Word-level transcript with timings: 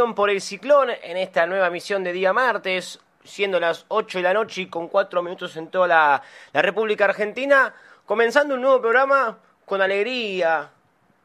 por 0.00 0.30
el 0.30 0.40
ciclón 0.40 0.88
en 0.90 1.16
esta 1.18 1.46
nueva 1.46 1.68
misión 1.68 2.02
de 2.02 2.12
día 2.12 2.32
martes, 2.32 2.98
siendo 3.22 3.60
las 3.60 3.84
8 3.88 4.18
de 4.18 4.22
la 4.22 4.32
noche 4.32 4.62
y 4.62 4.66
con 4.66 4.88
4 4.88 5.22
minutos 5.22 5.56
en 5.58 5.68
toda 5.68 5.86
la, 5.86 6.22
la 6.54 6.62
República 6.62 7.04
Argentina, 7.04 7.74
comenzando 8.06 8.54
un 8.54 8.62
nuevo 8.62 8.80
programa 8.80 9.38
con 9.66 9.82
alegría, 9.82 10.70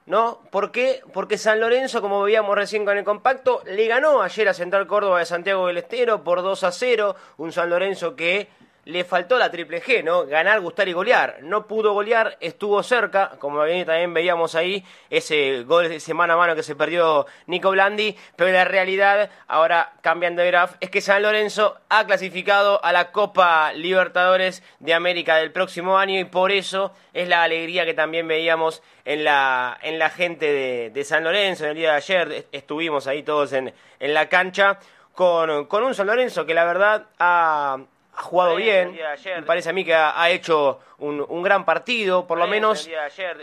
¿no? 0.07 0.41
¿Por 0.51 0.71
qué? 0.71 1.01
Porque 1.13 1.37
San 1.37 1.61
Lorenzo, 1.61 2.01
como 2.01 2.21
veíamos 2.21 2.53
recién 2.53 2.83
con 2.83 2.97
el 2.97 3.05
compacto, 3.05 3.63
le 3.65 3.87
ganó 3.87 4.21
ayer 4.21 4.49
a 4.49 4.53
Central 4.53 4.87
Córdoba 4.87 5.19
de 5.19 5.25
Santiago 5.25 5.67
del 5.67 5.77
Estero 5.77 6.21
por 6.21 6.41
2 6.41 6.63
a 6.65 6.71
0, 6.73 7.15
un 7.37 7.53
San 7.53 7.69
Lorenzo 7.69 8.17
que 8.17 8.49
le 8.85 9.03
faltó 9.03 9.37
la 9.39 9.49
triple 9.49 9.81
G, 9.81 10.03
¿no? 10.03 10.25
Ganar, 10.27 10.61
gustar 10.61 10.87
y 10.87 10.93
golear. 10.93 11.39
No 11.41 11.65
pudo 11.65 11.93
golear, 11.93 12.37
estuvo 12.39 12.81
cerca, 12.83 13.31
como 13.39 13.59
también 13.59 14.13
veíamos 14.13 14.53
ahí, 14.53 14.85
ese 15.09 15.63
gol 15.63 15.89
de 15.89 15.99
semana 15.99 16.35
a 16.35 16.37
mano 16.37 16.55
que 16.55 16.61
se 16.61 16.75
perdió 16.75 17.25
Nico 17.47 17.71
Blandi, 17.71 18.15
pero 18.35 18.51
la 18.51 18.63
realidad, 18.63 19.31
ahora 19.47 19.93
cambiando 20.01 20.43
de 20.43 20.49
graf, 20.49 20.75
es 20.79 20.91
que 20.91 21.01
San 21.01 21.23
Lorenzo 21.23 21.77
ha 21.89 22.05
clasificado 22.05 22.83
a 22.85 22.91
la 22.91 23.11
Copa 23.11 23.73
Libertadores 23.73 24.61
de 24.79 24.93
América 24.93 25.37
del 25.37 25.51
próximo 25.51 25.97
año 25.97 26.19
y 26.19 26.25
por 26.25 26.51
eso 26.51 26.93
es 27.13 27.27
la 27.27 27.41
alegría 27.41 27.85
que 27.85 27.95
también 27.95 28.27
veíamos 28.27 28.83
en 29.03 29.23
la, 29.23 29.79
en 29.81 29.97
la 29.97 30.11
gente 30.11 30.91
de, 30.91 31.03
San 31.03 31.23
Lorenzo. 31.23 31.63
En 31.63 31.71
el 31.71 31.75
día 31.77 31.91
de 31.91 31.97
ayer 31.97 32.47
estuvimos 32.51 33.07
ahí 33.07 33.23
todos 33.23 33.53
en, 33.53 33.73
en 33.99 34.13
la 34.13 34.29
cancha 34.29 34.79
con, 35.13 35.65
con 35.65 35.83
un 35.83 35.95
San 35.95 36.07
Lorenzo 36.07 36.45
que 36.45 36.53
la 36.53 36.65
verdad 36.65 37.07
ha 37.17 37.77
ha 38.17 38.21
jugado 38.21 38.55
bien, 38.55 38.97
me 39.35 39.43
parece 39.43 39.69
a 39.69 39.73
mí 39.73 39.83
que 39.83 39.93
ha, 39.93 40.29
hecho 40.29 40.79
un, 40.99 41.43
gran 41.43 41.65
partido, 41.65 42.25
por 42.25 42.37
lo 42.37 42.47
menos 42.47 42.89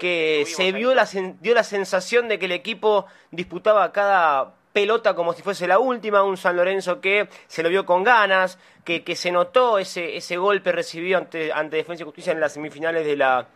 que 0.01 0.45
se 0.47 0.73
vio 0.73 0.95
la, 0.95 1.07
dio 1.41 1.55
la 1.55 1.63
sensación 1.63 2.29
de 2.29 2.39
que 2.39 2.47
el 2.47 2.53
equipo 2.53 3.07
disputaba 3.31 3.93
cada 3.93 4.55
pelota 4.73 5.15
como 5.15 5.35
si 5.35 5.43
fuese 5.43 5.67
la 5.67 5.79
última, 5.79 6.23
un 6.23 6.37
San 6.37 6.57
Lorenzo 6.57 7.01
que 7.01 7.29
se 7.47 7.63
lo 7.63 7.69
vio 7.69 7.85
con 7.85 8.03
ganas, 8.03 8.59
que, 8.85 9.05
que 9.05 9.15
se 9.15 9.31
notó 9.31 9.79
ese, 9.79 10.17
ese 10.17 10.39
golpe 10.39 10.73
recibido 10.73 11.19
ante, 11.19 11.53
ante 11.53 11.77
Defensa 11.77 12.03
y 12.03 12.07
Justicia 12.07 12.33
en 12.33 12.41
las 12.41 12.55
semifinales 12.55 13.05
de 13.05 13.17
la, 13.17 13.49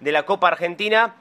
de 0.00 0.12
la 0.12 0.24
Copa 0.24 0.48
Argentina 0.48 1.14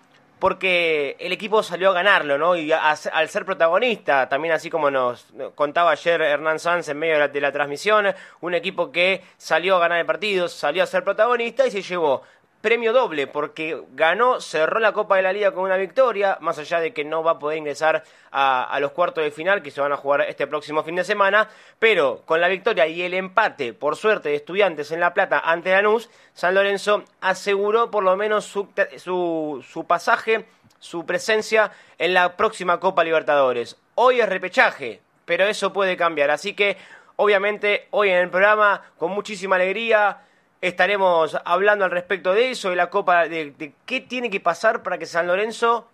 porque 0.44 1.16
el 1.22 1.32
equipo 1.32 1.64
salió 1.64 1.92
a 1.92 1.94
ganarlo, 1.94 2.38
¿no? 2.38 2.58
Y 2.58 2.70
al 2.74 3.30
ser 3.30 3.46
protagonista, 3.46 4.28
también 4.28 4.54
así 4.54 4.70
como 4.70 4.92
nos 4.92 5.26
contaba 5.56 5.92
ayer 5.92 6.22
Hernán 6.22 6.60
Sanz 6.60 6.90
en 6.90 7.00
medio 7.00 7.30
de 7.30 7.40
la, 7.40 7.54
transmisión, 7.54 8.14
un 8.42 8.54
equipo 8.54 8.92
que 8.92 9.24
salió 9.38 9.78
a 9.78 9.80
ganar 9.80 10.00
el 10.02 10.06
partido, 10.06 10.50
salió 10.50 10.84
a 10.84 10.86
ser 10.86 11.06
protagonista 11.06 11.66
y 11.66 11.72
se 11.72 11.82
llevó 11.82 12.24
premio 12.64 12.94
doble 12.94 13.28
porque 13.28 13.84
ganó, 13.92 14.40
cerró 14.40 14.80
la 14.80 14.94
Copa 14.94 15.18
de 15.18 15.22
la 15.22 15.34
Liga 15.34 15.52
con 15.52 15.66
una 15.66 15.76
victoria, 15.76 16.38
más 16.40 16.58
allá 16.58 16.80
de 16.80 16.94
que 16.94 17.04
no 17.04 17.22
va 17.22 17.32
a 17.32 17.40
poder 17.40 17.58
ingresar 17.58 18.06
a, 18.32 18.78
los 18.80 18.94
cuartos 18.94 19.22
de 19.22 19.32
final 19.32 19.62
que 19.62 19.70
se 19.70 19.82
van 19.82 19.92
a 19.92 19.98
jugar 19.98 20.22
este 20.22 20.48
próximo 20.48 20.82
fin 20.82 20.96
de 20.96 21.04
semana, 21.04 21.50
pero 21.78 22.22
con 22.26 22.40
la 22.40 22.48
victoria 22.48 22.88
y 22.88 23.02
el 23.02 23.16
empate, 23.16 23.74
por 23.74 23.98
suerte, 23.98 24.30
de 24.30 24.36
estudiantes 24.36 24.92
en 24.92 25.02
La 25.02 25.14
Plata 25.14 25.42
ante 25.44 25.72
Lanús, 25.72 26.10
San 26.34 26.56
Lorenzo 26.56 27.04
aseguró 27.20 27.92
por 27.92 28.06
lo 28.06 28.16
menos 28.16 28.46
su, 28.46 28.70
su, 28.96 29.62
su 29.68 29.86
pasaje, 29.86 30.46
su 30.80 31.06
presencia 31.06 31.70
en 31.98 32.14
la 32.14 32.38
próxima 32.38 32.80
Copa 32.80 33.04
Libertadores. 33.04 33.76
Hoy 33.96 34.22
es 34.22 34.30
repechaje, 34.30 35.02
pero 35.26 35.44
eso 35.44 35.74
puede 35.74 35.98
cambiar, 35.98 36.32
así 36.32 36.54
que 36.54 36.78
obviamente 37.18 37.88
hoy 37.92 38.10
en 38.10 38.20
el 38.20 38.30
programa 38.30 38.84
con 38.98 39.12
muchísima 39.12 39.58
alegría 39.58 40.22
estaremos 40.64 41.38
hablando 41.44 41.84
al 41.84 41.92
respecto 41.92 42.34
de 42.34 42.52
eso, 42.52 42.70
de 42.70 42.78
la 42.78 42.90
Copa, 42.90 43.28
de, 43.28 43.74
qué 43.86 44.00
tiene 44.00 44.30
que 44.30 44.40
pasar 44.40 44.82
para 44.82 44.98
que 44.98 45.06
San 45.06 45.28
Lorenzo 45.28 45.90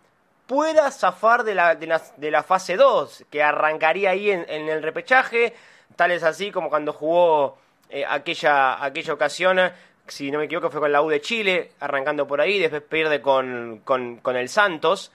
pueda 0.45 0.91
zafar 0.91 1.43
de 1.43 1.55
la, 1.55 1.73
de 1.73 2.31
la, 2.31 2.43
fase 2.43 2.75
2, 2.75 3.25
que 3.31 3.41
arrancaría 3.41 4.11
ahí 4.11 4.29
en, 4.29 4.47
el 4.47 4.83
repechaje, 4.83 5.55
tal 5.95 6.11
es 6.11 6.21
así 6.21 6.51
como 6.51 6.69
cuando 6.69 6.93
jugó 6.93 7.57
eh, 7.89 8.05
aquella, 8.07 8.83
aquella 8.83 9.13
ocasión, 9.13 9.59
si 10.05 10.29
no 10.29 10.37
me 10.37 10.45
equivoco 10.45 10.69
fue 10.69 10.81
con 10.81 10.91
la 10.91 11.01
U 11.01 11.09
de 11.09 11.19
Chile, 11.19 11.71
arrancando 11.79 12.27
por 12.27 12.39
ahí, 12.39 12.59
después 12.59 12.83
pierde 12.83 13.21
con, 13.21 13.79
con, 13.83 14.35
el 14.35 14.49
Santos, 14.49 15.11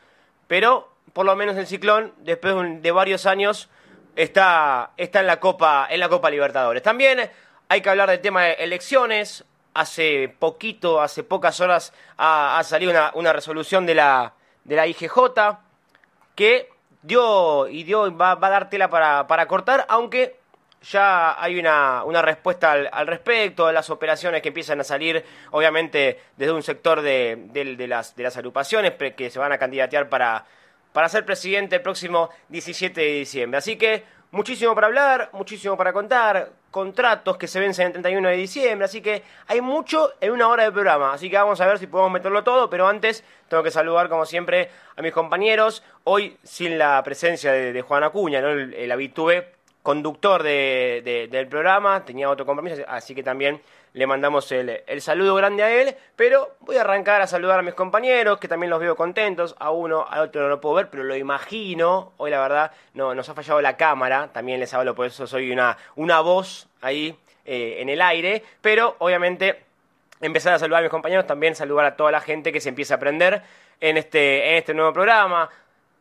pero 0.49 0.89
por 1.13 1.27
lo 1.27 1.37
menos 1.37 1.57
el 1.57 1.69
Ciclón, 1.69 2.13
después 2.19 2.57
de 2.83 2.91
varios 2.91 3.25
años, 3.25 3.69
está, 4.17 4.91
está 4.97 5.21
en, 5.21 5.29
la 5.29 5.39
Copa, 5.39 5.87
en 5.89 6.01
la 6.01 6.09
Copa 6.09 6.29
Libertadores. 6.29 6.83
También 6.83 7.31
hay 7.75 7.81
que 7.81 7.91
hablar 7.91 8.09
del 8.09 8.21
tema 8.21 8.45
de 8.45 8.53
elecciones. 8.55 9.45
Hace 9.75 10.33
poquito, 10.39 11.03
hace 11.03 11.25
pocas 11.25 11.61
horas, 11.61 11.93
ha, 12.17 12.63
salido 12.63 12.93
una, 13.15 13.33
resolución 13.33 13.85
de 13.87 13.97
la, 13.97 14.35
de 14.63 14.77
la 14.77 14.87
IGJ 14.87 15.19
que 16.37 16.71
dio 17.03 17.67
y 17.67 17.83
dio, 17.83 18.17
va, 18.17 18.33
a 18.33 18.37
dar 18.37 18.71
tela 18.71 18.89
para, 18.89 19.27
para 19.27 19.49
cortar, 19.49 19.85
aunque 19.89 20.39
ya 20.83 21.43
hay 21.43 21.59
una, 21.59 22.05
una 22.05 22.23
respuesta 22.23 22.71
al, 22.71 23.07
respecto, 23.09 23.67
de 23.67 23.73
las 23.73 23.91
operaciones 23.91 24.43
que 24.43 24.49
empiezan 24.49 24.81
a 24.81 24.85
salir, 24.85 25.25
obviamente, 25.51 26.21
desde 26.37 26.53
un 26.53 26.63
sector 26.63 27.03
de, 27.03 27.49
de, 27.51 27.89
las, 27.89 28.15
de 28.15 28.23
las 28.23 28.37
agrupaciones 28.37 28.93
que 29.17 29.29
se 29.29 29.41
van 29.41 29.51
a 29.51 29.59
candidatear 29.59 30.09
para, 30.09 30.45
para 30.93 31.09
ser 31.09 31.27
presidente 31.27 31.75
el 31.75 31.83
próximo 31.83 32.31
17 32.51 33.01
de 33.01 33.13
diciembre. 33.15 33.59
Así 33.59 33.75
que 33.75 34.05
muchísimo 34.31 34.73
para 34.77 34.87
hablar, 34.87 35.31
muchísimo 35.33 35.77
para 35.77 35.93
contar, 35.93 36.53
contratos 36.75 37.37
que 37.37 37.47
se 37.47 37.61
vencen 37.61 37.87
el 37.87 37.93
31 37.93 38.31
de 38.31 38.35
diciembre, 38.35 38.87
así 38.87 39.01
que 39.01 39.23
hay 39.47 39.61
mucho 39.61 40.11
en 40.21 40.33
una 40.33 40.49
hora 40.49 40.65
de 40.65 40.73
programa, 40.73 41.13
así 41.13 41.31
que 41.31 41.37
vamos 41.37 41.61
a 41.61 41.67
ver 41.69 41.79
si 41.79 41.87
podemos 41.87 42.11
meterlo 42.11 42.43
todo, 42.43 42.69
pero 42.69 42.89
antes 42.89 43.23
tengo 43.47 43.63
que 43.63 43.71
saludar 43.71 44.09
como 44.09 44.27
siempre 44.27 44.71
a 44.97 45.01
mis 45.01 45.13
compañeros, 45.13 45.85
hoy 46.03 46.37
sin 46.43 46.77
la 46.77 47.01
presencia 47.05 47.53
de, 47.53 47.81
Juan 47.81 48.03
Acuña, 48.03 48.41
¿no? 48.41 48.49
el, 48.49 48.75
el 48.75 48.91
habitué 48.91 49.53
conductor 49.85 50.43
de, 50.43 51.29
del 51.31 51.47
programa, 51.47 52.07
tenía 52.07 52.31
otro 52.31 52.47
compromiso, 52.47 52.83
así 52.89 53.15
que 53.15 53.23
también 53.23 53.61
le 53.93 54.07
mandamos 54.07 54.51
el, 54.51 54.83
saludo 55.03 55.35
grande 55.35 55.63
a 55.63 55.71
él, 55.71 55.95
pero 56.17 56.57
voy 56.61 56.79
a 56.79 56.81
arrancar 56.81 57.21
a 57.21 57.27
saludar 57.27 57.59
a 57.59 57.63
mis 57.63 57.75
compañeros, 57.75 58.39
que 58.39 58.49
también 58.49 58.71
los 58.71 58.81
veo 58.81 58.97
contentos, 58.97 59.55
a 59.59 59.71
uno, 59.71 60.07
al 60.09 60.23
otro 60.23 60.41
no 60.41 60.49
lo 60.49 60.59
puedo 60.59 60.77
ver, 60.77 60.89
pero 60.89 61.05
lo 61.05 61.15
imagino, 61.15 62.15
hoy 62.17 62.31
la 62.31 62.41
verdad 62.41 62.73
no 62.95 63.15
nos 63.15 63.29
ha 63.29 63.35
fallado 63.35 63.61
la 63.61 63.77
cámara, 63.77 64.31
también 64.33 64.59
les 64.59 64.73
hablo, 64.73 64.95
por 64.95 65.05
eso 65.05 65.27
soy 65.27 65.53
una, 65.53 65.77
una 65.97 66.21
voz 66.21 66.67
ahí 66.81 67.15
eh, 67.45 67.77
en 67.81 67.91
el 67.91 68.01
aire, 68.01 68.43
pero 68.63 68.97
obviamente 69.01 69.65
empezar 70.23 70.55
a 70.55 70.59
saludar 70.59 70.79
a 70.79 70.85
mis 70.85 70.91
compañeros, 70.91 71.27
también 71.27 71.55
saludar 71.55 71.85
a 71.85 71.95
toda 71.95 72.11
la 72.11 72.23
gente 72.23 72.53
que 72.53 72.61
se 72.63 72.71
empieza 72.71 72.95
a 72.95 72.97
aprender 72.97 73.43
en 73.83 73.99
este, 73.99 74.53
en 74.53 74.57
este 74.57 74.73
nuevo 74.73 74.95
programa, 74.95 75.51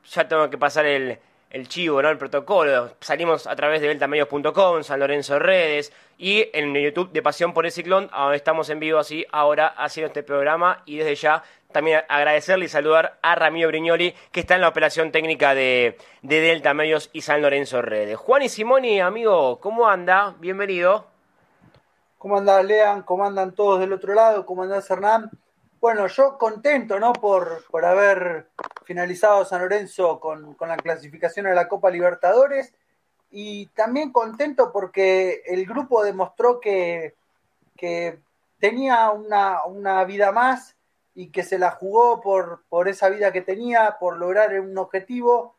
ya 0.06 0.26
tengo 0.26 0.50
que 0.50 0.58
pasar 0.58 0.86
el 0.86 1.20
el 1.54 1.68
chivo, 1.70 2.02
¿no? 2.02 2.10
El 2.10 2.18
protocolo. 2.18 2.96
Salimos 3.00 3.48
a 3.48 3.56
través 3.56 3.80
de 3.80 3.88
deltamedios.com, 3.88 4.84
San 4.84 5.00
Lorenzo 5.00 5.38
Redes 5.38 5.94
y 6.18 6.50
en 6.52 6.74
YouTube 6.74 7.12
de 7.12 7.22
Pasión 7.22 7.54
por 7.54 7.66
el 7.66 7.72
Ciclón, 7.72 8.10
donde 8.12 8.36
estamos 8.36 8.70
en 8.70 8.80
vivo 8.80 8.98
así 9.00 9.26
ahora 9.32 9.68
haciendo 9.68 10.08
este 10.08 10.24
programa 10.24 10.82
y 10.86 10.98
desde 10.98 11.16
ya 11.16 11.44
también 11.72 12.02
agradecerle 12.10 12.66
y 12.66 12.70
saludar 12.70 13.20
a 13.22 13.36
Ramiro 13.36 13.68
Brignoli 13.68 14.16
que 14.32 14.40
está 14.40 14.56
en 14.56 14.62
la 14.62 14.68
operación 14.68 15.12
técnica 15.12 15.54
de, 15.54 15.98
de 16.24 16.42
Delta 16.42 16.74
Medios 16.74 17.12
y 17.14 17.22
San 17.22 17.44
Lorenzo 17.44 17.84
Redes. 17.84 18.18
Juan 18.18 18.42
y 18.42 18.50
Simoni, 18.50 19.00
amigo, 19.00 19.60
¿cómo 19.60 19.88
anda? 19.88 20.34
Bienvenido. 20.40 21.06
¿Cómo 22.18 22.38
anda 22.38 22.64
Lean? 22.64 23.04
¿Cómo 23.04 23.26
andan 23.26 23.54
todos 23.54 23.80
del 23.80 23.94
otro 23.94 24.16
lado? 24.16 24.46
¿Cómo 24.48 24.64
anda 24.64 24.82
Hernán? 24.90 25.30
Bueno, 25.84 26.08
yo 26.08 26.38
contento, 26.38 26.98
¿no? 26.98 27.12
Por, 27.12 27.66
por 27.70 27.84
haber 27.84 28.48
finalizado 28.86 29.44
San 29.44 29.60
Lorenzo 29.60 30.18
con, 30.18 30.56
la 30.62 30.78
clasificación 30.78 31.46
a 31.46 31.54
la 31.54 31.68
Copa 31.68 31.92
Libertadores 31.92 32.74
y 33.30 33.66
también 33.66 34.14
contento 34.14 34.72
porque 34.72 35.44
el 35.46 35.66
grupo 35.66 36.02
demostró 36.02 36.62
que, 36.62 37.16
que 37.76 38.18
tenía 38.60 39.12
una, 39.12 39.66
una, 39.66 40.06
vida 40.06 40.32
más 40.32 40.78
y 41.16 41.32
que 41.32 41.44
se 41.44 41.60
la 41.60 41.72
jugó 41.72 42.22
por, 42.22 42.64
por 42.70 42.88
esa 42.88 43.10
vida 43.10 43.34
que 43.34 43.42
tenía, 43.42 43.98
por 44.00 44.16
lograr 44.16 44.58
un 44.62 44.78
objetivo 44.78 45.58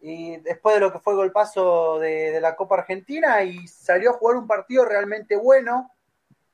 y 0.00 0.36
después 0.36 0.76
de 0.76 0.82
lo 0.82 0.92
que 0.92 1.00
fue 1.00 1.14
el 1.14 1.18
golpazo 1.18 1.98
de 1.98 2.40
la 2.40 2.54
Copa 2.54 2.76
Argentina 2.76 3.42
y 3.42 3.66
salió 3.66 4.10
a 4.10 4.18
jugar 4.18 4.36
un 4.36 4.46
partido 4.46 4.84
realmente 4.84 5.34
bueno 5.34 5.90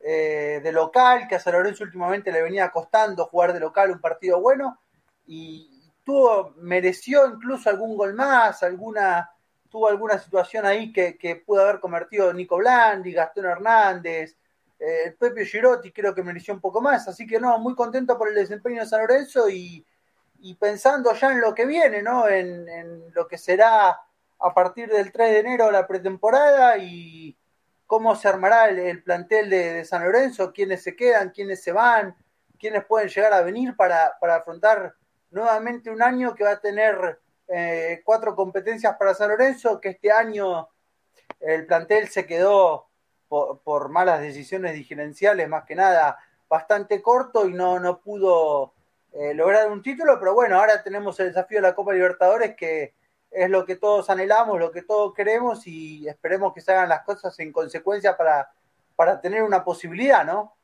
eh, 0.02 0.60
de 0.62 0.72
local, 0.72 1.28
que 1.28 1.34
a 1.34 1.40
San 1.40 1.52
Lorenzo 1.52 1.84
últimamente 1.84 2.32
le 2.32 2.40
venía 2.42 2.70
costando 2.70 3.26
jugar 3.26 3.52
de 3.52 3.60
local 3.60 3.90
un 3.90 4.00
partido 4.00 4.40
bueno, 4.40 4.80
y 5.26 5.92
tuvo, 6.04 6.54
mereció 6.56 7.26
incluso 7.26 7.68
algún 7.68 7.98
gol 7.98 8.14
más, 8.14 8.62
alguna, 8.62 9.30
tuvo 9.68 9.88
alguna 9.88 10.18
situación 10.18 10.64
ahí 10.64 10.90
que, 10.90 11.42
pudo 11.44 11.62
haber 11.62 11.80
convertido 11.80 12.32
Nico 12.32 12.56
Blandi, 12.56 13.12
Gastón 13.12 13.44
Hernández, 13.44 14.38
eh, 14.78 15.14
Pepe 15.18 15.44
Girotti 15.44 15.92
creo 15.92 16.14
que 16.14 16.22
mereció 16.22 16.54
un 16.54 16.60
poco 16.60 16.80
más, 16.80 17.06
así 17.06 17.26
que 17.26 17.38
no, 17.38 17.58
muy 17.58 17.74
contento 17.74 18.16
por 18.16 18.28
el 18.28 18.34
desempeño 18.34 18.80
de 18.80 18.88
San 18.88 19.00
Lorenzo 19.00 19.50
y, 19.50 19.84
pensando 20.58 21.12
ya 21.12 21.32
en 21.32 21.42
lo 21.42 21.54
que 21.54 21.66
viene, 21.66 22.00
¿no? 22.00 22.26
En, 22.26 22.66
en, 22.66 23.12
lo 23.12 23.28
que 23.28 23.36
será 23.36 24.00
a 24.38 24.54
partir 24.54 24.88
del 24.88 25.12
3 25.12 25.30
de 25.30 25.38
enero 25.40 25.70
la 25.70 25.86
pretemporada 25.86 26.78
y, 26.78 27.36
cómo 27.90 28.14
se 28.14 28.28
armará 28.28 28.68
el, 28.68 29.02
plantel 29.02 29.50
de, 29.50 29.84
San 29.84 30.04
Lorenzo, 30.04 30.52
quiénes 30.52 30.80
se 30.80 30.94
quedan, 30.94 31.30
quiénes 31.30 31.60
se 31.60 31.72
van, 31.72 32.14
quiénes 32.56 32.84
pueden 32.84 33.08
llegar 33.08 33.32
a 33.32 33.42
venir 33.42 33.74
para, 33.74 34.16
afrontar 34.20 34.94
nuevamente 35.32 35.90
un 35.90 36.00
año 36.00 36.36
que 36.36 36.44
va 36.44 36.52
a 36.52 36.60
tener 36.60 37.18
eh, 37.48 38.00
cuatro 38.04 38.36
competencias 38.36 38.94
para 38.96 39.12
San 39.12 39.30
Lorenzo, 39.30 39.80
que 39.80 39.88
este 39.88 40.12
año 40.12 40.68
el 41.40 41.66
plantel 41.66 42.06
se 42.06 42.26
quedó 42.26 42.86
por, 43.26 43.88
malas 43.88 44.20
decisiones 44.20 44.74
dirigenciales, 44.74 45.48
más 45.48 45.64
que 45.64 45.74
nada, 45.74 46.16
bastante 46.48 47.02
corto 47.02 47.48
y 47.48 47.52
no, 47.52 47.80
no 47.80 48.00
pudo 48.00 48.72
eh, 49.14 49.34
lograr 49.34 49.68
un 49.68 49.82
título, 49.82 50.16
pero 50.20 50.32
bueno, 50.32 50.60
ahora 50.60 50.80
tenemos 50.84 51.18
el 51.18 51.26
desafío 51.26 51.58
de 51.58 51.62
la 51.62 51.74
Copa 51.74 51.92
Libertadores 51.92 52.54
que 52.54 52.94
es 53.30 53.48
lo 53.48 53.64
que 53.64 53.76
todos 53.76 54.10
anhelamos, 54.10 54.58
lo 54.58 54.70
que 54.70 54.82
todos 54.82 55.14
queremos 55.14 55.66
y 55.66 56.08
esperemos 56.08 56.52
que 56.52 56.60
se 56.60 56.72
hagan 56.72 56.88
las 56.88 57.02
cosas 57.04 57.38
en 57.38 57.52
consecuencia 57.52 58.16
para, 58.16 58.50
para 58.96 59.20
tener 59.20 59.42
una 59.42 59.64
posibilidad, 59.64 60.24
¿no? 60.24 60.54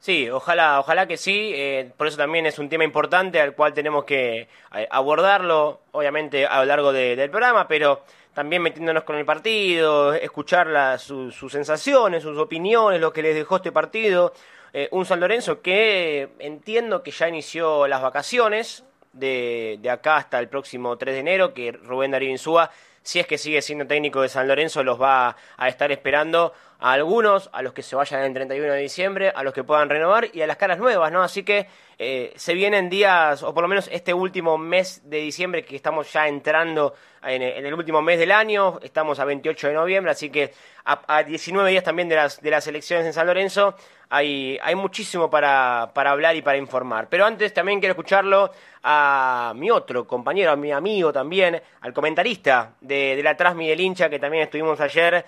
Sí, 0.00 0.30
ojalá, 0.30 0.80
ojalá 0.80 1.06
que 1.06 1.18
sí. 1.18 1.52
Eh, 1.54 1.92
por 1.96 2.06
eso 2.06 2.16
también 2.16 2.46
es 2.46 2.58
un 2.58 2.70
tema 2.70 2.84
importante 2.84 3.38
al 3.38 3.54
cual 3.54 3.74
tenemos 3.74 4.04
que 4.04 4.48
eh, 4.74 4.88
abordarlo, 4.90 5.80
obviamente 5.92 6.46
a 6.46 6.60
lo 6.60 6.64
largo 6.64 6.92
del 6.92 7.28
programa, 7.28 7.68
pero 7.68 8.02
también 8.32 8.62
metiéndonos 8.62 9.04
con 9.04 9.16
el 9.16 9.26
partido, 9.26 10.14
escuchar 10.14 10.98
sus 10.98 11.52
sensaciones, 11.52 12.22
sus 12.22 12.38
opiniones, 12.38 12.98
lo 13.00 13.12
que 13.12 13.22
les 13.22 13.34
dejó 13.34 13.56
este 13.56 13.72
partido. 13.72 14.32
Eh, 14.72 14.88
un 14.92 15.04
San 15.04 15.20
Lorenzo 15.20 15.60
que 15.60 16.30
entiendo 16.38 17.02
que 17.02 17.10
ya 17.10 17.28
inició 17.28 17.86
las 17.86 18.00
vacaciones 18.00 18.84
de, 19.12 19.78
de, 19.80 19.90
acá 19.90 20.16
hasta 20.16 20.38
el 20.38 20.48
próximo 20.48 20.96
3 20.96 21.14
de 21.14 21.20
enero, 21.20 21.54
que 21.54 21.72
Rubén 21.72 22.10
Darío 22.10 22.30
Insúa, 22.30 22.70
si 23.02 23.18
es 23.18 23.26
que 23.26 23.38
sigue 23.38 23.62
siendo 23.62 23.86
técnico 23.86 24.22
de 24.22 24.28
San 24.28 24.46
Lorenzo, 24.46 24.82
los 24.82 25.00
va 25.00 25.36
a 25.56 25.68
estar 25.68 25.90
esperando 25.90 26.52
a 26.78 26.92
algunos, 26.92 27.50
a 27.52 27.62
los 27.62 27.72
que 27.72 27.82
se 27.82 27.96
vayan 27.96 28.22
el 28.22 28.34
31 28.34 28.72
de 28.72 28.80
diciembre, 28.80 29.32
a 29.34 29.42
los 29.42 29.52
que 29.52 29.64
puedan 29.64 29.88
renovar 29.88 30.28
y 30.32 30.42
a 30.42 30.46
las 30.46 30.56
caras 30.56 30.78
nuevas, 30.78 31.10
¿no? 31.12 31.22
Así 31.22 31.42
que 31.42 31.66
eh, 31.98 32.32
se 32.36 32.54
vienen 32.54 32.88
días, 32.88 33.42
o 33.42 33.52
por 33.52 33.62
lo 33.62 33.68
menos 33.68 33.88
este 33.92 34.14
último 34.14 34.58
mes 34.58 35.02
de 35.04 35.18
diciembre, 35.18 35.64
que 35.64 35.76
estamos 35.76 36.12
ya 36.12 36.26
entrando 36.26 36.94
en, 37.22 37.42
el 37.42 37.74
último 37.74 38.02
mes 38.02 38.18
del 38.18 38.32
año, 38.32 38.78
estamos 38.82 39.18
a 39.18 39.24
28 39.24 39.68
de 39.68 39.74
noviembre, 39.74 40.12
así 40.12 40.30
que 40.30 40.52
a, 40.84 41.22
19 41.22 41.70
días 41.70 41.84
también 41.84 42.08
de 42.08 42.16
las, 42.16 42.40
de 42.40 42.50
las 42.50 42.66
elecciones 42.66 43.06
en 43.06 43.12
San 43.12 43.26
Lorenzo, 43.26 43.74
hay, 44.08 44.58
hay 44.62 44.74
muchísimo 44.74 45.30
para, 45.30 45.90
para 45.94 46.10
hablar 46.10 46.34
y 46.36 46.42
para 46.42 46.58
informar. 46.58 47.08
Pero 47.08 47.24
antes 47.24 47.54
también 47.54 47.80
quiero 47.80 47.92
escucharlo 47.92 48.50
a 48.82 49.52
mi 49.56 49.70
otro 49.70 50.06
compañero, 50.06 50.52
a 50.52 50.56
mi 50.56 50.72
amigo 50.72 51.12
también, 51.12 51.60
al 51.80 51.92
comentarista 51.92 52.72
de, 52.80 53.16
de 53.16 53.22
la 53.22 53.36
Trasmi 53.36 53.68
del 53.68 53.80
hincha, 53.80 54.08
que 54.08 54.18
también 54.18 54.44
estuvimos 54.44 54.80
ayer 54.80 55.24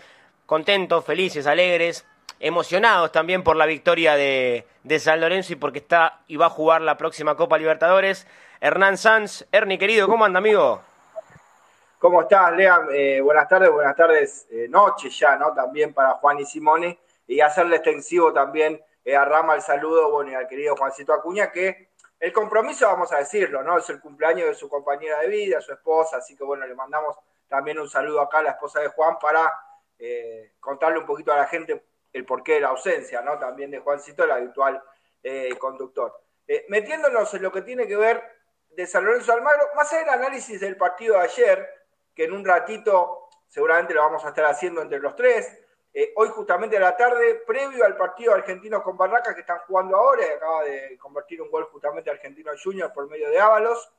contentos, 0.47 1.05
felices, 1.05 1.47
alegres, 1.47 2.05
emocionados 2.43 3.12
también 3.12 3.43
por 3.43 3.56
la 3.56 3.67
victoria 3.67 4.17
de, 4.17 4.67
San 4.99 5.21
Lorenzo 5.21 5.53
y 5.53 5.56
porque 5.56 5.79
está 5.79 6.21
y 6.27 6.37
va 6.37 6.47
a 6.47 6.50
jugar 6.50 6.83
la 6.83 6.99
próxima 6.99 7.37
Copa 7.37 7.56
Libertadores. 7.56 8.27
Hernán 8.61 8.99
Sanz, 8.99 9.47
Ernie 9.53 9.79
querido, 9.79 10.09
¿cómo 10.09 10.25
anda 10.25 10.38
amigo? 10.38 10.83
¿Cómo 12.02 12.22
estás, 12.22 12.50
Lean? 12.56 12.88
Eh, 12.90 13.20
buenas 13.20 13.46
tardes, 13.46 13.70
buenas 13.70 13.94
tardes, 13.94 14.49
eh, 14.50 14.66
noches 14.69 15.16
ya, 15.16 15.37
¿no? 15.37 15.54
También 15.54 15.94
para 15.94 16.14
Juan 16.14 16.40
y 16.40 16.44
Simone 16.44 16.99
y 17.28 17.40
hacerle 17.40 17.76
extensivo 17.76 18.32
también 18.32 18.84
eh, 19.04 19.14
a 19.14 19.25
Rama 19.25 19.54
el 19.54 19.62
saludo, 19.62 20.10
bueno, 20.10 20.32
y 20.32 20.34
al 20.34 20.49
querido 20.49 20.75
Juancito 20.75 21.12
Acuña, 21.12 21.52
que 21.52 21.90
el 22.19 22.32
compromiso, 22.32 22.88
vamos 22.88 23.12
a 23.12 23.19
decirlo, 23.19 23.62
¿no? 23.62 23.78
Es 23.78 23.88
el 23.88 24.00
cumpleaños 24.00 24.49
de 24.49 24.54
su 24.54 24.69
compañera 24.69 25.20
de 25.20 25.28
vida, 25.28 25.60
su 25.60 25.72
esposa, 25.72 26.16
así 26.16 26.34
que 26.37 26.43
bueno, 26.43 26.66
le 26.66 26.75
mandamos 26.75 27.16
también 27.46 27.78
un 27.78 27.88
saludo 27.88 28.20
acá 28.20 28.38
a 28.38 28.43
la 28.43 28.50
esposa 28.50 28.81
de 28.81 28.88
Juan 28.88 29.20
para 29.20 29.52
eh, 29.96 30.54
contarle 30.58 30.99
un 30.99 31.06
poquito 31.06 31.32
a 31.32 31.37
la 31.37 31.46
gente 31.46 31.84
el 32.12 32.26
porqué 32.26 32.54
de 32.54 32.62
la 32.62 32.70
ausencia, 32.70 33.20
¿no? 33.20 33.38
También 33.38 33.70
de 33.70 33.78
Juancito, 33.78 34.25
el 34.25 34.32
habitual 34.32 34.82
eh, 35.22 35.56
conductor. 35.56 36.20
Metiéndonos 36.66 37.32
en 37.34 37.43
lo 37.44 37.52
que 37.52 37.62
tiene 37.62 37.87
que 37.87 37.96
ver 37.96 38.20
de 38.70 38.88
San 38.88 39.04
Lorenzo 39.04 39.32
Almagro, 39.32 39.69
más 39.76 39.93
allá 39.93 40.00
del 40.00 40.10
análisis 40.10 40.60
del 40.60 40.76
partido 40.76 41.14
de 41.14 41.20
ayer, 41.20 41.81
que 42.14 42.25
en 42.25 42.32
un 42.32 42.44
ratito 42.44 43.29
seguramente 43.49 43.94
lo 43.94 44.03
vamos 44.03 44.25
a 44.25 44.29
estar 44.29 44.44
haciendo 44.47 44.81
entre 44.82 44.99
los 44.99 45.14
tres, 45.14 45.59
hoy 46.17 46.29
justamente 46.29 46.79
a 46.79 46.81
la 46.81 46.97
tarde, 46.97 47.43
previo 47.47 47.85
al 47.85 47.99
partido 47.99 48.32
argentino 48.32 48.82
con 48.82 48.97
Barracas 48.97 49.35
que 49.35 49.43
están 49.43 49.59
jugando 49.67 49.97
ahora, 49.97 50.26
y 50.26 50.31
acaba 50.31 50.64
de 50.64 50.97
convertir 50.99 51.43
un 51.43 51.50
gol 51.50 51.64
justamente 51.64 52.11
argentino 52.11 52.50
Junior 52.62 52.91
por 52.94 53.11
medio 53.11 53.29
de 53.29 53.38
Ábalos, 53.38 53.93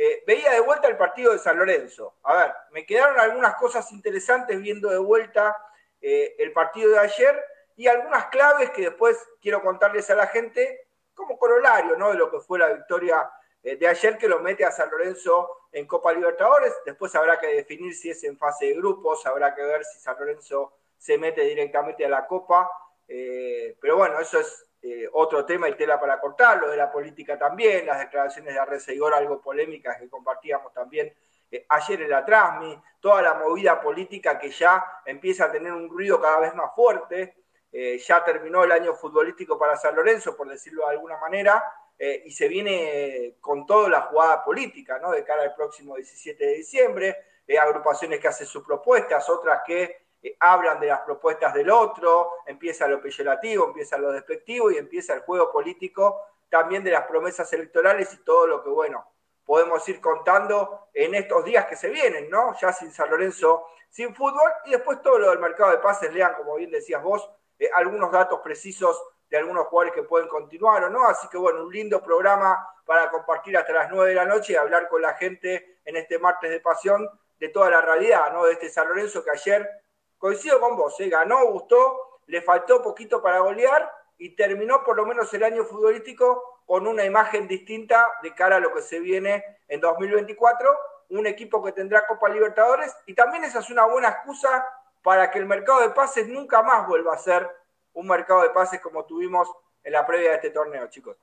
eh, 0.00 0.22
veía 0.24 0.52
de 0.52 0.60
vuelta 0.60 0.86
el 0.86 0.96
partido 0.96 1.32
de 1.32 1.40
San 1.40 1.58
Lorenzo. 1.58 2.18
A 2.22 2.36
ver, 2.36 2.54
me 2.70 2.86
quedaron 2.86 3.18
algunas 3.18 3.56
cosas 3.56 3.90
interesantes 3.90 4.56
viendo 4.60 4.88
de 4.88 4.98
vuelta 4.98 5.56
eh, 6.00 6.36
el 6.38 6.52
partido 6.52 6.92
de 6.92 7.00
ayer 7.00 7.44
y 7.74 7.88
algunas 7.88 8.26
claves 8.26 8.70
que 8.70 8.82
después 8.82 9.18
quiero 9.42 9.60
contarles 9.60 10.08
a 10.10 10.14
la 10.14 10.28
gente 10.28 10.86
como 11.14 11.36
corolario 11.36 11.96
¿no? 11.96 12.10
de 12.10 12.14
lo 12.16 12.30
que 12.30 12.38
fue 12.38 12.60
la 12.60 12.68
victoria 12.68 13.18
eh, 13.18 13.28
de 13.62 13.86
ayer 13.86 14.16
que 14.16 14.28
lo 14.28 14.40
mete 14.40 14.64
a 14.64 14.70
San 14.70 14.90
Lorenzo 14.90 15.66
en 15.72 15.86
Copa 15.86 16.12
Libertadores. 16.12 16.72
Después 16.86 17.14
habrá 17.14 17.38
que 17.38 17.48
definir 17.48 17.94
si 17.94 18.10
es 18.10 18.22
en 18.24 18.38
fase 18.38 18.66
de 18.66 18.74
grupos, 18.74 19.26
habrá 19.26 19.54
que 19.54 19.62
ver 19.62 19.84
si 19.84 19.98
San 19.98 20.16
Lorenzo 20.18 20.72
se 20.96 21.18
mete 21.18 21.42
directamente 21.42 22.04
a 22.04 22.08
la 22.08 22.26
Copa. 22.26 22.70
pero 23.06 23.96
bueno, 23.96 24.20
eso 24.20 24.40
es 24.40 24.68
eh, 24.80 25.08
otro 25.12 25.44
tema 25.44 25.68
y 25.68 25.74
tela 25.74 25.98
para 25.98 26.20
cortar, 26.20 26.60
lo 26.60 26.70
de 26.70 26.76
la 26.76 26.90
política 26.90 27.36
también, 27.36 27.84
las 27.84 27.98
declaraciones 27.98 28.54
de 28.54 28.60
Arreceigor, 28.60 29.12
algo 29.12 29.40
polémicas 29.40 29.98
que 29.98 30.08
compartíamos 30.08 30.72
también 30.72 31.12
eh, 31.50 31.66
ayer 31.68 32.02
en 32.02 32.10
la 32.10 32.24
Trasmi, 32.24 32.80
toda 33.00 33.20
la 33.22 33.34
movida 33.34 33.80
política 33.80 34.38
que 34.38 34.50
ya 34.50 34.84
empieza 35.04 35.46
a 35.46 35.52
tener 35.52 35.72
un 35.72 35.88
ruido 35.88 36.20
cada 36.20 36.38
vez 36.38 36.54
más 36.54 36.72
fuerte. 36.76 37.34
Eh, 37.72 37.98
ya 37.98 38.24
terminó 38.24 38.62
el 38.64 38.72
año 38.72 38.94
futbolístico 38.94 39.58
para 39.58 39.76
San 39.76 39.96
Lorenzo, 39.96 40.36
por 40.36 40.48
decirlo 40.48 40.84
de 40.86 40.92
alguna 40.92 41.18
manera, 41.18 41.62
y 41.98 42.30
se 42.30 42.46
viene 42.46 43.34
con 43.40 43.66
toda 43.66 43.88
la 43.88 44.02
jugada 44.02 44.44
política, 44.44 44.98
¿no? 44.98 45.10
De 45.10 45.24
cara 45.24 45.42
al 45.42 45.54
próximo 45.54 45.96
17 45.96 46.46
de 46.46 46.54
diciembre, 46.54 47.16
agrupaciones 47.56 48.20
que 48.20 48.28
hacen 48.28 48.46
sus 48.46 48.64
propuestas, 48.64 49.28
otras 49.30 49.62
que 49.64 50.08
eh, 50.22 50.36
hablan 50.40 50.80
de 50.80 50.88
las 50.88 51.00
propuestas 51.00 51.54
del 51.54 51.70
otro, 51.70 52.32
empieza 52.46 52.88
lo 52.88 53.00
peyorativo, 53.00 53.66
empieza 53.66 53.96
lo 53.96 54.10
despectivo 54.12 54.70
y 54.70 54.76
empieza 54.76 55.14
el 55.14 55.20
juego 55.20 55.50
político 55.52 56.20
también 56.48 56.82
de 56.82 56.90
las 56.90 57.06
promesas 57.06 57.52
electorales 57.52 58.12
y 58.14 58.24
todo 58.24 58.46
lo 58.46 58.62
que, 58.62 58.70
bueno, 58.70 59.06
podemos 59.44 59.86
ir 59.88 60.00
contando 60.00 60.88
en 60.92 61.14
estos 61.14 61.44
días 61.44 61.66
que 61.66 61.76
se 61.76 61.88
vienen, 61.88 62.28
¿no? 62.28 62.54
Ya 62.60 62.72
sin 62.72 62.90
San 62.90 63.10
Lorenzo, 63.10 63.66
sin 63.88 64.14
fútbol 64.14 64.50
y 64.66 64.72
después 64.72 65.00
todo 65.02 65.18
lo 65.18 65.30
del 65.30 65.38
mercado 65.38 65.70
de 65.70 65.78
pases, 65.78 66.12
lean, 66.12 66.34
como 66.34 66.56
bien 66.56 66.70
decías 66.70 67.02
vos, 67.02 67.30
eh, 67.58 67.70
algunos 67.74 68.10
datos 68.10 68.40
precisos 68.40 69.00
de 69.30 69.36
algunos 69.36 69.66
jugadores 69.66 69.94
que 69.94 70.02
pueden 70.02 70.28
continuar 70.28 70.84
o 70.84 70.90
no. 70.90 71.06
Así 71.06 71.28
que 71.28 71.36
bueno, 71.36 71.64
un 71.64 71.72
lindo 71.72 72.02
programa 72.02 72.68
para 72.84 73.10
compartir 73.10 73.56
hasta 73.56 73.72
las 73.72 73.90
9 73.90 74.10
de 74.10 74.14
la 74.14 74.24
noche 74.24 74.54
y 74.54 74.56
hablar 74.56 74.88
con 74.88 75.02
la 75.02 75.14
gente 75.14 75.80
en 75.84 75.96
este 75.96 76.18
martes 76.18 76.50
de 76.50 76.60
pasión 76.60 77.08
de 77.38 77.48
toda 77.50 77.70
la 77.70 77.80
realidad, 77.80 78.32
¿no? 78.32 78.44
De 78.44 78.52
este 78.52 78.68
San 78.68 78.88
Lorenzo 78.88 79.22
que 79.22 79.30
ayer 79.30 79.68
coincido 80.18 80.60
con 80.60 80.76
vos, 80.76 80.98
¿eh? 81.00 81.08
ganó, 81.08 81.46
gustó, 81.46 82.20
le 82.26 82.42
faltó 82.42 82.82
poquito 82.82 83.22
para 83.22 83.38
golear 83.40 83.90
y 84.18 84.34
terminó 84.34 84.82
por 84.82 84.96
lo 84.96 85.06
menos 85.06 85.32
el 85.32 85.44
año 85.44 85.64
futbolístico 85.64 86.62
con 86.66 86.86
una 86.86 87.04
imagen 87.04 87.46
distinta 87.46 88.06
de 88.22 88.34
cara 88.34 88.56
a 88.56 88.60
lo 88.60 88.74
que 88.74 88.82
se 88.82 88.98
viene 89.00 89.44
en 89.68 89.80
2024, 89.80 90.76
un 91.10 91.26
equipo 91.26 91.62
que 91.62 91.72
tendrá 91.72 92.06
Copa 92.06 92.28
Libertadores 92.28 92.94
y 93.06 93.14
también 93.14 93.44
esa 93.44 93.60
es 93.60 93.70
una 93.70 93.86
buena 93.86 94.08
excusa 94.08 94.68
para 95.02 95.30
que 95.30 95.38
el 95.38 95.46
mercado 95.46 95.80
de 95.80 95.90
pases 95.90 96.28
nunca 96.28 96.62
más 96.62 96.86
vuelva 96.86 97.14
a 97.14 97.18
ser 97.18 97.48
un 97.98 98.06
mercado 98.06 98.42
de 98.42 98.50
pases 98.50 98.80
como 98.80 99.04
tuvimos 99.04 99.48
en 99.82 99.92
la 99.92 100.06
previa 100.06 100.30
de 100.30 100.36
este 100.36 100.50
torneo, 100.50 100.88
chicos. 100.88 101.16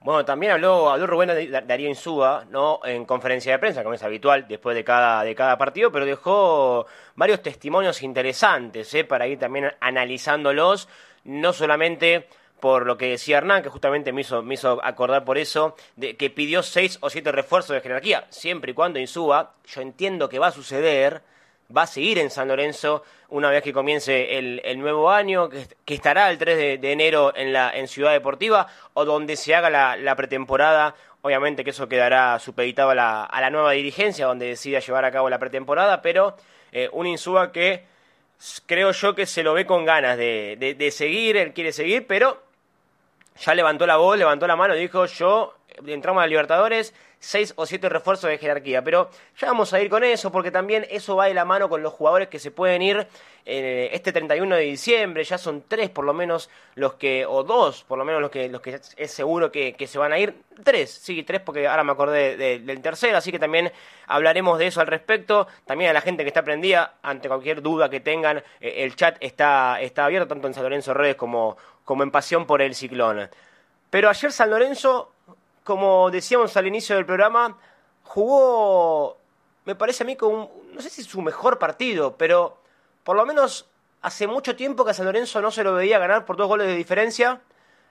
Bueno, 0.00 0.24
también 0.24 0.52
habló, 0.52 0.90
habló 0.90 1.06
Rubén 1.06 1.66
Darío 1.66 1.88
Insúa, 1.88 2.46
¿no? 2.48 2.80
En 2.82 3.04
conferencia 3.04 3.52
de 3.52 3.58
prensa, 3.58 3.82
como 3.82 3.94
es 3.94 4.02
habitual 4.02 4.48
después 4.48 4.74
de 4.74 4.84
cada, 4.84 5.22
de 5.22 5.34
cada 5.34 5.58
partido, 5.58 5.92
pero 5.92 6.06
dejó 6.06 6.86
varios 7.14 7.42
testimonios 7.42 8.02
interesantes, 8.02 8.92
¿eh? 8.94 9.04
Para 9.04 9.26
ir 9.26 9.38
también 9.38 9.70
analizándolos, 9.80 10.88
no 11.24 11.52
solamente 11.52 12.26
por 12.58 12.86
lo 12.86 12.96
que 12.96 13.10
decía 13.10 13.38
Hernán, 13.38 13.62
que 13.62 13.68
justamente 13.68 14.12
me 14.12 14.22
hizo, 14.22 14.42
me 14.42 14.54
hizo 14.54 14.80
acordar 14.82 15.24
por 15.24 15.36
eso, 15.36 15.76
de 15.96 16.16
que 16.16 16.30
pidió 16.30 16.62
seis 16.62 16.96
o 17.02 17.10
siete 17.10 17.32
refuerzos 17.32 17.74
de 17.74 17.82
jerarquía, 17.82 18.26
siempre 18.30 18.70
y 18.70 18.74
cuando 18.74 18.98
Insúa, 18.98 19.54
yo 19.66 19.82
entiendo 19.82 20.28
que 20.28 20.38
va 20.38 20.46
a 20.46 20.52
suceder, 20.52 21.22
va 21.76 21.82
a 21.82 21.86
seguir 21.86 22.18
en 22.18 22.30
San 22.30 22.48
Lorenzo 22.48 23.02
una 23.28 23.50
vez 23.50 23.62
que 23.62 23.72
comience 23.72 24.38
el, 24.38 24.78
nuevo 24.78 25.10
año, 25.10 25.48
que, 25.48 25.94
estará 25.94 26.30
el 26.30 26.38
3 26.38 26.80
de, 26.80 26.92
enero 26.92 27.32
en, 27.34 27.52
la, 27.52 27.70
en 27.74 27.88
Ciudad 27.88 28.12
Deportiva, 28.12 28.66
o 28.92 29.04
donde 29.04 29.36
se 29.36 29.54
haga 29.54 29.70
la, 29.70 30.16
pretemporada. 30.16 30.94
Obviamente 31.22 31.64
que 31.64 31.70
eso 31.70 31.88
quedará 31.88 32.38
supeditado 32.38 32.90
a 32.90 32.94
la, 32.94 33.50
nueva 33.50 33.72
dirigencia, 33.72 34.26
donde 34.26 34.46
decida 34.46 34.80
llevar 34.80 35.04
a 35.04 35.10
cabo 35.10 35.30
la 35.30 35.38
pretemporada, 35.38 36.02
pero 36.02 36.36
eh, 36.72 36.90
un 36.92 37.06
Insúa 37.06 37.52
que 37.52 37.84
creo 38.66 38.92
yo 38.92 39.14
que 39.14 39.26
se 39.26 39.42
lo 39.42 39.54
ve 39.54 39.66
con 39.66 39.84
ganas 39.84 40.16
de, 40.16 40.88
seguir, 40.92 41.36
él 41.36 41.52
quiere 41.52 41.72
seguir, 41.72 42.06
pero 42.06 42.42
ya 43.40 43.54
levantó 43.54 43.86
la 43.86 43.96
voz, 43.96 44.18
levantó 44.18 44.46
la 44.46 44.56
mano, 44.56 44.74
dijo 44.74 45.06
yo, 45.06 45.54
entramos 45.86 46.22
a 46.22 46.26
Libertadores, 46.26 46.94
seis 47.22 47.54
o 47.56 47.66
siete 47.66 47.88
refuerzos 47.88 48.28
de 48.28 48.36
jerarquía. 48.36 48.82
Pero 48.82 49.08
ya 49.38 49.46
vamos 49.46 49.72
a 49.72 49.80
ir 49.80 49.88
con 49.88 50.02
eso, 50.02 50.32
porque 50.32 50.50
también 50.50 50.86
eso 50.90 51.16
va 51.16 51.26
de 51.26 51.34
la 51.34 51.44
mano 51.44 51.68
con 51.68 51.82
los 51.82 51.92
jugadores 51.92 52.28
que 52.28 52.38
se 52.38 52.50
pueden 52.50 52.82
ir 52.82 53.06
eh, 53.46 53.90
este 53.92 54.12
31 54.12 54.56
de 54.56 54.62
diciembre. 54.62 55.22
Ya 55.22 55.38
son 55.38 55.62
tres 55.68 55.88
por 55.88 56.04
lo 56.04 56.12
menos 56.12 56.50
los 56.74 56.94
que, 56.94 57.24
o 57.24 57.44
dos 57.44 57.84
por 57.84 57.96
lo 57.96 58.04
menos 58.04 58.20
los 58.20 58.30
que, 58.30 58.48
los 58.48 58.60
que 58.60 58.80
es 58.96 59.10
seguro 59.10 59.52
que, 59.52 59.76
se 59.86 59.98
van 59.98 60.12
a 60.12 60.18
ir. 60.18 60.34
Tres, 60.64 60.90
sí, 60.90 61.22
tres, 61.22 61.40
porque 61.40 61.66
ahora 61.68 61.84
me 61.84 61.92
acordé 61.92 62.36
del 62.58 62.82
tercero, 62.82 63.16
así 63.16 63.30
que 63.30 63.38
también 63.38 63.72
hablaremos 64.08 64.58
de 64.58 64.66
eso 64.66 64.80
al 64.80 64.88
respecto. 64.88 65.46
También 65.64 65.90
a 65.90 65.92
la 65.92 66.00
gente 66.00 66.24
que 66.24 66.28
está 66.28 66.42
prendida, 66.42 66.94
ante 67.02 67.28
cualquier 67.28 67.62
duda 67.62 67.88
que 67.88 68.00
tengan, 68.00 68.38
eh, 68.60 68.74
el 68.78 68.96
chat 68.96 69.16
está, 69.20 69.80
está 69.80 70.06
abierto 70.06 70.26
tanto 70.26 70.48
en 70.48 70.54
San 70.54 70.64
Lorenzo 70.64 70.92
Redes 70.92 71.14
como, 71.14 71.56
como 71.84 72.02
en 72.02 72.10
Pasión 72.10 72.46
por 72.46 72.60
el 72.62 72.74
Ciclón. 72.74 73.30
Pero 73.92 74.08
ayer 74.08 74.32
San 74.32 74.50
Lorenzo, 74.50 75.12
como 75.64 76.10
decíamos 76.10 76.56
al 76.56 76.66
inicio 76.66 76.96
del 76.96 77.06
programa, 77.06 77.56
jugó, 78.04 79.18
me 79.64 79.74
parece 79.74 80.02
a 80.02 80.06
mí, 80.06 80.16
con 80.16 80.48
no 80.72 80.80
sé 80.80 80.90
si 80.90 81.02
su 81.02 81.20
mejor 81.22 81.58
partido, 81.58 82.16
pero 82.16 82.56
por 83.04 83.16
lo 83.16 83.26
menos 83.26 83.66
hace 84.00 84.26
mucho 84.26 84.56
tiempo 84.56 84.84
que 84.84 84.90
a 84.90 84.94
San 84.94 85.06
Lorenzo 85.06 85.40
no 85.40 85.50
se 85.50 85.64
lo 85.64 85.74
veía 85.74 85.98
ganar 85.98 86.24
por 86.24 86.36
dos 86.36 86.48
goles 86.48 86.66
de 86.66 86.74
diferencia, 86.74 87.40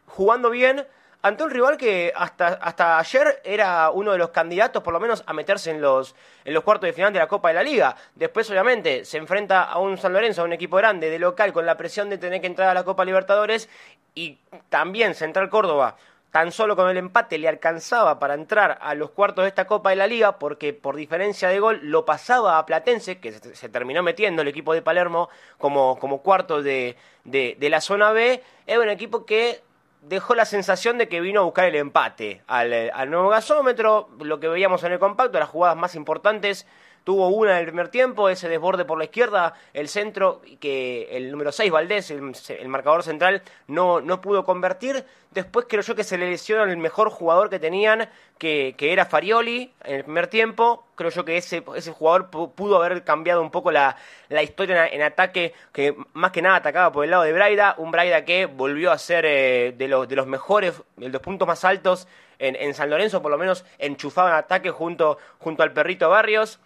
jugando 0.08 0.50
bien, 0.50 0.86
ante 1.24 1.44
un 1.44 1.52
rival 1.52 1.78
que 1.78 2.12
hasta, 2.16 2.48
hasta 2.48 2.98
ayer 2.98 3.42
era 3.44 3.92
uno 3.92 4.12
de 4.12 4.18
los 4.18 4.32
candidatos, 4.32 4.82
por 4.82 4.92
lo 4.92 5.00
menos, 5.00 5.24
a 5.28 5.34
meterse 5.34 5.70
en 5.70 5.80
los, 5.80 6.16
en 6.44 6.54
los 6.54 6.64
cuartos 6.64 6.88
de 6.88 6.94
final 6.94 7.14
de 7.14 7.20
la 7.20 7.28
Copa 7.28 7.50
de 7.50 7.54
la 7.54 7.64
Liga. 7.64 7.96
Después, 8.16 8.50
obviamente, 8.50 9.06
se 9.06 9.18
enfrenta 9.18 9.64
a 9.64 9.78
un 9.78 10.00
San 10.00 10.14
Lorenzo, 10.14 10.42
a 10.42 10.46
un 10.46 10.54
equipo 10.54 10.78
grande 10.78 11.12
de 11.12 11.20
local, 11.20 11.54
con 11.54 11.68
la 11.68 11.78
presión 11.78 12.10
de 12.10 12.18
tener 12.18 12.42
que 12.42 12.48
entrar 12.48 12.70
a 12.70 12.74
la 12.74 12.84
Copa 12.84 13.06
Libertadores 13.06 13.70
y 14.16 14.40
también 14.70 15.14
Central 15.14 15.50
Córdoba 15.50 15.96
tan 16.32 16.54
solo 16.54 16.78
con 16.78 16.90
el 16.90 16.98
empate 16.98 17.38
le 17.38 17.50
alcanzaba 17.50 18.18
para 18.18 18.34
entrar 18.34 18.80
a 18.82 18.96
los 18.96 19.12
cuartos 19.12 19.44
de 19.44 19.50
esta 19.50 19.68
Copa 19.68 19.90
de 19.90 19.98
la 19.98 20.08
Liga 20.08 20.40
porque 20.40 20.74
por 20.74 20.96
diferencia 20.96 21.50
de 21.50 21.60
gol 21.60 21.80
lo 21.84 22.06
pasaba 22.06 22.58
a 22.58 22.66
Platense, 22.66 23.20
que 23.20 23.34
se, 23.34 23.70
terminó 23.70 24.02
metiendo 24.02 24.42
el 24.42 24.48
equipo 24.48 24.74
de 24.74 24.82
Palermo 24.82 25.30
como, 25.58 26.00
como 26.00 26.22
cuarto 26.22 26.64
de, 26.64 26.96
de, 27.26 27.70
la 27.70 27.82
zona 27.82 28.12
B, 28.12 28.42
era 28.66 28.80
un 28.80 28.90
equipo 28.90 29.26
que 29.26 29.62
dejó 30.04 30.34
la 30.34 30.46
sensación 30.46 30.98
de 30.98 31.10
que 31.10 31.20
vino 31.20 31.42
a 31.42 31.44
buscar 31.44 31.66
el 31.66 31.76
empate 31.76 32.42
al, 32.48 32.92
al 32.94 33.10
nuevo 33.12 33.30
gasómetro, 33.30 34.10
lo 34.20 34.40
que 34.40 34.48
veíamos 34.48 34.84
en 34.84 34.94
el 34.94 35.00
compacto, 35.00 35.38
las 35.38 35.50
jugadas 35.50 35.76
más 35.76 35.96
importantes 35.96 36.66
tuvo 37.04 37.30
una 37.30 37.54
en 37.54 37.58
el 37.60 37.66
primer 37.66 37.90
tiempo, 37.90 38.30
ese 38.30 38.48
desborde 38.48 38.86
por 38.86 38.98
la 38.98 39.06
izquierda, 39.06 39.54
el 39.74 39.88
centro, 39.88 40.42
que 40.60 41.08
el 41.12 41.32
número 41.32 41.52
6, 41.52 41.72
Valdés, 41.72 42.12
el, 42.12 42.68
marcador 42.68 43.04
central, 43.04 43.42
no, 43.68 44.02
no 44.02 44.22
pudo 44.22 44.44
convertir. 44.44 45.04
Después 45.32 45.66
creo 45.68 45.82
yo 45.82 45.96
que 45.96 46.04
se 46.04 46.18
le 46.18 46.30
lesionó 46.30 46.64
el 46.64 46.78
mejor 46.78 47.10
jugador 47.10 47.50
que 47.50 47.58
tenían, 47.58 48.10
que, 48.38 48.76
que 48.78 48.92
era 48.92 49.06
Farioli, 49.06 49.74
en 49.84 49.96
el 49.96 50.04
primer 50.04 50.28
tiempo. 50.28 50.86
Creo 50.96 51.10
yo 51.10 51.26
que 51.26 51.38
ese, 51.38 51.64
ese 51.76 51.92
jugador 51.92 52.30
pudo 52.30 52.76
haber 52.76 53.04
cambiado 53.04 53.42
un 53.42 53.50
poco 53.50 53.72
la, 53.72 53.96
la 54.30 54.44
historia 54.44 54.88
en, 54.88 55.02
ataque, 55.02 55.54
que 55.72 55.96
más 56.14 56.32
que 56.32 56.42
nada 56.42 56.58
atacaba 56.58 56.92
por 56.92 57.06
el 57.06 57.12
lado 57.12 57.24
de 57.24 57.34
Braida, 57.34 57.76
un 57.78 57.92
Braida 57.92 58.26
que 58.26 58.46
volvió 58.46 58.92
a 58.92 58.98
ser 58.98 59.26
eh, 59.26 59.74
de, 59.78 59.88
los, 59.88 60.08
de 60.08 60.16
los 60.16 60.28
mejores, 60.28 60.82
de 60.98 61.10
los 61.10 61.22
puntos 61.22 61.48
más 61.48 61.64
altos 61.64 62.08
en, 62.38 62.56
en 62.56 62.74
San 62.74 62.90
Lorenzo, 62.90 63.22
por 63.22 63.32
lo 63.32 63.38
menos 63.38 63.66
enchufaba 63.80 64.30
en 64.32 64.36
ataque 64.36 64.70
junto, 64.70 65.18
junto 65.40 65.64
al 65.64 65.72
perrito 65.72 66.10
Barrios. 66.10 66.60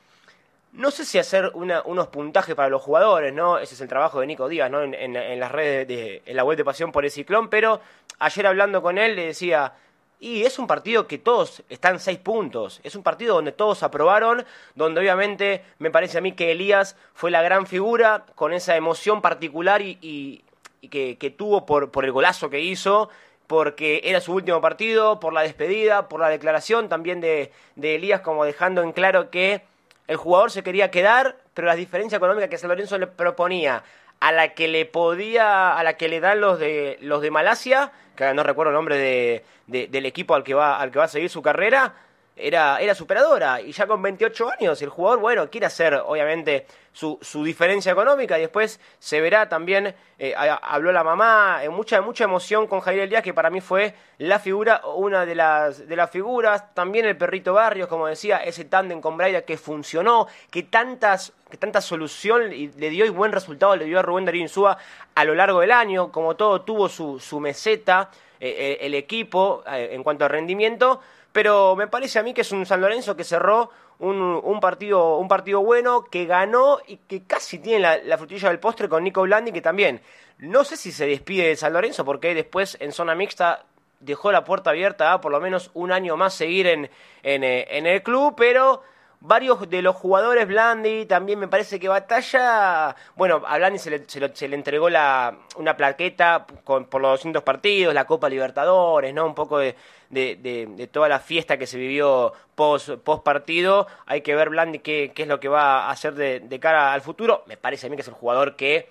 No 0.76 0.92
sé 0.92 1.06
si 1.06 1.18
hacer 1.18 1.52
unos 1.54 2.08
puntajes 2.08 2.54
para 2.54 2.68
los 2.68 2.82
jugadores, 2.82 3.34
¿no? 3.34 3.58
Ese 3.58 3.76
es 3.76 3.82
el 3.82 3.88
trabajo 3.88 4.20
de 4.20 4.28
Nico 4.28 4.50
Díaz, 4.50 4.70
¿no? 4.70 4.84
En, 4.84 5.40
las 5.40 5.52
redes, 5.52 5.88
de, 5.88 6.22
en 6.26 6.36
la 6.36 6.44
web 6.44 6.58
de 6.58 6.66
Pasión 6.66 6.92
por 6.92 7.06
el 7.06 7.12
Ciclón, 7.12 7.50
pero 7.50 7.80
ayer 8.20 8.46
hablando 8.46 8.82
con 8.82 8.98
él 8.98 9.16
le 9.16 9.28
decía, 9.28 9.72
y 10.20 10.44
es 10.44 10.60
un 10.60 10.68
partido 10.68 11.08
que 11.08 11.18
todos 11.18 11.64
están 11.70 12.02
seis 12.02 12.20
puntos, 12.20 12.82
es 12.84 12.94
un 12.96 13.04
partido 13.04 13.36
donde 13.36 13.54
todos 13.54 13.84
aprobaron, 13.84 14.44
donde 14.76 15.00
obviamente 15.00 15.64
me 15.80 15.92
parece 15.92 16.18
a 16.18 16.22
mí 16.22 16.34
que 16.34 16.52
Elías 16.52 16.98
fue 17.14 17.32
la 17.32 17.42
gran 17.42 17.68
figura, 17.68 18.26
con 18.36 18.52
esa 18.52 18.76
emoción 18.76 19.22
particular 19.22 19.82
y, 19.82 20.44
que, 20.92 21.36
tuvo 21.38 21.66
por, 21.66 21.90
el 22.04 22.12
golazo 22.12 22.50
que 22.50 22.60
hizo, 22.60 23.10
porque 23.48 24.02
era 24.04 24.20
su 24.20 24.34
último 24.34 24.60
partido, 24.60 25.22
por 25.22 25.32
la 25.32 25.42
despedida, 25.42 26.10
por 26.10 26.20
la 26.20 26.28
declaración 26.28 26.90
también 26.90 27.22
de 27.22 27.52
Elías, 27.78 28.20
como 28.20 28.44
dejando 28.44 28.84
en 28.84 28.92
claro 28.92 29.30
que 29.30 29.62
el 30.08 30.18
jugador 30.18 30.52
se 30.52 30.64
quería 30.64 30.92
quedar, 30.92 31.38
pero 31.54 31.68
la 31.68 31.76
diferencia 31.76 32.18
económica 32.18 32.48
que 32.48 32.58
San 32.58 32.70
Lorenzo 32.70 32.98
le 32.98 33.08
proponía 33.08 33.84
a 34.20 34.32
la 34.32 34.54
que 34.54 34.68
le 34.68 34.86
podía, 34.86 35.78
a 35.78 35.84
la 35.84 35.98
que 35.98 36.08
le 36.08 36.20
dan 36.20 36.42
los 36.42 36.60
de 36.60 36.98
los 37.02 37.22
de 37.22 37.32
Malasia, 37.32 37.92
que 38.16 38.34
no 38.34 38.44
recuerdo 38.44 38.72
el 38.72 38.76
nombre 38.76 38.98
de, 38.98 39.88
del 39.88 40.06
equipo 40.06 40.36
al 40.36 40.44
que 40.44 40.54
va 40.54 40.80
al 40.80 40.92
que 40.92 41.00
va 41.00 41.06
a 41.06 41.10
seguir 41.10 41.30
su 41.30 41.42
carrera, 41.42 41.94
era, 42.36 42.80
era 42.80 42.94
superadora. 42.94 43.62
Y 43.62 43.72
ya 43.72 43.88
con 43.88 44.02
28 44.02 44.52
años, 44.60 44.82
el 44.82 44.90
jugador, 44.90 45.20
bueno, 45.20 45.50
quiere 45.50 45.68
hacer, 45.68 45.94
obviamente, 45.94 46.66
su, 46.92 47.18
su 47.22 47.44
diferencia 47.44 47.92
económica. 47.92 48.38
Y 48.38 48.42
después 48.42 48.80
se 49.00 49.22
verá 49.22 49.48
también, 49.48 49.96
eh, 50.20 50.36
habló 50.36 50.92
la 50.92 51.04
mamá, 51.04 51.60
en 51.64 51.72
mucha, 51.72 52.02
mucha 52.02 52.26
emoción 52.26 52.68
con 52.68 52.82
Javier 52.82 53.04
Elías, 53.04 53.24
que 53.24 53.34
para 53.34 53.50
mí 53.50 53.62
fue 53.62 53.94
la 54.18 54.40
figura, 54.40 54.82
una 54.86 55.26
de 55.26 55.36
las, 55.36 55.88
de 55.88 55.96
las 55.96 56.10
figuras, 56.10 56.74
también 56.74 57.06
el 57.06 57.18
perrito 57.18 57.54
Barrios, 57.54 57.88
como 57.88 58.08
decía, 58.08 58.38
ese 58.38 58.66
tándem 58.66 59.02
con 59.02 59.18
Braida 59.18 59.42
que 59.44 59.58
funcionó, 59.58 60.28
que 60.50 60.64
tantas 60.64 61.34
que 61.50 61.58
tanta 61.58 61.80
solución 61.80 62.50
le 62.50 62.90
dio 62.90 63.06
y 63.06 63.10
buen 63.10 63.32
resultado 63.32 63.76
le 63.76 63.86
dio 63.86 64.00
a 64.00 64.02
Rubén 64.02 64.26
Darío 64.26 64.42
Insúa 64.42 64.78
a 65.14 65.24
lo 65.24 65.36
largo 65.36 65.60
del 65.60 65.72
año, 65.72 66.12
como 66.12 66.36
todo 66.36 66.62
tuvo 66.62 66.90
su, 66.90 67.20
su 67.20 67.40
meseta, 67.40 68.10
eh, 68.40 68.80
el 68.82 68.94
equipo 68.96 69.64
eh, 69.68 69.90
en 69.92 70.04
cuanto 70.04 70.26
a 70.26 70.28
rendimiento, 70.28 71.02
pero 71.36 71.76
me 71.76 71.88
parece 71.88 72.18
a 72.18 72.24
mí 72.24 72.34
que 72.34 72.40
es 72.40 72.52
un 72.54 72.66
San 72.66 72.80
Lorenzo 72.80 73.18
que 73.18 73.26
cerró 73.26 73.70
un, 74.00 74.60
partido, 74.62 75.18
un 75.18 75.28
partido 75.28 75.60
bueno, 75.60 76.06
que 76.06 76.26
ganó 76.26 76.80
y 76.88 76.96
que 76.96 77.24
casi 77.24 77.60
tiene 77.60 78.02
la, 78.06 78.18
frutilla 78.18 78.48
del 78.48 78.60
postre 78.60 78.88
con 78.88 79.04
Nico 79.04 79.22
Blandi, 79.24 79.52
que 79.52 79.62
también. 79.62 80.00
No 80.38 80.64
sé 80.64 80.78
si 80.78 80.94
se 80.94 81.06
despide 81.06 81.50
de 81.50 81.58
San 81.58 81.74
Lorenzo, 81.74 82.06
porque 82.06 82.34
después 82.34 82.78
en 82.80 82.94
zona 82.94 83.16
mixta 83.16 83.66
dejó 84.00 84.32
la 84.32 84.46
puerta 84.46 84.70
abierta 84.70 85.20
por 85.20 85.34
lo 85.34 85.42
menos 85.42 85.72
un 85.74 85.92
año 85.92 86.16
más 86.16 86.34
seguir 86.34 86.68
en, 86.68 86.90
en, 87.22 87.44
eh, 87.44 87.68
en 87.70 87.86
el 87.86 88.02
club, 88.02 88.36
pero 88.38 88.82
varios 89.20 89.70
de 89.70 89.82
los 89.82 89.96
jugadores 89.96 90.48
Blandi 90.48 91.06
también 91.06 91.40
me 91.40 91.48
parece 91.48 91.80
que 91.80 91.88
batalla 91.88 92.96
bueno 93.16 93.42
a 93.46 93.58
Blandi 93.58 93.80
se 93.80 93.90
le, 93.90 94.06
se 94.08 94.48
le, 94.48 94.56
entregó 94.56 94.90
la, 94.90 95.36
una 95.56 95.76
plaqueta 95.76 96.46
con, 96.64 96.86
por 96.86 97.02
los 97.02 97.12
200 97.14 97.42
partidos 97.42 97.94
la 97.94 98.06
Copa 98.06 98.30
Libertadores 98.30 99.14
no 99.14 99.26
un 99.26 99.34
poco 99.34 99.58
de, 99.58 99.76
de, 100.10 100.90
toda 100.92 101.10
la 101.10 101.20
fiesta 101.20 101.58
que 101.58 101.68
se 101.68 101.78
vivió 101.78 102.34
post, 102.56 102.90
post 103.04 103.24
partido. 103.24 103.88
Hay 104.06 104.22
que 104.22 104.36
ver 104.36 104.50
Blandi 104.50 104.80
qué, 104.80 105.12
qué 105.14 105.24
es 105.24 105.28
lo 105.28 105.40
que 105.40 105.48
va 105.48 105.86
a 105.86 105.92
hacer 105.92 106.14
de, 106.16 106.60
cara 106.60 106.94
al 106.94 107.02
futuro. 107.02 107.44
Me 107.48 107.58
parece 107.58 107.88
a 107.88 107.90
mí 107.90 107.96
que 107.96 108.02
es 108.02 108.08
el 108.08 108.14
jugador 108.14 108.56
que 108.56 108.90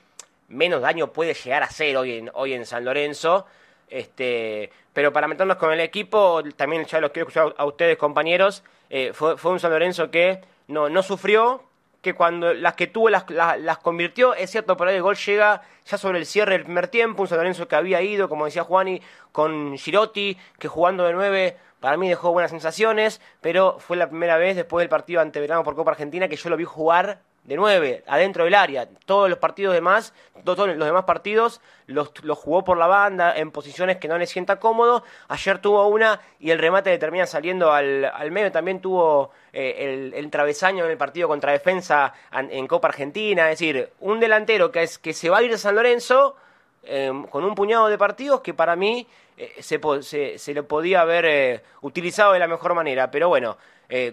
menos 0.49 0.83
daño 0.83 1.13
puede 1.13 1.35
llegar 1.35 1.63
a 1.63 1.67
hacer 1.67 1.97
hoy 1.97 2.19
en, 2.19 2.31
hoy 2.35 2.55
en 2.55 2.67
San 2.67 2.85
Lorenzo. 2.85 3.47
Este, 3.89 4.71
pero 4.93 5.13
para 5.13 5.29
meternos 5.29 5.57
con 5.57 5.73
el 5.73 5.81
equipo, 5.81 6.43
también 6.57 6.85
ya 6.85 7.01
los 7.01 7.11
quiero 7.11 7.29
escuchar 7.29 7.55
a 7.57 7.65
ustedes, 7.65 7.97
compañeros, 7.97 8.63
eh, 8.91 9.13
fue, 9.13 9.37
fue, 9.37 9.53
un 9.53 9.61
San 9.61 9.71
Lorenzo 9.71 10.11
que 10.11 10.41
no, 10.69 10.89
no 10.89 11.03
sufrió, 11.03 11.63
que 12.05 12.15
cuando 12.15 12.55
las 12.55 12.75
que 12.75 12.87
tuvo 12.87 13.09
las, 13.09 13.25
las, 13.31 13.79
convirtió, 13.79 14.35
es 14.35 14.51
cierto, 14.51 14.77
por 14.77 14.87
ahí 14.87 14.97
el 14.97 15.03
gol 15.03 15.17
llega 15.17 15.63
ya 15.87 15.99
sobre 15.99 16.19
el 16.19 16.27
cierre 16.27 16.53
del 16.53 16.65
primer 16.65 16.87
tiempo, 16.87 17.23
un 17.23 17.29
San 17.29 17.67
que 17.67 17.77
había 17.77 18.03
ido, 18.03 18.29
como 18.29 18.45
decía 18.45 18.63
Juani, 18.63 19.01
con 19.33 19.77
Girotti, 19.77 20.39
que 20.59 20.69
jugando 20.69 21.05
de 21.05 21.15
nueve 21.15 21.57
para 21.81 21.97
mí 21.97 22.09
dejó 22.09 22.33
buenas 22.33 22.51
sensaciones, 22.51 23.21
pero 23.41 23.79
fue 23.79 23.97
la 23.97 24.09
primera 24.09 24.37
vez 24.37 24.55
después 24.55 24.83
del 24.83 24.89
partido 24.89 25.21
ante 25.21 25.41
Verano 25.41 25.65
por 25.65 25.75
Copa 25.75 25.91
Argentina 25.91 26.29
que 26.29 26.37
yo 26.37 26.49
lo 26.49 26.57
vi 26.57 26.65
jugar 26.65 27.21
de 27.45 27.57
nueve, 27.57 28.03
adentro 28.07 28.45
del 28.45 28.55
área. 28.55 28.89
Todos 29.05 29.29
los 29.29 29.39
partidos 29.39 29.75
demás, 29.75 30.15
todos 30.45 30.67
los 30.67 30.87
demás 30.87 31.05
partidos 31.05 31.61
los, 31.87 32.11
los, 32.25 32.39
jugó 32.39 32.65
por 32.65 32.79
la 32.79 32.87
banda 32.87 33.37
en 33.37 33.51
posiciones 33.51 33.99
que 33.99 34.09
no 34.09 34.17
le 34.17 34.27
sienta 34.27 34.57
cómodo. 34.57 35.05
Ayer 35.29 35.59
tuvo 35.59 35.87
una 35.89 36.21
y 36.41 36.51
el 36.51 36.59
remate 36.59 36.91
le 36.91 36.99
termina 36.99 37.27
saliendo 37.27 37.71
al, 37.71 38.07
al 38.07 38.31
medio. 38.31 38.51
También 38.51 38.81
tuvo 38.81 39.31
eh, 39.53 40.11
el, 40.15 40.31
travesaño 40.31 40.85
en 40.87 40.91
el 40.91 40.97
partido 40.97 41.29
contra 41.29 41.53
defensa 41.53 42.15
en, 42.33 42.67
Copa 42.67 42.89
Argentina. 42.89 43.51
Es 43.51 43.59
decir, 43.59 43.91
un 44.01 44.21
delantero 44.21 44.73
que, 44.73 44.83
es, 44.83 44.99
que 44.99 45.13
se 45.13 45.29
va 45.29 45.39
a 45.39 45.43
ir 45.43 45.53
a 45.53 45.59
San 45.59 45.75
Lorenzo 45.75 46.37
em, 46.83 47.25
con 47.25 47.45
un 47.45 47.55
puñado 47.55 47.89
de 47.89 47.99
partidos 47.99 48.41
que 48.41 48.55
para 48.55 48.75
mí 48.75 49.07
eh, 49.37 49.55
se, 49.61 49.79
se, 50.01 50.39
se, 50.39 50.55
lo 50.55 50.67
podía 50.67 51.03
haber 51.03 51.27
eh, 51.27 51.63
utilizado 51.83 52.33
de 52.33 52.39
la 52.39 52.49
mejor 52.49 52.75
manera. 52.75 53.11
Pero 53.11 53.29
bueno, 53.29 53.59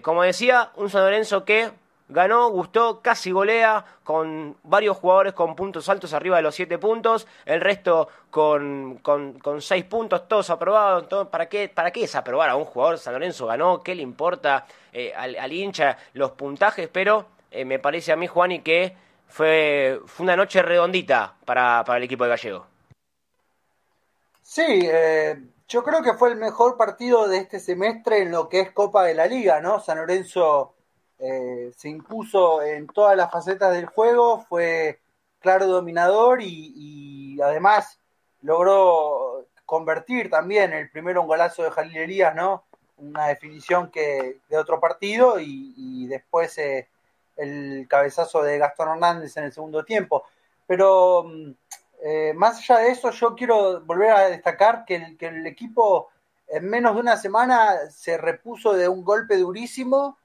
como 0.02 0.22
decía, 0.22 0.70
un 0.76 0.90
San 0.90 1.02
Lorenzo 1.02 1.44
que 1.44 1.72
ganó, 2.12 2.50
gustó, 2.50 3.00
casi 3.00 3.30
golea, 3.30 3.84
con 4.04 4.56
varios 4.62 4.96
jugadores 4.96 5.32
con 5.32 5.56
puntos 5.56 5.88
altos 5.88 6.12
arriba 6.12 6.36
de 6.36 6.42
los 6.42 6.54
7 6.54 6.78
puntos, 6.78 7.26
el 7.44 7.60
resto 7.60 8.08
con, 8.30 8.98
con, 8.98 9.38
con 9.38 9.60
6 9.60 9.84
puntos, 9.84 10.28
todos 10.28 10.50
aprobados. 10.50 11.28
¿para, 11.28 11.48
qué, 11.48 11.68
¿Para 11.68 11.90
qué 11.90 12.00
desaprobar 12.00 12.50
a 12.50 12.56
un 12.56 12.64
jugador? 12.64 12.98
San 12.98 13.14
Lorenzo 13.14 13.46
ganó, 13.46 13.82
¿qué 13.82 13.94
le 13.94 14.02
importa 14.02 14.66
eh, 14.92 15.12
al, 15.14 15.52
hincha 15.52 15.96
los 16.14 16.32
puntajes? 16.32 16.88
Pero 16.92 17.26
eh, 17.50 17.64
me 17.64 17.78
parece 17.78 18.12
a 18.12 18.16
mí, 18.16 18.26
Juan, 18.26 18.52
y 18.52 18.60
que 18.60 18.96
fue, 19.28 20.00
fue 20.06 20.24
una 20.24 20.36
noche 20.36 20.62
redondita 20.62 21.34
para, 21.44 21.84
para 21.84 21.98
el 21.98 22.04
equipo 22.04 22.24
de 22.24 22.30
Gallego. 22.30 22.66
Sí, 24.42 24.62
eh, 24.66 25.40
Yo 25.66 25.82
creo 25.82 26.02
que 26.02 26.12
fue 26.12 26.28
el 26.30 26.36
mejor 26.36 26.76
partido 26.76 27.26
de 27.26 27.38
este 27.38 27.58
semestre 27.58 28.18
en 28.20 28.30
lo 28.30 28.50
que 28.50 28.60
es 28.60 28.72
Copa 28.72 29.04
de 29.04 29.14
la 29.14 29.26
Liga, 29.26 29.62
¿no? 29.62 29.80
San 29.80 29.96
Lorenzo 29.96 30.74
eh, 31.24 31.72
se 31.76 31.88
impuso 31.88 32.62
en 32.62 32.88
todas 32.88 33.16
las 33.16 33.30
facetas 33.30 33.72
del 33.72 33.86
juego, 33.86 34.40
fue 34.40 34.98
claro 35.38 35.68
dominador 35.68 36.42
y, 36.42 37.40
además 37.40 38.00
logró 38.42 39.46
convertir 39.64 40.28
también 40.28 40.72
el 40.72 40.90
primero 40.90 41.22
un 41.22 41.28
golazo 41.28 41.62
de 41.62 41.70
Jalil 41.70 42.24
¿no? 42.34 42.64
Una 42.96 43.28
definición 43.28 43.90
que 43.90 44.40
de 44.48 44.58
otro 44.58 44.80
partido 44.80 45.36
y, 45.38 46.06
después 46.08 46.58
eh, 46.58 46.88
el 47.36 47.86
cabezazo 47.88 48.42
de 48.42 48.58
Gastón 48.58 48.88
Hernández 48.88 49.36
en 49.36 49.44
el 49.44 49.52
segundo 49.52 49.84
tiempo. 49.84 50.24
Pero 50.66 51.22
mm, 51.24 51.50
eh, 52.02 52.32
más 52.34 52.58
allá 52.58 52.80
de 52.80 52.90
eso, 52.90 53.12
yo 53.12 53.36
quiero 53.36 53.80
volver 53.82 54.10
a 54.10 54.28
destacar 54.28 54.84
que 54.84 54.96
el, 54.96 55.16
que 55.16 55.26
el 55.26 55.46
equipo 55.46 56.08
en 56.48 56.68
menos 56.68 56.94
de 56.94 57.00
una 57.00 57.16
semana 57.16 57.90
se 57.90 58.18
repuso 58.18 58.72
de 58.72 58.88
un 58.88 59.04
golpe 59.04 59.36
durísimo 59.36 60.18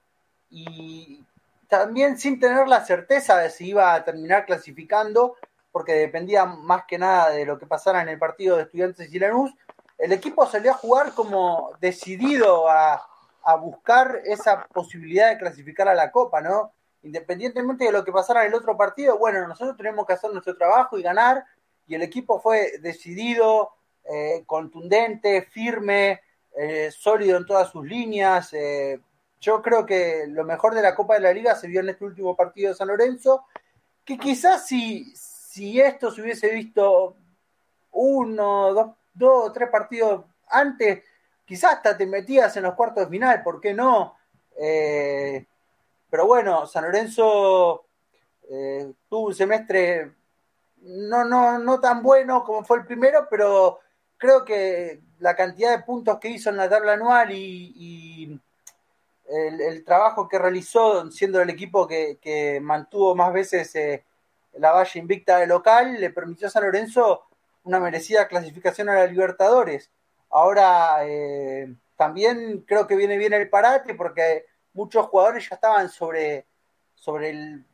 y 0.50 1.24
también 1.68 2.18
sin 2.18 2.40
tener 2.40 2.68
la 2.68 2.86
certeza 2.86 3.38
de 3.38 3.50
si 3.50 3.70
iba 3.70 3.94
a 3.94 4.04
terminar 4.04 4.46
clasificando, 4.46 5.36
porque 5.72 5.94
dependía 5.94 6.46
más 6.46 6.86
que 6.88 6.98
nada 6.98 7.30
de 7.30 7.46
lo 7.46 7.60
que 7.60 7.66
pasara 7.66 8.02
en 8.02 8.10
el 8.10 8.18
partido 8.18 8.56
de 8.56 8.64
Estudiantes 8.64 9.14
y 9.14 9.20
Lanús, 9.20 9.54
el 9.98 10.12
equipo 10.12 10.46
salió 10.46 10.72
a 10.72 10.76
jugar 10.76 11.14
como 11.14 11.72
decidido 11.80 12.70
a, 12.70 13.06
a 13.44 13.56
buscar 13.56 14.22
esa 14.26 14.66
posibilidad 14.68 15.30
de 15.30 15.38
clasificar 15.38 15.88
a 15.88 15.96
la 15.96 16.12
Copa, 16.12 16.42
¿no? 16.42 16.74
Independientemente 17.04 17.86
de 17.86 17.92
lo 17.92 18.04
que 18.04 18.12
pasara 18.12 18.42
en 18.42 18.48
el 18.48 18.56
otro 18.56 18.78
partido, 18.78 19.18
bueno, 19.18 19.48
nosotros 19.48 19.78
tenemos 19.78 20.06
que 20.06 20.14
hacer 20.14 20.32
nuestro 20.32 20.56
trabajo 20.58 20.98
y 20.98 21.04
ganar, 21.04 21.44
y 21.88 21.96
el 21.96 22.02
equipo 22.02 22.40
fue 22.40 22.80
decidido, 22.80 23.72
eh, 24.10 24.44
contundente, 24.46 25.42
firme, 25.42 26.22
eh, 26.58 26.92
sólido 26.92 27.38
en 27.38 27.46
todas 27.46 27.70
sus 27.70 27.86
líneas. 27.86 28.54
Eh, 28.54 29.00
yo 29.40 29.62
creo 29.62 29.86
que 29.86 30.26
lo 30.28 30.44
mejor 30.44 30.74
de 30.74 30.82
la 30.82 30.96
Copa 30.96 31.16
de 31.16 31.22
la 31.22 31.34
Liga 31.34 31.56
se 31.56 31.68
vio 31.68 31.82
en 31.82 31.90
este 31.90 32.06
último 32.06 32.36
partido 32.36 32.70
de 32.70 32.76
San 32.76 32.88
Lorenzo, 32.88 33.46
que 34.04 34.18
quizás 34.18 34.68
si, 34.68 35.14
si 35.16 35.80
esto 35.80 36.12
se 36.12 36.22
hubiese 36.22 36.50
visto 36.50 37.16
uno, 37.92 38.74
dos, 38.74 38.96
dos 39.14 39.54
tres 39.54 39.70
partidos 39.70 40.26
antes, 40.48 41.04
quizás 41.46 41.76
hasta 41.76 41.98
te 41.98 42.06
metías 42.06 42.56
en 42.58 42.64
los 42.64 42.76
cuartos 42.76 43.06
de 43.06 43.10
final, 43.10 43.44
¿por 43.44 43.60
qué 43.60 43.74
no? 43.74 44.16
pero 46.10 46.26
bueno, 46.26 46.66
San 46.66 46.86
Lorenzo 46.86 47.86
tuvo 49.08 49.28
un 49.28 49.36
semestre 49.36 50.18
no, 50.82 51.26
no, 51.26 51.60
no 51.60 51.80
tan 51.80 52.02
bueno 52.02 52.44
como 52.44 52.64
fue 52.64 52.78
el 52.78 52.86
primero, 52.86 53.28
pero 53.30 53.80
creo 54.18 54.44
que 54.46 55.02
la 55.20 55.36
cantidad 55.36 55.72
de 55.76 55.84
puntos 55.84 56.20
que 56.20 56.30
hizo 56.30 56.50
en 56.50 56.58
la 56.58 56.70
tabla 56.70 56.94
anual 56.94 57.32
y, 57.32 58.40
el, 59.28 59.84
trabajo 59.84 60.28
que 60.28 60.40
realizó 60.40 61.10
siendo 61.12 61.42
el 61.42 61.50
equipo 61.50 61.88
que, 61.88 62.60
mantuvo 62.62 63.16
más 63.16 63.34
veces 63.34 63.76
eh, 63.76 64.04
la 64.54 64.72
valla 64.72 65.00
invicta 65.00 65.38
de 65.38 65.48
local 65.48 66.00
le 66.00 66.10
permitió 66.10 66.48
a 66.48 66.52
San 66.52 66.64
Lorenzo 66.64 67.24
una 67.64 67.80
merecida 67.80 68.28
clasificación 68.28 68.90
a 68.90 68.96
la 68.96 69.08
Libertadores. 69.08 69.92
Ahora 70.30 71.06
eh, 71.06 71.74
también 71.96 72.64
creo 72.68 72.88
que 72.88 72.96
viene 72.96 73.18
bien 73.18 73.34
el 73.34 73.50
parate 73.50 73.94
porque 73.96 74.46
muchos 74.74 75.06
jugadores 75.08 75.48
ya 75.50 75.56
estaban 75.56 75.90
sobre, 75.90 76.46
sobre 76.96 77.30
el 77.30 77.66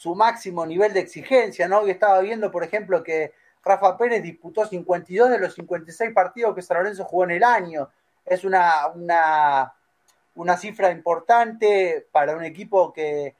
su 0.00 0.14
máximo 0.14 0.64
nivel 0.64 0.94
de 0.94 1.00
exigencia, 1.00 1.68
¿no? 1.68 1.86
Y 1.86 1.90
estaba 1.90 2.20
viendo, 2.20 2.50
por 2.50 2.64
ejemplo, 2.64 3.02
que 3.02 3.34
Rafa 3.62 3.98
Pérez 3.98 4.22
disputó 4.22 4.64
52 4.64 5.28
de 5.28 5.38
los 5.38 5.54
56 5.54 6.12
partidos 6.14 6.54
que 6.54 6.62
San 6.62 6.78
Lorenzo 6.78 7.04
jugó 7.04 7.24
en 7.24 7.32
el 7.32 7.44
año. 7.44 7.90
Es 8.24 8.44
una, 8.44 8.86
una, 8.94 9.74
una 10.34 10.56
cifra 10.56 10.90
importante 10.90 12.06
para 12.12 12.36
un 12.36 12.44
equipo 12.44 12.92
que, 12.92 13.34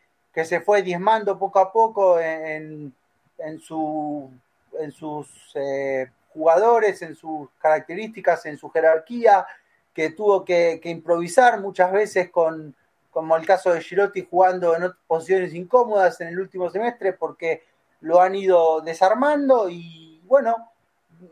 se 0.45 0.61
fue 0.61 0.83
diezmando 0.83 1.39
poco 1.39 1.59
a 1.59 1.71
poco 1.71 2.19
en, 2.19 2.95
en, 3.39 3.61
su, 3.61 4.31
en 4.79 4.91
sus 4.91 5.29
eh, 5.55 6.11
jugadores, 6.33 7.03
en 7.03 7.15
sus 7.15 7.51
características, 7.59 8.47
en 8.47 8.57
su 8.57 8.71
jerarquía, 8.71 9.47
que 9.93 10.11
tuvo 10.11 10.45
que 10.45 10.81
improvisar 10.85 11.61
muchas 11.61 11.93
veces 11.93 12.31
con, 12.31 12.75
como 13.11 13.37
el 13.37 13.47
caso 13.47 13.73
de 13.73 13.81
Girotti 13.81 14.27
jugando 14.29 14.77
en 14.77 14.93
posiciones 15.07 15.55
incómodas 15.55 16.21
en 16.21 16.29
el 16.29 16.41
último 16.41 16.71
semestre 16.71 17.13
porque 17.13 17.65
lo 18.01 18.21
han 18.21 18.35
ido 18.35 18.81
desarmando 18.81 19.69
y 19.69 20.21
bueno, 20.25 20.71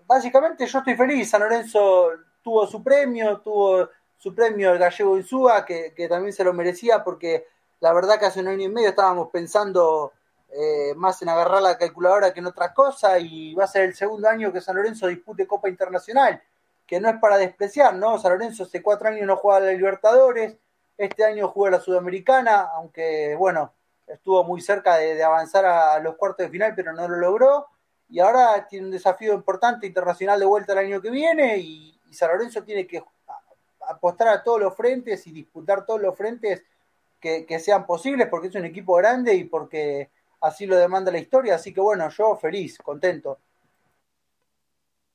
básicamente 0.06 0.66
yo 0.66 0.78
estoy 0.78 0.96
feliz, 0.96 1.30
San 1.30 1.40
Lorenzo 1.40 2.10
tuvo 2.42 2.66
su 2.66 2.82
premio, 2.82 3.38
tuvo 3.38 3.88
su 4.18 4.34
premio 4.34 4.72
el 4.72 4.78
gallego 4.78 5.16
Insúa, 5.16 5.64
que, 5.64 5.94
que 5.94 6.08
también 6.08 6.32
se 6.32 6.44
lo 6.44 6.52
merecía 6.52 7.02
porque 7.02 7.46
la 7.80 7.92
verdad 7.92 8.18
que 8.18 8.26
hace 8.26 8.40
un 8.40 8.48
año 8.48 8.64
y 8.64 8.68
medio 8.68 8.90
estábamos 8.90 9.30
pensando 9.30 10.12
eh, 10.50 10.94
más 10.96 11.20
en 11.22 11.28
agarrar 11.28 11.62
la 11.62 11.78
calculadora 11.78 12.32
que 12.32 12.40
en 12.40 12.46
otra 12.46 12.72
cosa 12.72 13.18
y 13.18 13.54
va 13.54 13.64
a 13.64 13.68
ser 13.68 13.84
el 13.84 13.94
segundo 13.94 14.28
año 14.28 14.52
que 14.52 14.60
San 14.60 14.76
Lorenzo 14.76 15.06
dispute 15.06 15.46
Copa 15.46 15.68
Internacional, 15.68 16.42
que 16.86 17.00
no 17.00 17.08
es 17.08 17.16
para 17.20 17.36
despreciar, 17.36 17.94
¿no? 17.94 18.18
San 18.18 18.32
Lorenzo 18.32 18.64
hace 18.64 18.82
cuatro 18.82 19.08
años 19.08 19.26
no 19.26 19.36
juega 19.36 19.58
a 19.58 19.60
la 19.60 19.72
Libertadores, 19.72 20.56
este 20.96 21.24
año 21.24 21.48
jugó 21.48 21.70
la 21.70 21.80
Sudamericana, 21.80 22.70
aunque 22.74 23.36
bueno, 23.36 23.72
estuvo 24.06 24.42
muy 24.44 24.60
cerca 24.60 24.96
de, 24.96 25.22
avanzar 25.22 25.66
a, 25.66 25.98
los 26.00 26.16
cuartos 26.16 26.46
de 26.46 26.50
final, 26.50 26.72
pero 26.74 26.92
no 26.92 27.06
lo 27.06 27.16
logró. 27.16 27.66
Y 28.08 28.20
ahora 28.20 28.66
tiene 28.66 28.86
un 28.86 28.92
desafío 28.92 29.34
importante 29.34 29.86
internacional 29.86 30.40
de 30.40 30.46
vuelta 30.46 30.72
el 30.72 30.78
año 30.78 31.00
que 31.00 31.10
viene 31.10 31.58
y, 31.58 31.94
San 32.10 32.30
Lorenzo 32.30 32.62
tiene 32.64 32.86
que 32.86 33.04
apostar 33.88 34.28
a 34.28 34.42
todos 34.42 34.60
los 34.60 34.76
frentes 34.76 35.26
y 35.26 35.32
disputar 35.32 35.84
todos 35.86 36.00
los 36.00 36.16
frentes 36.16 36.64
que, 37.20 37.58
sean 37.58 37.86
posibles 37.86 38.28
porque 38.28 38.48
es 38.48 38.54
un 38.54 38.64
equipo 38.64 38.94
grande 38.94 39.34
y 39.34 39.44
porque 39.44 40.10
así 40.40 40.66
lo 40.66 40.76
demanda 40.76 41.10
la 41.10 41.18
historia. 41.18 41.56
Así 41.56 41.72
que 41.72 41.80
bueno, 41.80 42.08
yo 42.10 42.36
feliz, 42.36 42.78
contento. 42.78 43.38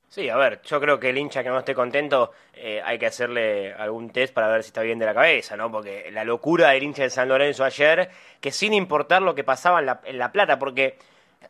Sí, 0.08 0.28
a 0.28 0.36
ver, 0.36 0.60
yo 0.62 0.80
creo 0.80 1.00
que 1.00 1.08
el 1.08 1.18
hincha 1.18 1.42
que 1.42 1.48
no 1.48 1.58
esté 1.58 1.74
contento 1.74 2.30
eh, 2.52 2.80
hay 2.84 2.98
que 2.98 3.06
hacerle 3.06 3.72
algún 3.72 4.10
test 4.10 4.32
para 4.32 4.46
ver 4.48 4.62
si 4.62 4.68
está 4.68 4.82
bien 4.82 4.98
de 4.98 5.06
la 5.06 5.14
cabeza, 5.14 5.56
¿no? 5.56 5.72
Porque 5.72 6.08
la 6.12 6.22
locura 6.22 6.70
del 6.70 6.84
hincha 6.84 7.02
de 7.02 7.10
San 7.10 7.28
Lorenzo 7.28 7.64
ayer, 7.64 8.10
que 8.40 8.52
sin 8.52 8.74
importar 8.74 9.22
lo 9.22 9.34
que 9.34 9.42
pasaba 9.42 9.80
en 9.80 9.86
La, 9.86 10.00
en 10.04 10.18
la 10.18 10.30
Plata, 10.30 10.56
porque 10.58 10.98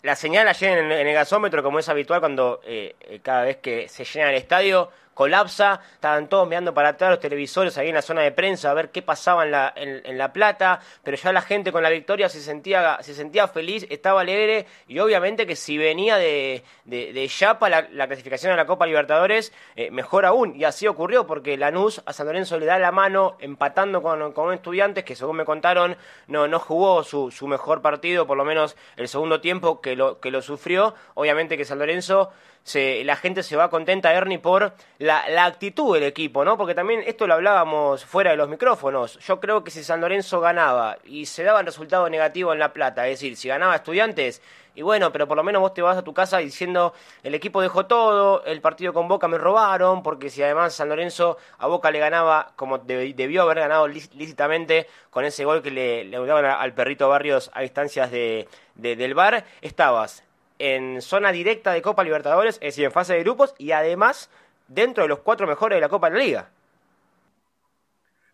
la 0.03 0.17
señal 0.17 0.49
ayer 0.49 0.79
en, 0.79 0.93
el 0.93 1.15
gasómetro, 1.15 1.63
como 1.63 1.79
es 1.79 1.89
habitual 1.89 2.21
cuando 2.21 2.61
eh, 2.65 2.95
eh, 3.01 3.21
cada 3.23 3.45
vez 3.45 3.59
que 3.59 3.89
se 3.89 4.05
llena 4.05 4.31
el 4.31 4.37
estadio, 4.37 4.91
colapsa, 5.15 5.81
estaban 5.95 6.29
todos 6.29 6.47
mirando 6.49 6.75
para 6.75 6.91
atrás 6.91 7.11
los 7.11 7.21
televisores 7.21 7.79
ahí 7.79 7.89
en 7.89 7.95
la 7.95 8.03
zona 8.03 8.23
de 8.23 8.33
prensa 8.33 8.71
a 8.71 8.75
ver 8.75 8.91
qué 8.91 9.03
pasaba 9.03 9.45
en 9.45 9.51
la, 9.51 9.73
en, 9.77 10.19
la 10.19 10.33
plata, 10.33 10.81
pero 11.03 11.17
ya 11.17 11.33
la 11.33 11.41
gente 11.41 11.73
con 11.73 11.83
la 11.83 11.91
victoria 11.91 12.29
se 12.29 12.41
sentía, 12.41 12.99
se 13.03 13.15
sentía 13.15 13.49
feliz, 13.49 13.87
estaba 13.91 14.21
alegre 14.21 14.67
y 14.89 14.99
obviamente 14.99 15.47
que 15.47 15.57
si 15.57 15.79
venía 15.79 16.17
de, 16.17 16.63
de, 16.85 17.13
de 17.13 17.29
Yapa 17.29 17.69
la, 17.69 18.07
clasificación 18.07 18.53
a 18.53 18.57
la 18.57 18.67
Copa 18.67 18.87
Libertadores, 18.87 19.53
eh, 19.77 19.91
mejor 19.91 20.27
aún, 20.27 20.57
y 20.57 20.65
así 20.65 20.87
ocurrió 20.87 21.27
porque 21.27 21.57
Lanús 21.57 22.03
a 22.07 22.13
San 22.13 22.27
Lorenzo 22.27 22.59
le 22.59 22.67
da 22.67 22.79
la 22.79 22.93
mano 22.93 23.37
empatando 23.41 24.03
con, 24.03 24.33
con 24.33 24.53
estudiantes 24.53 25.05
que 25.05 25.17
según 25.17 25.37
me 25.37 25.45
contaron 25.45 25.97
no, 26.27 26.49
no 26.49 26.59
jugó 26.59 27.03
su, 27.05 27.31
su 27.31 27.47
mejor 27.47 27.83
partido, 27.83 28.27
por 28.27 28.37
lo 28.37 28.45
menos 28.45 28.77
el 28.97 29.09
segundo 29.09 29.41
tiempo 29.41 29.81
que 29.81 29.97
lo, 29.97 30.21
que 30.21 30.31
lo 30.31 30.43
sufrió, 30.43 30.95
obviamente 31.15 31.57
que 31.57 31.65
San 31.65 31.79
Lorenzo 31.79 32.33
la 32.73 33.17
gente 33.17 33.43
se 33.43 33.57
va 33.57 33.69
contenta, 33.69 34.13
Ernie, 34.13 34.39
por 34.39 34.75
la, 34.99 35.45
actitud 35.45 35.95
del 35.95 36.05
equipo, 36.05 36.45
¿no? 36.45 36.57
Porque 36.57 36.75
también 36.75 37.03
esto 37.07 37.27
lo 37.27 37.35
hablábamos 37.35 38.05
fuera 38.05 38.31
de 38.31 38.37
los 38.37 38.49
micrófonos. 38.49 39.19
Yo 39.19 39.39
creo 39.39 39.63
que 39.63 39.71
si 39.71 39.85
San 39.85 40.01
Lorenzo 40.01 40.41
ganaba 40.41 40.97
y 41.05 41.27
se 41.27 41.45
daba 41.45 41.61
el 41.61 41.67
resultado 41.67 42.09
negativo 42.09 42.53
en 42.53 42.59
La 42.59 42.73
Plata, 42.73 43.07
es 43.07 43.21
decir, 43.21 43.37
si 43.37 43.49
ganaba 43.49 43.77
estudiantes, 43.77 44.41
y 44.77 44.83
bueno, 44.83 45.13
pero 45.13 45.29
por 45.29 45.37
lo 45.37 45.45
menos 45.45 45.61
vos 45.61 45.73
te 45.73 45.83
vas 45.83 45.97
a 45.97 46.03
tu 46.03 46.13
casa 46.15 46.39
diciendo, 46.39 46.95
el 47.23 47.35
equipo 47.35 47.61
dejó 47.61 47.87
todo, 47.87 48.45
el 48.45 48.61
partido 48.61 48.93
con 48.93 49.07
Boca 49.07 49.29
me 49.29 49.39
robaron, 49.39 50.03
porque 50.03 50.31
si 50.31 50.43
además 50.43 50.75
San 50.75 50.89
Lorenzo 50.89 51.37
a 51.59 51.69
Boca 51.69 51.91
le 51.93 52.01
ganaba 52.01 52.53
como 52.57 52.79
debió 52.79 53.43
haber 53.43 53.61
ganado 53.61 53.87
lícitamente 53.87 54.89
con 55.11 55.25
ese 55.25 55.45
gol 55.45 55.63
que 55.63 55.71
le, 55.71 56.05
le 56.05 56.27
daban 56.27 56.47
al 56.47 56.73
perrito 56.73 57.09
Barrios 57.09 57.51
a 57.55 57.63
instancias 57.63 58.11
de, 58.11 58.49
del 58.75 59.15
bar, 59.15 59.45
estabas 59.61 60.25
en 60.59 61.03
zona 61.03 61.33
directa 61.33 61.73
de 61.73 61.83
Copa 61.83 62.05
Libertadores, 62.05 62.57
es 62.57 62.61
decir, 62.61 62.85
en 62.85 62.93
fase 62.93 63.15
de 63.15 63.23
grupos 63.23 63.55
y 63.59 63.73
además 63.73 64.31
dentro 64.69 65.05
de 65.05 65.09
los 65.09 65.21
cuatro 65.21 65.47
mejores 65.47 65.77
de 65.77 65.81
la 65.81 65.89
Copa 65.89 66.11
de 66.11 66.19
la 66.19 66.25
Liga. 66.25 66.51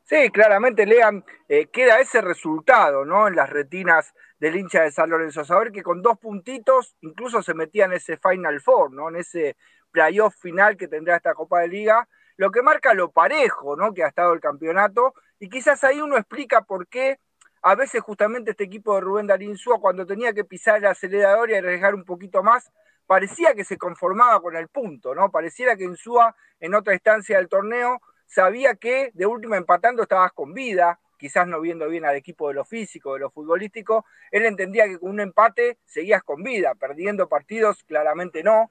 Sí, 0.05 0.31
claramente, 0.31 0.87
Lean, 0.87 1.25
eh, 1.49 1.67
queda 1.67 2.01
ese 2.01 2.21
resultado, 2.21 3.05
¿no? 3.05 3.29
En 3.29 3.37
las 3.37 3.49
retinas 3.49 4.13
del 4.41 4.57
hincha 4.57 4.83
de 4.83 4.91
San 4.91 5.09
Lorenzo. 5.09 5.45
Saber 5.45 5.71
que 5.71 5.85
con 5.85 6.03
dos 6.03 6.19
puntitos 6.19 6.97
incluso 7.03 7.43
se 7.43 7.55
metía 7.55 7.85
en 7.85 7.93
ese 7.93 8.17
Final 8.17 8.61
Four, 8.61 8.93
¿no? 8.93 9.09
En 9.09 9.17
ese 9.17 9.57
playoff 9.93 10.35
final 10.35 10.77
que 10.77 10.89
tendrá 10.89 11.17
esta 11.17 11.35
Copa 11.35 11.61
de 11.61 11.69
Liga, 11.69 12.09
lo 12.37 12.51
que 12.51 12.63
marca 12.63 12.93
lo 12.93 13.13
parejo, 13.13 13.77
¿no? 13.77 13.95
Que 13.95 14.03
ha 14.03 14.09
estado 14.09 14.33
el 14.33 14.41
campeonato. 14.41 15.15
Y 15.39 15.49
quizás 15.49 15.85
ahí 15.85 16.01
uno 16.01 16.17
explica 16.17 16.63
por 16.63 16.89
qué 16.89 17.19
a 17.63 17.75
veces 17.75 18.01
justamente 18.01 18.53
este 18.53 18.65
equipo 18.65 18.95
de 18.95 19.01
Rubén 19.03 19.27
Darín 19.27 19.57
cuando 19.81 20.07
tenía 20.07 20.33
que 20.33 20.45
pisar 20.45 20.79
el 20.79 20.87
acelerador 20.87 21.51
y 21.51 21.55
arriesgar 21.55 21.95
un 21.95 22.05
poquito 22.05 22.43
más, 22.43 22.73
parecía 23.07 23.55
que 23.55 23.65
se 23.65 23.77
conformaba 23.77 24.41
con 24.41 24.57
el 24.57 24.69
punto, 24.69 25.15
¿no? 25.15 25.31
Pareciera 25.31 25.77
que 25.77 25.85
Insúa 25.85 26.35
en 26.61 26.75
otra 26.75 26.95
instancia 26.95 27.37
del 27.37 27.49
torneo 27.49 28.01
sabía 28.27 28.77
que 28.77 29.11
de 29.15 29.27
última 29.27 29.57
empatando 29.57 30.03
estabas 30.03 30.33
con 30.33 30.55
vida, 30.55 31.01
quizás 31.19 31.47
no 31.47 31.61
viendo 31.61 31.89
bien 31.89 32.05
al 32.05 32.17
equipo 32.17 32.49
de 32.49 32.55
lo 32.55 32.65
físico, 32.65 33.15
de 33.15 33.21
lo 33.21 33.31
futbolístico, 33.31 34.07
él 34.31 34.47
entendía 34.47 34.87
que 34.87 34.99
con 34.99 35.11
un 35.11 35.21
empate 35.21 35.79
seguías 35.85 36.23
con 36.23 36.43
vida, 36.43 36.75
perdiendo 36.77 37.29
partidos 37.29 37.83
claramente 37.85 38.43
no, 38.43 38.71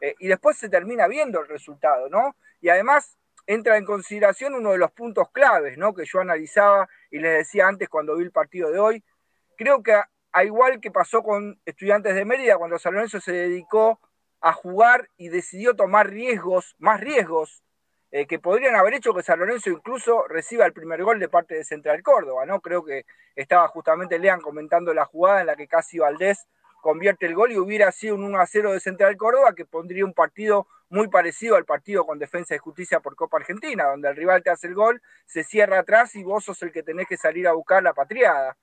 eh, 0.00 0.14
y 0.18 0.28
después 0.28 0.56
se 0.56 0.70
termina 0.70 1.06
viendo 1.08 1.40
el 1.40 1.48
resultado, 1.48 2.08
¿no? 2.08 2.36
Y 2.62 2.70
además 2.70 3.18
entra 3.46 3.76
en 3.76 3.84
consideración 3.84 4.54
uno 4.54 4.72
de 4.72 4.78
los 4.78 4.90
puntos 4.92 5.30
claves, 5.30 5.78
¿no? 5.78 5.94
Que 5.94 6.04
yo 6.04 6.20
analizaba 6.20 6.88
y 7.10 7.18
les 7.18 7.38
decía 7.38 7.66
antes 7.68 7.88
cuando 7.88 8.16
vi 8.16 8.24
el 8.24 8.32
partido 8.32 8.70
de 8.70 8.78
hoy. 8.78 9.04
Creo 9.56 9.82
que 9.82 9.94
a, 9.94 10.44
igual 10.44 10.80
que 10.80 10.90
pasó 10.90 11.22
con 11.22 11.60
Estudiantes 11.64 12.14
de 12.14 12.24
Mérida, 12.24 12.58
cuando 12.58 12.78
San 12.78 12.94
Lorenzo 12.94 13.20
se 13.20 13.32
dedicó 13.32 14.00
a 14.40 14.52
jugar 14.52 15.08
y 15.16 15.28
decidió 15.28 15.74
tomar 15.74 16.08
riesgos, 16.08 16.76
más 16.78 17.00
riesgos, 17.00 17.62
eh, 18.12 18.26
que 18.26 18.38
podrían 18.38 18.74
haber 18.74 18.94
hecho 18.94 19.14
que 19.14 19.22
San 19.22 19.38
Lorenzo 19.38 19.70
incluso 19.70 20.26
reciba 20.26 20.66
el 20.66 20.72
primer 20.72 21.02
gol 21.04 21.20
de 21.20 21.28
parte 21.28 21.54
de 21.54 21.64
Central 21.64 22.02
Córdoba, 22.02 22.44
¿no? 22.46 22.60
Creo 22.60 22.84
que 22.84 23.04
estaba 23.36 23.68
justamente 23.68 24.18
Lean 24.18 24.40
comentando 24.40 24.92
la 24.94 25.04
jugada 25.04 25.42
en 25.42 25.46
la 25.46 25.56
que 25.56 25.68
casi 25.68 25.98
Valdés 25.98 26.46
convierte 26.80 27.26
el 27.26 27.34
gol 27.34 27.52
y 27.52 27.58
hubiera 27.58 27.92
sido 27.92 28.16
un 28.16 28.24
1 28.24 28.40
a 28.40 28.46
0 28.46 28.72
de 28.72 28.80
Central 28.80 29.16
Córdoba 29.16 29.54
que 29.54 29.64
pondría 29.64 30.04
un 30.04 30.14
partido 30.14 30.66
muy 30.90 31.08
parecido 31.08 31.56
al 31.56 31.64
partido 31.64 32.04
con 32.04 32.18
Defensa 32.18 32.54
y 32.54 32.58
Justicia 32.58 33.00
por 33.00 33.14
Copa 33.16 33.38
Argentina, 33.38 33.84
donde 33.84 34.08
el 34.08 34.16
rival 34.16 34.42
te 34.42 34.50
hace 34.50 34.66
el 34.66 34.74
gol, 34.74 35.00
se 35.24 35.44
cierra 35.44 35.78
atrás 35.78 36.14
y 36.16 36.24
vos 36.24 36.44
sos 36.44 36.60
el 36.62 36.72
que 36.72 36.82
tenés 36.82 37.06
que 37.06 37.16
salir 37.16 37.46
a 37.46 37.52
buscar 37.52 37.82
la 37.82 37.94
patriada. 37.94 38.56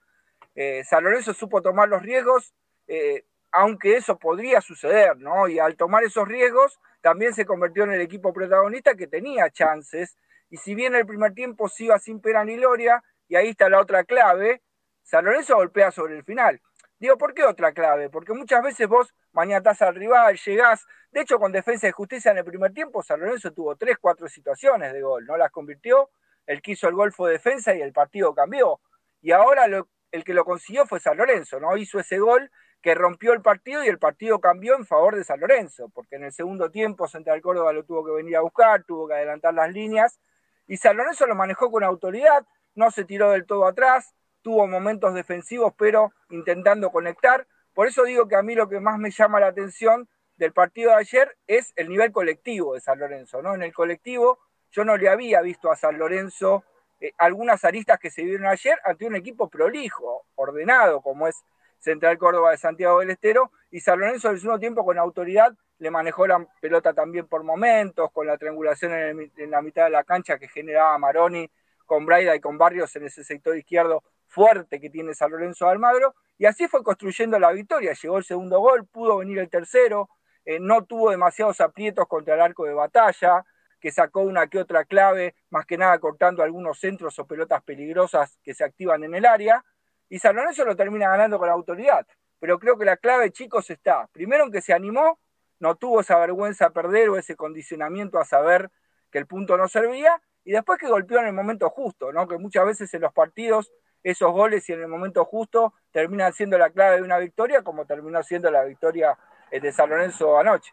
Eh, 0.53 0.83
San 0.83 1.03
Lorenzo 1.03 1.33
supo 1.33 1.61
tomar 1.61 1.87
los 1.87 2.01
riesgos, 2.01 2.53
eh, 2.87 3.25
aunque 3.51 3.95
eso 3.95 4.19
podría 4.19 4.59
suceder, 4.59 5.17
¿no? 5.17 5.47
Y 5.47 5.57
al 5.57 5.77
tomar 5.77 6.03
esos 6.03 6.27
riesgos, 6.27 6.79
también 7.01 7.33
se 7.33 7.45
convirtió 7.45 7.85
en 7.85 7.93
el 7.93 8.01
equipo 8.01 8.33
protagonista 8.33 8.95
que 8.95 9.07
tenía 9.07 9.49
chances. 9.49 10.17
Y 10.49 10.57
si 10.57 10.75
bien 10.75 10.95
el 10.95 11.05
primer 11.05 11.33
tiempo 11.33 11.69
se 11.69 11.85
iba 11.85 11.97
sin 11.97 12.19
pena 12.19 12.43
ni 12.43 12.57
gloria, 12.57 13.01
y 13.29 13.35
ahí 13.35 13.49
está 13.49 13.69
la 13.69 13.79
otra 13.79 14.03
clave, 14.03 14.61
San 15.03 15.23
Lorenzo 15.23 15.55
golpea 15.55 15.91
sobre 15.91 16.17
el 16.17 16.23
final. 16.23 16.61
Digo, 16.99 17.17
¿por 17.17 17.33
qué 17.33 17.43
otra 17.43 17.73
clave? 17.73 18.09
Porque 18.09 18.33
muchas 18.33 18.63
veces 18.63 18.87
vos 18.87 19.13
mañatás 19.31 19.81
al 19.81 19.95
rival, 19.95 20.37
llegás. 20.43 20.85
De 21.11 21.21
hecho, 21.21 21.37
con 21.37 21.51
defensa 21.51 21.87
de 21.87 21.93
justicia 21.93 22.31
en 22.31 22.39
el 22.39 22.45
primer 22.45 22.73
tiempo, 22.73 23.03
San 23.03 23.19
Lorenzo 23.19 23.51
tuvo 23.51 23.75
tres, 23.75 23.97
cuatro 23.99 24.27
situaciones 24.27 24.93
de 24.93 25.01
gol. 25.01 25.25
No 25.25 25.37
las 25.37 25.51
convirtió, 25.51 26.09
el 26.47 26.61
que 26.61 26.71
hizo 26.71 26.87
el 26.87 26.95
gol 26.95 27.13
fue 27.13 27.31
defensa 27.31 27.75
y 27.75 27.81
el 27.81 27.93
partido 27.93 28.33
cambió. 28.33 28.79
Y 29.21 29.31
ahora 29.31 29.65
el 30.11 30.23
que 30.23 30.33
lo 30.33 30.43
consiguió 30.43 30.85
fue 30.85 30.99
San 30.99 31.17
Lorenzo, 31.17 31.59
¿no? 31.59 31.77
Hizo 31.77 31.99
ese 31.99 32.17
gol 32.17 32.49
que 32.81 32.95
rompió 32.95 33.33
el 33.33 33.41
partido 33.41 33.83
y 33.83 33.87
el 33.87 33.99
partido 33.99 34.39
cambió 34.39 34.75
en 34.75 34.85
favor 34.85 35.15
de 35.15 35.23
San 35.23 35.39
Lorenzo, 35.39 35.89
porque 35.89 36.15
en 36.15 36.23
el 36.23 36.31
segundo 36.31 36.71
tiempo 36.71 37.07
Central 37.07 37.41
Córdoba 37.41 37.73
lo 37.73 37.83
tuvo 37.83 38.05
que 38.05 38.11
venir 38.11 38.37
a 38.37 38.41
buscar, 38.41 38.83
tuvo 38.83 39.07
que 39.07 39.15
adelantar 39.15 39.53
las 39.53 39.71
líneas, 39.71 40.19
y 40.67 40.77
San 40.77 40.97
Lorenzo 40.97 41.25
lo 41.25 41.35
manejó 41.35 41.71
con 41.71 41.83
autoridad, 41.83 42.45
no 42.75 42.91
se 42.91 43.03
tiró 43.05 43.31
del 43.31 43.45
todo 43.45 43.65
atrás, 43.67 44.13
tuvo 44.47 44.65
momentos 44.65 45.13
defensivos, 45.13 45.73
pero 45.77 46.13
intentando 46.29 46.89
conectar. 46.89 47.45
Por 47.73 47.85
eso 47.85 48.05
digo 48.05 48.29
que 48.29 48.37
a 48.37 48.41
mí 48.41 48.55
lo 48.55 48.69
que 48.69 48.79
más 48.79 48.97
me 48.97 49.11
llama 49.11 49.41
la 49.41 49.47
atención 49.47 50.07
del 50.37 50.53
partido 50.53 50.91
de 50.91 50.95
ayer 50.95 51.37
es 51.47 51.73
el 51.75 51.89
nivel 51.89 52.13
colectivo 52.13 52.73
de 52.73 52.79
San 52.79 52.97
Lorenzo, 52.97 53.41
¿no? 53.41 53.55
En 53.55 53.61
el 53.61 53.73
colectivo 53.73 54.39
yo 54.71 54.85
no 54.85 54.95
le 54.95 55.09
había 55.09 55.41
visto 55.41 55.69
a 55.69 55.75
San 55.75 55.97
Lorenzo 55.97 56.63
eh, 57.01 57.11
algunas 57.17 57.65
aristas 57.65 57.99
que 57.99 58.09
se 58.09 58.23
vieron 58.23 58.45
ayer 58.45 58.79
ante 58.85 59.05
un 59.05 59.17
equipo 59.17 59.49
prolijo, 59.49 60.23
ordenado, 60.35 61.01
como 61.01 61.27
es 61.27 61.43
Central 61.77 62.17
Córdoba 62.17 62.51
de 62.51 62.57
Santiago 62.57 63.01
del 63.01 63.09
Estero, 63.09 63.51
y 63.69 63.81
San 63.81 63.99
Lorenzo 63.99 64.29
al 64.29 64.35
mismo 64.35 64.57
tiempo 64.59 64.85
con 64.85 64.97
autoridad 64.97 65.53
le 65.79 65.91
manejó 65.91 66.25
la 66.25 66.47
pelota 66.61 66.93
también 66.93 67.27
por 67.27 67.43
momentos, 67.43 68.13
con 68.13 68.27
la 68.27 68.37
triangulación 68.37 68.93
en, 68.93 69.29
en 69.35 69.51
la 69.51 69.61
mitad 69.61 69.83
de 69.83 69.89
la 69.89 70.05
cancha 70.05 70.39
que 70.39 70.47
generaba 70.47 70.97
Maroni 70.97 71.51
con 71.85 72.05
Braida 72.05 72.33
y 72.33 72.39
con 72.39 72.57
Barrios 72.57 72.95
en 72.95 73.07
ese 73.07 73.25
sector 73.25 73.57
izquierdo 73.57 74.03
fuerte 74.27 74.79
que 74.79 74.89
tiene 74.89 75.13
San 75.13 75.31
Lorenzo 75.31 75.65
de 75.65 75.71
Almagro, 75.71 76.15
y 76.37 76.45
así 76.45 76.67
fue 76.67 76.83
construyendo 76.83 77.39
la 77.39 77.51
victoria. 77.51 77.93
Llegó 77.93 78.17
el 78.17 78.23
segundo 78.23 78.59
gol, 78.59 78.85
pudo 78.87 79.17
venir 79.17 79.39
el 79.39 79.49
tercero, 79.49 80.09
eh, 80.45 80.59
no 80.59 80.85
tuvo 80.85 81.11
demasiados 81.11 81.59
aprietos 81.61 82.07
contra 82.07 82.35
el 82.35 82.41
arco 82.41 82.65
de 82.65 82.73
batalla, 82.73 83.43
que 83.79 83.91
sacó 83.91 84.21
una 84.21 84.47
que 84.47 84.59
otra 84.59 84.85
clave, 84.85 85.35
más 85.49 85.65
que 85.65 85.77
nada 85.77 85.99
cortando 85.99 86.43
algunos 86.43 86.79
centros 86.79 87.17
o 87.19 87.27
pelotas 87.27 87.63
peligrosas 87.63 88.39
que 88.43 88.53
se 88.53 88.63
activan 88.63 89.03
en 89.03 89.15
el 89.15 89.25
área, 89.25 89.63
y 90.09 90.19
San 90.19 90.35
Lorenzo 90.35 90.65
lo 90.65 90.75
termina 90.75 91.09
ganando 91.09 91.37
con 91.37 91.47
la 91.47 91.53
autoridad. 91.53 92.07
Pero 92.39 92.59
creo 92.59 92.77
que 92.77 92.85
la 92.85 92.97
clave, 92.97 93.31
chicos, 93.31 93.69
está, 93.69 94.07
primero 94.11 94.45
en 94.45 94.51
que 94.51 94.61
se 94.61 94.73
animó, 94.73 95.19
no 95.59 95.75
tuvo 95.75 96.01
esa 96.01 96.17
vergüenza 96.19 96.67
a 96.67 96.69
perder 96.69 97.09
o 97.09 97.17
ese 97.17 97.35
condicionamiento 97.35 98.19
a 98.19 98.25
saber 98.25 98.69
que 99.11 99.17
el 99.17 99.27
punto 99.27 99.57
no 99.57 99.67
servía, 99.67 100.21
y 100.43 100.51
después 100.51 100.79
que 100.79 100.87
golpeó 100.87 101.19
en 101.19 101.27
el 101.27 101.33
momento 101.33 101.69
justo, 101.69 102.13
¿no? 102.13 102.27
que 102.27 102.37
muchas 102.37 102.65
veces 102.65 102.93
en 102.93 103.01
los 103.01 103.11
partidos 103.11 103.71
esos 104.03 104.31
goles 104.31 104.67
y 104.69 104.73
en 104.73 104.81
el 104.81 104.87
momento 104.87 105.25
justo 105.25 105.73
terminan 105.91 106.33
siendo 106.33 106.57
la 106.57 106.69
clave 106.69 106.97
de 106.97 107.03
una 107.03 107.17
victoria, 107.17 107.61
como 107.61 107.85
terminó 107.85 108.21
siendo 108.23 108.51
la 108.51 108.63
victoria 108.63 109.17
eh, 109.51 109.59
de 109.59 109.71
San 109.71 109.89
Lorenzo 109.89 110.37
anoche. 110.37 110.71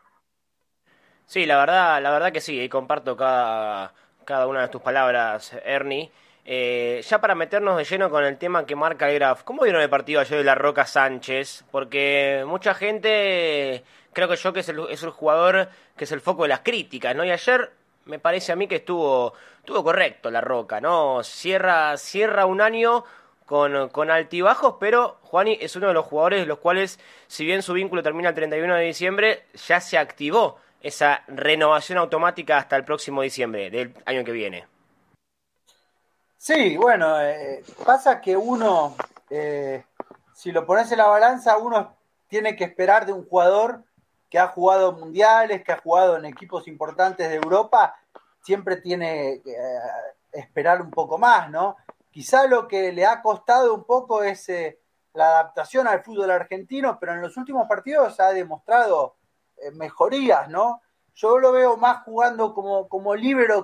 Sí, 1.27 1.47
la 1.47 1.59
verdad, 1.59 2.03
la 2.03 2.11
verdad 2.11 2.33
que 2.33 2.41
sí, 2.41 2.61
y 2.61 2.69
comparto 2.69 3.17
cada, 3.17 3.95
cada 4.25 4.47
una 4.47 4.63
de 4.63 4.69
tus 4.69 4.83
palabras, 4.83 5.57
Ernie. 5.65 6.11
Eh, 6.47 7.03
ya 7.09 7.21
para 7.21 7.35
meternos 7.35 7.79
de 7.79 7.85
lleno 7.85 8.11
con 8.11 8.23
el 8.23 8.37
tema 8.37 8.67
que 8.67 8.77
marca 8.77 9.09
el 9.09 9.15
Graf, 9.15 9.45
¿cómo 9.45 9.63
vieron 9.63 9.81
el 9.81 9.89
partido 9.89 10.21
ayer 10.21 10.37
de 10.39 10.45
la 10.45 10.55
Roca 10.55 10.85
Sánchez? 10.85 11.65
Porque 11.71 12.45
mucha 12.47 12.75
gente, 12.75 13.83
creo 14.13 14.29
que 14.29 14.37
yo 14.37 14.53
que 14.53 14.61
es 14.61 14.69
el, 14.69 14.81
es 14.91 15.03
el 15.03 15.11
jugador 15.11 15.71
que 15.97 16.05
es 16.05 16.13
el 16.13 16.21
foco 16.21 16.43
de 16.43 16.51
las 16.51 16.61
críticas, 16.61 17.17
¿no? 17.17 17.25
Y 17.25 17.31
ayer 17.31 17.73
me 18.05 18.19
parece 18.19 18.53
a 18.53 18.57
mí 18.57 18.69
que 18.69 18.77
estuvo, 18.77 19.33
estuvo 19.65 19.83
correcto 19.83 20.31
la 20.31 20.43
Roca, 20.43 20.79
¿no? 20.79 21.23
Cierra, 21.25 21.97
cierra 21.97 22.45
un 22.45 22.61
año 22.61 23.03
con, 23.47 24.11
altibajos, 24.11 24.77
pero 24.79 25.17
Juani 25.23 25.57
es 25.59 25.75
uno 25.75 25.89
de 25.89 25.95
los 25.95 26.05
jugadores 26.05 26.47
los 26.47 26.59
cuales, 26.59 27.01
si 27.29 27.47
bien 27.47 27.63
su 27.63 27.73
vínculo 27.73 28.03
termina 28.03 28.29
el 28.29 28.35
31 28.35 28.75
de 28.75 28.85
diciembre, 28.85 29.47
ya 29.67 29.81
se 29.81 29.97
activó 29.97 30.59
esa 30.83 31.23
renovación 31.29 31.97
automática 31.97 32.59
hasta 32.59 32.77
el 32.77 32.85
próximo 32.85 33.23
diciembre 33.23 33.71
del 33.71 33.95
año 34.05 34.23
que 34.23 34.33
viene. 34.33 34.67
Sí, 36.37 36.77
bueno, 36.77 37.19
eh, 37.23 37.65
pasa 37.87 38.21
que 38.21 38.37
uno, 38.37 38.95
eh, 39.31 39.83
si 40.35 40.53
lo 40.53 40.67
pones 40.67 40.93
en 40.93 40.99
la 40.99 41.07
balanza, 41.07 41.57
uno 41.57 41.97
tiene 42.29 42.55
que 42.55 42.65
esperar 42.65 43.07
de 43.07 43.15
un 43.15 43.27
jugador 43.27 43.83
que 44.29 44.39
ha 44.39 44.49
jugado 44.49 44.93
mundiales, 44.93 45.65
que 45.65 45.73
ha 45.73 45.81
jugado 45.81 46.19
en 46.19 46.27
equipos 46.27 46.69
importantes 46.69 47.31
de 47.31 47.37
Europa, 47.37 47.97
siempre 48.45 48.77
tiene 48.77 49.41
que 49.43 49.53
eh, 49.53 49.79
esperar 50.33 50.83
un 50.83 50.91
poco 50.91 51.19
más, 51.19 51.51
¿no? 51.51 51.77
Quizá 52.11 52.47
lo 52.47 52.69
que 52.69 52.93
le 52.93 53.07
ha 53.07 53.23
costado 53.23 53.75
un 53.75 53.85
poco 53.85 54.23
es 54.23 54.49
eh, 54.51 54.79
la 55.15 55.27
adaptación 55.31 55.89
al 55.89 56.05
fútbol 56.05 56.31
argentino, 56.31 56.99
pero 57.01 57.15
en 57.15 57.23
los 57.23 57.37
últimos 57.37 57.67
partidos 57.67 58.21
ha 58.21 58.33
demostrado 58.33 59.17
eh, 59.57 59.71
mejorías, 59.73 60.49
¿no? 60.49 60.83
Yo 61.15 61.39
lo 61.39 61.53
veo 61.53 61.77
más 61.77 62.05
jugando 62.05 62.55
como, 62.55 62.89
como 62.89 63.15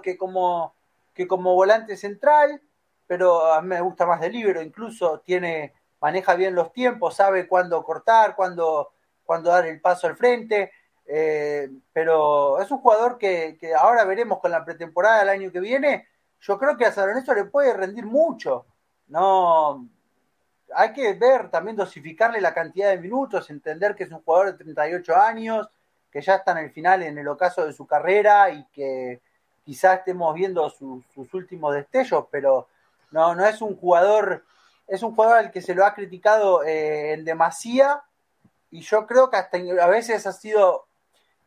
que 0.02 0.16
como, 0.16 0.74
que 1.12 1.26
como 1.26 1.54
volante 1.54 1.96
central, 1.96 2.62
pero 3.06 3.52
a 3.52 3.60
mí 3.60 3.68
me 3.68 3.80
gusta 3.80 4.06
más 4.06 4.20
de 4.20 4.30
libero, 4.30 4.62
incluso 4.62 5.20
tiene, 5.20 5.74
maneja 6.00 6.34
bien 6.36 6.54
los 6.54 6.72
tiempos, 6.72 7.16
sabe 7.16 7.46
cuándo 7.48 7.82
cortar, 7.84 8.34
cuándo, 8.34 8.92
cuándo 9.24 9.50
dar 9.50 9.66
el 9.66 9.80
paso 9.80 10.06
al 10.06 10.16
frente. 10.16 10.72
Eh, 11.12 11.68
pero 11.92 12.60
es 12.60 12.70
un 12.70 12.78
jugador 12.78 13.18
que, 13.18 13.56
que, 13.58 13.74
ahora 13.74 14.04
veremos 14.04 14.38
con 14.38 14.52
la 14.52 14.64
pretemporada 14.64 15.18
del 15.18 15.30
año 15.30 15.50
que 15.50 15.58
viene, 15.58 16.06
yo 16.40 16.56
creo 16.56 16.76
que 16.76 16.84
a 16.84 16.92
San 16.92 17.08
Lorenzo 17.08 17.34
le 17.34 17.46
puede 17.46 17.74
rendir 17.74 18.06
mucho. 18.06 18.64
No, 19.08 19.88
hay 20.72 20.92
que 20.92 21.14
ver 21.14 21.50
también 21.50 21.76
dosificarle 21.76 22.40
la 22.40 22.54
cantidad 22.54 22.90
de 22.90 22.98
minutos, 22.98 23.50
entender 23.50 23.96
que 23.96 24.04
es 24.04 24.12
un 24.12 24.22
jugador 24.22 24.52
de 24.52 24.64
38 24.64 25.16
años, 25.16 25.68
que 26.12 26.20
ya 26.20 26.36
está 26.36 26.52
en 26.52 26.58
el 26.58 26.70
final, 26.70 27.02
en 27.02 27.18
el 27.18 27.26
ocaso 27.26 27.66
de 27.66 27.72
su 27.72 27.88
carrera 27.88 28.50
y 28.50 28.64
que 28.66 29.20
quizás 29.64 29.98
estemos 29.98 30.32
viendo 30.32 30.70
sus 30.70 31.34
últimos 31.34 31.74
destellos, 31.74 32.26
pero 32.30 32.68
no, 33.10 33.34
no 33.34 33.44
es 33.46 33.60
un 33.60 33.76
jugador, 33.76 34.44
es 34.86 35.02
un 35.02 35.14
jugador 35.16 35.38
al 35.38 35.50
que 35.50 35.60
se 35.60 35.74
lo 35.74 35.84
ha 35.84 35.94
criticado 35.94 36.62
eh, 36.62 37.14
en 37.14 37.24
demasía 37.24 38.02
y 38.70 38.82
yo 38.82 39.08
creo 39.08 39.28
que 39.28 39.38
hasta 39.38 39.58
a 39.58 39.86
veces 39.88 40.26
ha 40.28 40.32
sido 40.32 40.86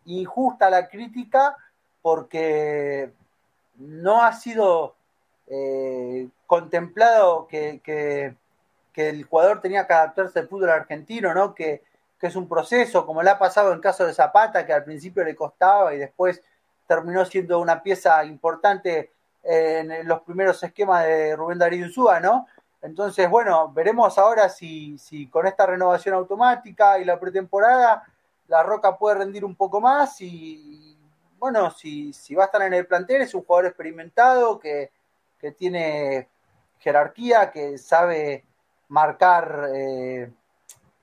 injusta 0.05 0.69
la 0.69 0.87
crítica 0.87 1.57
porque 2.01 3.11
no 3.77 4.23
ha 4.23 4.33
sido 4.33 4.95
eh, 5.47 6.27
contemplado 6.45 7.47
que, 7.47 7.81
que, 7.83 8.35
el 8.95 9.23
jugador 9.23 9.61
tenía 9.61 9.87
que 9.87 9.93
adaptarse 9.93 10.39
al 10.39 10.47
fútbol 10.47 10.69
argentino, 10.69 11.33
¿no? 11.33 11.55
Que, 11.55 11.81
que, 12.19 12.27
es 12.27 12.35
un 12.35 12.47
proceso, 12.47 13.05
como 13.05 13.23
le 13.23 13.31
ha 13.31 13.39
pasado 13.39 13.73
en 13.73 13.79
caso 13.79 14.05
de 14.05 14.13
Zapata, 14.13 14.65
que 14.65 14.73
al 14.73 14.83
principio 14.83 15.23
le 15.23 15.35
costaba 15.35 15.93
y 15.93 15.97
después 15.97 16.41
terminó 16.87 17.25
siendo 17.25 17.59
una 17.59 17.81
pieza 17.81 18.23
importante 18.25 19.11
en 19.43 20.07
los 20.07 20.21
primeros 20.21 20.63
esquemas 20.63 21.03
de 21.03 21.35
Rubén 21.35 21.57
Darío 21.57 21.85
Insúa, 21.85 22.19
¿no? 22.19 22.47
Entonces, 22.81 23.29
bueno, 23.29 23.71
veremos 23.71 24.17
ahora 24.17 24.49
si, 24.49 24.97
si 24.97 25.27
con 25.27 25.47
esta 25.47 25.65
renovación 25.65 26.15
automática 26.15 26.99
y 26.99 27.05
la 27.05 27.19
pretemporada 27.19 28.03
La 28.47 28.63
Roca 28.63 28.97
puede 28.97 29.19
rendir 29.19 29.45
un 29.45 29.55
poco 29.55 29.79
más 29.81 30.19
y, 30.21 30.97
bueno, 31.37 31.71
si, 31.71 32.13
si 32.13 32.35
va 32.35 32.43
a 32.43 32.45
estar 32.47 32.61
en 32.61 32.73
el 32.73 32.85
plantel 32.87 33.21
es 33.21 33.33
un 33.33 33.43
jugador 33.43 33.67
experimentado 33.67 34.59
que, 34.59 34.91
que 35.39 35.51
tiene 35.51 36.29
jerarquía, 36.79 37.51
que 37.51 37.77
sabe 37.77 38.43
marcar 38.89 39.69
eh, 39.73 40.31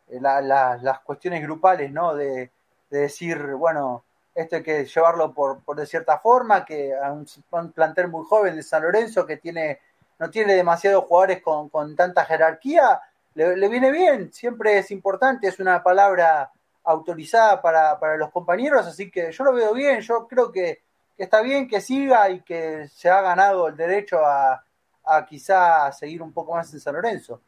las 0.08 1.00
cuestiones 1.00 1.42
grupales, 1.42 1.90
¿no? 1.92 2.14
De, 2.14 2.50
decir, 2.90 3.38
bueno, 3.54 4.02
esto 4.34 4.56
hay 4.56 4.62
que 4.64 4.84
llevarlo 4.84 5.32
por, 5.32 5.60
por 5.60 5.76
de 5.76 5.86
cierta 5.86 6.18
forma, 6.18 6.64
que 6.64 6.92
a 6.92 7.12
un, 7.12 7.24
plantel 7.72 8.08
muy 8.08 8.24
joven 8.26 8.56
de 8.56 8.64
San 8.64 8.82
Lorenzo 8.82 9.24
que 9.24 9.36
tiene 9.36 9.78
no 10.18 10.28
tiene 10.28 10.54
demasiados 10.54 11.04
jugadores 11.04 11.40
con, 11.40 11.68
con 11.68 11.94
tanta 11.94 12.24
jerarquía, 12.24 13.00
le, 13.34 13.68
viene 13.68 13.90
bien, 13.90 14.32
siempre 14.32 14.78
es 14.78 14.90
importante, 14.90 15.48
es 15.48 15.58
una 15.60 15.82
palabra 15.82 16.50
autorizada 16.84 17.60
para, 17.60 17.98
para, 17.98 18.16
los 18.16 18.30
compañeros, 18.30 18.86
así 18.86 19.10
que 19.10 19.30
yo 19.32 19.44
lo 19.44 19.52
veo 19.52 19.74
bien, 19.74 20.00
yo 20.00 20.26
creo 20.26 20.50
que, 20.50 20.82
que, 21.16 21.24
está 21.24 21.42
bien 21.42 21.68
que 21.68 21.80
siga 21.80 22.30
y 22.30 22.40
que 22.42 22.88
se 22.88 23.10
ha 23.10 23.20
ganado 23.20 23.68
el 23.68 23.76
derecho 23.76 24.24
a, 24.24 24.64
a 25.04 25.26
quizá 25.26 25.92
seguir 25.92 26.22
un 26.22 26.32
poco 26.32 26.54
más 26.54 26.72
en 26.72 26.80
San 26.80 26.94
Lorenzo. 26.94 27.40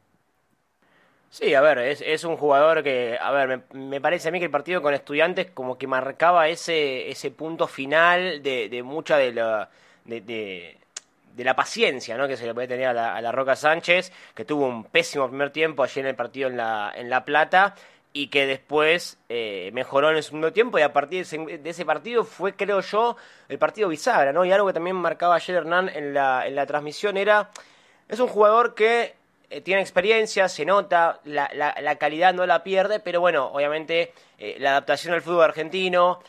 Sí, 1.33 1.55
a 1.55 1.61
ver, 1.61 1.79
es, 1.79 2.03
es 2.05 2.25
un 2.25 2.37
jugador 2.37 2.83
que, 2.83 3.17
a 3.19 3.31
ver, 3.31 3.63
me, 3.73 3.99
parece 3.99 4.27
a 4.27 4.31
mí 4.31 4.37
que 4.37 4.45
el 4.45 4.51
partido 4.51 4.83
con 4.83 4.93
estudiantes 4.93 5.49
como 5.49 5.79
que 5.79 5.87
marcaba 5.87 6.47
ese, 6.47 7.09
ese 7.09 7.31
punto 7.31 7.65
final 7.65 8.43
de, 8.43 8.69
de 8.69 8.83
mucha 8.83 9.17
de 9.17 9.33
la, 9.33 9.67
de, 10.05 10.21
de, 10.21 11.43
la 11.43 11.55
paciencia 11.55 12.17
¿no? 12.17 12.27
que 12.27 12.37
se 12.37 12.45
le 12.45 12.53
puede 12.53 12.67
tener 12.67 12.85
a 12.85 12.93
la, 12.93 13.15
a 13.15 13.21
la, 13.21 13.31
Roca 13.31 13.55
Sánchez, 13.55 14.11
que 14.35 14.45
tuvo 14.45 14.67
un 14.67 14.83
pésimo 14.83 15.27
primer 15.27 15.49
tiempo 15.49 15.81
allí 15.81 16.01
en 16.01 16.05
el 16.05 16.15
partido 16.15 16.49
en 16.49 16.57
La, 16.57 16.93
en 16.95 17.09
la 17.09 17.25
Plata 17.25 17.73
y 18.15 18.27
que 18.27 18.45
después 18.45 19.17
eh, 19.27 19.71
mejoró 19.73 20.11
en 20.11 20.17
el 20.17 20.23
segundo 20.23 20.53
tiempo 20.53 20.77
y 20.77 20.83
a 20.83 20.93
partir 20.93 21.25
de 21.25 21.69
ese, 21.69 21.83
partido 21.83 22.23
fue, 22.23 22.55
creo 22.55 22.79
yo, 22.79 23.17
el 23.49 23.57
partido 23.57 23.89
bisagra, 23.89 24.31
¿no? 24.31 24.45
Y 24.45 24.51
algo 24.51 24.67
que 24.67 24.73
también 24.73 24.95
marcaba 24.95 25.35
ayer 25.35 25.55
Hernán 25.55 25.89
en 25.89 26.13
la, 26.13 26.45
en 26.45 26.53
la 26.53 26.67
transmisión 26.67 27.17
era, 27.17 27.49
es 28.07 28.19
un 28.19 28.27
jugador 28.27 28.75
que 28.75 29.15
eh, 29.49 29.61
tiene 29.61 29.81
experiencia, 29.81 30.47
se 30.47 30.63
nota, 30.63 31.21
la, 31.23 31.49
la, 31.55 31.95
calidad 31.95 32.35
no 32.35 32.45
la 32.45 32.63
pierde, 32.63 32.99
pero 32.99 33.19
bueno, 33.19 33.47
obviamente 33.47 34.13
eh, 34.37 34.57
la 34.59 34.71
adaptación 34.71 35.15
al 35.15 35.23
fútbol 35.23 35.45
argentino 35.45 36.19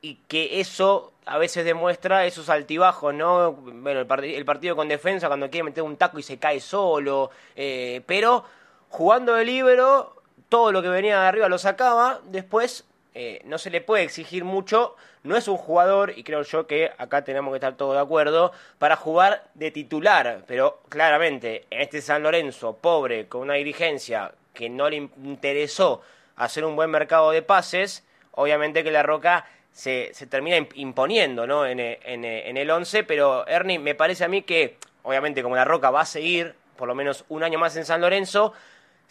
y 0.00 0.14
que 0.28 0.60
eso 0.60 1.12
a 1.26 1.38
veces 1.38 1.64
demuestra 1.64 2.24
esos 2.24 2.50
altibajos, 2.50 3.14
¿no? 3.14 3.52
Bueno, 3.52 4.00
el, 4.00 4.44
partido 4.44 4.76
con 4.76 4.86
defensa 4.86 5.26
cuando 5.26 5.50
quiere 5.50 5.64
meter 5.64 5.82
un 5.82 5.96
taco 5.96 6.20
y 6.20 6.22
se 6.22 6.38
cae 6.38 6.60
solo, 6.60 7.30
pero 7.54 8.44
jugando 8.90 9.34
de 9.34 9.44
libero, 9.44 10.21
todo 10.52 10.70
lo 10.70 10.82
que 10.82 10.90
venía 10.90 11.18
de 11.18 11.26
arriba 11.28 11.48
lo 11.48 11.56
sacaba, 11.56 12.20
después 12.24 12.84
eh, 13.14 13.40
no 13.46 13.56
se 13.56 13.70
le 13.70 13.80
puede 13.80 14.02
exigir 14.02 14.44
mucho, 14.44 14.96
no 15.22 15.34
es 15.34 15.48
un 15.48 15.56
jugador, 15.56 16.12
y 16.14 16.24
creo 16.24 16.42
yo 16.42 16.66
que 16.66 16.92
acá 16.98 17.24
tenemos 17.24 17.52
que 17.52 17.56
estar 17.56 17.74
todos 17.78 17.94
de 17.94 18.02
acuerdo, 18.02 18.52
para 18.78 18.96
jugar 18.96 19.44
de 19.54 19.70
titular, 19.70 20.44
pero 20.46 20.82
claramente 20.90 21.64
en 21.70 21.80
este 21.80 22.02
San 22.02 22.22
Lorenzo, 22.22 22.76
pobre, 22.76 23.28
con 23.28 23.40
una 23.40 23.54
dirigencia 23.54 24.32
que 24.52 24.68
no 24.68 24.90
le 24.90 24.96
interesó 25.24 26.02
hacer 26.36 26.66
un 26.66 26.76
buen 26.76 26.90
mercado 26.90 27.30
de 27.30 27.40
pases, 27.40 28.06
obviamente 28.32 28.84
que 28.84 28.90
la 28.90 29.02
Roca 29.02 29.46
se, 29.72 30.10
se 30.12 30.26
termina 30.26 30.58
imponiendo 30.74 31.46
¿no? 31.46 31.64
en, 31.64 31.80
en, 31.80 32.56
el 32.58 32.70
11, 32.70 33.04
pero 33.04 33.46
Ernie, 33.48 33.78
me 33.78 33.94
parece 33.94 34.24
a 34.24 34.28
mí 34.28 34.42
que, 34.42 34.76
obviamente 35.02 35.42
como 35.42 35.56
la 35.56 35.64
Roca 35.64 35.90
va 35.90 36.02
a 36.02 36.04
seguir 36.04 36.56
por 36.76 36.88
lo 36.88 36.94
menos 36.94 37.24
un 37.30 37.42
año 37.42 37.58
más 37.58 37.74
en 37.76 37.86
San 37.86 38.02
Lorenzo, 38.02 38.52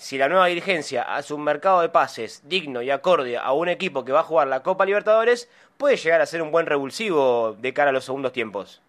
si 0.02 0.18
la 0.18 0.28
nueva 0.28 0.48
dirigencia 0.48 1.04
hace 1.04 1.32
un 1.32 1.44
mercado 1.44 1.82
de 1.82 1.90
pases 1.90 2.42
digno 2.50 2.82
y 2.82 2.90
acorde 2.90 3.38
a 3.38 3.52
un 3.54 3.70
equipo 3.70 4.04
que 4.04 4.12
va 4.12 4.22
a 4.22 4.24
jugar 4.24 4.48
la 4.48 4.64
Copa 4.64 4.84
Libertadores, 4.84 5.48
puede 5.78 5.96
llegar 5.96 6.22
a 6.22 6.26
ser 6.26 6.42
un 6.42 6.50
buen 6.50 6.66
revulsivo 6.66 7.54
de 7.54 7.72
cara 7.72 7.92
a 7.92 7.94
los 7.94 8.06
segundos 8.06 8.34
tiempos. 8.34 8.82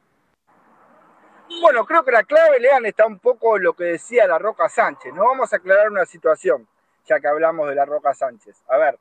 Bueno, 1.61 1.85
creo 1.85 2.03
que 2.03 2.13
la 2.13 2.23
clave, 2.23 2.59
Lean, 2.59 2.87
está 2.87 3.05
un 3.05 3.19
poco 3.19 3.59
lo 3.59 3.75
que 3.75 3.85
decía 3.85 4.27
la 4.27 4.39
Roca 4.39 4.71
Sánchez. 4.71 5.13
No 5.13 5.27
vamos 5.27 5.53
a 5.53 5.57
aclarar 5.57 5.91
una 5.91 6.07
situación, 6.07 6.67
ya 7.05 7.21
que 7.21 7.29
hablamos 7.29 7.69
de 7.69 7.75
la 7.75 7.85
Roca 7.85 8.15
Sánchez. 8.15 8.63
A 8.69 8.79
ver, 8.79 8.99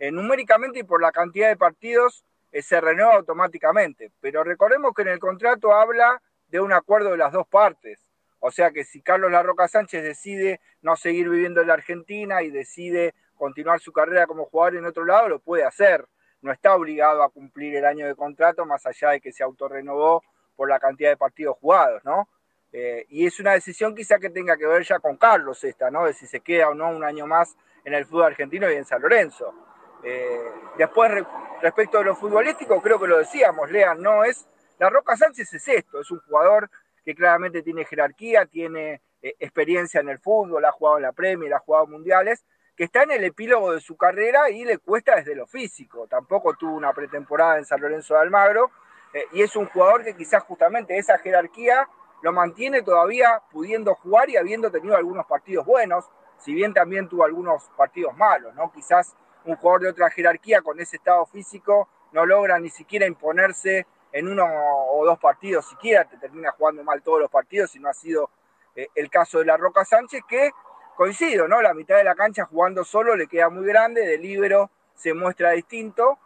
eh, 0.00 0.10
numéricamente 0.10 0.80
y 0.80 0.82
por 0.82 1.00
la 1.00 1.12
cantidad 1.12 1.46
de 1.46 1.56
partidos 1.56 2.24
eh, 2.50 2.60
se 2.60 2.80
renueva 2.80 3.14
automáticamente, 3.14 4.10
pero 4.20 4.42
recordemos 4.42 4.94
que 4.96 5.02
en 5.02 5.08
el 5.08 5.20
contrato 5.20 5.72
habla 5.72 6.20
de 6.48 6.58
un 6.58 6.72
acuerdo 6.72 7.12
de 7.12 7.18
las 7.18 7.32
dos 7.32 7.46
partes. 7.46 8.00
O 8.44 8.50
sea 8.50 8.72
que 8.72 8.82
si 8.82 9.00
Carlos 9.00 9.30
Larroca 9.30 9.68
Sánchez 9.68 10.02
decide 10.02 10.60
no 10.80 10.96
seguir 10.96 11.28
viviendo 11.28 11.60
en 11.60 11.68
la 11.68 11.74
Argentina 11.74 12.42
y 12.42 12.50
decide 12.50 13.14
continuar 13.36 13.78
su 13.78 13.92
carrera 13.92 14.26
como 14.26 14.46
jugador 14.46 14.76
en 14.76 14.84
otro 14.84 15.04
lado, 15.04 15.28
lo 15.28 15.38
puede 15.38 15.62
hacer. 15.62 16.08
No 16.40 16.50
está 16.50 16.74
obligado 16.74 17.22
a 17.22 17.30
cumplir 17.30 17.76
el 17.76 17.84
año 17.84 18.04
de 18.04 18.16
contrato, 18.16 18.66
más 18.66 18.84
allá 18.84 19.10
de 19.10 19.20
que 19.20 19.30
se 19.30 19.44
autorrenovó 19.44 20.24
por 20.56 20.68
la 20.68 20.80
cantidad 20.80 21.10
de 21.10 21.16
partidos 21.16 21.56
jugados, 21.58 22.04
¿no? 22.04 22.28
Eh, 22.72 23.06
y 23.10 23.26
es 23.26 23.38
una 23.38 23.52
decisión 23.52 23.94
quizá 23.94 24.18
que 24.18 24.28
tenga 24.28 24.56
que 24.56 24.66
ver 24.66 24.82
ya 24.82 24.98
con 24.98 25.16
Carlos 25.18 25.62
esta, 25.62 25.88
¿no? 25.92 26.06
De 26.06 26.12
si 26.12 26.26
se 26.26 26.40
queda 26.40 26.68
o 26.68 26.74
no 26.74 26.88
un 26.88 27.04
año 27.04 27.28
más 27.28 27.56
en 27.84 27.94
el 27.94 28.06
fútbol 28.06 28.24
argentino 28.24 28.68
y 28.68 28.74
en 28.74 28.84
San 28.84 29.02
Lorenzo. 29.02 29.54
Eh, 30.02 30.50
después, 30.78 31.12
respecto 31.60 31.98
de 31.98 32.06
lo 32.06 32.16
futbolístico, 32.16 32.82
creo 32.82 32.98
que 32.98 33.06
lo 33.06 33.18
decíamos, 33.18 33.70
Lean, 33.70 34.02
no 34.02 34.24
es. 34.24 34.48
La 34.80 34.90
Roca 34.90 35.16
Sánchez 35.16 35.54
es 35.54 35.68
esto, 35.68 36.00
es 36.00 36.10
un 36.10 36.18
jugador 36.26 36.68
que 37.04 37.14
claramente 37.14 37.62
tiene 37.62 37.84
jerarquía, 37.84 38.46
tiene 38.46 39.02
eh, 39.22 39.34
experiencia 39.38 40.00
en 40.00 40.08
el 40.08 40.18
fútbol, 40.18 40.64
ha 40.64 40.72
jugado 40.72 40.98
en 40.98 41.04
la 41.04 41.12
Premier, 41.12 41.54
ha 41.54 41.58
jugado 41.58 41.86
mundiales, 41.86 42.44
que 42.76 42.84
está 42.84 43.02
en 43.02 43.12
el 43.12 43.24
epílogo 43.24 43.72
de 43.72 43.80
su 43.80 43.96
carrera 43.96 44.50
y 44.50 44.64
le 44.64 44.78
cuesta 44.78 45.16
desde 45.16 45.34
lo 45.34 45.46
físico. 45.46 46.06
Tampoco 46.08 46.54
tuvo 46.54 46.74
una 46.74 46.92
pretemporada 46.92 47.58
en 47.58 47.64
San 47.64 47.80
Lorenzo 47.80 48.14
de 48.14 48.20
Almagro 48.20 48.70
eh, 49.12 49.24
y 49.32 49.42
es 49.42 49.54
un 49.56 49.66
jugador 49.66 50.04
que 50.04 50.16
quizás 50.16 50.42
justamente 50.44 50.96
esa 50.96 51.18
jerarquía 51.18 51.88
lo 52.22 52.32
mantiene 52.32 52.82
todavía 52.82 53.42
pudiendo 53.50 53.94
jugar 53.96 54.30
y 54.30 54.36
habiendo 54.36 54.70
tenido 54.70 54.96
algunos 54.96 55.26
partidos 55.26 55.66
buenos, 55.66 56.08
si 56.38 56.54
bien 56.54 56.72
también 56.72 57.08
tuvo 57.08 57.24
algunos 57.24 57.64
partidos 57.76 58.16
malos, 58.16 58.54
¿no? 58.54 58.72
Quizás 58.72 59.14
un 59.44 59.56
jugador 59.56 59.82
de 59.82 59.88
otra 59.90 60.10
jerarquía 60.10 60.62
con 60.62 60.80
ese 60.80 60.96
estado 60.96 61.26
físico 61.26 61.88
no 62.12 62.26
logra 62.26 62.58
ni 62.58 62.70
siquiera 62.70 63.06
imponerse 63.06 63.86
en 64.12 64.28
uno 64.28 64.44
o 64.92 65.04
dos 65.04 65.18
partidos 65.18 65.68
siquiera, 65.68 66.04
te 66.04 66.18
termina 66.18 66.52
jugando 66.52 66.84
mal 66.84 67.02
todos 67.02 67.20
los 67.20 67.30
partidos 67.30 67.74
y 67.74 67.80
no 67.80 67.88
ha 67.88 67.94
sido 67.94 68.30
eh, 68.76 68.88
el 68.94 69.10
caso 69.10 69.38
de 69.38 69.46
la 69.46 69.56
Roca 69.56 69.84
Sánchez, 69.84 70.22
que 70.28 70.50
coincido, 70.96 71.48
¿no? 71.48 71.62
La 71.62 71.74
mitad 71.74 71.96
de 71.96 72.04
la 72.04 72.14
cancha 72.14 72.44
jugando 72.44 72.84
solo 72.84 73.16
le 73.16 73.26
queda 73.26 73.48
muy 73.48 73.66
grande, 73.66 74.06
de 74.06 74.18
libero 74.18 74.70
se 74.94 75.14
muestra 75.14 75.50
distinto 75.50 76.18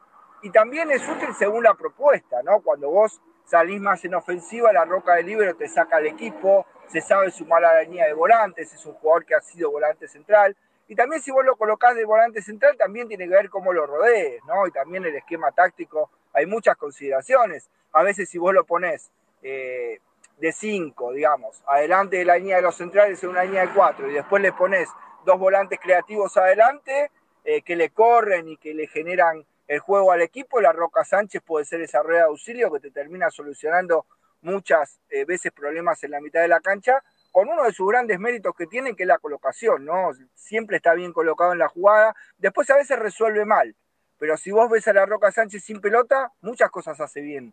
y 0.42 0.50
también 0.50 0.90
es 0.90 1.08
útil 1.08 1.28
según 1.38 1.64
la 1.64 1.74
propuesta, 1.74 2.42
¿no? 2.42 2.60
Cuando 2.60 2.90
vos 2.90 3.20
salís 3.44 3.80
más 3.80 4.04
en 4.04 4.14
ofensiva, 4.14 4.72
la 4.72 4.84
Roca 4.84 5.14
de 5.14 5.22
libero 5.22 5.56
te 5.56 5.68
saca 5.68 5.96
al 5.96 6.06
equipo, 6.06 6.66
se 6.88 7.00
sabe 7.00 7.30
sumar 7.30 7.64
a 7.64 7.74
la 7.74 7.82
línea 7.82 8.06
de 8.06 8.12
volantes, 8.12 8.72
es 8.72 8.84
un 8.86 8.94
jugador 8.94 9.24
que 9.24 9.34
ha 9.34 9.40
sido 9.40 9.70
volante 9.70 10.08
central. 10.08 10.56
Y 10.88 10.94
también 10.94 11.20
si 11.20 11.32
vos 11.32 11.44
lo 11.44 11.56
colocás 11.56 11.96
de 11.96 12.04
volante 12.04 12.42
central, 12.42 12.76
también 12.76 13.08
tiene 13.08 13.24
que 13.24 13.34
ver 13.34 13.50
cómo 13.50 13.72
lo 13.72 13.86
rodees, 13.86 14.40
¿no? 14.46 14.66
Y 14.66 14.70
también 14.70 15.04
el 15.04 15.16
esquema 15.16 15.50
táctico, 15.52 16.10
hay 16.36 16.44
muchas 16.46 16.76
consideraciones 16.76 17.70
a 17.96 18.02
veces 18.02 18.28
si 18.28 18.36
vos 18.36 18.52
lo 18.52 18.64
pones 18.64 19.10
eh, 19.42 20.00
de 20.36 20.52
5, 20.52 21.12
digamos, 21.12 21.62
adelante 21.66 22.18
de 22.18 22.26
la 22.26 22.36
línea 22.36 22.56
de 22.56 22.62
los 22.62 22.76
centrales 22.76 23.22
en 23.24 23.30
una 23.30 23.44
línea 23.44 23.62
de 23.62 23.72
4 23.72 24.10
y 24.10 24.14
después 24.14 24.42
le 24.42 24.52
pones 24.52 24.86
dos 25.24 25.38
volantes 25.38 25.80
creativos 25.82 26.36
adelante 26.36 27.10
eh, 27.42 27.62
que 27.62 27.74
le 27.74 27.88
corren 27.90 28.48
y 28.48 28.58
que 28.58 28.74
le 28.74 28.86
generan 28.86 29.46
el 29.66 29.80
juego 29.80 30.12
al 30.12 30.20
equipo, 30.20 30.60
la 30.60 30.72
Roca 30.72 31.04
Sánchez 31.04 31.42
puede 31.44 31.64
ser 31.64 31.80
esa 31.80 32.02
rueda 32.02 32.20
de 32.20 32.26
auxilio 32.26 32.70
que 32.70 32.80
te 32.80 32.90
termina 32.90 33.30
solucionando 33.30 34.04
muchas 34.42 35.00
eh, 35.08 35.24
veces 35.24 35.52
problemas 35.52 36.04
en 36.04 36.10
la 36.10 36.20
mitad 36.20 36.42
de 36.42 36.48
la 36.48 36.60
cancha, 36.60 37.02
con 37.32 37.48
uno 37.48 37.64
de 37.64 37.72
sus 37.72 37.88
grandes 37.88 38.20
méritos 38.20 38.54
que 38.54 38.66
tiene, 38.66 38.94
que 38.94 39.04
es 39.04 39.08
la 39.08 39.18
colocación, 39.18 39.86
¿no? 39.86 40.10
Siempre 40.34 40.76
está 40.76 40.92
bien 40.92 41.12
colocado 41.12 41.52
en 41.52 41.58
la 41.58 41.68
jugada, 41.68 42.14
después 42.36 42.68
a 42.70 42.76
veces 42.76 42.98
resuelve 42.98 43.46
mal, 43.46 43.74
pero 44.18 44.36
si 44.36 44.50
vos 44.50 44.70
ves 44.70 44.88
a 44.88 44.92
la 44.92 45.06
Roca 45.06 45.30
Sánchez 45.30 45.64
sin 45.64 45.80
pelota, 45.80 46.32
muchas 46.40 46.70
cosas 46.70 47.00
hace 47.00 47.20
bien. 47.20 47.52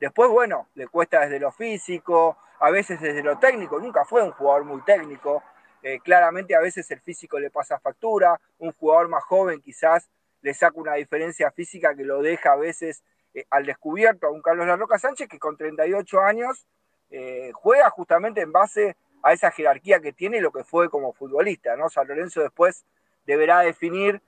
Después, 0.00 0.30
bueno, 0.30 0.68
le 0.74 0.86
cuesta 0.88 1.20
desde 1.20 1.40
lo 1.40 1.52
físico, 1.52 2.36
a 2.60 2.70
veces 2.70 3.00
desde 3.00 3.22
lo 3.22 3.38
técnico, 3.38 3.78
nunca 3.80 4.04
fue 4.04 4.22
un 4.22 4.32
jugador 4.32 4.64
muy 4.64 4.82
técnico, 4.82 5.42
eh, 5.82 6.00
claramente 6.00 6.54
a 6.54 6.60
veces 6.60 6.90
el 6.90 7.00
físico 7.00 7.38
le 7.38 7.50
pasa 7.50 7.78
factura, 7.78 8.40
un 8.58 8.72
jugador 8.72 9.08
más 9.08 9.24
joven 9.24 9.60
quizás 9.60 10.08
le 10.42 10.54
saca 10.54 10.78
una 10.78 10.94
diferencia 10.94 11.50
física 11.50 11.94
que 11.94 12.04
lo 12.04 12.22
deja 12.22 12.52
a 12.52 12.56
veces 12.56 13.02
eh, 13.34 13.46
al 13.50 13.66
descubierto 13.66 14.26
a 14.26 14.30
un 14.30 14.42
Carlos 14.42 14.66
Larroca 14.66 14.98
Sánchez 14.98 15.28
que 15.28 15.38
con 15.38 15.56
38 15.56 16.20
años 16.20 16.66
eh, 17.10 17.50
juega 17.54 17.90
justamente 17.90 18.40
en 18.40 18.52
base 18.52 18.96
a 19.22 19.32
esa 19.32 19.50
jerarquía 19.50 20.00
que 20.00 20.12
tiene 20.12 20.38
y 20.38 20.40
lo 20.40 20.52
que 20.52 20.64
fue 20.64 20.88
como 20.88 21.12
futbolista, 21.12 21.76
¿no? 21.76 21.88
San 21.88 22.08
Lorenzo 22.08 22.40
después 22.42 22.84
deberá 23.26 23.60
definir 23.60 24.22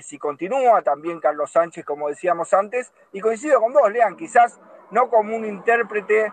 si 0.00 0.18
continúa, 0.18 0.80
también 0.82 1.20
Carlos 1.20 1.52
Sánchez, 1.52 1.84
como 1.84 2.08
decíamos 2.08 2.54
antes, 2.54 2.92
y 3.12 3.20
coincido 3.20 3.60
con 3.60 3.72
vos, 3.72 3.90
Lean, 3.92 4.16
quizás 4.16 4.58
no 4.90 5.10
como 5.10 5.36
un 5.36 5.44
intérprete 5.44 6.32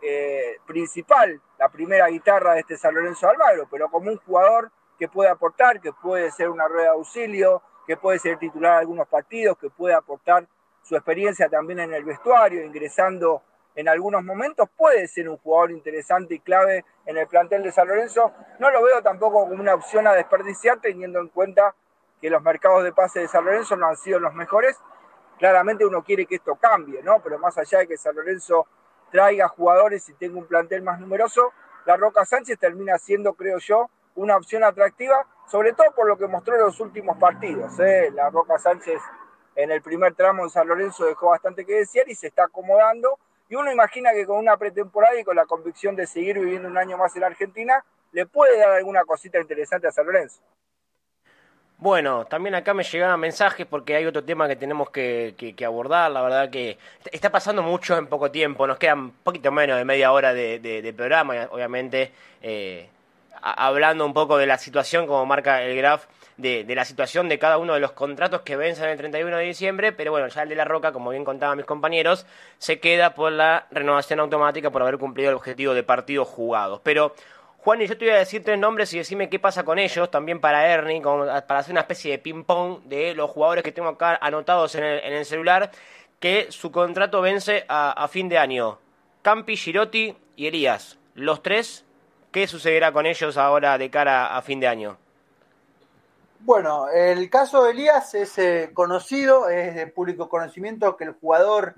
eh, 0.00 0.58
principal, 0.66 1.40
la 1.58 1.68
primera 1.68 2.06
guitarra 2.08 2.54
de 2.54 2.60
este 2.60 2.76
San 2.76 2.94
Lorenzo 2.94 3.28
Almagro, 3.28 3.66
pero 3.70 3.90
como 3.90 4.10
un 4.10 4.18
jugador 4.18 4.70
que 4.98 5.08
puede 5.08 5.28
aportar, 5.28 5.80
que 5.80 5.92
puede 5.92 6.30
ser 6.30 6.48
una 6.48 6.68
rueda 6.68 6.84
de 6.84 6.96
auxilio, 6.96 7.62
que 7.86 7.96
puede 7.96 8.18
ser 8.18 8.38
titular 8.38 8.74
de 8.74 8.80
algunos 8.80 9.08
partidos, 9.08 9.58
que 9.58 9.70
puede 9.70 9.94
aportar 9.94 10.46
su 10.82 10.94
experiencia 10.94 11.48
también 11.48 11.80
en 11.80 11.92
el 11.92 12.04
vestuario, 12.04 12.62
ingresando 12.62 13.42
en 13.74 13.88
algunos 13.88 14.22
momentos, 14.22 14.68
puede 14.76 15.08
ser 15.08 15.28
un 15.28 15.36
jugador 15.38 15.72
interesante 15.72 16.34
y 16.34 16.40
clave 16.40 16.84
en 17.06 17.16
el 17.16 17.26
plantel 17.26 17.62
de 17.62 17.72
San 17.72 17.88
Lorenzo. 17.88 18.32
No 18.60 18.70
lo 18.70 18.82
veo 18.82 19.02
tampoco 19.02 19.48
como 19.48 19.60
una 19.60 19.74
opción 19.74 20.06
a 20.06 20.12
desperdiciar, 20.12 20.78
teniendo 20.80 21.18
en 21.18 21.28
cuenta 21.28 21.74
que 22.24 22.30
los 22.30 22.42
mercados 22.42 22.82
de 22.82 22.90
pase 22.90 23.20
de 23.20 23.28
San 23.28 23.44
Lorenzo 23.44 23.76
no 23.76 23.86
han 23.86 23.98
sido 23.98 24.18
los 24.18 24.32
mejores. 24.32 24.80
Claramente 25.38 25.84
uno 25.84 26.02
quiere 26.02 26.24
que 26.24 26.36
esto 26.36 26.54
cambie, 26.54 27.02
¿no? 27.02 27.20
Pero 27.22 27.38
más 27.38 27.58
allá 27.58 27.80
de 27.80 27.86
que 27.86 27.98
San 27.98 28.16
Lorenzo 28.16 28.66
traiga 29.12 29.46
jugadores 29.48 30.08
y 30.08 30.14
tenga 30.14 30.38
un 30.38 30.46
plantel 30.46 30.80
más 30.80 30.98
numeroso, 30.98 31.52
la 31.84 31.98
Roca 31.98 32.24
Sánchez 32.24 32.58
termina 32.58 32.96
siendo, 32.96 33.34
creo 33.34 33.58
yo, 33.58 33.90
una 34.14 34.38
opción 34.38 34.64
atractiva, 34.64 35.26
sobre 35.46 35.74
todo 35.74 35.92
por 35.94 36.08
lo 36.08 36.16
que 36.16 36.26
mostró 36.26 36.54
en 36.54 36.62
los 36.62 36.80
últimos 36.80 37.18
partidos. 37.18 37.78
¿eh? 37.80 38.10
La 38.14 38.30
Roca 38.30 38.56
Sánchez 38.56 39.02
en 39.54 39.70
el 39.70 39.82
primer 39.82 40.14
tramo 40.14 40.44
de 40.44 40.48
San 40.48 40.66
Lorenzo 40.66 41.04
dejó 41.04 41.28
bastante 41.28 41.66
que 41.66 41.74
decir 41.74 42.04
y 42.06 42.14
se 42.14 42.28
está 42.28 42.44
acomodando. 42.44 43.18
Y 43.50 43.56
uno 43.56 43.70
imagina 43.70 44.14
que 44.14 44.24
con 44.24 44.38
una 44.38 44.56
pretemporada 44.56 45.20
y 45.20 45.24
con 45.24 45.36
la 45.36 45.44
convicción 45.44 45.94
de 45.94 46.06
seguir 46.06 46.38
viviendo 46.38 46.68
un 46.68 46.78
año 46.78 46.96
más 46.96 47.14
en 47.16 47.24
Argentina, 47.24 47.84
le 48.12 48.24
puede 48.24 48.56
dar 48.56 48.70
alguna 48.70 49.04
cosita 49.04 49.38
interesante 49.38 49.88
a 49.88 49.92
San 49.92 50.06
Lorenzo. 50.06 50.40
Bueno, 51.78 52.24
también 52.24 52.54
acá 52.54 52.72
me 52.72 52.84
llegaban 52.84 53.20
mensajes 53.20 53.66
porque 53.66 53.96
hay 53.96 54.06
otro 54.06 54.24
tema 54.24 54.48
que 54.48 54.56
tenemos 54.56 54.90
que, 54.90 55.54
abordar. 55.66 56.10
La 56.10 56.22
verdad 56.22 56.50
que 56.50 56.78
está 57.12 57.30
pasando 57.30 57.62
mucho 57.62 57.96
en 57.98 58.06
poco 58.06 58.30
tiempo. 58.30 58.66
Nos 58.66 58.78
quedan 58.78 59.10
poquito 59.10 59.50
menos 59.52 59.76
de 59.76 59.84
media 59.84 60.12
hora 60.12 60.32
de, 60.32 60.94
programa, 60.96 61.48
obviamente. 61.50 62.12
Eh, 62.42 62.88
hablando 63.42 64.06
un 64.06 64.14
poco 64.14 64.38
de 64.38 64.46
la 64.46 64.56
situación, 64.56 65.06
como 65.06 65.26
marca 65.26 65.62
el 65.62 65.76
graph, 65.76 66.04
de, 66.36 66.64
la 66.74 66.84
situación 66.84 67.28
de 67.28 67.38
cada 67.38 67.58
uno 67.58 67.74
de 67.74 67.80
los 67.80 67.92
contratos 67.92 68.40
que 68.40 68.56
vencen 68.56 68.88
el 68.88 68.96
31 68.96 69.36
de 69.36 69.44
diciembre, 69.44 69.92
pero 69.92 70.10
bueno, 70.10 70.28
ya 70.28 70.42
el 70.42 70.48
de 70.48 70.56
la 70.56 70.64
Roca, 70.64 70.92
como 70.92 71.10
bien 71.10 71.24
contaban 71.24 71.56
mis 71.56 71.66
compañeros, 71.66 72.26
se 72.58 72.80
queda 72.80 73.14
por 73.14 73.32
la 73.32 73.66
renovación 73.70 74.20
automática 74.20 74.70
por 74.70 74.82
haber 74.82 74.98
cumplido 74.98 75.30
el 75.30 75.36
objetivo 75.36 75.74
de 75.74 75.82
partidos 75.82 76.28
jugados. 76.28 76.80
Pero 76.82 77.14
Juan, 77.64 77.80
y 77.80 77.86
yo 77.86 77.96
te 77.96 78.04
voy 78.04 78.14
a 78.14 78.18
decir 78.18 78.44
tres 78.44 78.58
nombres 78.58 78.92
y 78.92 78.98
decirme 78.98 79.30
qué 79.30 79.38
pasa 79.38 79.64
con 79.64 79.78
ellos, 79.78 80.10
también 80.10 80.38
para 80.38 80.68
Ernie, 80.68 81.00
para 81.00 81.58
hacer 81.58 81.72
una 81.72 81.80
especie 81.80 82.12
de 82.12 82.18
ping-pong 82.18 82.82
de 82.84 83.14
los 83.14 83.30
jugadores 83.30 83.64
que 83.64 83.72
tengo 83.72 83.88
acá 83.88 84.18
anotados 84.20 84.74
en 84.74 84.84
el, 84.84 85.24
celular, 85.24 85.70
que 86.20 86.52
su 86.52 86.70
contrato 86.70 87.22
vence 87.22 87.64
a, 87.68 87.92
a 87.92 88.08
fin 88.08 88.28
de 88.28 88.38
año. 88.38 88.78
Campi, 89.22 89.56
Girotti 89.56 90.14
y 90.36 90.46
Elías. 90.46 90.98
Los 91.14 91.42
tres 91.42 91.84
¿Qué 92.34 92.48
sucederá 92.48 92.90
con 92.90 93.06
ellos 93.06 93.36
ahora 93.36 93.78
de 93.78 93.90
cara 93.90 94.36
a 94.36 94.42
fin 94.42 94.58
de 94.58 94.66
año? 94.66 94.98
Bueno, 96.40 96.88
el 96.88 97.30
caso 97.30 97.62
de 97.62 97.70
Elías 97.70 98.12
es 98.16 98.36
eh, 98.38 98.72
conocido, 98.74 99.48
es 99.48 99.76
de 99.76 99.86
público 99.86 100.28
conocimiento 100.28 100.96
que 100.96 101.04
el 101.04 101.12
jugador 101.12 101.76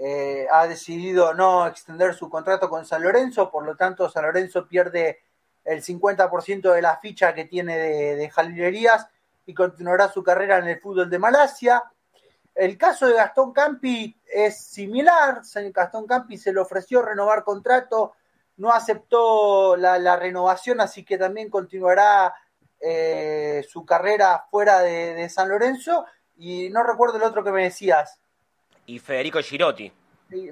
eh, 0.00 0.46
ha 0.50 0.66
decidido 0.66 1.34
no 1.34 1.66
extender 1.66 2.14
su 2.14 2.28
contrato 2.28 2.68
con 2.68 2.84
San 2.84 3.02
Lorenzo, 3.02 3.50
por 3.50 3.64
lo 3.64 3.76
tanto 3.76 4.08
San 4.08 4.24
Lorenzo 4.24 4.66
pierde 4.66 5.20
el 5.64 5.82
50% 5.82 6.72
de 6.72 6.82
la 6.82 6.96
ficha 6.96 7.34
que 7.34 7.44
tiene 7.44 7.76
de, 7.76 8.16
de 8.16 8.30
Jalil 8.30 8.62
Elías 8.62 9.06
y 9.46 9.52
continuará 9.52 10.08
su 10.08 10.22
carrera 10.22 10.58
en 10.58 10.68
el 10.68 10.80
fútbol 10.80 11.10
de 11.10 11.18
Malasia. 11.18 11.82
El 12.54 12.78
caso 12.78 13.06
de 13.06 13.14
Gastón 13.14 13.52
Campi 13.52 14.18
es 14.26 14.58
similar, 14.58 15.42
Gastón 15.72 16.06
Campi 16.06 16.38
se 16.38 16.52
le 16.52 16.60
ofreció 16.60 17.02
renovar 17.02 17.44
contrato 17.44 18.14
no 18.60 18.72
aceptó 18.72 19.74
la, 19.76 20.16
renovación, 20.16 20.82
así 20.82 21.02
que 21.02 21.16
también 21.16 21.48
continuará 21.48 22.34
eh, 22.78 23.64
su 23.66 23.86
carrera 23.86 24.44
fuera 24.50 24.80
de, 24.80 25.26
San 25.30 25.48
Lorenzo. 25.48 26.04
Y 26.36 26.68
no 26.68 26.82
recuerdo 26.82 27.16
el 27.16 27.22
otro 27.22 27.42
que 27.42 27.52
me 27.52 27.64
decías. 27.64 28.20
Y 28.90 28.98
Federico 28.98 29.40
Girotti. 29.40 29.92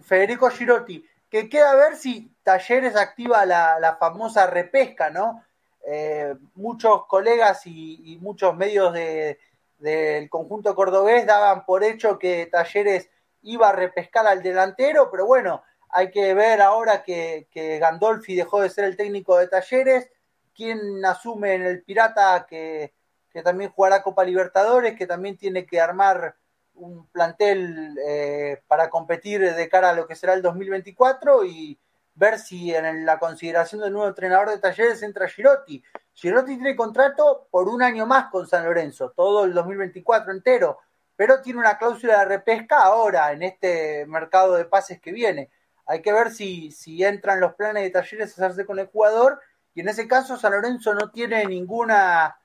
Federico 0.00 0.48
Girotti, 0.48 1.04
que 1.28 1.48
queda 1.48 1.72
a 1.72 1.74
ver 1.74 1.96
si 1.96 2.30
Talleres 2.44 2.94
activa 2.94 3.44
la, 3.44 3.96
famosa 3.98 4.46
repesca, 4.46 5.10
¿no? 5.10 5.42
Eh, 5.84 6.36
muchos 6.54 7.06
colegas 7.06 7.66
y, 7.66 8.16
muchos 8.20 8.54
medios 8.56 8.94
del 8.94 10.30
conjunto 10.30 10.76
cordobés 10.76 11.26
daban 11.26 11.64
por 11.64 11.82
hecho 11.82 12.16
que 12.16 12.46
Talleres 12.46 13.10
iba 13.42 13.70
a 13.70 13.72
repescar 13.72 14.28
al 14.28 14.40
delantero, 14.40 15.10
pero 15.10 15.26
bueno, 15.26 15.64
hay 15.90 16.12
que 16.12 16.32
ver 16.32 16.60
ahora 16.60 17.02
que, 17.02 17.48
Gandolfi 17.80 18.36
dejó 18.36 18.60
de 18.60 18.70
ser 18.70 18.84
el 18.84 18.96
técnico 18.96 19.36
de 19.36 19.48
Talleres, 19.48 20.12
quién 20.54 21.04
asume 21.04 21.54
en 21.54 21.62
el 21.62 21.82
Pirata 21.82 22.46
que, 22.48 22.94
también 23.42 23.70
jugará 23.70 24.02
Copa 24.02 24.22
Libertadores, 24.22 24.96
que 24.96 25.08
también 25.08 25.36
tiene 25.36 25.66
que 25.66 25.80
armar 25.80 26.36
un 26.78 27.06
plantel 27.08 27.96
eh, 28.06 28.62
para 28.66 28.90
competir 28.90 29.40
de 29.54 29.68
cara 29.68 29.90
a 29.90 29.94
lo 29.94 30.06
que 30.06 30.16
será 30.16 30.34
el 30.34 30.42
2024 30.42 31.44
y 31.44 31.78
ver 32.14 32.38
si 32.38 32.74
en 32.74 33.06
la 33.06 33.18
consideración 33.18 33.80
del 33.80 33.92
nuevo 33.92 34.08
entrenador 34.08 34.50
de 34.50 34.58
Talleres 34.58 35.02
entra 35.02 35.28
Girotti. 35.28 35.82
Girotti 36.14 36.56
tiene 36.56 36.74
contrato 36.74 37.46
por 37.50 37.68
un 37.68 37.80
año 37.80 38.06
más 38.06 38.28
con 38.30 38.46
San 38.46 38.64
Lorenzo, 38.64 39.10
todo 39.10 39.44
el 39.44 39.54
2024 39.54 40.32
entero, 40.32 40.78
pero 41.14 41.40
tiene 41.42 41.60
una 41.60 41.78
cláusula 41.78 42.18
de 42.20 42.24
repesca 42.24 42.82
ahora 42.82 43.32
en 43.32 43.42
este 43.42 44.04
mercado 44.06 44.54
de 44.54 44.64
pases 44.64 45.00
que 45.00 45.12
viene. 45.12 45.50
Hay 45.86 46.02
que 46.02 46.12
ver 46.12 46.32
si, 46.32 46.70
si 46.72 47.04
entran 47.04 47.40
los 47.40 47.54
planes 47.54 47.84
de 47.84 47.90
talleres 47.90 48.30
a 48.30 48.44
hacerse 48.44 48.66
con 48.66 48.78
el 48.78 48.88
jugador. 48.88 49.40
Y 49.74 49.80
en 49.80 49.88
ese 49.88 50.06
caso, 50.06 50.36
San 50.36 50.52
Lorenzo 50.52 50.94
no 50.94 51.10
tiene 51.10 51.46
ninguna, 51.46 52.38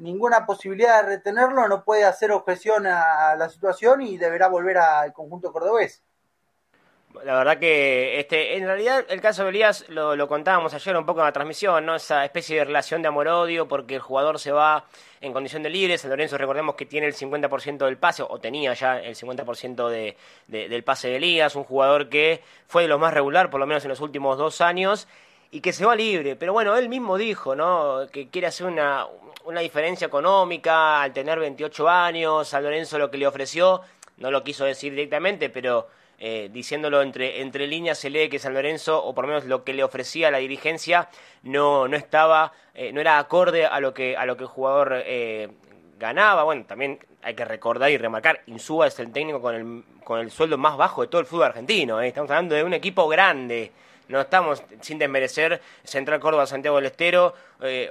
ninguna 0.00 0.46
posibilidad 0.46 1.02
de 1.02 1.16
retenerlo, 1.16 1.68
no 1.68 1.84
puede 1.84 2.04
hacer 2.04 2.32
objeción 2.32 2.86
a 2.86 3.34
la 3.36 3.48
situación 3.48 4.00
y 4.00 4.18
deberá 4.18 4.48
volver 4.48 4.78
al 4.78 5.12
conjunto 5.12 5.52
cordobés. 5.52 6.02
La 7.24 7.34
verdad 7.34 7.58
que 7.58 8.20
este, 8.20 8.56
en 8.56 8.66
realidad 8.66 9.04
el 9.08 9.20
caso 9.20 9.42
de 9.42 9.50
Elías 9.50 9.84
lo, 9.88 10.14
lo, 10.14 10.28
contábamos 10.28 10.72
ayer 10.74 10.96
un 10.96 11.04
poco 11.04 11.20
en 11.20 11.26
la 11.26 11.32
transmisión, 11.32 11.84
¿no? 11.84 11.96
Esa 11.96 12.24
especie 12.24 12.58
de 12.58 12.64
relación 12.64 13.02
de 13.02 13.08
amor-odio 13.08 13.66
porque 13.66 13.96
el 13.96 14.00
jugador 14.00 14.38
se 14.38 14.52
va 14.52 14.84
en 15.20 15.32
condición 15.32 15.64
de 15.64 15.70
libre. 15.70 15.98
San 15.98 16.10
Lorenzo 16.10 16.38
recordemos 16.38 16.76
que 16.76 16.86
tiene 16.86 17.08
el 17.08 17.14
50% 17.14 17.78
del 17.78 17.98
pase, 17.98 18.22
o 18.22 18.38
tenía 18.38 18.74
ya 18.74 19.00
el 19.00 19.16
50% 19.16 19.88
de, 19.88 20.16
del 20.46 20.84
pase 20.84 21.08
de 21.08 21.16
Elías, 21.16 21.56
un 21.56 21.64
jugador 21.64 22.08
que 22.08 22.42
fue 22.68 22.82
de 22.82 22.88
los 22.88 23.00
más 23.00 23.12
regular, 23.12 23.50
por 23.50 23.58
lo 23.58 23.66
menos 23.66 23.84
en 23.84 23.88
los 23.88 24.00
últimos 24.00 24.38
dos 24.38 24.60
años, 24.60 25.08
y 25.50 25.60
que 25.60 25.72
se 25.72 25.84
va 25.84 25.96
libre. 25.96 26.36
Pero 26.36 26.52
bueno, 26.52 26.76
él 26.76 26.88
mismo 26.88 27.16
dijo, 27.16 27.54
¿no? 27.54 28.06
Que 28.12 28.28
quiere 28.28 28.46
hacer 28.46 28.66
una, 28.66 29.06
una 29.44 29.60
diferencia 29.60 30.06
económica 30.06 31.02
al 31.02 31.12
tener 31.12 31.38
28 31.38 31.88
años. 31.88 32.48
San 32.48 32.62
Lorenzo 32.62 32.98
lo 32.98 33.10
que 33.10 33.18
le 33.18 33.26
ofreció, 33.26 33.82
no 34.18 34.30
lo 34.30 34.44
quiso 34.44 34.64
decir 34.64 34.92
directamente, 34.92 35.50
pero 35.50 35.88
eh, 36.18 36.50
diciéndolo 36.52 37.02
entre, 37.02 37.40
entre 37.40 37.66
líneas, 37.66 37.98
se 37.98 38.10
lee 38.10 38.28
que 38.28 38.38
San 38.38 38.54
Lorenzo, 38.54 39.02
o 39.02 39.14
por 39.14 39.24
lo 39.24 39.28
menos 39.28 39.46
lo 39.46 39.64
que 39.64 39.72
le 39.72 39.82
ofrecía 39.82 40.30
la 40.30 40.38
dirigencia, 40.38 41.08
no, 41.42 41.88
no 41.88 41.96
estaba, 41.96 42.52
eh, 42.74 42.92
no 42.92 43.00
era 43.00 43.18
acorde 43.18 43.66
a 43.66 43.80
lo 43.80 43.94
que, 43.94 44.16
a 44.16 44.26
lo 44.26 44.36
que 44.36 44.44
el 44.44 44.48
jugador 44.48 45.02
eh, 45.06 45.48
ganaba. 45.98 46.44
Bueno, 46.44 46.64
también 46.66 46.98
hay 47.22 47.34
que 47.34 47.44
recordar 47.44 47.90
y 47.90 47.98
remarcar, 47.98 48.42
Insúa 48.46 48.86
es 48.86 48.98
el 49.00 49.10
técnico 49.12 49.40
con 49.40 49.54
el, 49.54 49.84
con 50.04 50.20
el 50.20 50.30
sueldo 50.30 50.58
más 50.58 50.76
bajo 50.76 51.02
de 51.02 51.08
todo 51.08 51.22
el 51.22 51.26
fútbol 51.26 51.46
argentino. 51.46 52.00
Estamos 52.00 52.30
hablando 52.30 52.54
de 52.54 52.64
un 52.64 52.74
equipo 52.74 53.08
grande. 53.08 53.72
No 54.10 54.20
estamos 54.20 54.62
sin 54.80 54.98
desmerecer 54.98 55.60
Central 55.84 56.20
Córdoba, 56.20 56.46
Santiago 56.46 56.76
del 56.76 56.86
Estero 56.86 57.34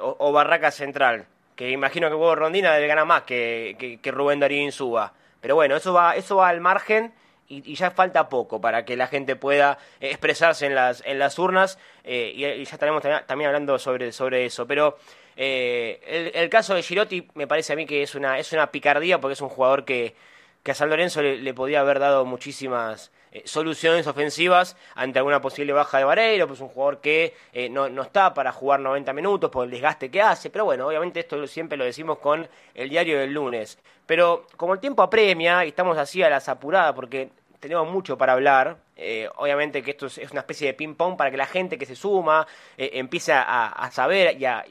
o, 0.02 0.32
Barraca 0.32 0.72
Central, 0.72 1.26
que 1.56 1.70
imagino 1.70 2.10
que 2.10 2.16
Hugo 2.16 2.36
Rondina 2.36 2.74
debe 2.74 2.88
ganar 2.88 3.06
más 3.06 3.24
que, 3.24 4.00
que, 4.02 4.12
Rubén 4.12 4.40
Darío 4.40 4.62
Insúa. 4.62 5.14
Pero 5.42 5.56
bueno, 5.56 5.76
eso 5.76 5.94
va, 5.94 6.16
eso 6.16 6.36
va 6.38 6.50
al 6.50 6.60
margen 6.60 7.14
y, 7.50 7.74
ya 7.74 7.92
falta 7.92 8.30
poco 8.30 8.62
para 8.62 8.86
que 8.86 8.96
la 8.96 9.08
gente 9.08 9.36
pueda 9.36 9.80
expresarse 10.00 10.68
en 10.68 10.76
las, 10.76 11.04
en 11.06 11.20
las 11.20 11.40
urnas 11.40 11.80
eh, 12.04 12.32
y, 12.36 12.42
ya 12.64 12.74
estaremos 12.74 13.02
también, 13.26 13.48
hablando 13.48 13.80
sobre, 13.80 14.12
sobre 14.12 14.46
eso. 14.46 14.68
Pero 14.68 14.98
eh, 15.36 16.32
el, 16.36 16.50
caso 16.50 16.76
de 16.76 16.84
Girotti 16.84 17.28
me 17.34 17.48
parece 17.48 17.74
a 17.74 17.76
mí 17.76 17.86
que 17.86 18.04
es 18.04 18.14
una, 18.16 18.38
es 18.38 18.54
una 18.54 18.72
picardía 18.72 19.20
porque 19.20 19.34
es 19.34 19.42
un 19.42 19.50
jugador 19.50 19.84
que, 19.84 20.16
que 20.64 20.72
a 20.72 20.76
San 20.76 20.90
Lorenzo 20.90 21.22
le, 21.22 21.54
podía 21.54 21.80
haber 21.80 22.00
dado 22.00 22.26
muchísimas 22.26 23.12
eh, 23.32 23.44
soluciones 23.46 24.08
ofensivas 24.08 24.76
ante 24.96 25.20
alguna 25.20 25.42
posible 25.42 25.74
baja 25.74 25.98
de 25.98 26.04
Vareiro, 26.04 26.48
pues 26.48 26.60
un 26.62 26.70
jugador 26.70 27.00
que 27.00 27.34
no, 27.72 27.90
no, 27.90 28.02
está 28.04 28.34
para 28.34 28.52
jugar 28.52 28.80
90 28.80 29.14
minutos 29.14 29.50
por 29.50 29.66
el 29.66 29.72
desgaste 29.72 30.10
que 30.10 30.22
hace, 30.22 30.50
pero 30.50 30.66
bueno, 30.66 30.88
obviamente 30.88 31.20
esto 31.20 31.46
siempre 31.48 31.78
lo 31.78 31.86
decimos 31.86 32.20
con 32.20 32.48
el 32.74 32.90
diario 32.90 33.20
del 33.20 33.34
lunes. 33.34 33.78
Pero 34.06 34.48
como 34.58 34.74
el 34.74 34.80
tiempo 34.80 35.04
apremia 35.04 35.66
y 35.66 35.70
estamos 35.70 35.98
así 35.98 36.24
a 36.24 36.30
las 36.30 36.50
apuradas, 36.50 36.94
porque 36.94 37.30
tenemos 37.60 37.90
mucho 37.92 38.18
para 38.18 38.34
hablar. 38.34 38.78
Eh, 38.96 39.30
obviamente 39.38 39.82
que 39.82 39.92
esto 39.92 40.08
es, 40.08 40.18
una 40.32 40.42
especie 40.42 40.68
de 40.68 40.74
ping-pong 40.74 41.16
para 41.16 41.32
que 41.32 41.38
la 41.38 41.46
gente 41.46 41.78
que 41.78 41.86
se 41.86 41.96
suma 41.96 42.46
eh, 42.78 42.92
empiece 42.94 43.32
a, 43.34 43.90
saber 43.94 44.38
y, 44.40 44.46
a, 44.46 44.66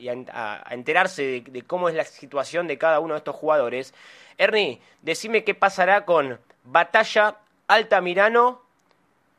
enterarse 0.70 1.42
de, 1.46 1.62
cómo 1.62 1.88
es 1.88 1.94
la 1.94 2.04
situación 2.04 2.66
de 2.66 2.76
cada 2.76 3.00
uno 3.00 3.14
de 3.14 3.18
estos 3.18 3.36
jugadores. 3.36 3.94
Ernie, 4.36 4.80
decime 5.02 5.44
qué 5.44 5.54
pasará 5.54 6.04
con 6.04 6.38
Batalla, 6.64 7.36
Altamirano 7.68 8.62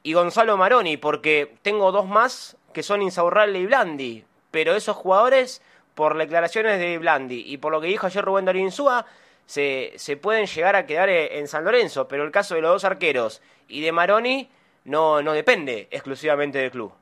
y 0.04 0.14
Gonzalo 0.14 0.56
Maroni, 0.56 0.98
porque 0.98 1.56
tengo 1.62 1.92
dos 1.92 2.08
más 2.08 2.58
que 2.74 2.84
son 2.84 3.02
Insaurralde 3.02 3.60
y 3.60 3.66
Blandi, 3.66 4.26
pero 4.52 4.76
esos 4.76 4.96
jugadores, 4.96 5.62
por 5.96 6.18
declaraciones 6.18 6.80
de 6.80 6.98
Blandi 7.00 7.44
y 7.46 7.58
por 7.58 7.72
lo 7.72 7.82
que 7.82 7.88
dijo 7.88 8.08
ayer 8.08 8.24
Rubén 8.24 8.46
Darín 8.46 8.66
Insúa, 8.66 9.06
se, 9.46 9.94
se 9.96 10.16
pueden 10.16 10.46
llegar 10.46 10.76
a 10.76 10.86
quedar 10.86 11.10
en 11.10 11.48
San 11.48 11.66
Lorenzo, 11.66 12.08
pero 12.08 12.24
el 12.24 12.32
caso 12.32 12.56
de 12.56 12.62
los 12.62 12.72
dos 12.72 12.86
arqueros 12.86 13.42
y 13.68 13.82
de 13.82 13.92
Maroni 13.92 14.50
no, 14.86 15.22
no 15.22 15.34
depende 15.34 15.88
exclusivamente 15.90 16.60
del 16.60 16.72
club. 16.72 16.94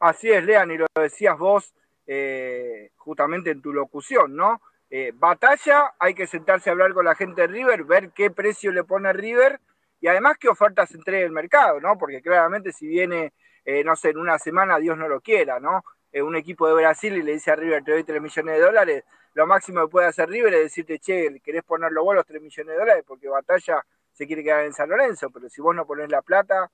Así 0.00 0.30
es, 0.30 0.44
Lean, 0.44 0.70
y 0.72 0.78
lo 0.78 0.86
decías 0.94 1.38
vos 1.38 1.72
eh, 2.06 2.90
justamente 2.96 3.50
en 3.50 3.62
tu 3.62 3.72
locución, 3.72 4.34
¿no? 4.34 4.60
Eh, 4.90 5.12
batalla, 5.14 5.94
hay 5.98 6.14
que 6.14 6.26
sentarse 6.26 6.70
a 6.70 6.72
hablar 6.72 6.92
con 6.92 7.04
la 7.04 7.14
gente 7.14 7.42
de 7.42 7.46
River, 7.48 7.84
ver 7.84 8.10
qué 8.10 8.30
precio 8.30 8.72
le 8.72 8.84
pone 8.84 9.12
River 9.12 9.60
y 10.00 10.08
además 10.08 10.36
qué 10.38 10.48
ofertas 10.48 10.94
entrega 10.94 11.24
el 11.24 11.32
mercado, 11.32 11.80
¿no? 11.80 11.96
Porque 11.98 12.22
claramente 12.22 12.72
si 12.72 12.86
viene, 12.86 13.32
eh, 13.64 13.84
no 13.84 13.96
sé, 13.96 14.10
en 14.10 14.18
una 14.18 14.38
semana, 14.38 14.78
Dios 14.78 14.96
no 14.96 15.08
lo 15.08 15.20
quiera, 15.20 15.60
¿no? 15.60 15.82
un 16.18 16.34
equipo 16.34 16.66
de 16.66 16.72
Brasil 16.72 17.14
y 17.14 17.22
le 17.22 17.32
dice 17.32 17.50
a 17.50 17.56
River, 17.56 17.84
te 17.84 17.90
doy 17.90 18.02
3 18.02 18.22
millones 18.22 18.56
de 18.56 18.62
dólares, 18.62 19.04
lo 19.34 19.46
máximo 19.46 19.82
que 19.82 19.90
puede 19.90 20.06
hacer 20.06 20.30
River 20.30 20.54
es 20.54 20.62
decirte, 20.62 20.98
che, 20.98 21.42
querés 21.44 21.62
ponerlo 21.62 22.02
vos 22.02 22.14
los 22.14 22.24
3 22.24 22.40
millones 22.40 22.72
de 22.72 22.78
dólares 22.78 23.04
porque 23.06 23.28
Batalla 23.28 23.84
se 24.12 24.26
quiere 24.26 24.42
quedar 24.42 24.64
en 24.64 24.72
San 24.72 24.88
Lorenzo, 24.88 25.28
pero 25.28 25.50
si 25.50 25.60
vos 25.60 25.76
no 25.76 25.84
ponés 25.84 26.10
la 26.10 26.22
plata, 26.22 26.70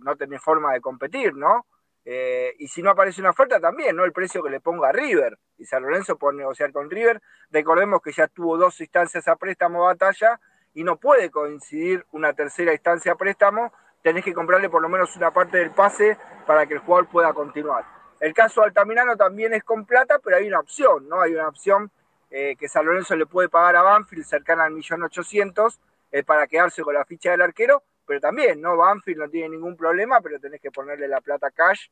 no 0.00 0.16
tenés 0.16 0.40
forma 0.42 0.72
de 0.72 0.80
competir, 0.80 1.34
¿no? 1.34 1.66
Eh, 2.04 2.54
y 2.58 2.68
si 2.68 2.82
no 2.82 2.90
aparece 2.90 3.20
una 3.20 3.30
oferta 3.30 3.60
también, 3.60 3.94
¿no? 3.94 4.04
El 4.04 4.12
precio 4.12 4.42
que 4.42 4.50
le 4.50 4.60
ponga 4.60 4.88
a 4.88 4.92
River. 4.92 5.38
Y 5.58 5.64
San 5.64 5.82
Lorenzo 5.82 6.16
puede 6.16 6.38
negociar 6.38 6.72
con 6.72 6.90
River. 6.90 7.20
Recordemos 7.50 8.00
que 8.02 8.12
ya 8.12 8.26
tuvo 8.28 8.56
dos 8.56 8.80
instancias 8.80 9.28
a 9.28 9.36
préstamo 9.36 9.84
batalla 9.84 10.40
y 10.74 10.84
no 10.84 10.96
puede 10.96 11.30
coincidir 11.30 12.04
una 12.12 12.32
tercera 12.32 12.72
instancia 12.72 13.14
préstamo. 13.14 13.72
Tenés 14.02 14.24
que 14.24 14.34
comprarle 14.34 14.68
por 14.68 14.82
lo 14.82 14.88
menos 14.88 15.16
una 15.16 15.32
parte 15.32 15.58
del 15.58 15.70
pase 15.70 16.16
para 16.46 16.66
que 16.66 16.74
el 16.74 16.80
jugador 16.80 17.08
pueda 17.08 17.32
continuar. 17.32 17.84
El 18.20 18.34
caso 18.34 18.62
Altamirano 18.62 19.16
también 19.16 19.54
es 19.54 19.64
con 19.64 19.84
plata, 19.84 20.18
pero 20.22 20.36
hay 20.36 20.46
una 20.46 20.60
opción, 20.60 21.08
¿no? 21.08 21.20
Hay 21.20 21.34
una 21.34 21.48
opción 21.48 21.90
eh, 22.30 22.56
que 22.56 22.68
San 22.68 22.86
Lorenzo 22.86 23.16
le 23.16 23.26
puede 23.26 23.48
pagar 23.48 23.76
a 23.76 23.82
Banfield 23.82 24.24
cercana 24.24 24.64
al 24.64 24.72
millón 24.72 25.02
ochocientos 25.02 25.80
eh, 26.10 26.22
para 26.22 26.46
quedarse 26.46 26.82
con 26.82 26.94
la 26.94 27.04
ficha 27.04 27.30
del 27.30 27.42
arquero 27.42 27.82
pero 28.06 28.20
también, 28.20 28.60
¿no? 28.60 28.76
Banfield 28.76 29.18
no 29.18 29.28
tiene 29.30 29.50
ningún 29.50 29.76
problema, 29.76 30.20
pero 30.20 30.38
tenés 30.40 30.60
que 30.60 30.70
ponerle 30.70 31.08
la 31.08 31.20
plata 31.20 31.50
cash 31.50 31.86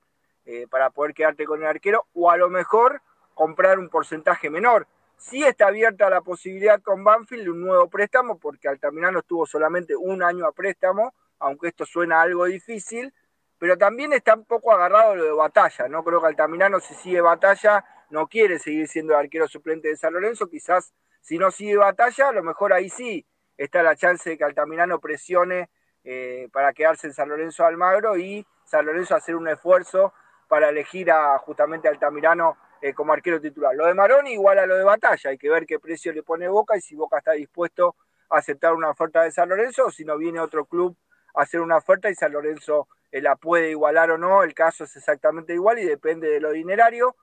eh, 0.44 0.66
para 0.68 0.90
poder 0.90 1.14
quedarte 1.14 1.44
con 1.44 1.60
el 1.62 1.66
arquero, 1.66 2.06
o 2.14 2.30
a 2.30 2.36
lo 2.36 2.50
mejor 2.50 3.00
comprar 3.34 3.78
un 3.78 3.88
porcentaje 3.88 4.50
menor. 4.50 4.86
Sí 5.20 5.44
está 5.44 5.66
abierta 5.66 6.08
la 6.08 6.22
posibilidad 6.22 6.80
con 6.80 7.04
Banfield 7.04 7.44
de 7.44 7.50
un 7.50 7.60
nuevo 7.60 7.90
préstamo, 7.90 8.38
porque 8.38 8.68
Altamirano 8.68 9.18
estuvo 9.18 9.44
solamente 9.44 9.94
un 9.94 10.22
año 10.22 10.46
a 10.46 10.52
préstamo, 10.52 11.12
aunque 11.40 11.68
esto 11.68 11.84
suena 11.84 12.22
algo 12.22 12.46
difícil, 12.46 13.12
pero 13.58 13.76
también 13.76 14.14
está 14.14 14.34
un 14.34 14.46
poco 14.46 14.72
agarrado 14.72 15.14
lo 15.14 15.24
de 15.24 15.32
batalla, 15.32 15.88
¿no? 15.88 16.02
Creo 16.02 16.22
que 16.22 16.26
Altamirano 16.28 16.80
si 16.80 16.94
sigue 16.94 17.20
batalla 17.20 17.84
no 18.08 18.28
quiere 18.28 18.58
seguir 18.58 18.88
siendo 18.88 19.12
el 19.12 19.20
arquero 19.20 19.46
suplente 19.46 19.88
de 19.88 19.96
San 19.96 20.14
Lorenzo, 20.14 20.48
quizás 20.48 20.94
si 21.20 21.36
no 21.36 21.50
sigue 21.50 21.76
batalla, 21.76 22.28
a 22.28 22.32
lo 22.32 22.42
mejor 22.42 22.72
ahí 22.72 22.88
sí 22.88 23.26
está 23.58 23.82
la 23.82 23.96
chance 23.96 24.30
de 24.30 24.38
que 24.38 24.44
Altamirano 24.44 25.00
presione 25.00 25.68
eh, 26.02 26.48
para 26.50 26.72
quedarse 26.72 27.08
en 27.08 27.12
San 27.12 27.28
Lorenzo 27.28 27.66
Almagro 27.66 28.16
y 28.16 28.46
San 28.64 28.86
Lorenzo 28.86 29.14
hacer 29.14 29.36
un 29.36 29.48
esfuerzo 29.48 30.14
para 30.48 30.70
elegir 30.70 31.10
a 31.10 31.36
justamente 31.36 31.88
Altamirano 31.88 32.56
eh, 32.82 32.92
como 32.94 33.12
arquero 33.12 33.40
titular. 33.40 33.74
Lo 33.74 33.86
de 33.86 33.94
Maroni 33.94 34.32
igual 34.32 34.58
a 34.58 34.66
lo 34.66 34.76
de 34.76 34.84
Batalla, 34.84 35.30
hay 35.30 35.38
que 35.38 35.50
ver 35.50 35.66
qué 35.66 35.78
precio 35.78 36.12
le 36.12 36.22
pone 36.22 36.48
Boca 36.48 36.76
y 36.76 36.80
si 36.80 36.94
Boca 36.94 37.18
está 37.18 37.32
dispuesto 37.32 37.96
a 38.28 38.38
aceptar 38.38 38.74
una 38.74 38.90
oferta 38.90 39.22
de 39.22 39.30
San 39.30 39.48
Lorenzo 39.48 39.86
o 39.86 39.90
si 39.90 40.04
no 40.04 40.16
viene 40.16 40.40
otro 40.40 40.64
club 40.64 40.96
a 41.34 41.42
hacer 41.42 41.60
una 41.60 41.76
oferta 41.76 42.10
y 42.10 42.14
San 42.14 42.32
Lorenzo 42.32 42.88
eh, 43.10 43.20
la 43.20 43.36
puede 43.36 43.70
igualar 43.70 44.10
o 44.10 44.18
no, 44.18 44.42
el 44.42 44.54
caso 44.54 44.84
es 44.84 44.96
exactamente 44.96 45.54
igual 45.54 45.78
y 45.78 45.84
depende 45.84 46.28
de 46.28 46.40
lo 46.40 46.52
dinerario. 46.52 47.16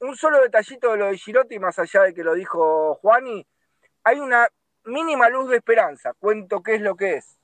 un 0.00 0.16
solo 0.16 0.40
detallito 0.40 0.92
de 0.92 0.96
lo 0.98 1.06
de 1.06 1.18
Girotti, 1.18 1.58
más 1.58 1.78
allá 1.78 2.02
de 2.02 2.14
que 2.14 2.24
lo 2.24 2.34
dijo 2.34 2.94
Juani, 2.94 3.46
hay 4.04 4.20
una 4.20 4.48
mínima 4.84 5.28
luz 5.28 5.50
de 5.50 5.56
esperanza, 5.56 6.14
cuento 6.18 6.62
qué 6.62 6.76
es 6.76 6.80
lo 6.80 6.96
que 6.96 7.14
es. 7.14 7.38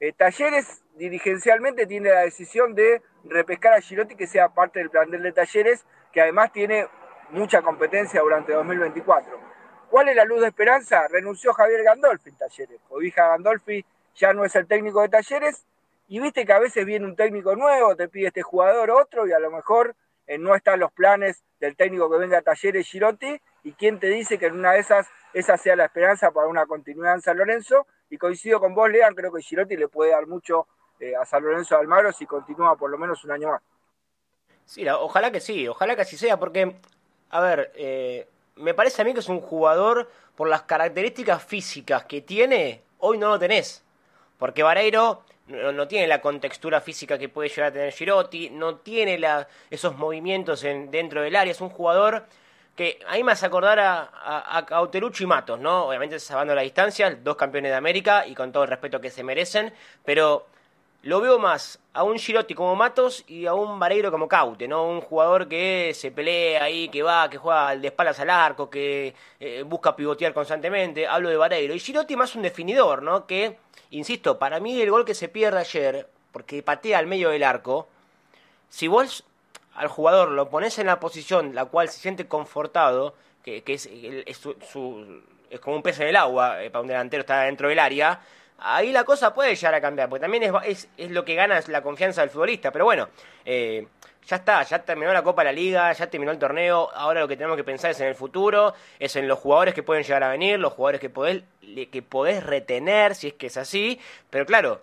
Eh, 0.00 0.12
Talleres 0.12 0.82
dirigencialmente 0.96 1.86
tiene 1.86 2.10
la 2.10 2.20
decisión 2.20 2.74
de 2.74 3.02
repescar 3.24 3.74
a 3.74 3.80
Girotti 3.80 4.14
que 4.14 4.26
sea 4.26 4.48
parte 4.50 4.78
del 4.78 4.90
plantel 4.90 5.22
de 5.22 5.32
Talleres, 5.32 5.84
que 6.12 6.20
además 6.20 6.52
tiene 6.52 6.86
mucha 7.30 7.62
competencia 7.62 8.20
durante 8.20 8.52
2024. 8.52 9.38
¿Cuál 9.90 10.08
es 10.08 10.16
la 10.16 10.24
luz 10.24 10.40
de 10.40 10.48
esperanza? 10.48 11.08
Renunció 11.08 11.52
Javier 11.52 11.82
Gandolfi 11.82 12.30
en 12.30 12.36
Talleres. 12.36 12.80
Cobija 12.88 13.28
Gandolfi 13.28 13.84
ya 14.14 14.32
no 14.32 14.44
es 14.44 14.54
el 14.56 14.66
técnico 14.66 15.00
de 15.00 15.08
Talleres 15.08 15.64
y 16.08 16.20
viste 16.20 16.44
que 16.44 16.52
a 16.52 16.58
veces 16.58 16.84
viene 16.84 17.06
un 17.06 17.16
técnico 17.16 17.54
nuevo, 17.54 17.94
te 17.96 18.08
pide 18.08 18.28
este 18.28 18.42
jugador 18.42 18.90
otro 18.90 19.26
y 19.26 19.32
a 19.32 19.38
lo 19.38 19.50
mejor 19.50 19.94
eh, 20.26 20.38
no 20.38 20.54
están 20.54 20.80
los 20.80 20.92
planes 20.92 21.42
del 21.60 21.76
técnico 21.76 22.10
que 22.10 22.18
venga 22.18 22.38
a 22.38 22.42
Talleres 22.42 22.86
Girotti 22.86 23.40
y 23.62 23.72
quién 23.72 23.98
te 23.98 24.08
dice 24.08 24.38
que 24.38 24.46
en 24.46 24.54
una 24.54 24.72
de 24.72 24.80
esas 24.80 25.06
esa 25.32 25.56
sea 25.56 25.76
la 25.76 25.84
esperanza 25.86 26.30
para 26.30 26.46
una 26.48 26.66
continuidad 26.66 27.14
en 27.14 27.20
San 27.20 27.36
Lorenzo 27.36 27.86
y 28.10 28.16
coincido 28.16 28.60
con 28.60 28.74
vos, 28.74 28.90
Lean, 28.90 29.14
creo 29.14 29.32
que 29.32 29.42
Girotti 29.42 29.76
le 29.76 29.88
puede 29.88 30.12
dar 30.12 30.26
mucho 30.26 30.66
eh, 31.00 31.14
a 31.14 31.24
San 31.24 31.42
Lorenzo 31.42 31.74
de 31.74 31.82
Almagro 31.82 32.12
si 32.12 32.26
continúa 32.26 32.76
por 32.76 32.90
lo 32.90 32.98
menos 32.98 33.24
un 33.24 33.32
año 33.32 33.48
más. 33.48 33.62
Sí, 34.68 34.86
ojalá 34.86 35.32
que 35.32 35.40
sí, 35.40 35.66
ojalá 35.66 35.96
que 35.96 36.02
así 36.02 36.18
sea, 36.18 36.38
porque, 36.38 36.74
a 37.30 37.40
ver, 37.40 37.72
eh, 37.74 38.28
me 38.56 38.74
parece 38.74 39.00
a 39.00 39.04
mí 39.06 39.14
que 39.14 39.20
es 39.20 39.28
un 39.30 39.40
jugador, 39.40 40.10
por 40.36 40.46
las 40.46 40.62
características 40.62 41.42
físicas 41.42 42.04
que 42.04 42.20
tiene, 42.20 42.82
hoy 42.98 43.16
no 43.16 43.30
lo 43.30 43.38
tenés. 43.38 43.82
Porque 44.36 44.62
Vareiro 44.62 45.22
no, 45.46 45.88
tiene 45.88 46.06
la 46.06 46.20
contextura 46.20 46.82
física 46.82 47.16
que 47.16 47.30
puede 47.30 47.48
llegar 47.48 47.70
a 47.70 47.72
tener 47.72 47.92
Girotti, 47.94 48.50
no 48.50 48.76
tiene 48.76 49.18
la, 49.18 49.48
esos 49.70 49.96
movimientos 49.96 50.62
en, 50.64 50.90
dentro 50.90 51.22
del 51.22 51.34
área, 51.34 51.50
es 51.50 51.62
un 51.62 51.70
jugador 51.70 52.26
que 52.76 52.98
a 53.06 53.14
mí 53.14 53.24
me 53.24 53.32
hace 53.32 53.46
acordar 53.46 53.80
a, 53.80 54.54
a, 54.54 54.66
Cauterucho 54.66 55.24
y 55.24 55.26
Matos, 55.26 55.58
¿no? 55.58 55.86
Obviamente 55.86 56.20
salvando 56.20 56.54
la 56.54 56.60
distancia, 56.60 57.10
dos 57.10 57.36
campeones 57.36 57.72
de 57.72 57.76
América 57.76 58.26
y 58.26 58.34
con 58.34 58.52
todo 58.52 58.64
el 58.64 58.68
respeto 58.68 59.00
que 59.00 59.08
se 59.08 59.24
merecen, 59.24 59.72
pero 60.04 60.46
lo 61.02 61.20
veo 61.20 61.38
más 61.38 61.78
a 61.92 62.02
un 62.02 62.18
Girotti 62.18 62.54
como 62.54 62.74
Matos 62.76 63.24
y 63.28 63.46
a 63.46 63.54
un 63.54 63.78
Vareiro 63.78 64.10
como 64.10 64.28
Caute, 64.28 64.66
¿no? 64.66 64.88
Un 64.88 65.00
jugador 65.00 65.48
que 65.48 65.92
se 65.94 66.10
pelea 66.10 66.64
ahí, 66.64 66.88
que 66.88 67.02
va, 67.02 67.30
que 67.30 67.38
juega 67.38 67.76
de 67.76 67.88
espaldas 67.88 68.18
al 68.20 68.30
arco, 68.30 68.68
que 68.68 69.14
eh, 69.38 69.62
busca 69.62 69.94
pivotear 69.94 70.32
constantemente. 70.34 71.06
Hablo 71.06 71.28
de 71.28 71.36
Vareiro. 71.36 71.74
Y 71.74 71.78
Girotti 71.80 72.16
más 72.16 72.34
un 72.34 72.42
definidor, 72.42 73.02
¿no? 73.02 73.26
Que, 73.26 73.58
insisto, 73.90 74.38
para 74.38 74.60
mí 74.60 74.80
el 74.80 74.90
gol 74.90 75.04
que 75.04 75.14
se 75.14 75.28
pierde 75.28 75.60
ayer, 75.60 76.08
porque 76.32 76.62
patea 76.62 76.98
al 76.98 77.06
medio 77.06 77.30
del 77.30 77.44
arco, 77.44 77.88
si 78.68 78.88
vos 78.88 79.24
al 79.74 79.88
jugador 79.88 80.30
lo 80.30 80.48
pones 80.50 80.78
en 80.78 80.86
la 80.88 80.98
posición 80.98 81.54
la 81.54 81.66
cual 81.66 81.88
se 81.88 82.00
siente 82.00 82.26
confortado, 82.26 83.14
que, 83.44 83.62
es, 83.66 83.86
es, 83.86 84.24
es, 84.26 85.60
como 85.60 85.76
un 85.76 85.82
pez 85.82 86.00
en 86.00 86.08
el 86.08 86.16
agua 86.16 86.62
eh, 86.62 86.70
para 86.70 86.82
un 86.82 86.88
delantero 86.88 87.22
está 87.22 87.42
dentro 87.42 87.68
del 87.68 87.78
área, 87.78 88.20
ahí 88.58 88.92
la 88.92 89.04
cosa 89.04 89.32
puede 89.34 89.54
llegar 89.54 89.74
a 89.74 89.80
cambiar, 89.80 90.08
porque 90.08 90.22
también 90.22 90.54
es, 90.64 90.88
es, 90.96 91.10
lo 91.10 91.24
que 91.24 91.34
gana 91.34 91.60
la 91.68 91.82
confianza 91.82 92.20
del 92.20 92.30
futbolista. 92.30 92.70
Pero 92.70 92.84
bueno, 92.84 93.08
eh, 93.44 93.86
ya 94.26 94.36
está, 94.36 94.62
ya 94.62 94.80
terminó 94.80 95.12
la 95.12 95.22
Copa 95.22 95.42
de 95.42 95.46
la 95.46 95.52
Liga, 95.52 95.92
ya 95.92 96.08
terminó 96.08 96.32
el 96.32 96.38
torneo, 96.38 96.90
ahora 96.94 97.20
lo 97.20 97.28
que 97.28 97.36
tenemos 97.36 97.56
que 97.56 97.64
pensar 97.64 97.92
es 97.92 98.00
en 98.00 98.08
el 98.08 98.14
futuro, 98.14 98.74
es 98.98 99.16
en 99.16 99.26
los 99.26 99.38
jugadores 99.38 99.74
que 99.74 99.82
pueden 99.82 100.02
llegar 100.04 100.22
a 100.22 100.28
venir, 100.28 100.58
los 100.58 100.74
jugadores 100.74 101.00
que 101.00 101.08
podés, 101.08 101.42
que 101.90 102.02
podés 102.02 102.44
retener, 102.44 103.14
si 103.14 103.28
es 103.28 103.34
que 103.34 103.46
es 103.46 103.56
así, 103.56 103.98
pero 104.28 104.44
claro, 104.44 104.82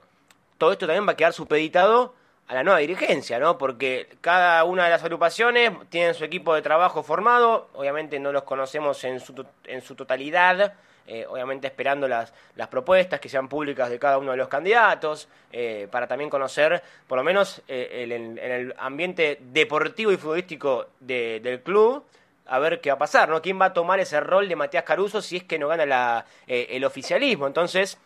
todo 0.57 0.71
esto 0.71 0.87
también 0.87 1.07
va 1.07 1.11
a 1.11 1.15
quedar 1.15 1.33
supeditado 1.33 2.15
a 2.47 2.55
la 2.55 2.63
nueva 2.63 2.79
dirigencia, 2.79 3.39
¿no? 3.39 3.57
Porque 3.57 4.07
cada 4.21 4.63
una 4.63 4.85
de 4.85 4.89
las 4.91 5.03
agrupaciones 5.03 5.71
tiene 5.89 6.13
su 6.13 6.23
equipo 6.23 6.53
de 6.53 6.61
trabajo 6.61 7.03
formado, 7.03 7.69
obviamente 7.73 8.19
no 8.19 8.31
los 8.31 8.43
conocemos 8.43 9.03
en 9.03 9.19
su, 9.19 9.45
en 9.65 9.81
su 9.81 9.95
totalidad, 9.95 10.73
eh, 11.07 11.23
obviamente 11.29 11.67
esperando 11.67 12.07
las, 12.07 12.33
las 12.55 12.67
propuestas 12.67 13.19
que 13.19 13.29
sean 13.29 13.47
públicas 13.47 13.91
de 13.91 13.99
cada 13.99 14.17
uno 14.17 14.31
de 14.31 14.37
los 14.37 14.47
candidatos, 14.47 15.27
eh, 15.51 15.87
para 15.91 16.07
también 16.07 16.31
conocer, 16.31 16.81
por 17.07 17.17
lo 17.17 17.23
menos 17.23 17.61
eh, 17.67 18.07
en 18.09 18.39
el 18.39 18.73
ambiente 18.79 19.39
deportivo 19.39 20.11
y 20.11 20.17
futbolístico 20.17 20.87
del 20.99 21.61
club, 21.61 22.03
a 22.47 22.59
ver 22.59 22.81
qué 22.81 22.89
va 22.89 22.95
a 22.95 22.99
pasar, 22.99 23.29
¿no? 23.29 23.41
¿Quién 23.41 23.59
va 23.61 23.65
a 23.65 23.73
tomar 23.73 23.99
ese 23.99 24.19
rol 24.19 24.49
de 24.49 24.55
Matías 24.55 24.83
Caruso 24.83 25.21
si 25.21 25.37
es 25.37 25.43
que 25.43 25.59
no 25.59 25.67
gana 25.67 25.85
la, 25.85 26.25
el 26.47 26.83
oficialismo? 26.83 27.47
Entonces, 27.47 27.97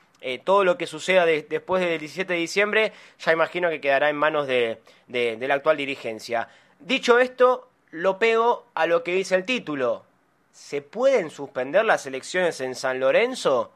todo 0.44 0.64
lo 0.64 0.78
que 0.78 0.88
suceda 0.88 1.26
después 1.26 1.82
del 1.82 2.00
17 2.00 2.34
de 2.34 2.40
diciembre 2.40 2.94
ya 3.20 3.34
imagino 3.34 3.70
que 3.70 3.82
quedará 3.82 4.10
en 4.10 4.16
manos 4.16 4.48
de, 4.48 4.80
la 5.08 5.54
actual 5.54 5.76
dirigencia. 5.76 6.48
Dicho 6.80 7.20
esto, 7.20 7.70
lo 7.92 8.18
pego 8.18 8.66
a 8.76 8.86
lo 8.86 9.04
que 9.04 9.14
dice 9.14 9.36
el 9.36 9.44
título. 9.44 10.06
¿Se 10.52 10.82
pueden 10.82 11.30
suspender 11.30 11.86
las 11.86 12.06
elecciones 12.06 12.60
en 12.62 12.76
San 12.76 13.00
Lorenzo? 13.00 13.72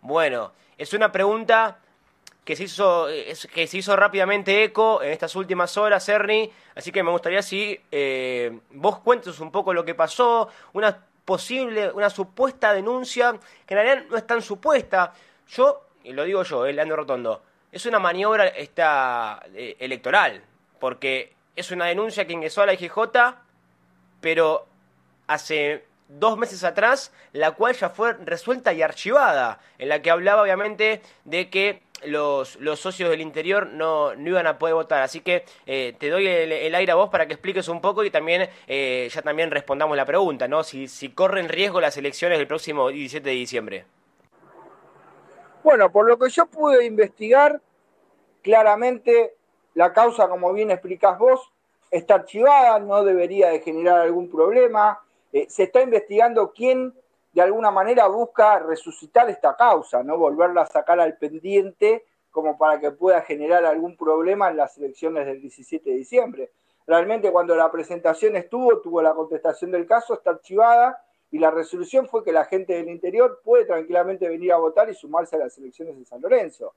Bueno, 0.00 0.52
es 0.78 0.92
una 0.92 1.12
pregunta 1.12 1.78
que 2.44 2.54
se 2.54 2.64
hizo, 2.64 3.08
que 3.52 3.66
se 3.66 3.78
hizo 3.78 3.96
rápidamente 3.96 4.62
eco 4.62 5.02
en 5.02 5.10
estas 5.10 5.34
últimas 5.34 5.76
horas, 5.76 6.08
Ernie. 6.08 6.52
Así 6.76 6.92
que 6.92 7.02
me 7.02 7.10
gustaría 7.10 7.42
si 7.42 7.80
eh, 7.90 8.56
vos 8.70 9.00
cuentes 9.00 9.40
un 9.40 9.50
poco 9.50 9.74
lo 9.74 9.84
que 9.84 9.94
pasó, 9.94 10.48
una 10.72 10.96
posible, 11.24 11.90
una 11.90 12.08
supuesta 12.08 12.72
denuncia, 12.72 13.32
que 13.66 13.74
en 13.74 13.80
realidad 13.80 14.06
no 14.08 14.16
es 14.16 14.26
tan 14.26 14.40
supuesta, 14.40 15.12
yo, 15.48 15.88
y 16.04 16.12
lo 16.12 16.22
digo 16.24 16.44
yo, 16.44 16.64
el 16.64 16.70
eh, 16.70 16.74
Leandro 16.74 16.96
Rotondo, 16.98 17.42
es 17.72 17.84
una 17.84 17.98
maniobra 17.98 18.46
esta, 18.46 19.42
eh, 19.52 19.76
electoral, 19.80 20.42
porque 20.78 21.34
es 21.56 21.72
una 21.72 21.86
denuncia 21.86 22.26
que 22.26 22.32
ingresó 22.32 22.62
a 22.62 22.66
la 22.66 22.74
IGJ, 22.74 22.96
pero 24.20 24.66
hace 25.26 25.84
dos 26.08 26.38
meses 26.38 26.64
atrás, 26.64 27.12
la 27.32 27.52
cual 27.52 27.74
ya 27.74 27.90
fue 27.90 28.14
resuelta 28.14 28.72
y 28.72 28.82
archivada, 28.82 29.60
en 29.78 29.88
la 29.88 30.02
que 30.02 30.10
hablaba 30.10 30.42
obviamente 30.42 31.02
de 31.24 31.50
que 31.50 31.82
los, 32.04 32.56
los 32.56 32.78
socios 32.80 33.10
del 33.10 33.20
interior 33.20 33.66
no, 33.66 34.14
no 34.14 34.28
iban 34.28 34.46
a 34.46 34.58
poder 34.58 34.74
votar. 34.74 35.02
Así 35.02 35.20
que 35.20 35.44
eh, 35.66 35.94
te 35.98 36.10
doy 36.10 36.26
el, 36.26 36.74
aire 36.74 36.92
a 36.92 36.94
vos 36.94 37.10
para 37.10 37.26
que 37.26 37.32
expliques 37.32 37.68
un 37.68 37.80
poco 37.80 38.04
y 38.04 38.10
también 38.10 38.48
eh, 38.66 39.08
ya 39.12 39.22
también 39.22 39.50
respondamos 39.50 39.96
la 39.96 40.04
pregunta, 40.04 40.48
¿no? 40.48 40.62
Si, 40.62 40.88
si 40.88 41.10
corren 41.10 41.48
riesgo 41.48 41.80
las 41.80 41.96
elecciones 41.96 42.38
del 42.38 42.46
próximo 42.46 42.88
17 42.88 43.28
de 43.28 43.34
diciembre. 43.34 43.84
Bueno, 45.62 45.90
por 45.90 46.06
lo 46.06 46.18
que 46.18 46.30
yo 46.30 46.46
pude 46.46 46.84
investigar, 46.84 47.60
claramente 48.42 49.34
la 49.74 49.92
causa, 49.92 50.28
como 50.28 50.52
bien 50.52 50.70
explicás 50.70 51.18
vos, 51.18 51.52
está 51.90 52.14
archivada, 52.14 52.78
no 52.78 53.02
debería 53.04 53.48
de 53.48 53.60
generar 53.60 54.00
algún 54.02 54.30
problema. 54.30 55.00
Eh, 55.32 55.46
se 55.48 55.64
está 55.64 55.82
investigando 55.82 56.52
quién 56.52 56.94
de 57.32 57.42
alguna 57.42 57.70
manera 57.70 58.06
busca 58.06 58.58
resucitar 58.58 59.28
esta 59.28 59.56
causa, 59.56 60.02
no 60.02 60.16
volverla 60.16 60.62
a 60.62 60.66
sacar 60.66 60.98
al 61.00 61.18
pendiente 61.18 62.04
como 62.30 62.56
para 62.56 62.80
que 62.80 62.90
pueda 62.90 63.20
generar 63.22 63.64
algún 63.64 63.96
problema 63.96 64.48
en 64.50 64.56
las 64.56 64.76
elecciones 64.78 65.26
del 65.26 65.40
17 65.40 65.90
de 65.90 65.96
diciembre. 65.96 66.50
Realmente 66.86 67.32
cuando 67.32 67.56
la 67.56 67.70
presentación 67.70 68.36
estuvo, 68.36 68.78
tuvo 68.80 69.02
la 69.02 69.14
contestación 69.14 69.70
del 69.70 69.86
caso, 69.86 70.14
está 70.14 70.30
archivada 70.30 71.02
y 71.30 71.38
la 71.38 71.50
resolución 71.50 72.06
fue 72.06 72.24
que 72.24 72.32
la 72.32 72.44
gente 72.44 72.74
del 72.74 72.88
interior 72.88 73.40
puede 73.42 73.64
tranquilamente 73.64 74.28
venir 74.28 74.52
a 74.52 74.58
votar 74.58 74.88
y 74.88 74.94
sumarse 74.94 75.36
a 75.36 75.40
las 75.40 75.58
elecciones 75.58 75.98
de 75.98 76.04
San 76.04 76.20
Lorenzo. 76.20 76.74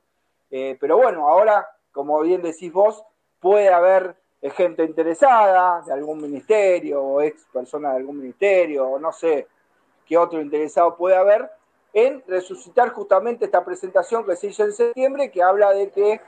Eh, 0.49 0.77
pero 0.79 0.97
bueno, 0.97 1.29
ahora, 1.29 1.67
como 1.91 2.19
bien 2.21 2.41
decís 2.41 2.71
vos, 2.71 3.03
puede 3.39 3.69
haber 3.69 4.15
gente 4.41 4.83
interesada 4.83 5.81
de 5.81 5.91
algún 5.91 6.21
ministerio 6.21 7.03
o 7.03 7.21
ex 7.21 7.45
persona 7.51 7.91
de 7.91 7.97
algún 7.97 8.19
ministerio 8.19 8.87
o 8.87 8.99
no 8.99 9.11
sé, 9.11 9.47
que 10.05 10.17
otro 10.17 10.41
interesado 10.41 10.95
puede 10.95 11.15
haber, 11.15 11.49
en 11.93 12.23
resucitar 12.27 12.89
justamente 12.89 13.45
esta 13.45 13.63
presentación 13.65 14.25
que 14.25 14.35
se 14.35 14.47
hizo 14.47 14.63
en 14.63 14.73
septiembre, 14.73 15.31
que 15.31 15.43
habla 15.43 15.71
de 15.71 15.89
que 15.89 16.21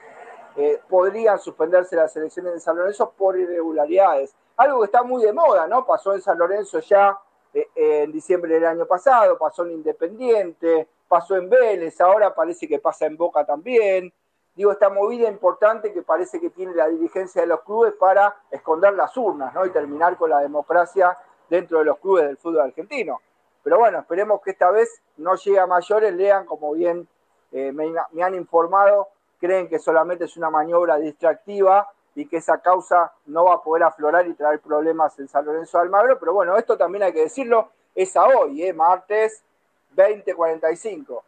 eh, 0.58 0.80
podrían 0.90 1.40
suspenderse 1.40 1.96
las 1.96 2.16
elecciones 2.16 2.54
de 2.54 2.60
San 2.60 2.78
Lorenzo 2.78 3.14
por 3.18 3.38
irregularidades. 3.38 4.36
Algo 4.58 4.80
que 4.80 4.86
está 4.86 5.04
muy 5.04 5.24
de 5.24 5.32
moda, 5.32 5.68
¿no? 5.68 5.86
Pasó 5.86 6.14
en 6.14 6.22
San 6.22 6.38
Lorenzo 6.38 6.80
ya 6.80 7.18
eh, 7.54 7.68
en 7.76 8.12
diciembre 8.12 8.54
del 8.56 8.66
año 8.66 8.86
pasado, 8.86 9.38
pasó 9.38 9.66
en 9.66 9.72
Independiente, 9.72 10.88
pasó 11.08 11.36
en 11.36 11.50
Vélez, 11.50 12.00
ahora 12.02 12.34
parece 12.34 12.68
que 12.68 12.80
pasa 12.80 13.06
en 13.06 13.18
Boca 13.18 13.46
también. 13.46 14.12
Digo, 14.56 14.72
esta 14.72 14.90
movida 14.90 15.30
importante 15.30 15.94
que 15.94 16.02
parece 16.02 16.40
que 16.40 16.50
tiene 16.50 16.74
la 16.76 16.88
dirigencia 16.88 17.42
de 17.42 17.48
los 17.48 17.62
clubes 17.62 17.94
para 17.94 18.36
esconder 18.52 18.94
las 18.94 19.16
urnas, 19.16 19.54
¿no? 19.54 19.66
Y 19.66 19.70
terminar 19.70 20.18
con 20.18 20.30
la 20.30 20.40
democracia 20.40 21.18
dentro 21.50 21.80
de 21.80 21.86
los 21.86 22.00
clubes 22.00 22.26
del 22.26 22.38
fútbol 22.38 22.62
argentino. 22.62 23.20
Pero 23.64 23.78
bueno, 23.78 24.00
esperemos 24.00 24.42
que 24.42 24.52
esta 24.52 24.72
vez 24.72 25.02
no 25.18 25.36
llegue 25.36 25.60
a 25.60 25.68
mayores, 25.68 26.14
lean 26.14 26.46
como 26.46 26.74
bien 26.74 27.08
eh, 27.52 27.72
me, 27.72 28.24
han 28.24 28.36
informado, 28.36 29.10
creen 29.40 29.68
que 29.68 29.80
solamente 29.80 30.26
es 30.26 30.38
una 30.38 30.50
maniobra 30.50 30.98
distractiva 30.98 31.92
y 32.16 32.26
que 32.26 32.38
esa 32.38 32.60
causa 32.60 33.14
no 33.26 33.46
va 33.46 33.56
a 33.56 33.62
poder 33.62 33.84
aflorar 33.84 34.28
y 34.28 34.34
traer 34.34 34.60
problemas 34.60 35.18
en 35.20 35.28
San 35.28 35.46
Lorenzo 35.46 35.78
de 35.78 35.84
Almagro, 35.84 36.20
pero 36.20 36.34
bueno, 36.34 36.58
esto 36.58 36.78
también 36.78 37.04
hay 37.04 37.14
que 37.14 37.22
decirlo, 37.22 37.70
es 37.94 38.16
a 38.16 38.26
hoy, 38.26 38.64
¿eh? 38.64 38.74
martes 38.74 39.44
2045. 39.92 41.24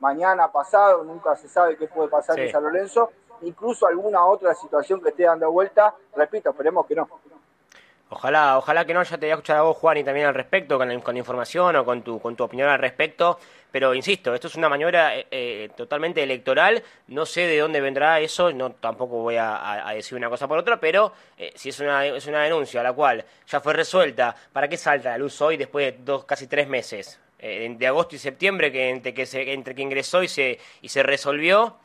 Mañana 0.00 0.52
pasado, 0.52 1.04
nunca 1.04 1.34
se 1.36 1.48
sabe 1.48 1.76
qué 1.76 1.88
puede 1.88 2.08
pasar 2.08 2.38
en 2.38 2.50
San 2.50 2.62
Lorenzo, 2.62 3.10
incluso 3.42 3.86
alguna 3.86 4.24
otra 4.26 4.54
situación 4.54 5.00
que 5.00 5.10
esté 5.10 5.24
dando 5.24 5.50
vuelta, 5.50 5.94
repito, 6.14 6.50
esperemos 6.50 6.86
que 6.86 6.94
no. 6.94 7.08
Ojalá, 8.08 8.56
ojalá 8.56 8.84
que 8.84 8.94
no, 8.94 9.02
ya 9.02 9.18
te 9.18 9.26
voy 9.26 9.30
a 9.30 9.34
escuchar 9.34 9.56
a 9.56 9.62
vos, 9.62 9.76
Juan, 9.78 9.96
y 9.96 10.04
también 10.04 10.26
al 10.26 10.34
respecto, 10.34 10.78
con, 10.78 11.00
con 11.00 11.16
información 11.16 11.74
o 11.74 11.84
con 11.84 12.02
tu, 12.02 12.20
con 12.20 12.36
tu 12.36 12.44
opinión 12.44 12.68
al 12.68 12.78
respecto. 12.78 13.38
Pero 13.72 13.94
insisto, 13.94 14.32
esto 14.32 14.46
es 14.46 14.54
una 14.54 14.68
maniobra 14.68 15.16
eh, 15.16 15.26
eh, 15.28 15.70
totalmente 15.76 16.22
electoral. 16.22 16.82
No 17.08 17.26
sé 17.26 17.42
de 17.42 17.58
dónde 17.58 17.80
vendrá 17.80 18.20
eso, 18.20 18.52
no 18.52 18.70
tampoco 18.72 19.22
voy 19.22 19.36
a, 19.38 19.92
decir 19.92 20.16
una 20.16 20.28
cosa 20.28 20.46
por 20.46 20.56
otra, 20.56 20.78
pero 20.78 21.12
eh, 21.36 21.52
si 21.56 21.70
es 21.70 21.80
una, 21.80 22.06
es 22.06 22.26
una 22.26 22.42
denuncia 22.44 22.80
a 22.80 22.84
la 22.84 22.92
cual 22.92 23.24
ya 23.46 23.60
fue 23.60 23.72
resuelta, 23.72 24.36
¿para 24.52 24.68
qué 24.68 24.76
salta 24.76 25.10
la 25.10 25.18
luz 25.18 25.40
hoy 25.42 25.56
después 25.56 25.92
de 25.92 26.04
dos, 26.04 26.24
casi 26.24 26.46
tres 26.46 26.68
meses? 26.68 27.20
De 27.38 27.86
agosto 27.86 28.16
y 28.16 28.18
septiembre, 28.18 28.72
que 28.72 28.90
entre 28.90 29.14
que, 29.14 29.26
se, 29.26 29.52
entre 29.52 29.74
que 29.74 29.82
ingresó 29.82 30.22
y 30.22 30.28
se, 30.28 30.58
y 30.82 30.88
se 30.88 31.02
resolvió. 31.02 31.76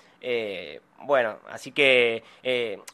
bueno, 0.99 1.39
así 1.49 1.71
que 1.71 2.23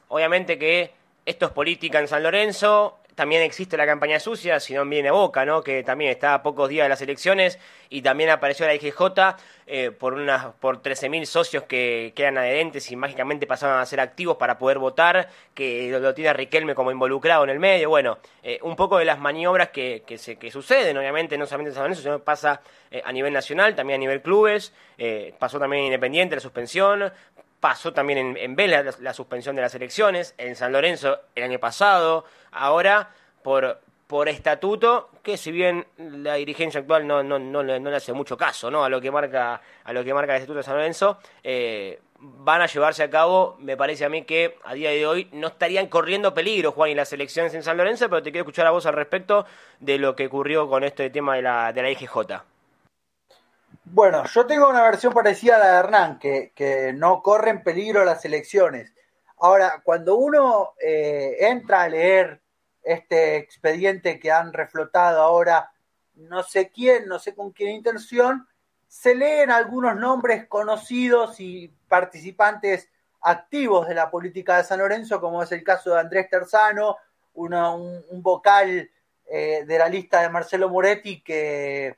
obviamente 0.07 0.57
que 0.57 0.91
esto 1.25 1.45
es 1.47 1.51
política 1.51 1.99
en 1.99 2.07
San 2.07 2.23
Lorenzo, 2.23 2.99
también 3.17 3.41
existe 3.41 3.77
la 3.77 3.87
campaña 3.87 4.19
sucia, 4.19 4.59
si 4.59 4.75
no 4.75 4.85
viene 4.85 5.09
Boca, 5.09 5.43
¿no? 5.43 5.63
que 5.63 5.81
también 5.81 6.11
está 6.11 6.35
a 6.35 6.43
pocos 6.43 6.69
días 6.69 6.85
de 6.85 6.89
las 6.89 7.01
elecciones 7.01 7.57
y 7.89 8.03
también 8.03 8.29
apareció 8.29 8.67
la 8.67 8.75
IGJ 8.75 9.01
eh, 9.65 9.89
por 9.89 10.13
unas 10.13 10.53
por 10.59 10.83
13.000 10.83 11.25
socios 11.25 11.63
que 11.63 12.13
quedan 12.15 12.37
adherentes 12.37 12.91
y 12.91 12.95
mágicamente 12.95 13.47
pasaron 13.47 13.79
a 13.79 13.85
ser 13.87 14.01
activos 14.01 14.37
para 14.37 14.59
poder 14.59 14.77
votar, 14.77 15.29
que 15.55 15.89
lo, 15.99 16.13
tiene 16.13 16.31
Riquelme 16.31 16.75
como 16.75 16.91
involucrado 16.91 17.43
en 17.43 17.49
el 17.49 17.57
medio. 17.57 17.89
Bueno, 17.89 18.19
eh, 18.43 18.59
un 18.61 18.75
poco 18.75 18.99
de 18.99 19.05
las 19.05 19.17
maniobras 19.17 19.69
que, 19.69 20.03
que, 20.05 20.19
se, 20.19 20.35
que 20.35 20.51
suceden, 20.51 20.95
obviamente, 20.95 21.39
no 21.39 21.47
solamente 21.47 21.69
en 21.69 21.73
San 21.73 21.83
Lorenzo, 21.85 22.03
sino 22.03 22.19
que 22.19 22.23
pasa 22.23 22.61
eh, 22.91 23.01
a 23.03 23.11
nivel 23.11 23.33
nacional, 23.33 23.73
también 23.73 23.97
a 23.97 24.01
nivel 24.01 24.21
clubes, 24.21 24.73
pasó 25.39 25.57
también 25.57 25.81
en 25.81 25.85
Independiente 25.87 26.35
la 26.35 26.41
suspensión, 26.41 27.11
pasó 27.59 27.93
también 27.93 28.19
en, 28.19 28.37
en 28.37 28.55
Vela 28.55 28.83
la, 28.99 29.13
suspensión 29.13 29.55
de 29.55 29.61
las 29.61 29.73
elecciones, 29.75 30.35
en 30.37 30.55
San 30.55 30.71
Lorenzo 30.71 31.19
el 31.35 31.43
año 31.43 31.59
pasado, 31.59 32.25
ahora 32.51 33.09
por, 33.43 33.79
por 34.07 34.29
estatuto, 34.29 35.09
que 35.23 35.37
si 35.37 35.51
bien 35.51 35.87
la 35.97 36.35
dirigencia 36.35 36.81
actual 36.81 37.07
no, 37.07 37.23
no, 37.23 37.39
no, 37.39 37.63
le 37.63 37.95
hace 37.95 38.13
mucho 38.13 38.37
caso 38.37 38.69
¿no? 38.69 38.83
a 38.83 38.89
lo 38.89 39.01
que 39.01 39.11
marca 39.11 39.61
a 39.83 39.93
lo 39.93 40.03
que 40.03 40.13
marca 40.13 40.33
el 40.33 40.41
estatuto 40.41 40.57
de 40.57 40.63
San 40.63 40.75
Lorenzo, 40.75 41.19
eh, 41.43 41.99
van 42.19 42.61
a 42.61 42.67
llevarse 42.67 43.03
a 43.03 43.09
cabo, 43.09 43.57
me 43.59 43.77
parece 43.77 44.05
a 44.05 44.09
mí 44.09 44.23
que 44.23 44.57
a 44.63 44.73
día 44.73 44.89
de 44.89 45.05
hoy 45.05 45.27
no 45.31 45.47
estarían 45.47 45.87
corriendo 45.87 46.33
peligro, 46.33 46.71
Juan, 46.71 46.91
y 46.91 46.95
las 46.95 47.13
elecciones 47.13 47.53
en 47.53 47.63
San 47.63 47.77
Lorenzo, 47.77 48.09
pero 48.09 48.23
te 48.23 48.31
quiero 48.31 48.43
escuchar 48.43 48.65
a 48.65 48.71
vos 48.71 48.85
al 48.85 48.93
respecto 48.93 49.45
de 49.79 49.97
lo 49.97 50.15
que 50.15 50.27
ocurrió 50.27 50.67
con 50.67 50.83
este 50.83 51.09
tema 51.09 51.35
de 51.35 51.41
la, 51.43 51.73
de 51.73 51.81
la 51.81 51.91
IGJ. 51.91 52.56
Bueno, 53.89 54.25
yo 54.25 54.45
tengo 54.45 54.69
una 54.69 54.83
versión 54.83 55.13
parecida 55.13 55.55
a 55.55 55.59
la 55.59 55.71
de 55.71 55.79
Hernán, 55.79 56.19
que, 56.19 56.51
que 56.53 56.91
no 56.93 57.23
corren 57.23 57.63
peligro 57.63 58.03
las 58.03 58.23
elecciones. 58.25 58.93
Ahora, 59.39 59.81
cuando 59.83 60.17
uno 60.17 60.73
eh, 60.79 61.37
entra 61.39 61.83
a 61.83 61.89
leer 61.89 62.41
este 62.83 63.37
expediente 63.37 64.19
que 64.19 64.29
han 64.29 64.51
reflotado 64.51 65.21
ahora, 65.21 65.71
no 66.15 66.43
sé 66.43 66.69
quién, 66.69 67.07
no 67.07 67.17
sé 67.17 67.33
con 67.33 67.53
qué 67.53 67.71
intención, 67.71 68.47
se 68.87 69.15
leen 69.15 69.51
algunos 69.51 69.95
nombres 69.95 70.47
conocidos 70.47 71.39
y 71.39 71.69
participantes 71.87 72.89
activos 73.21 73.87
de 73.87 73.95
la 73.95 74.11
política 74.11 74.57
de 74.57 74.65
San 74.65 74.79
Lorenzo, 74.79 75.21
como 75.21 75.41
es 75.41 75.51
el 75.53 75.63
caso 75.63 75.93
de 75.93 76.01
Andrés 76.01 76.29
Terzano, 76.29 76.97
un, 77.35 78.03
vocal 78.21 78.91
eh, 79.27 79.63
de 79.65 79.79
la 79.79 79.87
lista 79.87 80.21
de 80.21 80.29
Marcelo 80.29 80.69
Moretti 80.69 81.21
que 81.21 81.95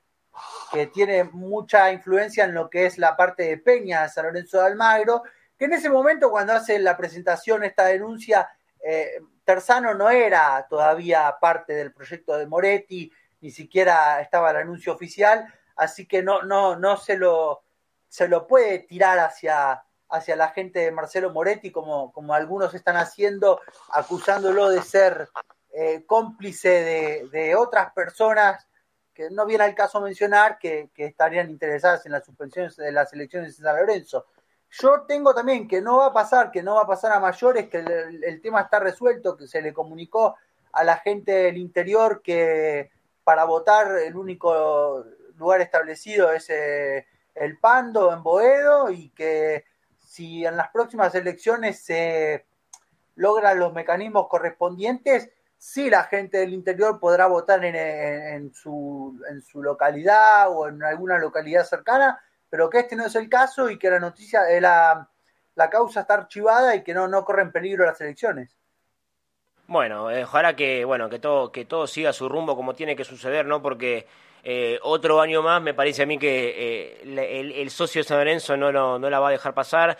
que 0.71 0.87
tiene 0.87 1.23
mucha 1.23 1.91
influencia 1.91 2.43
en 2.45 2.53
lo 2.53 2.69
que 2.69 2.85
es 2.85 2.97
la 2.97 3.15
parte 3.15 3.43
de 3.43 3.57
Peña 3.57 4.03
de 4.03 4.09
San 4.09 4.25
Lorenzo 4.25 4.59
de 4.59 4.67
Almagro, 4.67 5.23
que 5.57 5.65
en 5.65 5.73
ese 5.73 5.89
momento 5.89 6.29
cuando 6.29 6.53
hace 6.53 6.79
la 6.79 6.95
presentación 6.95 7.63
esta 7.63 7.85
denuncia, 7.85 8.49
eh, 8.83 9.19
Terzano 9.43 9.93
no 9.93 10.09
era 10.09 10.65
todavía 10.69 11.35
parte 11.41 11.73
del 11.73 11.91
proyecto 11.91 12.37
de 12.37 12.47
Moretti, 12.47 13.11
ni 13.41 13.51
siquiera 13.51 14.21
estaba 14.21 14.51
el 14.51 14.57
anuncio 14.57 14.93
oficial, 14.93 15.51
así 15.75 16.05
que 16.05 16.21
no, 16.21 16.43
no, 16.43 16.75
no 16.75 16.97
se 16.97 17.17
lo, 17.17 17.63
se 18.07 18.27
lo 18.27 18.47
puede 18.47 18.79
tirar 18.79 19.19
hacia, 19.19 19.83
hacia 20.09 20.35
la 20.35 20.49
gente 20.49 20.79
de 20.79 20.91
Marcelo 20.91 21.31
Moretti, 21.31 21.71
como, 21.71 22.11
como 22.13 22.33
algunos 22.33 22.73
están 22.73 22.97
haciendo, 22.97 23.59
acusándolo 23.91 24.69
de 24.69 24.81
ser 24.81 25.29
eh, 25.73 26.05
cómplice 26.05 26.69
de, 26.69 27.29
de 27.31 27.55
otras 27.55 27.91
personas 27.93 28.68
que 29.19 29.29
no 29.29 29.45
viene 29.45 29.65
al 29.65 29.75
caso 29.75 29.99
mencionar 29.99 30.57
que, 30.57 30.91
estarían 30.95 31.49
interesadas 31.49 32.05
en 32.05 32.13
las 32.13 32.23
suspensiones 32.23 32.77
de 32.77 32.89
las 32.93 33.11
elecciones 33.11 33.57
de 33.57 33.63
San 33.63 33.75
Lorenzo. 33.75 34.27
Yo 34.71 35.01
tengo 35.01 35.35
también 35.35 35.67
que 35.67 35.81
no 35.81 35.97
va 35.97 36.05
a 36.05 36.13
pasar, 36.13 36.51
que 36.51 36.63
no 36.63 36.75
va 36.75 36.83
a 36.83 36.87
pasar 36.87 37.11
a 37.11 37.19
mayores, 37.19 37.67
que 37.67 37.79
el, 37.79 38.41
tema 38.41 38.61
está 38.61 38.79
resuelto, 38.79 39.35
que 39.35 39.45
se 39.45 39.61
le 39.61 39.73
comunicó 39.73 40.37
a 40.71 40.85
la 40.85 40.95
gente 40.99 41.33
del 41.33 41.57
interior 41.57 42.21
que 42.21 42.91
para 43.25 43.43
votar 43.43 43.91
el 43.97 44.15
único 44.15 45.03
lugar 45.35 45.59
establecido 45.59 46.31
es 46.31 46.49
eh, 46.49 47.05
el 47.35 47.57
Pando 47.57 48.13
en 48.13 48.23
Boedo 48.23 48.89
y 48.89 49.09
que 49.09 49.65
si 49.99 50.45
en 50.45 50.55
las 50.55 50.69
próximas 50.69 51.13
elecciones 51.13 51.83
se 51.83 52.45
logran 53.15 53.59
los 53.59 53.73
mecanismos 53.73 54.29
correspondientes, 54.29 55.29
sí 55.59 55.89
la 55.89 56.05
gente 56.05 56.39
del 56.39 56.53
interior 56.53 56.99
podrá 56.99 57.27
votar 57.27 57.63
en, 57.63 58.51
su, 58.51 59.21
en 59.29 59.43
su 59.43 59.61
localidad 59.61 60.47
o 60.49 60.67
en 60.67 60.81
alguna 60.81 61.19
localidad 61.19 61.65
cercana, 61.65 62.19
pero 62.49 62.67
que 62.69 62.79
este 62.79 62.95
no 62.95 63.05
es 63.05 63.15
el 63.15 63.29
caso 63.29 63.69
y 63.69 63.77
que 63.77 63.91
la 63.91 63.99
noticia, 63.99 64.49
eh, 64.49 64.59
la, 64.59 65.07
la 65.53 65.69
causa 65.69 66.01
está 66.01 66.15
archivada 66.15 66.73
y 66.75 66.83
que 66.83 66.95
no, 66.95 67.07
no 67.07 67.23
corre 67.23 67.43
en 67.43 67.51
peligro 67.51 67.85
las 67.85 68.01
elecciones. 68.01 68.55
Bueno, 69.67 70.05
ojalá 70.05 70.55
que 70.55 70.83
bueno 70.83 71.09
que 71.09 71.19
todo 71.19 71.51
que 71.51 71.65
todo 71.65 71.85
siga 71.85 72.11
su 72.11 72.27
rumbo 72.27 72.55
como 72.55 72.73
tiene 72.73 72.95
que 72.95 73.03
suceder, 73.03 73.45
¿no? 73.45 73.61
Porque 73.61 74.07
eh, 74.43 74.79
otro 74.81 75.21
año 75.21 75.41
más 75.41 75.61
me 75.61 75.75
parece 75.75 76.03
a 76.03 76.05
mí 76.05 76.17
que 76.17 77.03
eh, 77.03 77.53
el, 77.55 77.69
socio 77.69 78.01
de 78.01 78.07
San 78.07 78.17
Lorenzo 78.17 78.57
no, 78.57 78.71
no, 78.71 79.09
la 79.09 79.19
va 79.19 79.27
a 79.27 79.31
dejar 79.31 79.53
pasar. 79.53 79.97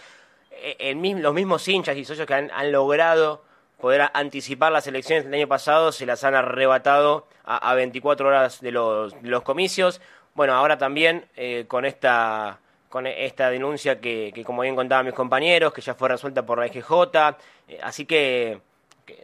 Eh, 0.51 0.95
los 1.19 1.33
mismos 1.33 1.67
hinchas 1.67 1.95
y 1.97 2.05
socios 2.05 2.25
que 2.25 2.33
han, 2.33 2.71
logrado 2.71 3.43
poder 3.79 4.09
anticipar 4.13 4.71
las 4.71 4.87
elecciones 4.87 5.25
del 5.25 5.33
año 5.33 5.47
pasado 5.47 5.91
se 5.91 6.05
las 6.05 6.23
han 6.23 6.35
arrebatado 6.35 7.27
a, 7.45 7.73
24 7.73 8.27
horas 8.27 8.61
de 8.61 8.71
los, 8.71 9.15
los, 9.23 9.41
comicios. 9.43 10.01
Bueno, 10.35 10.53
ahora 10.53 10.77
también 10.77 11.25
con 11.67 11.85
esta 11.85 12.59
con 12.89 13.05
esta 13.05 13.51
denuncia 13.51 14.01
que, 14.01 14.31
que, 14.33 14.43
como 14.43 14.63
bien 14.63 14.75
contaban 14.75 15.05
mis 15.05 15.13
compañeros, 15.13 15.71
que 15.71 15.81
ya 15.81 15.93
fue 15.93 16.09
resuelta 16.09 16.43
por 16.43 16.57
la 16.57 16.65
EGJ. 16.65 16.91
así 17.83 18.05
que 18.05 18.59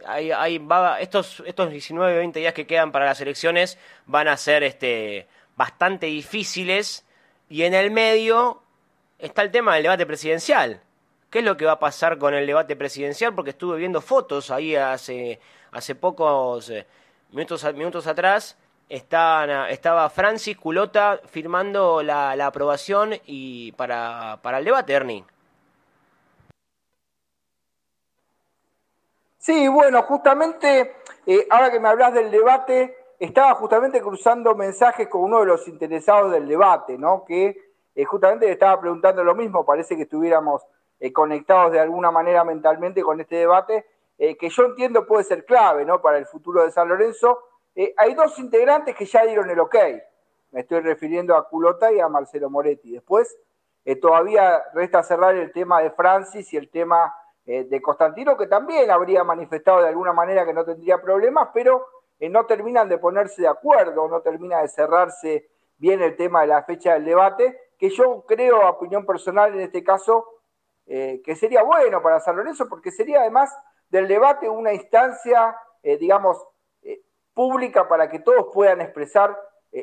hay, 0.06 0.58
va, 0.58 1.00
estos, 1.00 1.42
estos 1.46 1.70
19, 1.70 2.16
20 2.18 2.38
días 2.40 2.54
que 2.54 2.66
quedan 2.66 2.92
para 2.92 3.06
las 3.06 3.20
elecciones 3.20 3.78
van 4.06 4.28
a 4.28 4.36
ser 4.36 4.62
este, 4.62 5.26
bastante 5.56 6.06
difíciles 6.06 7.04
y 7.48 7.62
en 7.62 7.74
el 7.74 7.90
medio 7.90 8.62
está 9.18 9.42
el 9.42 9.50
tema 9.50 9.74
del 9.74 9.84
debate 9.84 10.06
presidencial. 10.06 10.80
¿Qué 11.30 11.40
es 11.40 11.44
lo 11.44 11.56
que 11.56 11.64
va 11.64 11.72
a 11.72 11.78
pasar 11.78 12.18
con 12.18 12.34
el 12.34 12.46
debate 12.46 12.76
presidencial? 12.76 13.34
Porque 13.34 13.50
estuve 13.50 13.78
viendo 13.78 14.00
fotos 14.00 14.50
ahí 14.50 14.76
hace, 14.76 15.40
hace 15.72 15.94
pocos 15.94 16.70
eh, 16.70 16.86
minutos, 17.32 17.64
minutos 17.74 18.06
atrás. 18.06 18.56
estaba 18.88 20.08
Francis 20.10 20.56
Culota 20.56 21.20
firmando 21.26 22.02
la, 22.02 22.32
aprobación 22.46 23.14
y 23.26 23.72
para, 23.72 24.38
para 24.42 24.58
el 24.58 24.64
debate, 24.64 24.92
Ernie. 24.92 25.24
Sí, 29.38 29.68
bueno, 29.68 30.02
justamente, 30.02 30.96
eh, 31.26 31.46
ahora 31.50 31.70
que 31.70 31.78
me 31.78 31.88
hablas 31.88 32.14
del 32.14 32.30
debate, 32.30 32.96
estaba 33.18 33.54
justamente 33.54 34.00
cruzando 34.00 34.54
mensajes 34.54 35.08
con 35.08 35.22
uno 35.22 35.40
de 35.40 35.46
los 35.46 35.66
interesados 35.68 36.32
del 36.32 36.48
debate, 36.48 36.98
¿no? 36.98 37.24
Que 37.24 37.56
eh, 37.94 38.04
justamente 38.04 38.46
le 38.46 38.52
estaba 38.52 38.80
preguntando 38.80 39.22
lo 39.22 39.34
mismo, 39.34 39.64
parece 39.64 39.96
que 39.96 40.02
estuviéramos 40.02 40.62
eh, 41.00 41.12
conectados 41.12 41.72
de 41.72 41.80
alguna 41.80 42.10
manera 42.10 42.44
mentalmente 42.44 43.02
con 43.02 43.20
este 43.20 43.36
debate, 43.36 43.86
que 44.18 44.48
yo 44.48 44.64
entiendo 44.64 45.06
puede 45.06 45.24
ser 45.24 45.44
clave, 45.44 45.84
¿no? 45.84 46.00
Para 46.00 46.16
el 46.16 46.24
futuro 46.24 46.64
de 46.64 46.70
San 46.70 46.88
Lorenzo. 46.88 47.38
hay 47.98 48.14
dos 48.14 48.38
integrantes 48.38 48.94
que 48.94 49.04
ya 49.04 49.26
dieron 49.26 49.50
el 49.50 49.60
ok. 49.60 49.76
Me 50.52 50.60
estoy 50.60 50.80
refiriendo 50.80 51.36
a 51.36 51.46
Culota 51.46 51.92
y 51.92 52.00
a 52.00 52.08
Marcelo 52.08 52.48
Moretti. 52.48 52.92
Después, 52.92 53.36
todavía 54.00 54.62
resta 54.72 55.02
cerrar 55.02 55.36
el 55.36 55.52
tema 55.52 55.82
de 55.82 55.90
Francis 55.90 56.50
y 56.54 56.56
el 56.56 56.70
tema 56.70 57.12
eh, 57.48 57.62
de 57.62 57.80
Constantino, 57.80 58.36
que 58.36 58.48
también 58.48 58.90
habría 58.90 59.22
manifestado 59.22 59.80
de 59.80 59.88
alguna 59.88 60.12
manera 60.12 60.44
que 60.44 60.52
no 60.52 60.64
tendría 60.64 61.00
problemas, 61.00 61.50
pero 61.54 61.86
eh, 62.18 62.28
no 62.28 62.44
terminan 62.44 62.88
de 62.88 62.98
ponerse 62.98 63.42
de 63.42 63.46
acuerdo, 63.48 64.08
no 64.08 64.20
termina 64.20 64.62
de 64.62 64.68
cerrarse 64.68 65.48
bien 65.78 66.02
el 66.02 66.16
tema 66.16 66.40
de 66.40 66.48
la 66.48 66.64
fecha 66.64 66.94
del 66.94 67.04
debate, 67.04 67.56
que 67.78 67.90
yo 67.90 68.24
creo, 68.26 68.62
a 68.62 68.70
opinión 68.70 69.06
personal 69.06 69.54
en 69.54 69.60
este 69.60 69.84
caso, 69.84 70.26
eh, 70.86 71.20
que 71.24 71.36
sería 71.36 71.62
bueno 71.62 72.02
para 72.02 72.20
San 72.20 72.36
Lorenzo, 72.36 72.68
porque 72.68 72.90
sería 72.90 73.20
además 73.20 73.56
del 73.88 74.08
debate 74.08 74.48
una 74.48 74.72
instancia, 74.72 75.56
digamos, 75.82 76.44
pública 77.32 77.86
para 77.86 78.08
que 78.08 78.18
todos 78.18 78.48
puedan 78.52 78.80
expresar 78.80 79.38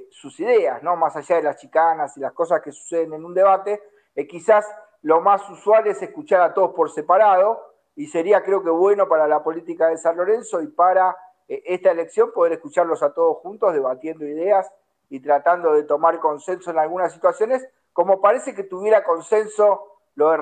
sus 0.09 0.37
ideas, 0.41 0.83
¿no? 0.83 0.97
Más 0.97 1.15
allá 1.15 1.37
de 1.37 1.43
las 1.43 1.55
chicanas 1.55 2.17
y 2.17 2.19
las 2.19 2.33
cosas 2.33 2.61
que 2.61 2.73
suceden 2.73 3.13
en 3.13 3.23
un 3.23 3.33
debate, 3.33 3.81
quizás 4.27 4.65
lo 5.03 5.21
más 5.21 5.47
usual 5.49 5.85
es 5.87 6.01
escuchar 6.01 6.41
a 6.41 6.53
todos 6.53 6.73
por 6.73 6.89
separado 6.89 7.61
y 7.95 8.07
sería 8.07 8.41
creo 8.41 8.63
que 8.63 8.69
bueno 8.69 9.07
para 9.07 9.27
la 9.27 9.43
política 9.43 9.87
de 9.87 9.97
San 9.97 10.17
Lorenzo 10.17 10.61
y 10.61 10.67
para 10.67 11.15
eh, 11.47 11.61
esta 11.65 11.91
elección 11.91 12.31
poder 12.31 12.53
escucharlos 12.53 13.03
a 13.03 13.13
todos 13.13 13.37
juntos 13.37 13.73
debatiendo 13.73 14.25
ideas 14.25 14.71
y 15.09 15.19
tratando 15.19 15.73
de 15.73 15.83
tomar 15.83 16.19
consenso 16.19 16.71
en 16.71 16.79
algunas 16.79 17.13
situaciones, 17.13 17.67
como 17.91 18.21
parece 18.21 18.55
que 18.55 18.63
tuviera 18.63 19.03
consenso 19.03 19.92
lo 20.15 20.31
de 20.31 20.37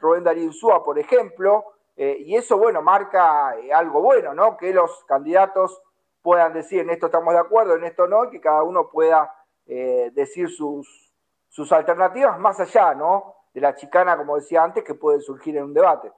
Rubén 0.00 0.24
Darío 0.24 0.44
Insúa, 0.44 0.84
por 0.84 0.98
ejemplo, 0.98 1.64
eh, 1.96 2.16
y 2.20 2.36
eso, 2.36 2.56
bueno, 2.56 2.82
marca 2.82 3.56
eh, 3.58 3.72
algo 3.72 4.00
bueno, 4.00 4.34
¿no? 4.34 4.56
Que 4.56 4.72
los 4.72 5.04
candidatos 5.04 5.82
puedan 6.22 6.52
decir 6.52 6.80
en 6.80 6.90
esto 6.90 7.06
estamos 7.06 7.34
de 7.34 7.40
acuerdo, 7.40 7.74
en 7.76 7.84
esto 7.84 8.06
no, 8.06 8.24
y 8.24 8.30
que 8.30 8.40
cada 8.40 8.62
uno 8.62 8.88
pueda 8.88 9.34
decir 9.66 10.48
sus, 10.48 11.14
sus 11.48 11.70
alternativas 11.70 12.36
más 12.40 12.58
allá, 12.58 12.92
¿no? 12.92 13.36
de 13.52 13.60
la 13.60 13.74
chicana, 13.74 14.16
como 14.16 14.36
decía 14.36 14.62
antes, 14.62 14.84
que 14.84 14.94
puede 14.94 15.20
surgir 15.20 15.56
en 15.56 15.64
un 15.64 15.74
debate. 15.74 16.10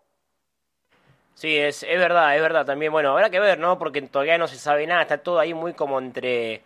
Sí, 1.34 1.56
es, 1.56 1.82
es 1.82 1.98
verdad, 1.98 2.36
es 2.36 2.42
verdad 2.42 2.66
también. 2.66 2.92
Bueno, 2.92 3.10
habrá 3.10 3.30
que 3.30 3.40
ver, 3.40 3.58
¿no? 3.58 3.78
Porque 3.78 4.02
todavía 4.02 4.36
no 4.38 4.46
se 4.46 4.56
sabe 4.56 4.86
nada, 4.86 5.02
está 5.02 5.18
todo 5.18 5.38
ahí 5.38 5.54
muy 5.54 5.72
como 5.72 5.98
entre 5.98 6.62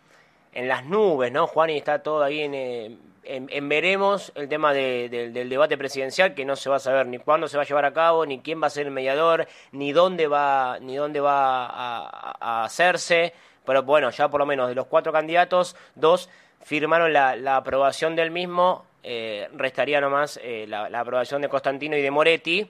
en 0.57 0.69
las 0.69 0.85
nubes, 0.85 1.31
¿no? 1.31 1.47
Juan 1.47 1.71
y 1.71 1.77
está 1.77 2.03
todo 2.03 2.23
ahí 2.23 2.41
en, 2.41 2.55
eh, 2.55 2.97
en, 3.25 3.69
veremos 3.69 4.33
el 4.35 4.49
tema 4.49 4.73
del 4.73 5.49
debate 5.49 5.77
presidencial 5.77 6.35
que 6.35 6.45
no 6.45 6.57
se 6.57 6.71
va 6.71 6.77
a 6.77 6.81
saber 6.81 7.07
ni 7.07 7.19
cuándo 7.19 7.47
se 7.47 7.57
va 7.57 7.63
a 7.63 7.67
llevar 7.67 7.85
a 7.85 7.93
cabo, 7.93 8.25
ni 8.27 8.41
quién 8.41 8.63
va 8.63 8.69
a 8.69 8.71
ser 8.71 8.87
el 8.87 8.93
mediador, 8.93 9.47
ni 9.73 9.93
dónde 9.93 10.27
va, 10.27 10.79
ni 10.81 10.97
dónde 10.97 11.21
va 11.21 11.67
a, 11.67 12.65
hacerse. 12.65 13.33
Pero 13.65 13.83
bueno, 13.83 14.11
ya 14.11 14.29
por 14.29 14.41
lo 14.41 14.47
menos 14.47 14.69
de 14.69 14.75
los 14.75 14.87
cuatro 14.87 15.13
candidatos, 15.13 15.77
dos 15.95 16.31
firmaron 16.63 17.13
la, 17.13 17.37
la 17.37 17.57
aprobación 17.57 18.17
del 18.17 18.31
mismo 18.31 18.85
eh, 19.09 19.49
restaría 19.55 20.01
nomás 20.01 20.41
eh, 20.43 20.67
la, 20.67 20.87
aprobación 20.99 21.41
de 21.41 21.49
Constantino 21.49 21.97
y 21.97 22.03
de 22.03 22.11
Moretti, 22.11 22.69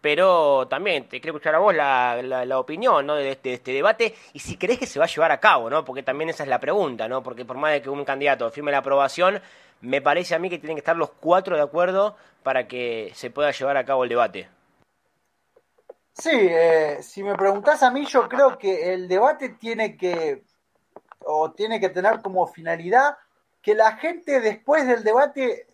pero 0.00 0.68
también 0.68 1.08
te 1.08 1.20
quiero 1.20 1.36
escuchar 1.36 1.54
a 1.54 1.58
vos 1.58 1.74
la, 1.74 2.22
la, 2.22 2.58
opinión 2.58 3.06
¿no? 3.06 3.16
de, 3.16 3.32
este, 3.32 3.54
este, 3.54 3.72
debate 3.72 4.14
y 4.32 4.38
si 4.38 4.56
crees 4.56 4.78
que 4.78 4.86
se 4.86 4.98
va 4.98 5.06
a 5.06 5.08
llevar 5.08 5.32
a 5.32 5.40
cabo, 5.40 5.68
¿no? 5.68 5.84
porque 5.84 6.02
también 6.02 6.30
esa 6.30 6.44
es 6.44 6.48
la 6.48 6.60
pregunta, 6.60 7.08
¿no? 7.08 7.22
porque 7.22 7.44
por 7.44 7.56
más 7.56 7.72
de 7.72 7.82
que 7.82 7.90
un 7.90 8.04
candidato 8.04 8.50
firme 8.50 8.70
la 8.70 8.78
aprobación, 8.78 9.40
me 9.80 10.00
parece 10.00 10.34
a 10.34 10.38
mí 10.38 10.48
que 10.50 10.58
tienen 10.58 10.76
que 10.76 10.80
estar 10.80 10.96
los 10.96 11.10
cuatro 11.10 11.56
de 11.56 11.62
acuerdo 11.62 12.16
para 12.42 12.68
que 12.68 13.12
se 13.14 13.30
pueda 13.30 13.50
llevar 13.50 13.76
a 13.76 13.84
cabo 13.84 14.04
el 14.04 14.10
debate. 14.10 14.48
Sí, 16.12 16.30
eh, 16.32 16.98
si 17.00 17.22
me 17.22 17.36
preguntás 17.36 17.82
a 17.84 17.90
mí, 17.92 18.04
yo 18.06 18.28
creo 18.28 18.58
que 18.58 18.92
el 18.92 19.06
debate 19.06 19.50
tiene 19.50 19.96
que, 19.96 20.42
o 21.24 21.52
tiene 21.52 21.78
que 21.78 21.90
tener 21.90 22.20
como 22.22 22.46
finalidad 22.48 23.16
que 23.62 23.74
la 23.74 23.96
gente 23.96 24.40
después 24.40 24.86
del 24.86 25.04
debate 25.04 25.66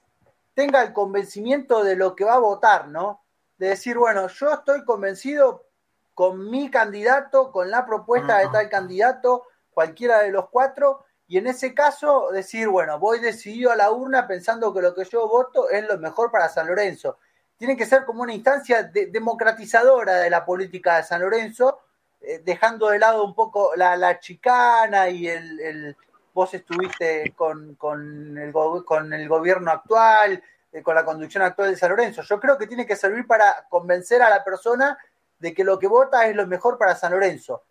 tenga 0.53 0.83
el 0.83 0.93
convencimiento 0.93 1.83
de 1.83 1.97
lo 1.97 2.15
que 2.15 2.25
va 2.25 2.35
a 2.35 2.41
votar, 2.41 2.89
¿no? 2.89 3.24
De 3.59 3.69
decir, 3.69 3.97
bueno, 3.99 4.27
yo 4.29 4.53
estoy 4.53 4.85
convencido 4.85 5.67
con 6.15 6.51
mi 6.51 6.71
candidato, 6.71 7.51
con 7.51 7.71
la 7.71 7.85
propuesta 7.85 8.39
de 8.39 8.49
tal 8.49 8.69
candidato, 8.69 9.45
cualquiera 9.73 10.21
de 10.21 10.31
los 10.31 10.49
cuatro, 10.49 11.05
y 11.27 11.39
en 11.39 11.47
ese 11.47 11.75
caso 11.75 12.31
decir, 12.33 12.69
bueno, 12.69 12.99
voy 12.99 13.19
decidido 13.19 13.73
a 13.73 13.77
la 13.77 13.91
urna 13.91 14.27
pensando 14.27 14.73
que 14.73 14.83
lo 14.83 14.95
que 14.95 15.05
yo 15.05 15.29
voto 15.29 15.69
es 15.71 15.87
lo 15.87 15.99
mejor 15.99 16.31
para 16.31 16.49
San 16.49 16.67
Lorenzo. 16.67 17.19
Tiene 17.57 17.77
que 17.77 17.87
ser 17.87 18.05
como 18.05 18.23
una 18.23 18.35
instancia 18.35 18.83
democratizadora 18.83 20.19
de 20.19 20.31
la 20.31 20.45
política 20.45 20.97
de 20.97 21.05
San 21.05 21.23
Lorenzo, 21.23 21.81
eh, 22.21 22.41
dejando 22.45 22.89
de 22.89 22.99
lado 22.99 23.25
un 23.25 23.35
poco 23.35 23.73
la, 23.77 24.19
chicana 24.21 25.09
y 25.09 25.29
el, 25.29 25.97
vos 26.33 26.53
estuviste 26.53 27.33
con, 27.37 27.75
con, 27.77 28.37
el, 28.39 28.53
con 28.53 29.13
el 29.13 29.29
gobierno 29.29 29.71
actual, 29.71 30.43
eh, 30.75 30.83
con 30.83 30.97
la 30.97 31.05
conducción 31.05 31.45
actual 31.45 31.71
de 31.71 31.77
San 31.77 31.91
Lorenzo. 31.91 32.23
Yo 32.23 32.41
creo 32.41 32.59
que 32.59 32.67
tiene 32.67 32.85
que 32.85 32.97
servir 32.97 33.29
para 33.29 33.65
convencer 33.69 34.21
a 34.23 34.29
la 34.29 34.43
persona 34.43 34.99
de 35.39 35.55
que 35.55 35.63
lo 35.63 35.79
que 35.79 35.87
vota 35.87 36.27
es 36.27 36.35
lo 36.35 36.49
mejor 36.49 36.79
para 36.79 36.97
San 36.97 37.13
Lorenzo. 37.13 37.63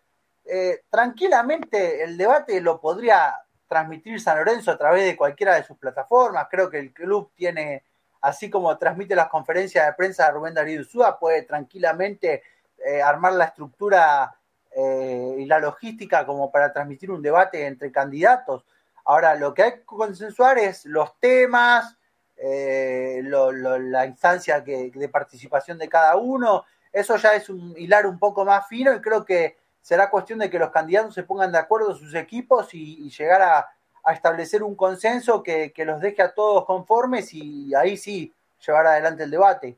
Eh, 0.45 0.86
tranquilamente 0.89 2.01
el 2.01 2.16
debate 2.18 2.62
lo 2.62 2.80
podría 2.80 3.36
transmitir 3.68 4.22
San 4.22 4.38
Lorenzo 4.38 4.72
a 4.72 4.78
través 4.78 5.04
de 5.04 5.18
cualquiera 5.18 5.56
de 5.56 5.66
sus 5.66 5.78
plataformas. 5.78 6.47
Creo 6.49 6.70
que 6.70 6.80
el 6.80 6.93
club 6.93 7.34
tiene, 7.36 7.84
así 8.22 8.49
como 8.49 8.78
transmite 8.78 9.18
las 9.18 9.28
conferencias 9.28 9.86
de 9.86 9.93
prensa 9.95 10.28
de 10.28 10.32
Rubén 10.32 10.54
Darío 10.54 10.80
Usúa, 10.80 11.20
puede 11.20 11.41
tranquilamente 11.41 12.41
eh, 12.86 13.01
armar 13.01 13.34
la 13.34 13.45
estructura 13.45 14.34
y 14.76 15.45
la 15.45 15.60
logística 15.60 16.26
como 16.26 16.51
para 16.51 16.74
transmitir 16.74 17.12
un 17.12 17.22
debate 17.22 17.68
entre 17.68 17.91
candidatos. 17.91 18.66
Ahora, 19.06 19.36
lo 19.36 19.54
que 19.54 19.62
hay 19.62 19.72
que 19.74 19.84
consensuar 19.84 20.58
es 20.58 20.86
los 20.86 21.20
temas, 21.20 21.95
eh, 22.38 23.21
la 23.23 24.05
instancia 24.05 24.61
de 24.61 25.09
participación 25.11 25.77
de 25.77 25.89
cada 25.89 26.15
uno. 26.15 26.65
Eso 26.91 27.15
ya 27.17 27.34
es 27.34 27.49
un 27.49 27.73
hilar 27.77 28.05
un 28.05 28.19
poco 28.19 28.45
más 28.45 28.67
fino 28.67 28.93
y 28.93 29.01
creo 29.01 29.25
que 29.25 29.57
será 29.81 30.09
cuestión 30.09 30.39
de 30.39 30.49
que 30.49 30.59
los 30.59 30.71
candidatos 30.71 31.13
se 31.13 31.23
pongan 31.23 31.51
de 31.51 31.57
acuerdo 31.57 31.95
sus 31.95 32.13
equipos 32.15 32.73
y, 32.73 33.09
llegar 33.09 33.41
a, 33.41 33.69
establecer 34.11 34.63
un 34.63 34.75
consenso 34.75 35.41
que, 35.41 35.71
que 35.71 35.86
los 35.86 36.01
deje 36.01 36.21
a 36.21 36.34
todos 36.34 36.65
conformes 36.65 37.34
y 37.34 37.73
ahí 37.73 37.95
sí 37.95 38.34
llevar 38.65 38.86
adelante 38.86 39.23
el 39.23 39.31
debate. 39.31 39.77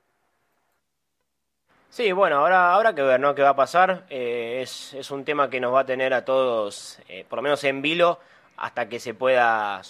Sí, 1.95 2.11
bueno, 2.11 2.39
ahora 2.39 2.73
habrá 2.73 2.93
que 2.93 3.03
ver, 3.03 3.19
¿no? 3.19 3.35
¿Qué 3.35 3.41
va 3.41 3.49
a 3.49 3.55
pasar? 3.55 4.05
Eh, 4.09 4.59
es, 4.61 4.93
es, 4.95 5.11
un 5.11 5.23
tema 5.23 5.49
que 5.49 5.61
nos 5.61 5.73
va 5.73 5.81
a 5.81 5.85
tener 5.85 6.13
a 6.13 6.25
todos, 6.25 6.99
eh, 7.07 7.25
por 7.29 7.37
lo 7.37 7.43
menos 7.43 7.63
en 7.63 7.81
vilo, 7.81 8.19
hasta 8.57 8.89
que 8.89 8.99
se 8.99 9.13
pueda, 9.13 9.81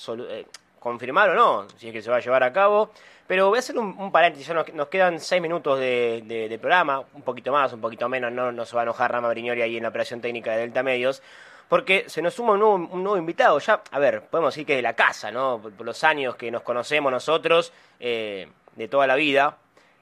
confirmar 0.86 1.32
o 1.32 1.34
no, 1.34 1.68
si 1.78 1.88
es 1.88 1.94
que 1.94 2.02
se 2.04 2.12
va 2.12 2.18
a 2.18 2.20
llevar 2.20 2.44
a 2.44 2.54
cabo. 2.54 2.92
Pero 3.26 3.50
voy 3.50 3.58
a 3.58 3.60
hacer 3.60 3.76
un, 3.76 4.12
paréntesis, 4.12 4.48
ya 4.48 4.54
nos, 4.54 4.88
quedan 4.88 5.20
seis 5.20 5.42
minutos 5.42 5.80
de, 5.80 6.60
programa, 6.62 7.02
un 7.16 7.24
poquito 7.24 7.52
más, 7.52 7.74
un 7.74 7.82
poquito 7.82 8.08
menos, 8.08 8.32
no, 8.32 8.52
no 8.52 8.66
se 8.66 8.76
va 8.76 8.84
a 8.84 8.84
enojar 8.84 9.12
Rama 9.12 9.30
Brignori 9.30 9.64
ahí 9.64 9.78
en 9.78 9.82
la 9.82 9.90
operación 9.90 10.22
técnica 10.22 10.52
de 10.52 10.60
Delta 10.60 10.84
Medios, 10.84 11.24
porque 11.68 12.04
se 12.08 12.22
nos 12.22 12.36
suma 12.36 12.54
un 12.54 12.60
nuevo, 13.04 13.18
invitado, 13.18 13.58
ya, 13.58 13.82
a 13.90 13.98
ver, 13.98 14.28
podemos 14.28 14.54
decir 14.54 14.68
que 14.68 14.76
de 14.76 14.84
la 14.84 14.94
casa, 14.94 15.32
¿no? 15.32 15.60
Por, 15.60 15.84
los 15.84 16.04
años 16.04 16.36
que 16.36 16.52
nos 16.52 16.62
conocemos 16.62 17.12
nosotros, 17.12 17.74
eh, 18.00 18.48
de 18.76 18.88
toda 18.88 19.08
la 19.08 19.16
vida, 19.16 19.58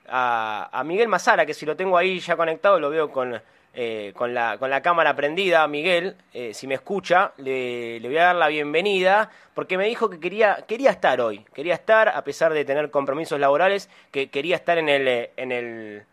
a, 0.09 0.67
a 0.69 0.83
Miguel 0.83 1.07
Mazara, 1.07 1.45
que 1.45 1.53
si 1.53 1.65
lo 1.65 1.77
tengo 1.77 1.97
ahí 1.97 2.19
ya 2.19 2.35
conectado, 2.35 2.77
lo 2.77 2.89
veo 2.89 3.09
con 3.09 3.41
eh, 3.75 4.13
con, 4.15 4.35
la, 4.35 4.59
con 4.59 4.69
la 4.69 4.83
cámara 4.83 5.15
prendida, 5.15 5.67
Miguel, 5.67 6.15
eh, 6.31 6.53
si 6.53 6.67
me 6.67 6.75
escucha, 6.75 7.31
le, 7.37 7.99
le, 7.99 8.07
voy 8.07 8.17
a 8.19 8.25
dar 8.25 8.35
la 8.35 8.47
bienvenida, 8.47 9.31
porque 9.55 9.79
me 9.79 9.87
dijo 9.87 10.11
que 10.11 10.19
quería, 10.19 10.63
quería 10.67 10.91
estar 10.91 11.19
hoy, 11.19 11.43
quería 11.55 11.73
estar, 11.73 12.09
a 12.09 12.23
pesar 12.23 12.53
de 12.53 12.65
tener 12.65 12.91
compromisos 12.91 13.39
laborales, 13.39 13.89
que 14.11 14.29
quería 14.29 14.57
estar 14.57 14.77
en 14.77 14.89
el, 14.89 15.07
en 15.35 15.51
el, 15.51 16.03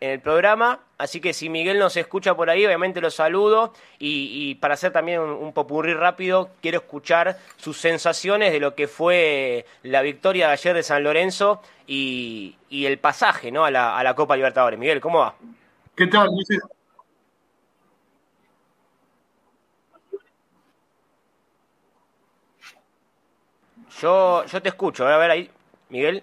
en 0.00 0.10
el 0.10 0.18
programa, 0.18 0.80
así 0.98 1.20
que 1.20 1.32
si 1.32 1.48
Miguel 1.48 1.78
nos 1.78 1.96
escucha 1.96 2.34
por 2.34 2.50
ahí, 2.50 2.66
obviamente 2.66 3.00
lo 3.00 3.12
saludo, 3.12 3.72
y, 4.00 4.56
para 4.56 4.74
hacer 4.74 4.90
también 4.90 5.20
un, 5.20 5.52
popurrí 5.52 5.94
rápido, 5.94 6.50
quiero 6.62 6.78
escuchar 6.78 7.38
sus 7.58 7.76
sensaciones 7.76 8.52
de 8.52 8.58
lo 8.58 8.74
que 8.74 8.88
fue 8.88 9.66
la 9.84 10.02
victoria 10.02 10.48
de 10.48 10.54
ayer 10.54 10.74
de 10.74 10.82
San 10.82 11.04
Lorenzo 11.04 11.62
y, 11.86 12.56
y 12.68 12.86
el 12.86 12.98
pasaje 12.98 13.52
¿no? 13.52 13.64
a, 13.64 13.70
la, 13.70 13.96
a 13.96 14.02
la 14.02 14.14
Copa 14.14 14.34
Libertadores. 14.34 14.80
Miguel, 14.80 15.00
¿cómo 15.00 15.20
va? 15.20 15.36
¿Qué 15.96 16.06
tal? 16.08 16.28
Yo, 24.00 24.44
yo 24.44 24.62
te 24.62 24.68
escucho, 24.68 25.06
a 25.06 25.16
ver 25.16 25.30
ahí, 25.30 25.50
Miguel. 25.88 26.22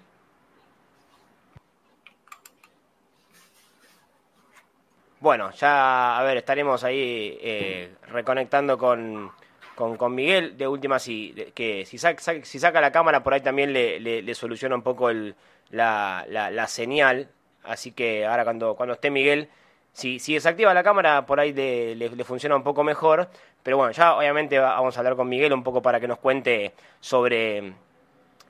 Bueno, 5.20 5.50
ya, 5.52 6.18
a 6.18 6.22
ver, 6.22 6.36
estaremos 6.36 6.84
ahí 6.84 7.36
eh, 7.40 7.94
reconectando 8.08 8.76
con, 8.78 9.32
con, 9.74 10.14
Miguel. 10.14 10.56
De 10.56 10.68
última, 10.68 10.98
si, 10.98 11.32
que 11.54 11.84
si, 11.86 11.98
si 11.98 12.58
saca 12.58 12.80
la 12.80 12.92
cámara 12.92 13.22
por 13.24 13.34
ahí 13.34 13.40
también 13.40 13.72
le, 13.72 13.98
le, 14.00 14.34
soluciona 14.34 14.76
un 14.76 14.82
poco 14.82 15.10
el, 15.10 15.34
la, 15.70 16.24
la, 16.28 16.50
la, 16.50 16.66
señal. 16.68 17.28
Así 17.64 17.92
que 17.92 18.26
ahora 18.26 18.44
cuando, 18.44 18.76
cuando 18.76 18.94
esté 18.94 19.10
Miguel 19.10 19.48
si, 19.94 20.18
si 20.18 20.34
desactiva 20.34 20.74
la 20.74 20.82
cámara, 20.82 21.24
por 21.24 21.38
ahí 21.38 21.52
le, 21.52 22.24
funciona 22.24 22.56
un 22.56 22.64
poco 22.64 22.82
mejor. 22.82 23.28
Pero 23.62 23.78
bueno, 23.78 23.92
ya 23.92 24.16
obviamente 24.16 24.58
vamos 24.58 24.96
a 24.96 25.00
hablar 25.00 25.16
con 25.16 25.28
Miguel 25.28 25.52
un 25.52 25.62
poco 25.62 25.80
para 25.80 26.00
que 26.00 26.08
nos 26.08 26.18
cuente 26.18 26.72
sobre, 27.00 27.72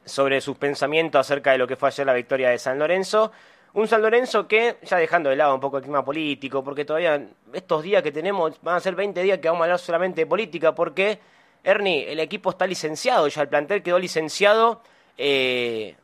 sobre 0.05 0.41
sus 0.41 0.57
pensamientos 0.57 1.21
acerca 1.21 1.53
de 1.53 1.59
lo 1.59 1.69
que 1.69 1.77
fue 1.77 1.89
ayer 1.89 2.07
la 2.07 2.15
victoria 2.15 2.49
de 2.49 2.59
San 2.59 2.79
Lorenzo. 2.79 3.31
Un 3.75 3.87
San 3.87 4.01
Lorenzo 4.01 4.49
que, 4.49 4.79
ya 4.83 4.97
dejando 4.97 5.29
de 5.31 5.37
lado 5.37 5.55
un 5.55 5.61
poco 5.61 5.77
el 5.77 5.83
clima 5.83 6.03
político, 6.03 6.65
porque 6.65 6.87
todavía 6.87 7.23
estos 7.53 7.83
días 7.83 8.03
que 8.03 8.11
tenemos 8.11 8.59
van 8.63 8.77
a 8.77 8.81
ser 8.81 8.95
20 8.95 9.23
días 9.23 9.39
que 9.39 9.49
vamos 9.49 9.61
a 9.61 9.65
hablar 9.65 9.79
solamente 9.79 10.23
de 10.23 10.27
política, 10.27 10.75
porque, 10.75 11.19
Ernie, 11.63 12.11
el 12.11 12.21
equipo 12.21 12.51
está 12.51 12.67
licenciado, 12.67 13.29
ya 13.29 13.43
el 13.43 13.49
plantel 13.49 13.83
quedó 13.83 13.99
licenciado 13.99 14.81
eh, 15.19 15.95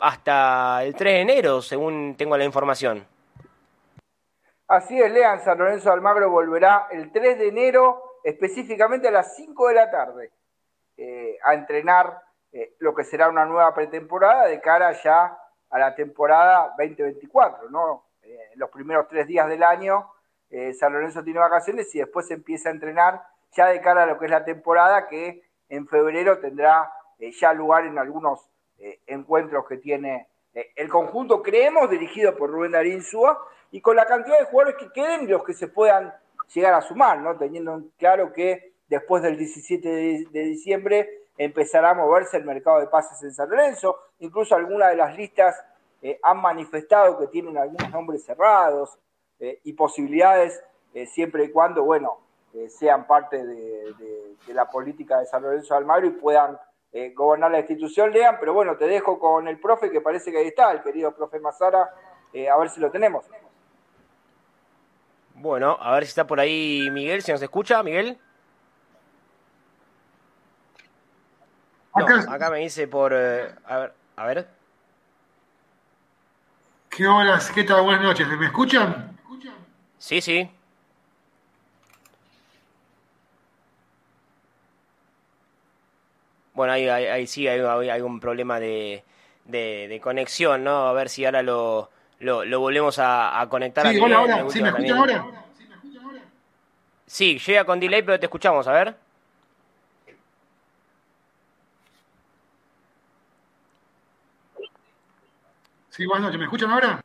hasta 0.00 0.84
el 0.84 0.94
3 0.94 1.14
de 1.14 1.20
enero, 1.20 1.62
según 1.62 2.14
tengo 2.18 2.36
la 2.36 2.44
información. 2.44 3.06
Así 4.72 4.98
es, 4.98 5.12
Lean, 5.12 5.38
San 5.40 5.58
Lorenzo 5.58 5.92
Almagro 5.92 6.30
volverá 6.30 6.86
el 6.90 7.12
3 7.12 7.38
de 7.38 7.48
enero, 7.48 8.20
específicamente 8.24 9.06
a 9.06 9.10
las 9.10 9.36
5 9.36 9.68
de 9.68 9.74
la 9.74 9.90
tarde, 9.90 10.32
eh, 10.96 11.36
a 11.44 11.52
entrenar 11.52 12.22
eh, 12.52 12.74
lo 12.78 12.94
que 12.94 13.04
será 13.04 13.28
una 13.28 13.44
nueva 13.44 13.74
pretemporada 13.74 14.46
de 14.46 14.62
cara 14.62 14.92
ya 14.92 15.38
a 15.68 15.78
la 15.78 15.94
temporada 15.94 16.72
2024, 16.78 17.68
¿no? 17.68 18.06
Eh, 18.22 18.52
los 18.54 18.70
primeros 18.70 19.08
tres 19.08 19.26
días 19.26 19.46
del 19.46 19.62
año, 19.62 20.10
San 20.78 20.94
Lorenzo 20.94 21.22
tiene 21.22 21.40
vacaciones 21.40 21.94
y 21.94 21.98
después 21.98 22.30
empieza 22.30 22.70
a 22.70 22.72
entrenar 22.72 23.22
ya 23.54 23.66
de 23.66 23.78
cara 23.82 24.04
a 24.04 24.06
lo 24.06 24.18
que 24.18 24.24
es 24.24 24.30
la 24.30 24.46
temporada 24.46 25.06
que 25.06 25.42
en 25.68 25.86
febrero 25.86 26.38
tendrá 26.38 26.90
ya 27.18 27.52
lugar 27.52 27.84
en 27.84 27.98
algunos 27.98 28.50
encuentros 29.06 29.66
que 29.66 29.76
tiene 29.76 30.28
el 30.52 30.88
conjunto, 30.88 31.42
creemos, 31.42 31.90
dirigido 31.90 32.36
por 32.36 32.50
Rubén 32.50 32.72
Darín 32.72 33.02
Súa, 33.02 33.38
y 33.72 33.80
con 33.80 33.96
la 33.96 34.04
cantidad 34.04 34.38
de 34.38 34.44
jugadores 34.44 34.76
que 34.78 34.92
queden 34.92 35.28
los 35.28 35.42
que 35.44 35.54
se 35.54 35.66
puedan 35.66 36.14
llegar 36.54 36.74
a 36.74 36.82
sumar, 36.82 37.18
¿no? 37.18 37.36
Teniendo 37.36 37.82
claro 37.98 38.32
que 38.32 38.74
después 38.86 39.22
del 39.22 39.38
17 39.38 39.88
de, 40.30 40.44
diciembre 40.44 41.08
empezará 41.38 41.90
a 41.90 41.94
moverse 41.94 42.36
el 42.36 42.44
mercado 42.44 42.80
de 42.80 42.86
pases 42.86 43.22
en 43.22 43.32
San 43.32 43.48
Lorenzo, 43.48 43.96
incluso 44.18 44.54
algunas 44.54 44.90
de 44.90 44.96
las 44.96 45.16
listas 45.16 45.58
eh, 46.02 46.20
han 46.22 46.42
manifestado 46.42 47.18
que 47.18 47.28
tienen 47.28 47.56
algunos 47.56 47.90
nombres 47.90 48.22
cerrados 48.24 48.98
eh, 49.40 49.60
y 49.64 49.72
posibilidades 49.72 50.62
eh, 50.92 51.06
siempre 51.06 51.44
y 51.44 51.50
cuando, 51.50 51.82
bueno, 51.82 52.18
sean 52.68 53.06
parte 53.06 53.46
de, 53.46 53.94
la 54.48 54.68
política 54.68 55.18
de 55.18 55.24
San 55.24 55.42
Lorenzo 55.42 55.72
de 55.72 55.78
Almagro 55.78 56.06
y 56.08 56.10
puedan 56.10 56.58
gobernar 57.14 57.50
la 57.50 57.60
institución, 57.60 58.12
lean, 58.12 58.36
pero 58.38 58.52
bueno, 58.52 58.76
te 58.76 58.86
dejo 58.86 59.18
con 59.18 59.48
el 59.48 59.58
profe 59.58 59.90
que 59.90 60.02
parece 60.02 60.30
que 60.30 60.36
ahí 60.36 60.48
está, 60.48 60.70
el 60.70 60.82
querido 60.82 61.16
profe 61.16 61.40
Mazara, 61.40 61.88
a 62.50 62.58
ver 62.58 62.68
si 62.68 62.78
lo 62.78 62.90
tenemos. 62.90 63.24
Bueno, 65.42 65.76
a 65.80 65.92
ver 65.94 66.04
si 66.04 66.10
está 66.10 66.24
por 66.24 66.38
ahí 66.38 66.88
Miguel, 66.92 67.20
si 67.20 67.32
nos 67.32 67.42
escucha, 67.42 67.82
Miguel. 67.82 68.16
acá, 71.92 72.48
me 72.48 72.60
dice 72.60 72.86
por... 72.86 73.12
Eh, 73.12 73.52
a 73.66 73.78
ver, 73.78 73.92
a 74.14 74.26
ver. 74.26 74.48
¿Qué 76.88 77.08
horas? 77.08 77.50
¿Qué 77.50 77.64
tal? 77.64 77.82
Buenas 77.82 78.04
noches. 78.04 78.28
¿Me 78.28 78.46
escuchan? 78.46 79.18
Sí, 79.98 80.20
sí. 80.20 80.48
Bueno, 86.54 86.72
ahí, 86.72 86.88
ahí, 86.88 87.26
sí 87.26 87.48
hay, 87.48 87.58
hay, 87.90 88.00
un 88.00 88.20
problema 88.20 88.60
de, 88.60 89.02
de, 89.46 90.00
conexión, 90.00 90.62
¿no? 90.62 90.86
A 90.86 90.92
ver 90.92 91.08
si 91.08 91.24
ahora 91.24 91.42
lo, 91.42 91.90
lo, 92.22 92.44
lo 92.44 92.60
volvemos 92.60 92.98
a, 92.98 93.40
a 93.40 93.48
conectar. 93.48 93.86
Sí, 93.88 93.98
hola, 94.00 94.22
hola. 94.22 94.46
¿Sí 94.48 94.62
me 94.62 94.68
escuchan 94.68 94.98
ahora? 94.98 95.26
Sí, 97.06 97.38
llega 97.38 97.64
con 97.64 97.78
delay, 97.78 98.02
pero 98.02 98.18
te 98.18 98.26
escuchamos, 98.26 98.66
a 98.66 98.72
ver. 98.72 98.96
Sí, 105.90 106.06
buenas 106.06 106.22
noches, 106.22 106.38
¿me 106.38 106.44
escuchan 106.46 106.70
ahora? 106.70 107.00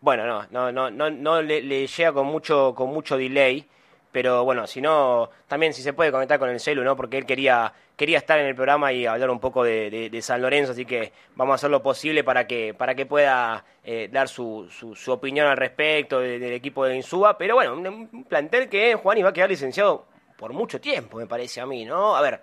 Bueno, 0.00 0.26
no, 0.26 0.46
no, 0.50 0.72
no, 0.72 0.90
no, 0.90 1.10
no 1.10 1.42
le, 1.42 1.62
le, 1.62 1.86
llega 1.86 2.12
con 2.12 2.26
mucho, 2.26 2.74
con 2.74 2.88
mucho 2.88 3.16
delay. 3.16 3.64
Pero 4.12 4.44
bueno, 4.44 4.66
si 4.66 4.80
no, 4.80 5.30
también 5.46 5.72
si 5.72 5.82
se 5.82 5.92
puede 5.92 6.10
conectar 6.10 6.38
con 6.38 6.48
el 6.48 6.58
celu, 6.58 6.82
¿no? 6.82 6.96
Porque 6.96 7.16
él 7.16 7.26
quería, 7.26 7.72
quería 7.96 8.18
estar 8.18 8.40
en 8.40 8.46
el 8.46 8.56
programa 8.56 8.92
y 8.92 9.06
hablar 9.06 9.30
un 9.30 9.38
poco 9.38 9.62
de, 9.62 10.18
San 10.20 10.42
Lorenzo, 10.42 10.72
así 10.72 10.84
que 10.84 11.12
vamos 11.36 11.52
a 11.52 11.54
hacer 11.56 11.70
lo 11.70 11.80
posible 11.80 12.24
para 12.24 12.46
que, 12.46 12.74
para 12.74 12.96
que 12.96 13.06
pueda 13.06 13.64
eh, 13.84 14.08
dar 14.10 14.28
su, 14.28 14.68
su, 14.68 15.12
opinión 15.12 15.46
al 15.46 15.56
respecto 15.56 16.18
del 16.18 16.52
equipo 16.52 16.84
de 16.84 16.96
Insúa. 16.96 17.38
Pero 17.38 17.54
bueno, 17.54 17.74
un, 17.74 18.24
plantel 18.24 18.68
que 18.68 18.96
Juan 18.96 19.18
iba 19.18 19.28
a 19.30 19.32
quedar 19.32 19.48
licenciado 19.48 20.06
por 20.36 20.52
mucho 20.52 20.80
tiempo, 20.80 21.18
me 21.18 21.26
parece 21.26 21.60
a 21.60 21.66
mí, 21.66 21.84
¿no? 21.84 22.16
A 22.16 22.20
ver, 22.20 22.40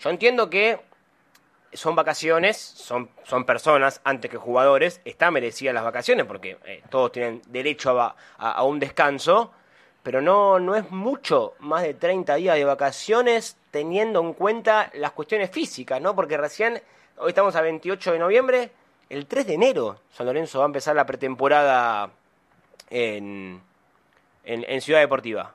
yo 0.00 0.10
entiendo 0.10 0.50
que 0.50 0.78
son 1.72 1.96
vacaciones, 1.96 2.58
son, 2.58 3.08
son 3.22 3.46
personas 3.46 4.02
antes 4.04 4.30
que 4.30 4.36
jugadores, 4.36 5.00
están 5.06 5.32
merecidas 5.32 5.74
las 5.74 5.82
vacaciones 5.82 6.26
porque 6.26 6.58
eh, 6.66 6.82
todos 6.90 7.10
tienen 7.10 7.40
derecho 7.48 7.98
a 7.98 8.62
un 8.64 8.78
descanso 8.78 9.50
pero 10.04 10.20
no, 10.20 10.60
no 10.60 10.76
es 10.76 10.90
mucho 10.90 11.54
más 11.60 11.82
de 11.82 11.94
30 11.94 12.34
días 12.36 12.56
de 12.56 12.64
vacaciones 12.64 13.56
teniendo 13.70 14.20
en 14.20 14.34
cuenta 14.34 14.90
las 14.94 15.12
cuestiones 15.12 15.50
físicas, 15.50 16.00
¿no? 16.00 16.14
Porque 16.14 16.36
recién, 16.36 16.80
hoy 17.16 17.30
estamos 17.30 17.56
a 17.56 17.62
28 17.62 18.12
de 18.12 18.18
noviembre, 18.18 18.70
el 19.08 19.26
3 19.26 19.46
de 19.46 19.54
enero 19.54 19.96
San 20.12 20.26
Lorenzo 20.26 20.58
va 20.58 20.66
a 20.66 20.66
empezar 20.66 20.94
la 20.94 21.06
pretemporada 21.06 22.10
en, 22.90 23.62
en, 24.44 24.80
Ciudad 24.82 25.00
Deportiva. 25.00 25.54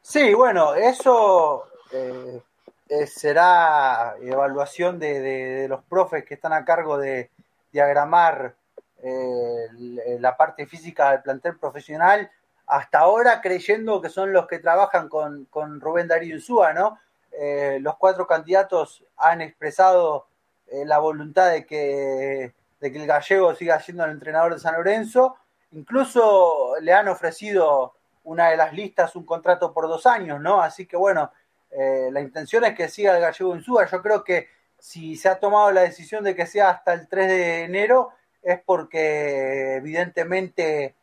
Sí, 0.00 0.32
bueno, 0.32 0.76
eso 0.76 1.66
eh, 1.90 2.40
eh, 2.88 3.06
será 3.08 4.14
evaluación 4.22 5.00
de, 5.00 5.66
los 5.68 5.82
profes 5.82 6.24
que 6.24 6.34
están 6.34 6.52
a 6.52 6.64
cargo 6.64 6.96
de 6.96 7.30
diagramar 7.72 8.54
eh, 9.02 10.18
la 10.20 10.36
parte 10.36 10.66
física 10.66 11.10
del 11.10 11.22
plantel 11.22 11.58
profesional 11.58 12.30
hasta 12.66 12.98
ahora 13.00 13.40
creyendo 13.40 14.00
que 14.00 14.08
son 14.08 14.32
los 14.32 14.46
que 14.46 14.58
trabajan 14.58 15.08
con, 15.08 15.48
Rubén 15.80 16.08
Darío 16.08 16.36
Insúa, 16.36 16.72
¿no? 16.72 16.98
Eh, 17.32 17.78
los 17.80 17.96
cuatro 17.96 18.26
candidatos 18.26 19.04
han 19.16 19.40
expresado 19.40 20.26
eh, 20.68 20.84
la 20.84 20.98
voluntad 20.98 21.50
de 21.50 21.66
que, 21.66 22.54
el 22.80 23.06
gallego 23.06 23.54
siga 23.54 23.80
siendo 23.80 24.04
el 24.04 24.10
entrenador 24.10 24.52
de 24.52 24.60
San 24.60 24.74
Lorenzo. 24.74 25.36
Incluso 25.72 26.74
le 26.80 26.92
han 26.92 27.08
ofrecido 27.08 27.94
una 28.24 28.50
de 28.50 28.58
las 28.58 28.74
listas 28.74 29.16
un 29.16 29.24
contrato 29.24 29.72
por 29.72 29.88
dos 29.88 30.06
años, 30.06 30.40
¿no? 30.40 30.60
Así 30.60 30.86
que 30.86 30.96
bueno, 30.96 31.32
eh, 31.70 32.10
la 32.12 32.20
intención 32.20 32.64
es 32.64 32.74
que 32.74 32.88
siga 32.88 33.14
el 33.14 33.22
gallego 33.22 33.56
Insúa. 33.56 33.86
Yo 33.86 34.02
creo 34.02 34.22
que 34.22 34.48
si 34.78 35.16
se 35.16 35.30
ha 35.30 35.40
tomado 35.40 35.72
la 35.72 35.80
decisión 35.80 36.24
de 36.24 36.34
que 36.34 36.46
sea 36.46 36.70
hasta 36.70 36.92
el 36.92 37.08
3 37.08 37.26
de 37.26 37.64
enero 37.64 38.10
es 38.42 38.60
porque 38.60 39.76
evidentemente 39.76 40.94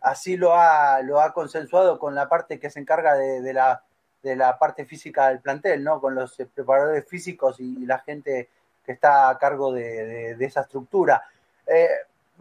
así 0.00 0.36
lo 0.36 0.54
ha, 0.54 1.02
lo 1.02 1.20
ha 1.20 1.32
consensuado 1.32 1.98
con 1.98 2.14
la 2.14 2.28
parte 2.28 2.58
que 2.58 2.70
se 2.70 2.80
encarga 2.80 3.14
de, 3.14 3.52
la, 3.52 3.82
de 4.22 4.36
la 4.36 4.58
parte 4.58 4.84
física 4.84 5.28
del 5.28 5.40
plantel, 5.40 5.84
¿no? 5.84 6.00
Con 6.00 6.14
los 6.14 6.36
preparadores 6.54 7.06
físicos 7.06 7.60
y, 7.60 7.84
la 7.86 7.98
gente 7.98 8.48
que 8.84 8.92
está 8.92 9.28
a 9.28 9.38
cargo 9.38 9.72
de, 9.72 10.36
esa 10.40 10.62
estructura. 10.62 11.22
Eh, 11.66 11.88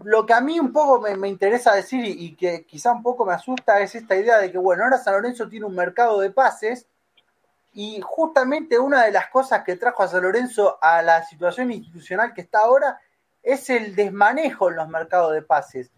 lo 0.04 0.26
que 0.26 0.34
a 0.34 0.42
mí 0.42 0.60
un 0.60 0.72
poco 0.72 1.02
me, 1.02 1.28
interesa 1.28 1.74
decir 1.74 2.06
y, 2.06 2.36
que 2.36 2.66
quizá 2.66 2.92
un 2.92 3.04
poco 3.04 3.26
me 3.26 3.34
asusta 3.34 3.82
es 3.82 3.96
esta 3.96 4.16
idea 4.16 4.38
de 4.38 4.52
que, 4.52 4.58
bueno, 4.58 4.84
ahora 4.84 4.98
San 4.98 5.16
Lorenzo 5.16 5.50
tiene 5.50 5.66
un 5.66 5.76
mercado 5.76 6.20
de 6.20 6.32
pases 6.32 6.88
y 7.74 8.00
justamente 8.02 8.80
una 8.80 9.04
de 9.04 9.12
las 9.12 9.28
cosas 9.28 9.64
que 9.64 9.76
trajo 9.76 10.04
a 10.04 10.08
San 10.08 10.24
Lorenzo 10.24 10.80
a 10.82 11.02
la 11.02 11.24
situación 11.24 11.72
institucional 11.72 12.34
que 12.34 12.42
está 12.42 12.60
ahora 12.60 13.00
es 13.44 13.70
el 13.70 13.96
desmanejo 13.96 14.70
en 14.70 14.78
los 14.78 14.88
mercados 14.90 15.34
de 15.34 15.42
pases. 15.42 15.92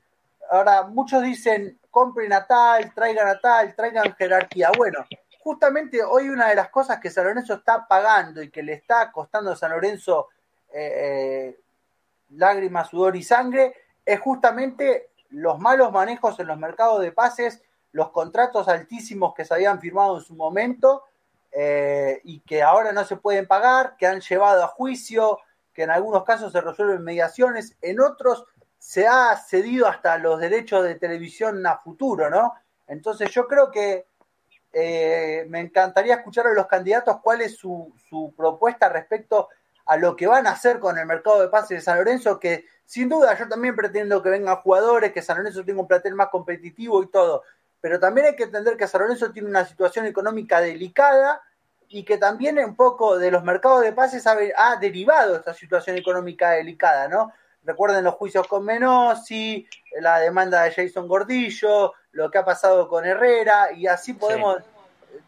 Ahora, 0.51 0.83
muchos 0.83 1.23
dicen, 1.23 1.79
compren 1.89 2.33
a 2.33 2.45
tal, 2.45 2.93
traigan 2.93 3.25
a 3.25 3.39
tal, 3.39 3.73
traigan 3.73 4.13
jerarquía. 4.15 4.69
Bueno, 4.77 5.05
justamente 5.39 6.03
hoy 6.03 6.27
una 6.27 6.49
de 6.49 6.55
las 6.55 6.67
cosas 6.67 6.99
que 6.99 7.09
San 7.09 7.23
Lorenzo 7.23 7.53
está 7.53 7.87
pagando 7.87 8.43
y 8.43 8.51
que 8.51 8.61
le 8.61 8.73
está 8.73 9.13
costando 9.13 9.51
a 9.51 9.55
San 9.55 9.71
Lorenzo 9.71 10.27
eh, 10.73 11.53
eh, 11.53 11.59
lágrimas, 12.31 12.89
sudor 12.89 13.15
y 13.15 13.23
sangre 13.23 13.73
es 14.05 14.19
justamente 14.19 15.11
los 15.29 15.57
malos 15.57 15.89
manejos 15.93 16.37
en 16.41 16.47
los 16.47 16.57
mercados 16.57 16.99
de 16.99 17.13
pases, 17.13 17.63
los 17.93 18.11
contratos 18.11 18.67
altísimos 18.67 19.33
que 19.33 19.45
se 19.45 19.53
habían 19.53 19.79
firmado 19.79 20.17
en 20.17 20.23
su 20.25 20.35
momento 20.35 21.05
eh, 21.53 22.19
y 22.25 22.41
que 22.41 22.61
ahora 22.61 22.91
no 22.91 23.05
se 23.05 23.15
pueden 23.15 23.47
pagar, 23.47 23.95
que 23.95 24.05
han 24.05 24.19
llevado 24.19 24.65
a 24.65 24.67
juicio, 24.67 25.39
que 25.73 25.83
en 25.83 25.91
algunos 25.91 26.25
casos 26.25 26.51
se 26.51 26.59
resuelven 26.59 27.05
mediaciones, 27.05 27.77
en 27.81 28.01
otros 28.01 28.45
se 28.81 29.05
ha 29.05 29.37
cedido 29.37 29.87
hasta 29.87 30.17
los 30.17 30.39
derechos 30.39 30.83
de 30.83 30.95
televisión 30.95 31.63
a 31.67 31.77
futuro, 31.77 32.31
¿no? 32.31 32.55
Entonces 32.87 33.29
yo 33.29 33.47
creo 33.47 33.69
que 33.69 34.07
eh, 34.73 35.45
me 35.49 35.59
encantaría 35.59 36.15
escuchar 36.15 36.47
a 36.47 36.53
los 36.53 36.65
candidatos 36.65 37.17
cuál 37.21 37.41
es 37.41 37.55
su, 37.55 37.93
su 38.09 38.33
propuesta 38.35 38.89
respecto 38.89 39.49
a 39.85 39.97
lo 39.97 40.15
que 40.15 40.25
van 40.25 40.47
a 40.47 40.53
hacer 40.53 40.79
con 40.79 40.97
el 40.97 41.05
mercado 41.05 41.41
de 41.41 41.49
pases 41.49 41.77
de 41.77 41.81
San 41.81 41.99
Lorenzo, 41.99 42.39
que 42.39 42.65
sin 42.83 43.07
duda 43.07 43.37
yo 43.37 43.47
también 43.47 43.75
pretendo 43.75 44.23
que 44.23 44.29
vengan 44.29 44.55
jugadores, 44.55 45.11
que 45.11 45.21
San 45.21 45.37
Lorenzo 45.37 45.63
tenga 45.63 45.81
un 45.81 45.87
plantel 45.87 46.15
más 46.15 46.29
competitivo 46.29 47.03
y 47.03 47.07
todo, 47.11 47.43
pero 47.79 47.99
también 47.99 48.27
hay 48.27 48.35
que 48.35 48.45
entender 48.45 48.77
que 48.77 48.87
San 48.87 49.01
Lorenzo 49.01 49.31
tiene 49.31 49.47
una 49.47 49.63
situación 49.63 50.07
económica 50.07 50.59
delicada 50.59 51.43
y 51.87 52.03
que 52.03 52.17
también 52.17 52.57
un 52.57 52.75
poco 52.75 53.19
de 53.19 53.29
los 53.29 53.43
mercados 53.43 53.81
de 53.81 53.93
pases 53.93 54.25
ha, 54.25 54.75
derivado 54.77 55.35
esta 55.35 55.53
situación 55.53 55.97
económica 55.97 56.49
delicada, 56.49 57.07
¿no? 57.07 57.31
Recuerden 57.63 58.03
los 58.03 58.15
juicios 58.15 58.47
con 58.47 58.65
Menossi, 58.65 59.67
la 59.99 60.19
demanda 60.19 60.63
de 60.63 60.71
Jason 60.71 61.07
Gordillo, 61.07 61.93
lo 62.13 62.31
que 62.31 62.37
ha 62.39 62.45
pasado 62.45 62.87
con 62.87 63.05
Herrera, 63.05 63.71
y 63.71 63.87
así 63.87 64.13
podemos, 64.13 64.57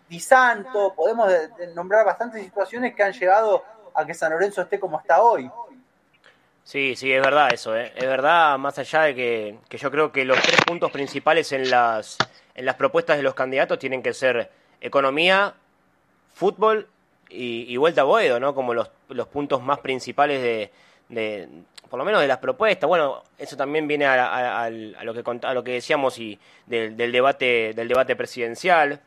Di 0.10 0.20
Santo, 0.20 0.94
podemos 0.96 1.32
nombrar 1.76 2.06
bastantes 2.06 2.44
situaciones 2.44 2.96
que 2.96 3.04
han 3.04 3.14
llegado 3.14 3.64
a 3.94 4.06
que 4.06 4.14
San 4.14 4.32
Lorenzo 4.32 4.62
esté 4.62 4.80
como 4.80 5.00
está 5.00 5.22
hoy. 5.22 5.50
Sí, 6.64 6.96
sí, 6.96 7.12
es 7.12 7.22
verdad 7.22 7.54
eso, 7.54 7.76
¿eh? 7.76 7.92
es 7.96 8.06
verdad, 8.06 8.58
más 8.58 8.80
allá 8.80 9.02
de 9.02 9.16
que, 9.16 9.60
que, 9.68 9.78
yo 9.78 9.92
creo 9.92 10.14
que 10.14 10.24
los 10.24 10.42
tres 10.42 10.62
puntos 10.66 10.92
principales 10.92 11.52
en 11.52 11.70
las, 11.70 12.18
en 12.56 12.66
las 12.66 12.76
propuestas 12.76 13.18
de 13.18 13.24
los 13.24 13.34
candidatos 13.34 13.80
tienen 13.80 14.02
que 14.02 14.14
ser 14.14 14.50
economía, 14.80 15.56
fútbol 16.34 16.88
y, 17.30 17.76
vuelta 17.78 18.02
a 18.02 18.04
Boedo, 18.06 18.40
¿no? 18.40 18.54
Como 18.54 18.74
los, 18.74 18.90
los 19.10 19.28
puntos 19.28 19.62
más 19.62 19.80
principales 19.80 20.42
de, 20.42 20.72
de, 21.10 21.50
por 21.94 22.00
lo 22.00 22.06
menos 22.06 22.22
de 22.22 22.28
las 22.28 22.40
propuestas. 22.40 22.88
Bueno, 22.88 23.22
eso 23.38 23.56
también 23.56 23.88
viene 23.88 24.08
a, 24.08 24.68
lo, 25.04 25.14
que, 25.14 25.24
a 25.44 25.54
lo 25.54 25.64
que 25.64 25.74
decíamos 25.74 26.18
y 26.18 26.40
del, 26.66 26.98
del, 26.98 27.12
debate, 27.12 27.76
del 27.76 27.88
debate 27.88 28.16
presidencial. 28.16 29.00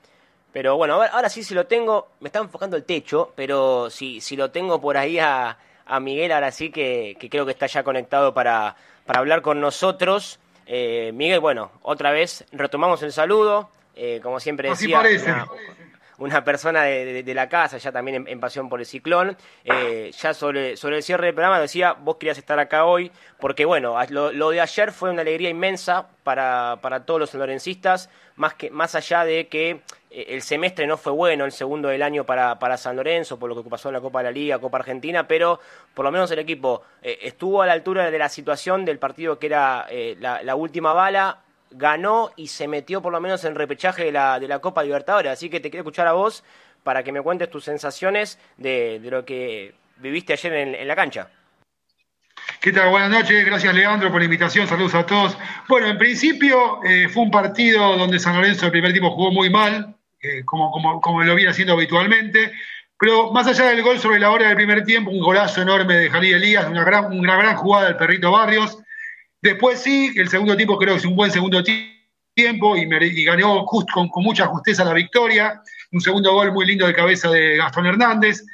Pero 0.52 0.76
bueno, 0.76 1.02
ahora 1.02 1.28
sí 1.28 1.42
si 1.42 1.52
lo 1.52 1.66
tengo, 1.66 2.10
me 2.20 2.28
está 2.28 2.38
enfocando 2.38 2.76
el 2.76 2.84
techo, 2.84 3.32
pero 3.34 3.90
si, 3.90 4.20
si 4.20 4.36
lo 4.36 4.52
tengo 4.52 4.80
por 4.80 4.96
ahí 4.96 5.18
a, 5.18 5.58
a 5.84 5.98
Miguel, 5.98 6.30
ahora 6.30 6.52
sí 6.52 6.70
que, 6.70 7.16
creo 7.28 7.44
que 7.44 7.50
está 7.50 7.66
ya 7.66 7.82
conectado 7.82 8.32
para, 8.32 8.76
para 9.04 9.18
hablar 9.18 9.42
con 9.42 9.60
nosotros. 9.60 10.38
Eh, 10.68 11.10
Miguel, 11.12 11.40
bueno, 11.40 11.72
otra 11.82 12.12
vez 12.12 12.44
retomamos 12.52 13.02
el 13.02 13.10
saludo. 13.10 13.68
Eh, 13.96 14.20
como 14.22 14.38
siempre 14.38 14.68
decía, 14.68 15.00
una, 15.00 15.48
persona 16.44 16.82
de, 16.82 17.34
la 17.34 17.48
casa, 17.48 17.78
ya 17.78 17.92
también 17.92 18.26
en, 18.26 18.40
pasión 18.40 18.68
por 18.68 18.80
el 18.80 18.86
ciclón. 18.86 19.36
Eh, 19.64 20.10
ya 20.18 20.34
sobre, 20.34 20.76
sobre 20.76 20.96
el 20.96 21.02
cierre 21.02 21.26
del 21.26 21.34
programa 21.34 21.60
decía, 21.60 21.92
vos 21.92 22.16
querías 22.16 22.38
estar 22.38 22.58
acá 22.58 22.84
hoy, 22.84 23.10
porque 23.38 23.64
bueno, 23.64 23.96
lo, 24.10 24.50
de 24.50 24.60
ayer 24.60 24.92
fue 24.92 25.10
una 25.10 25.22
alegría 25.22 25.50
inmensa 25.50 26.08
para, 26.22 26.78
para 26.80 27.04
todos 27.04 27.20
los 27.20 27.34
lorencistas, 27.34 28.10
más, 28.36 28.54
que, 28.54 28.70
más 28.70 28.94
allá 28.94 29.24
de 29.24 29.48
que 29.48 29.80
eh, 30.16 30.26
el 30.28 30.42
semestre 30.42 30.86
no 30.86 30.96
fue 30.96 31.12
bueno, 31.12 31.44
el 31.44 31.52
segundo 31.52 31.88
del 31.88 32.02
año 32.02 32.24
para, 32.24 32.58
para 32.58 32.76
San 32.76 32.96
Lorenzo, 32.96 33.38
por 33.38 33.48
lo 33.54 33.62
que 33.62 33.68
pasó 33.68 33.88
en 33.88 33.94
la 33.94 34.00
Copa 34.00 34.20
de 34.20 34.24
la 34.24 34.30
Liga, 34.30 34.58
Copa 34.58 34.78
Argentina, 34.78 35.28
pero 35.28 35.60
por 35.94 36.04
lo 36.04 36.10
menos 36.10 36.30
el 36.30 36.38
equipo 36.38 36.82
eh, 37.02 37.18
estuvo 37.22 37.62
a 37.62 37.66
la 37.66 37.72
altura 37.72 38.10
de 38.10 38.18
la 38.18 38.28
situación 38.28 38.84
del 38.84 38.98
partido 38.98 39.38
que 39.38 39.46
era 39.46 39.86
eh, 39.90 40.16
la, 40.18 40.54
última 40.54 40.92
bala, 40.92 41.40
ganó 41.76 42.30
y 42.36 42.48
se 42.48 42.68
metió 42.68 43.02
por 43.02 43.12
lo 43.12 43.20
menos 43.20 43.44
en 43.44 43.54
repechaje 43.54 44.04
de 44.04 44.12
la, 44.12 44.38
de 44.40 44.48
la 44.48 44.58
Copa 44.58 44.82
Libertadores. 44.82 45.32
Así 45.32 45.48
que 45.50 45.60
te 45.60 45.70
quiero 45.70 45.82
escuchar 45.82 46.06
a 46.06 46.12
vos 46.12 46.44
para 46.82 47.02
que 47.02 47.12
me 47.12 47.22
cuentes 47.22 47.50
tus 47.50 47.64
sensaciones 47.64 48.38
de, 48.56 49.00
lo 49.04 49.24
que 49.24 49.74
viviste 49.98 50.32
ayer 50.32 50.52
en, 50.52 50.88
la 50.88 50.96
cancha. 50.96 51.28
¿Qué 52.60 52.72
tal? 52.72 52.90
Buenas 52.90 53.10
noches, 53.10 53.44
gracias 53.44 53.74
Leandro 53.74 54.10
por 54.10 54.20
la 54.20 54.24
invitación, 54.24 54.68
saludos 54.68 54.94
a 54.94 55.04
todos. 55.04 55.36
Bueno, 55.68 55.88
en 55.88 55.98
principio 55.98 56.80
fue 57.12 57.22
un 57.22 57.30
partido 57.30 57.96
donde 57.96 58.18
San 58.18 58.36
Lorenzo 58.36 58.66
el 58.66 58.72
primer 58.72 58.92
tiempo 58.92 59.10
jugó 59.10 59.32
muy 59.32 59.50
mal, 59.50 59.96
eh, 60.26 60.44
como, 60.44 60.70
como, 60.70 61.00
como, 61.00 61.22
lo 61.22 61.34
viene 61.34 61.50
haciendo 61.50 61.74
habitualmente. 61.74 62.52
Pero 62.98 63.30
más 63.32 63.46
allá 63.46 63.66
del 63.66 63.82
gol 63.82 63.98
sobre 63.98 64.18
la 64.18 64.30
hora 64.30 64.48
del 64.48 64.56
primer 64.56 64.84
tiempo, 64.84 65.10
un 65.10 65.20
golazo 65.20 65.62
enorme 65.62 65.94
de 65.94 66.10
Jalí 66.10 66.32
Elías, 66.32 66.66
una 66.66 66.84
gran, 66.84 67.06
una 67.06 67.36
gran 67.36 67.56
jugada 67.56 67.86
del 67.86 67.96
perrito 67.96 68.30
Barrios. 68.30 68.78
Después 69.46 69.80
sí, 69.80 70.10
el 70.16 70.28
segundo 70.28 70.56
tiempo 70.56 70.76
creo 70.76 70.94
que 70.94 70.98
es 70.98 71.04
un 71.04 71.14
buen 71.14 71.30
segundo 71.30 71.62
tiempo 71.62 72.76
y, 72.76 73.24
ganó 73.24 73.64
con, 73.64 74.10
mucha 74.16 74.46
justeza 74.46 74.84
la 74.84 74.92
victoria. 74.92 75.62
Un 75.92 76.00
segundo 76.00 76.32
gol 76.32 76.50
muy 76.50 76.66
lindo 76.66 76.84
de 76.84 76.92
cabeza 76.92 77.30
de 77.30 77.56
Gastón 77.56 77.86
Hernández. 77.86 78.44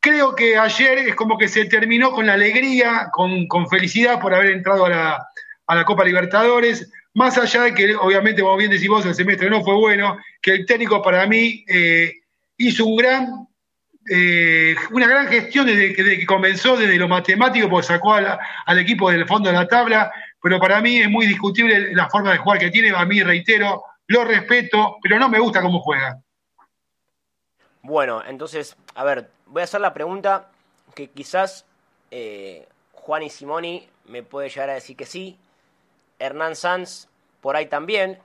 Creo 0.00 0.34
que 0.34 0.58
ayer 0.58 0.98
es 0.98 1.14
como 1.14 1.38
que 1.38 1.48
se 1.48 1.64
terminó 1.64 2.12
con 2.12 2.28
alegría, 2.28 3.08
con, 3.10 3.48
felicidad 3.70 4.20
por 4.20 4.34
haber 4.34 4.50
entrado 4.50 4.84
a 4.84 4.90
la, 4.90 5.28
a 5.66 5.74
la 5.74 5.84
Copa 5.86 6.04
Libertadores. 6.04 6.92
Más 7.14 7.38
allá 7.38 7.62
de 7.62 7.72
que, 7.72 7.94
obviamente, 7.96 8.42
como 8.42 8.58
bien 8.58 8.70
decís 8.70 8.88
vos, 8.88 9.06
el 9.06 9.14
semestre 9.14 9.48
no 9.48 9.64
fue 9.64 9.76
bueno, 9.76 10.18
que 10.42 10.50
el 10.50 10.66
técnico 10.66 11.00
para 11.00 11.26
mí 11.26 11.64
eh, 11.66 12.12
hizo 12.58 12.84
un 12.84 12.96
gran, 12.96 13.48
eh, 14.10 14.76
una 14.90 15.08
gran 15.08 15.26
gestión 15.28 15.64
desde 15.64 15.94
que, 15.94 16.26
comenzó, 16.26 16.76
desde 16.76 16.98
lo 16.98 17.08
matemático, 17.08 17.70
porque 17.70 17.86
sacó 17.86 18.12
al 18.12 18.78
equipo 18.78 19.10
del 19.10 19.26
fondo 19.26 19.48
de 19.48 19.54
la 19.54 19.66
tabla, 19.66 20.12
pero 20.44 20.60
para 20.60 20.82
mí 20.82 21.00
es 21.00 21.08
muy 21.08 21.24
discutible 21.24 21.94
la 21.94 22.10
forma 22.10 22.30
de 22.32 22.36
jugar 22.36 22.58
que 22.58 22.70
tiene. 22.70 22.94
A 22.94 23.06
mí, 23.06 23.22
reitero, 23.22 23.82
lo 24.08 24.24
respeto, 24.26 24.98
pero 25.02 25.18
no 25.18 25.30
me 25.30 25.38
gusta 25.38 25.62
cómo 25.62 25.80
juega. 25.80 26.20
Bueno, 27.80 28.22
entonces, 28.26 28.76
a 28.94 29.04
ver, 29.04 29.30
voy 29.46 29.62
a 29.62 29.64
hacer 29.64 29.80
la 29.80 29.94
pregunta 29.94 30.50
que 30.94 31.08
quizás 31.08 31.64
eh, 32.10 32.68
Juan 32.92 33.22
y 33.22 33.30
Simoni 33.30 33.88
me 34.04 34.22
puede 34.22 34.50
llegar 34.50 34.68
a 34.68 34.74
decir 34.74 34.98
que 34.98 35.06
sí, 35.06 35.38
Hernán 36.18 36.56
Sanz 36.56 37.08
por 37.40 37.56
ahí 37.56 37.64
también, 37.64 38.18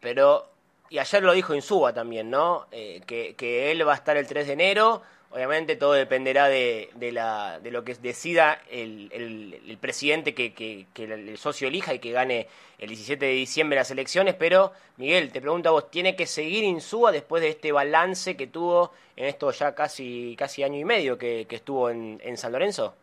pero, 0.00 0.48
y 0.88 1.00
ayer 1.00 1.22
lo 1.22 1.34
dijo 1.34 1.54
Insúa 1.54 1.92
también, 1.92 2.30
¿no? 2.30 2.66
Eh, 2.72 3.02
que, 3.06 3.70
él 3.70 3.86
va 3.86 3.92
a 3.92 3.96
estar 3.96 4.16
el 4.16 4.26
3 4.26 4.46
de 4.46 4.52
enero, 4.54 5.02
obviamente 5.32 5.76
todo 5.76 5.92
dependerá 5.92 6.48
de, 6.48 6.90
de, 6.94 7.10
la, 7.12 7.58
de 7.60 7.70
lo 7.70 7.84
que 7.84 7.94
decida 7.94 8.62
el, 8.70 9.10
el, 9.12 9.78
presidente 9.78 10.34
que, 10.34 10.52
que, 10.52 10.86
el 10.96 11.38
socio 11.38 11.68
elija 11.68 11.94
y 11.94 11.98
que 11.98 12.12
gane 12.12 12.48
el 12.78 12.88
17 12.88 13.24
de 13.24 13.32
diciembre 13.32 13.76
las 13.76 13.90
elecciones, 13.90 14.34
pero 14.34 14.72
Miguel, 14.96 15.32
te 15.32 15.40
pregunto 15.40 15.70
a 15.70 15.72
vos, 15.72 15.90
¿tiene 15.90 16.14
que 16.16 16.26
seguir 16.26 16.64
Insúa 16.64 17.12
después 17.12 17.42
de 17.42 17.48
este 17.48 17.72
balance 17.72 18.36
que 18.36 18.46
tuvo 18.46 18.92
en 19.16 19.26
esto 19.26 19.50
ya 19.50 19.74
casi, 19.74 20.36
casi 20.38 20.62
año 20.62 20.78
y 20.78 20.84
medio 20.84 21.16
que, 21.18 21.46
estuvo 21.48 21.90
en, 21.90 22.20
en 22.22 22.36
San 22.36 22.52
Lorenzo? 22.52 22.94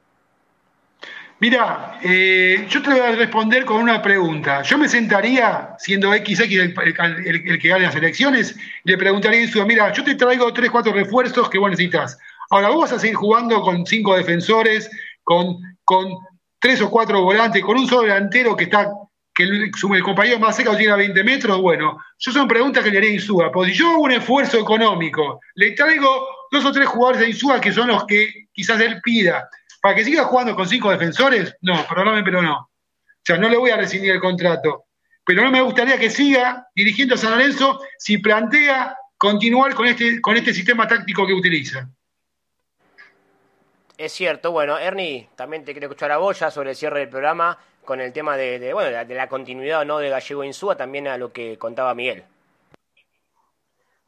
Mira, 1.41 1.97
eh, 2.03 2.65
yo 2.69 2.81
te 2.81 2.89
voy 2.89 2.99
a 2.99 3.11
responder 3.13 3.63
con 3.63 3.81
una 3.81 4.01
pregunta. 4.01 4.61
Yo 4.61 4.77
me 4.77 4.89
sentaría, 4.89 5.69
siendo 5.77 6.11
XX 6.11 6.39
el, 6.41 6.73
el, 7.25 7.59
que 7.59 7.69
gane 7.69 7.85
las 7.85 7.95
elecciones, 7.95 8.57
le 8.83 8.97
preguntaría 8.97 9.39
a 9.39 9.43
Insúa, 9.43 9.65
mira, 9.65 9.93
yo 9.93 10.03
te 10.03 10.15
traigo 10.15 10.51
tres, 10.51 10.69
cuatro 10.69 10.91
refuerzos 10.91 11.49
que 11.49 11.57
vos 11.57 11.69
necesitas. 11.69 12.17
Ahora, 12.49 12.69
vos 12.69 12.81
vas 12.81 12.93
a 12.93 12.99
seguir 12.99 13.15
jugando 13.15 13.61
con 13.61 13.85
cinco 13.85 14.17
defensores, 14.17 14.91
con, 15.23 15.59
con 15.85 16.09
tres 16.59 16.81
o 16.81 16.89
cuatro 16.89 17.23
volantes, 17.23 17.63
con 17.63 17.77
un 17.77 17.87
solo 17.87 18.01
delantero 18.01 18.57
que 18.57 18.65
está 18.65 18.89
que 19.33 19.43
el, 19.43 19.71
el 19.71 20.03
compañero 20.03 20.37
más 20.37 20.57
cerca 20.57 20.75
tiene 20.75 20.91
a 20.91 20.97
20 20.97 21.23
metros? 21.23 21.61
Bueno, 21.61 21.97
yo 22.17 22.31
son 22.33 22.45
preguntas 22.45 22.83
que 22.83 22.91
le 22.91 22.97
haré 22.97 23.07
a 23.07 23.13
Insúa. 23.13 23.49
Pues 23.49 23.71
si 23.71 23.77
yo 23.77 23.91
hago 23.91 24.01
un 24.01 24.11
esfuerzo 24.11 24.59
económico, 24.59 25.39
le 25.55 25.71
traigo 25.71 26.27
dos 26.51 26.65
o 26.65 26.71
tres 26.73 26.87
jugadores 26.87 27.21
de 27.21 27.29
Insúa 27.29 27.61
que 27.61 27.71
son 27.71 27.87
los 27.87 28.05
que 28.05 28.47
quizás 28.51 28.81
él 28.81 28.99
pida, 29.01 29.47
para 29.81 29.95
que 29.95 30.03
siga 30.03 30.25
jugando 30.25 30.55
con 30.55 30.67
cinco 30.67 30.91
defensores, 30.91 31.55
no, 31.61 31.85
perdóname, 31.87 32.23
pero 32.23 32.41
no. 32.41 32.57
O 32.57 33.21
sea, 33.23 33.37
no 33.37 33.49
le 33.49 33.57
voy 33.57 33.71
a 33.71 33.77
rescindir 33.77 34.11
el 34.11 34.19
contrato. 34.19 34.85
Pero 35.25 35.43
no 35.43 35.51
me 35.51 35.61
gustaría 35.61 35.99
que 35.99 36.09
siga 36.09 36.67
dirigiendo 36.73 37.15
a 37.15 37.17
San 37.17 37.31
Lorenzo 37.31 37.81
si 37.97 38.17
plantea 38.17 38.97
continuar 39.17 39.75
con 39.75 39.85
este, 39.85 40.19
con 40.21 40.35
este 40.35 40.53
sistema 40.53 40.87
táctico 40.87 41.27
que 41.27 41.33
utiliza. 41.33 41.87
Es 43.97 44.13
cierto, 44.13 44.51
bueno, 44.51 44.79
Ernie, 44.79 45.27
también 45.35 45.65
te 45.65 45.73
quiero 45.73 45.87
escuchar 45.87 46.11
a 46.11 46.17
vos 46.17 46.39
ya 46.39 46.49
sobre 46.49 46.69
el 46.69 46.75
cierre 46.75 47.01
del 47.01 47.09
programa 47.09 47.59
con 47.83 47.99
el 47.99 48.13
tema 48.13 48.37
de, 48.37 48.73
bueno, 48.73 49.05
de 49.05 49.15
la 49.15 49.27
continuidad 49.27 49.85
no 49.85 49.97
de 49.97 50.09
Gallego 50.09 50.43
Insúa, 50.43 50.77
también 50.77 51.07
a 51.07 51.17
lo 51.17 51.33
que 51.33 51.57
contaba 51.57 51.93
Miguel. 51.93 52.23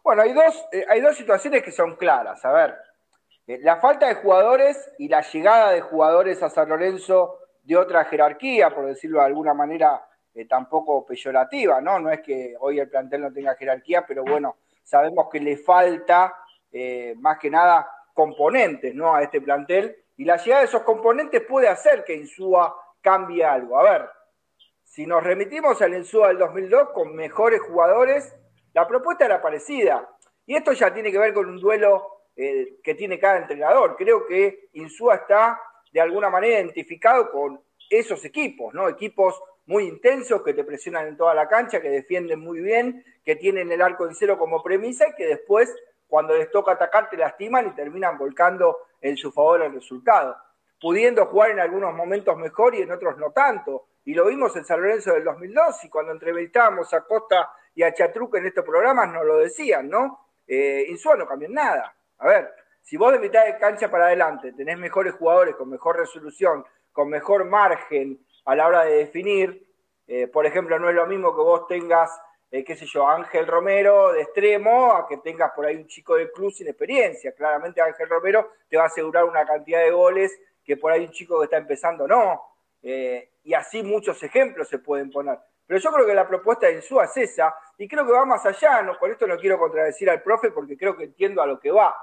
Bueno, 0.03 0.21
hay 0.21 0.33
dos, 0.33 0.55
eh, 0.71 0.85
hay 0.89 1.01
dos 1.01 1.17
situaciones 1.17 1.61
que 1.61 1.71
son 1.71 1.95
claras. 1.95 2.43
A 2.45 2.51
ver, 2.51 2.75
la 3.61 3.77
falta 3.77 4.07
de 4.07 4.15
jugadores 4.15 4.91
y 4.97 5.07
la 5.07 5.21
llegada 5.21 5.71
de 5.71 5.81
jugadores 5.81 6.41
a 6.43 6.49
San 6.49 6.69
Lorenzo 6.69 7.39
de 7.63 7.77
otra 7.77 8.05
jerarquía, 8.05 8.73
por 8.73 8.85
decirlo 8.85 9.19
de 9.19 9.25
alguna 9.25 9.53
manera 9.53 10.05
eh, 10.33 10.45
tampoco 10.45 11.05
peyorativa, 11.05 11.81
¿no? 11.81 11.99
No 11.99 12.09
es 12.11 12.21
que 12.21 12.55
hoy 12.59 12.79
el 12.79 12.89
plantel 12.89 13.21
no 13.21 13.33
tenga 13.33 13.55
jerarquía, 13.55 14.05
pero 14.07 14.23
bueno, 14.23 14.57
sabemos 14.83 15.27
que 15.31 15.39
le 15.39 15.57
falta 15.57 16.35
más 17.17 17.37
que 17.37 17.49
nada 17.49 17.85
componentes, 18.13 18.95
¿no? 18.95 19.13
A 19.13 19.23
este 19.23 19.41
plantel 19.41 20.01
y 20.21 20.23
la 20.25 20.37
llegada 20.37 20.61
de 20.61 20.67
esos 20.67 20.83
componentes 20.83 21.41
puede 21.41 21.67
hacer 21.67 22.03
que 22.03 22.13
Insúa 22.13 22.75
cambie 23.01 23.43
algo. 23.43 23.79
A 23.79 23.83
ver, 23.83 24.09
si 24.83 25.07
nos 25.07 25.23
remitimos 25.23 25.81
al 25.81 25.95
Insúa 25.95 26.27
del 26.27 26.37
2002 26.37 26.89
con 26.91 27.15
mejores 27.15 27.59
jugadores, 27.61 28.35
la 28.73 28.87
propuesta 28.87 29.25
era 29.25 29.41
parecida. 29.41 30.07
Y 30.45 30.55
esto 30.55 30.73
ya 30.73 30.93
tiene 30.93 31.11
que 31.11 31.17
ver 31.17 31.33
con 31.33 31.49
un 31.49 31.59
duelo 31.59 32.20
eh, 32.35 32.79
que 32.83 32.95
tiene 32.95 33.19
cada 33.19 33.37
entrenador. 33.37 33.95
Creo 33.97 34.25
que 34.25 34.69
Insúa 34.73 35.15
está 35.15 35.59
de 35.91 36.01
alguna 36.01 36.29
manera 36.29 36.59
identificado 36.59 37.31
con 37.31 37.61
esos 37.89 38.23
equipos, 38.23 38.73
¿no? 38.73 38.87
Equipos 38.87 39.41
muy 39.65 39.85
intensos 39.87 40.41
que 40.43 40.53
te 40.53 40.63
presionan 40.63 41.07
en 41.07 41.17
toda 41.17 41.33
la 41.33 41.47
cancha, 41.47 41.81
que 41.81 41.89
defienden 41.89 42.39
muy 42.39 42.59
bien, 42.59 43.03
que 43.23 43.35
tienen 43.35 43.71
el 43.71 43.81
arco 43.81 44.07
en 44.07 44.15
cero 44.15 44.37
como 44.37 44.63
premisa 44.63 45.07
y 45.07 45.15
que 45.15 45.25
después, 45.25 45.73
cuando 46.07 46.35
les 46.35 46.49
toca 46.51 46.73
atacar, 46.73 47.09
te 47.09 47.17
lastiman 47.17 47.67
y 47.67 47.75
terminan 47.75 48.17
volcando 48.17 48.77
en 49.01 49.17
su 49.17 49.31
favor 49.31 49.61
el 49.61 49.73
resultado. 49.73 50.35
Pudiendo 50.79 51.25
jugar 51.27 51.51
en 51.51 51.59
algunos 51.59 51.93
momentos 51.93 52.35
mejor 52.37 52.75
y 52.75 52.81
en 52.81 52.91
otros 52.91 53.17
no 53.17 53.31
tanto. 53.31 53.87
Y 54.03 54.13
lo 54.13 54.25
vimos 54.25 54.55
en 54.55 54.65
San 54.65 54.81
Lorenzo 54.81 55.13
del 55.13 55.23
2002 55.23 55.83
y 55.83 55.89
cuando 55.89 56.11
entrevistábamos 56.11 56.91
a 56.93 57.01
Costa 57.01 57.51
y 57.75 57.83
a 57.83 57.93
Chatruc 57.93 58.35
en 58.35 58.47
estos 58.47 58.65
programas 58.65 59.11
nos 59.13 59.25
lo 59.25 59.37
decían, 59.37 59.89
¿no? 59.89 60.27
Eh, 60.47 60.85
Insúa 60.89 61.15
no 61.15 61.27
cambió 61.27 61.49
nada. 61.49 61.95
A 62.21 62.27
ver, 62.27 62.53
si 62.83 62.97
vos 62.97 63.11
de 63.11 63.17
mitad 63.17 63.43
de 63.45 63.57
cancha 63.57 63.89
para 63.89 64.05
adelante 64.05 64.53
tenés 64.53 64.77
mejores 64.77 65.15
jugadores 65.15 65.55
con 65.55 65.67
mejor 65.69 65.97
resolución, 65.97 66.63
con 66.91 67.09
mejor 67.09 67.45
margen 67.45 68.19
a 68.45 68.55
la 68.55 68.67
hora 68.67 68.85
de 68.85 68.97
definir, 68.97 69.67
eh, 70.05 70.27
por 70.27 70.45
ejemplo, 70.45 70.77
no 70.77 70.87
es 70.87 70.93
lo 70.93 71.07
mismo 71.07 71.35
que 71.35 71.41
vos 71.41 71.67
tengas, 71.67 72.11
eh, 72.51 72.63
qué 72.63 72.75
sé 72.75 72.85
yo, 72.85 73.07
Ángel 73.07 73.47
Romero 73.47 74.13
de 74.13 74.21
extremo, 74.21 74.93
a 74.93 75.07
que 75.07 75.17
tengas 75.17 75.51
por 75.55 75.65
ahí 75.65 75.77
un 75.77 75.87
chico 75.87 76.15
del 76.15 76.31
club 76.31 76.51
sin 76.51 76.67
experiencia. 76.67 77.33
Claramente 77.33 77.81
Ángel 77.81 78.07
Romero 78.07 78.51
te 78.69 78.77
va 78.77 78.83
a 78.83 78.87
asegurar 78.87 79.23
una 79.23 79.43
cantidad 79.43 79.81
de 79.81 79.89
goles 79.89 80.39
que 80.63 80.77
por 80.77 80.91
ahí 80.91 81.03
un 81.05 81.11
chico 81.11 81.39
que 81.39 81.45
está 81.45 81.57
empezando 81.57 82.07
no. 82.07 82.39
y 82.83 83.53
así 83.55 83.81
muchos 83.81 84.21
ejemplos 84.21 84.69
se 84.69 84.77
pueden 84.77 85.09
poner. 85.09 85.39
Pero 85.65 85.79
yo 85.79 85.91
creo 85.91 86.05
que 86.05 86.13
la 86.13 86.27
propuesta 86.27 86.67
de 86.67 86.73
Insúa 86.73 87.05
es 87.05 87.17
esa, 87.17 87.55
y 87.77 87.87
creo 87.87 88.05
que 88.05 88.11
va 88.11 88.25
más 88.25 88.45
allá, 88.45 88.81
no, 88.83 88.99
con 88.99 89.09
esto 89.09 89.25
no 89.25 89.37
quiero 89.37 89.57
contradecir 89.57 90.09
al 90.09 90.21
profe 90.21 90.51
porque 90.51 90.77
creo 90.77 90.95
que 90.97 91.05
entiendo 91.05 91.41
a 91.41 91.47
lo 91.47 91.59
que 91.59 91.71
va, 91.71 91.95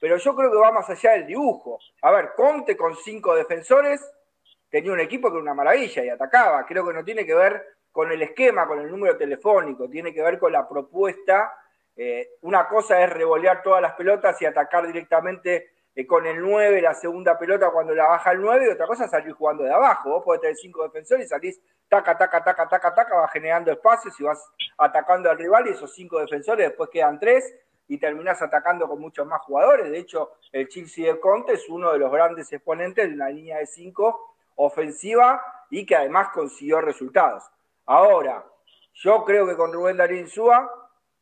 pero 0.00 0.16
yo 0.16 0.34
creo 0.34 0.50
que 0.50 0.56
va 0.56 0.72
más 0.72 0.88
allá 0.88 1.12
del 1.12 1.26
dibujo. 1.26 1.78
A 2.02 2.10
ver, 2.10 2.32
Conte 2.34 2.76
con 2.76 2.96
cinco 2.96 3.36
defensores 3.36 4.00
tenía 4.70 4.92
un 4.92 5.00
equipo 5.00 5.28
que 5.28 5.34
era 5.34 5.42
una 5.42 5.54
maravilla 5.54 6.02
y 6.02 6.08
atacaba. 6.08 6.64
Creo 6.64 6.86
que 6.86 6.94
no 6.94 7.04
tiene 7.04 7.26
que 7.26 7.34
ver 7.34 7.62
con 7.92 8.10
el 8.10 8.22
esquema, 8.22 8.66
con 8.66 8.80
el 8.80 8.90
número 8.90 9.16
telefónico, 9.16 9.88
tiene 9.90 10.14
que 10.14 10.22
ver 10.22 10.38
con 10.38 10.52
la 10.52 10.66
propuesta. 10.66 11.52
Eh, 11.94 12.30
una 12.42 12.66
cosa 12.66 13.02
es 13.02 13.10
revolear 13.10 13.62
todas 13.62 13.82
las 13.82 13.92
pelotas 13.92 14.40
y 14.40 14.46
atacar 14.46 14.86
directamente 14.86 15.70
eh, 15.94 16.06
con 16.06 16.26
el 16.26 16.40
9, 16.40 16.80
la 16.80 16.94
segunda 16.94 17.38
pelota 17.38 17.70
cuando 17.70 17.94
la 17.94 18.06
baja 18.06 18.32
el 18.32 18.40
9, 18.40 18.66
y 18.66 18.68
otra 18.68 18.86
cosa 18.86 19.04
es 19.04 19.10
salir 19.10 19.32
jugando 19.32 19.64
de 19.64 19.72
abajo. 19.72 20.10
Vos 20.10 20.24
podés 20.24 20.40
tener 20.40 20.56
cinco 20.56 20.82
defensores 20.84 21.26
y 21.26 21.28
salís 21.28 21.60
taca, 21.88 22.16
taca, 22.16 22.42
taca, 22.42 22.68
taca, 22.68 22.94
taca, 22.94 23.16
vas 23.16 23.32
generando 23.32 23.70
espacios 23.70 24.18
y 24.18 24.22
vas 24.22 24.50
atacando 24.78 25.28
al 25.28 25.36
rival 25.36 25.66
y 25.66 25.70
esos 25.70 25.92
cinco 25.92 26.20
defensores 26.20 26.68
después 26.68 26.88
quedan 26.90 27.18
tres 27.18 27.54
y 27.90 27.98
terminás 27.98 28.40
atacando 28.40 28.88
con 28.88 29.00
muchos 29.00 29.26
más 29.26 29.42
jugadores. 29.42 29.90
De 29.90 29.98
hecho, 29.98 30.30
el 30.52 30.68
Chelsea 30.68 31.12
de 31.12 31.18
Conte 31.18 31.54
es 31.54 31.68
uno 31.68 31.92
de 31.92 31.98
los 31.98 32.12
grandes 32.12 32.52
exponentes 32.52 33.08
de 33.08 33.14
una 33.16 33.28
línea 33.28 33.58
de 33.58 33.66
cinco 33.66 34.36
ofensiva 34.54 35.42
y 35.70 35.84
que 35.84 35.96
además 35.96 36.28
consiguió 36.32 36.80
resultados. 36.80 37.42
Ahora, 37.86 38.44
yo 38.94 39.24
creo 39.24 39.44
que 39.44 39.56
con 39.56 39.72
Rubén 39.72 39.96
Darín 39.96 40.28
Súa, 40.28 40.70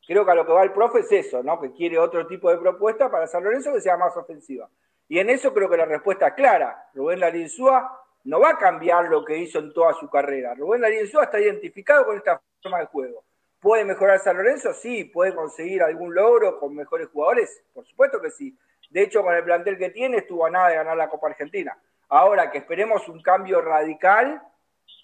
creo 0.06 0.26
que 0.26 0.30
a 0.30 0.34
lo 0.34 0.44
que 0.44 0.52
va 0.52 0.62
el 0.62 0.72
profe 0.72 0.98
es 0.98 1.10
eso, 1.10 1.42
¿no? 1.42 1.58
Que 1.58 1.72
quiere 1.72 1.98
otro 1.98 2.26
tipo 2.26 2.50
de 2.50 2.58
propuesta 2.58 3.10
para 3.10 3.26
San 3.26 3.44
Lorenzo 3.44 3.72
que 3.72 3.80
sea 3.80 3.96
más 3.96 4.14
ofensiva. 4.14 4.68
Y 5.08 5.20
en 5.20 5.30
eso 5.30 5.54
creo 5.54 5.70
que 5.70 5.78
la 5.78 5.86
respuesta 5.86 6.28
es 6.28 6.34
clara. 6.34 6.90
Rubén 6.92 7.20
Darín 7.20 7.48
Súa 7.48 7.98
no 8.24 8.40
va 8.40 8.50
a 8.50 8.58
cambiar 8.58 9.08
lo 9.08 9.24
que 9.24 9.38
hizo 9.38 9.58
en 9.58 9.72
toda 9.72 9.94
su 9.94 10.10
carrera. 10.10 10.54
Rubén 10.54 10.82
Darío 10.82 11.02
está 11.02 11.40
identificado 11.40 12.04
con 12.04 12.18
esta 12.18 12.38
forma 12.62 12.80
de 12.80 12.86
juego. 12.86 13.24
¿Puede 13.60 13.84
mejorar 13.84 14.18
San 14.20 14.36
Lorenzo? 14.36 14.72
Sí. 14.72 15.04
¿Puede 15.04 15.34
conseguir 15.34 15.82
algún 15.82 16.14
logro 16.14 16.58
con 16.58 16.74
mejores 16.74 17.08
jugadores? 17.08 17.62
Por 17.74 17.86
supuesto 17.86 18.20
que 18.20 18.30
sí. 18.30 18.56
De 18.90 19.02
hecho, 19.02 19.22
con 19.22 19.34
el 19.34 19.44
plantel 19.44 19.76
que 19.76 19.90
tiene, 19.90 20.18
estuvo 20.18 20.46
a 20.46 20.50
nada 20.50 20.68
de 20.68 20.76
ganar 20.76 20.96
la 20.96 21.08
Copa 21.08 21.28
Argentina. 21.28 21.76
Ahora 22.08 22.50
que 22.50 22.58
esperemos 22.58 23.08
un 23.08 23.20
cambio 23.20 23.60
radical, 23.60 24.40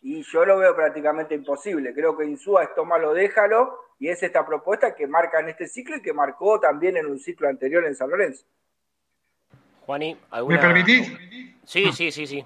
y 0.01 0.23
yo 0.23 0.45
lo 0.45 0.59
veo 0.59 0.75
prácticamente 0.77 1.35
imposible. 1.35 1.95
Creo 1.95 2.17
que 2.17 2.25
Insúa 2.27 2.65
es 2.65 2.75
tómalo, 2.75 3.15
déjalo, 3.15 3.79
y 3.99 4.09
es 4.09 4.23
esta 4.23 4.45
propuesta 4.45 4.95
que 4.95 5.07
marca 5.07 5.41
en 5.41 5.49
este 5.49 5.67
ciclo 5.67 5.97
y 5.97 6.03
que 6.03 6.13
marcó 6.13 6.61
también 6.61 6.97
en 6.97 7.07
un 7.07 7.19
ciclo 7.19 7.49
anterior 7.49 7.85
en 7.87 7.95
San 7.95 8.11
Lorenzo. 8.11 8.45
Juani, 9.87 10.19
¿me 10.47 10.59
permitís? 10.59 11.11
Sí, 11.65 11.91
sí, 11.93 12.11
sí, 12.11 12.27
sí. 12.27 12.45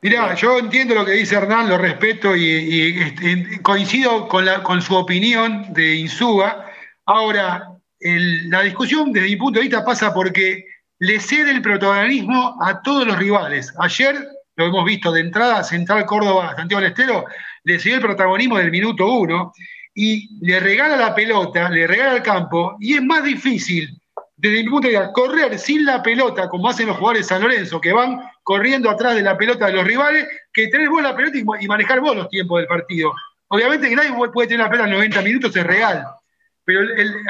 Mirá, 0.00 0.34
yo 0.34 0.58
entiendo 0.58 0.94
lo 0.94 1.04
que 1.04 1.12
dice 1.12 1.34
Hernán, 1.34 1.68
lo 1.68 1.76
respeto 1.76 2.36
y, 2.36 3.60
coincido 3.62 4.28
con, 4.28 4.44
la, 4.44 4.62
con 4.62 4.80
su 4.80 4.94
opinión 4.94 5.72
de 5.72 5.96
Insúa. 5.96 6.66
Ahora, 7.04 7.68
la 8.00 8.62
discusión 8.62 9.12
desde 9.12 9.28
mi 9.28 9.36
punto 9.36 9.58
de 9.58 9.64
vista 9.64 9.84
pasa 9.84 10.14
porque 10.14 10.64
le 11.00 11.18
cede 11.18 11.50
el 11.50 11.62
protagonismo 11.62 12.56
a 12.62 12.80
todos 12.80 13.08
los 13.08 13.18
rivales. 13.18 13.74
Ayer 13.78 14.16
lo 14.54 14.66
hemos 14.66 14.84
visto 14.84 15.10
de 15.10 15.20
entrada, 15.20 15.64
Central 15.64 16.06
Córdoba, 16.06 16.54
Santiago 16.54 16.80
del 16.80 16.92
Estero, 16.92 17.24
le 17.64 17.78
cedió 17.80 17.96
el 17.96 18.02
protagonismo 18.02 18.56
del 18.58 18.70
minuto 18.70 19.12
uno 19.12 19.52
y 19.94 20.38
le 20.46 20.60
regala 20.60 20.96
la 20.96 21.14
pelota, 21.14 21.68
le 21.70 21.88
regala 21.88 22.16
el 22.16 22.22
campo 22.22 22.76
y 22.78 22.94
es 22.94 23.02
más 23.02 23.24
difícil 23.24 23.97
desde 24.38 24.62
mi 24.62 24.70
punto 24.70 24.86
de 24.86 24.94
vista, 24.94 25.12
correr 25.12 25.58
sin 25.58 25.84
la 25.84 26.00
pelota, 26.00 26.48
como 26.48 26.68
hacen 26.68 26.86
los 26.86 26.96
jugadores 26.96 27.26
San 27.26 27.42
Lorenzo, 27.42 27.80
que 27.80 27.92
van 27.92 28.20
corriendo 28.44 28.88
atrás 28.88 29.16
de 29.16 29.22
la 29.22 29.36
pelota 29.36 29.66
de 29.66 29.72
los 29.72 29.84
rivales, 29.84 30.28
que 30.52 30.68
tener 30.68 30.88
vos 30.88 31.02
la 31.02 31.16
pelota 31.16 31.38
y, 31.38 31.66
manejar 31.66 32.00
vos 32.00 32.16
los 32.16 32.28
tiempos 32.28 32.60
del 32.60 32.68
partido. 32.68 33.12
Obviamente 33.48 33.88
que 33.88 33.96
nadie 33.96 34.12
puede 34.32 34.48
tener 34.48 34.64
la 34.64 34.70
pelota 34.70 34.88
en 34.88 34.94
90 34.94 35.22
minutos, 35.22 35.56
es 35.56 35.66
real. 35.66 36.04
Pero 36.64 36.82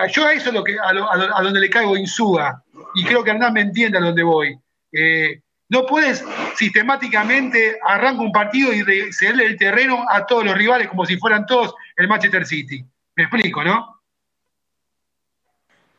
yo 0.09 0.27
a 0.27 0.33
eso 0.35 0.51
es 0.51 0.55
lo 0.55 0.63
que, 0.63 0.77
a, 0.79 1.43
donde 1.43 1.61
le 1.61 1.71
caigo 1.71 1.97
Insúa, 1.97 2.63
y 2.95 3.05
creo 3.05 3.25
que 3.25 3.31
Hernán 3.31 3.55
me 3.55 3.63
entiende 3.63 3.97
a 3.97 4.03
dónde 4.03 4.23
voy. 4.23 4.59
Eh, 4.93 5.41
no 5.71 5.87
puedes 5.87 6.23
sistemáticamente 6.57 7.79
arrancar 7.87 8.27
un 8.27 8.33
partido 8.33 8.71
y 8.73 9.13
cederle 9.13 9.47
el 9.47 9.57
terreno 9.57 10.05
a 10.11 10.27
todos 10.27 10.45
los 10.45 10.57
rivales 10.57 10.89
como 10.89 11.07
si 11.07 11.17
fueran 11.17 11.47
todos 11.47 11.75
el 11.97 12.07
Manchester 12.07 12.45
City. 12.45 12.85
Me 13.17 13.25
explico, 13.25 13.65
¿no? 13.65 13.98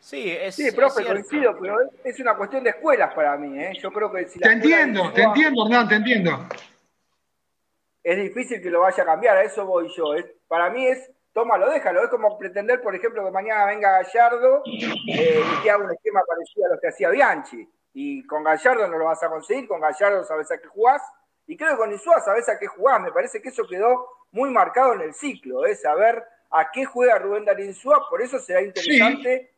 Sí, 0.09 0.31
es, 0.31 0.55
sí, 0.55 0.71
profe, 0.71 1.05
coincido, 1.05 1.55
pero 1.61 1.77
es, 2.03 2.19
una 2.19 2.35
cuestión 2.35 2.63
de 2.63 2.71
escuelas 2.71 3.13
para 3.13 3.37
mí. 3.37 3.61
¿eh? 3.61 3.73
Yo 3.79 3.91
creo 3.91 4.11
que 4.11 4.27
si 4.27 4.39
Te 4.39 4.53
entiendo, 4.53 5.13
te 5.13 5.21
entiendo, 5.21 5.67
Hernán, 5.67 5.87
te 5.87 5.95
entiendo. 5.95 6.47
Es 8.01 8.17
difícil 8.17 8.59
que 8.59 8.71
lo 8.71 8.79
vaya 8.79 9.03
a 9.03 9.05
cambiar, 9.05 9.37
a 9.37 9.43
eso 9.43 9.67
voy 9.67 9.87
yo. 9.95 10.05
para 10.47 10.71
mí 10.71 10.87
es, 10.87 11.11
tómalo, 11.31 11.69
déjalo. 11.69 12.03
Es 12.03 12.09
como 12.09 12.39
pretender, 12.39 12.81
por 12.81 12.95
ejemplo, 12.95 13.23
que 13.23 13.29
mañana 13.29 13.67
venga 13.67 14.01
Gallardo 14.01 14.63
eh, 14.65 15.43
y 15.45 15.61
que 15.61 15.69
haga 15.69 15.83
un 15.83 15.91
esquema 15.91 16.21
parecido 16.27 16.65
a 16.65 16.73
lo 16.73 16.81
que 16.81 16.87
hacía 16.87 17.09
Bianchi. 17.11 17.69
Y 17.93 18.25
con 18.25 18.43
Gallardo 18.43 18.87
no 18.87 18.97
lo 18.97 19.05
vas 19.05 19.21
a 19.21 19.29
conseguir, 19.29 19.67
con 19.67 19.79
Gallardo 19.79 20.23
sabes 20.23 20.51
a 20.51 20.57
qué 20.57 20.69
jugás. 20.69 21.03
Y 21.45 21.55
creo 21.55 21.73
que 21.73 21.77
con 21.77 21.91
Insúa 21.91 22.19
sabes 22.21 22.49
a 22.49 22.57
qué 22.57 22.65
jugás. 22.65 22.99
Me 22.99 23.11
parece 23.11 23.43
que 23.43 23.49
eso 23.49 23.67
quedó 23.67 24.07
muy 24.31 24.49
marcado 24.49 24.95
en 24.95 25.01
el 25.01 25.13
ciclo, 25.13 25.67
es 25.67 25.83
saber 25.83 26.23
a 26.49 26.71
qué 26.71 26.83
juega 26.85 27.19
Rubén 27.19 27.45
Darín 27.45 27.67
Insúa. 27.67 28.09
Por 28.09 28.23
eso 28.23 28.39
será 28.39 28.63
interesante 28.63 29.51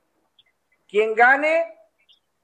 quien 0.91 1.15
gane, 1.15 1.63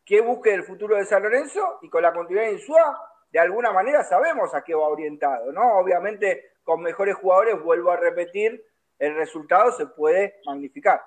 que 0.05 0.21
busque 0.21 0.53
el 0.53 0.63
futuro 0.63 0.95
de 0.95 1.05
San 1.05 1.21
Lorenzo 1.21 1.79
y 1.81 1.89
con 1.89 2.01
la 2.01 2.13
continuidad 2.13 2.47
de 2.47 2.53
Insúa, 2.53 2.97
de 3.29 3.39
alguna 3.39 3.73
manera 3.73 4.05
sabemos 4.05 4.55
a 4.55 4.63
qué 4.63 4.73
va 4.73 4.87
orientado, 4.87 5.51
¿no? 5.51 5.77
Obviamente 5.77 6.53
con 6.63 6.81
mejores 6.81 7.15
jugadores, 7.15 7.61
vuelvo 7.61 7.91
a 7.91 7.97
repetir, 7.97 8.63
el 8.99 9.15
resultado 9.15 9.71
se 9.73 9.85
puede 9.87 10.35
magnificar. 10.45 11.01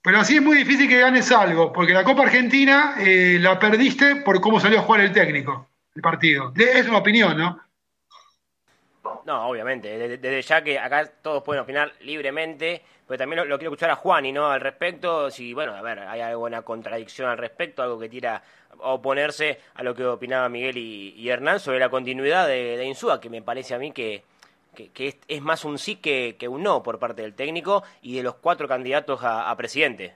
Pero 0.00 0.18
así 0.18 0.36
es 0.36 0.42
muy 0.42 0.56
difícil 0.56 0.88
que 0.88 1.00
ganes 1.00 1.30
algo, 1.30 1.72
porque 1.72 1.92
la 1.92 2.04
Copa 2.04 2.22
Argentina 2.22 2.94
eh, 2.98 3.38
la 3.40 3.58
perdiste 3.58 4.16
por 4.16 4.40
cómo 4.40 4.58
salió 4.58 4.78
a 4.78 4.82
jugar 4.82 5.00
el 5.00 5.12
técnico, 5.12 5.68
el 5.94 6.02
partido. 6.02 6.52
Es 6.56 6.88
una 6.88 6.98
opinión, 6.98 7.36
¿no? 7.36 7.60
No, 9.24 9.48
obviamente, 9.48 10.18
desde, 10.18 10.42
ya 10.42 10.62
que 10.62 10.78
acá 10.78 11.06
todos 11.22 11.42
pueden 11.42 11.62
opinar 11.62 11.92
libremente, 12.00 12.82
pero 13.12 13.24
también 13.24 13.46
lo, 13.46 13.58
quiero 13.58 13.74
escuchar 13.74 13.90
a 13.90 13.96
Juan 13.96 14.24
y 14.24 14.32
no 14.32 14.46
al 14.46 14.62
respecto, 14.62 15.30
si, 15.30 15.52
bueno, 15.52 15.74
a 15.74 15.82
ver, 15.82 15.98
hay 15.98 16.22
alguna 16.22 16.62
contradicción 16.62 17.28
al 17.28 17.36
respecto, 17.36 17.82
algo 17.82 17.98
que 17.98 18.08
tira 18.08 18.42
a 18.82 18.92
oponerse 18.94 19.60
a 19.74 19.82
lo 19.82 19.94
que 19.94 20.06
opinaba 20.06 20.48
Miguel 20.48 20.78
y, 20.78 21.28
Hernán 21.28 21.60
sobre 21.60 21.78
la 21.78 21.90
continuidad 21.90 22.46
de, 22.46 22.82
Insúa, 22.86 23.20
que 23.20 23.28
me 23.28 23.42
parece 23.42 23.74
a 23.74 23.78
mí 23.78 23.92
que, 23.92 24.24
que, 24.74 25.20
es, 25.28 25.42
más 25.42 25.66
un 25.66 25.76
sí 25.76 25.96
que, 25.96 26.38
un 26.48 26.62
no 26.62 26.82
por 26.82 26.98
parte 26.98 27.20
del 27.20 27.34
técnico 27.34 27.82
y 28.00 28.16
de 28.16 28.22
los 28.22 28.36
cuatro 28.36 28.66
candidatos 28.66 29.20
a, 29.22 29.54
presidente. 29.58 30.14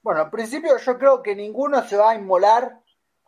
Bueno, 0.00 0.22
en 0.22 0.30
principio 0.30 0.78
yo 0.78 0.96
creo 0.96 1.20
que 1.24 1.34
ninguno 1.34 1.82
se 1.82 1.96
va 1.96 2.12
a 2.12 2.14
inmolar 2.14 2.78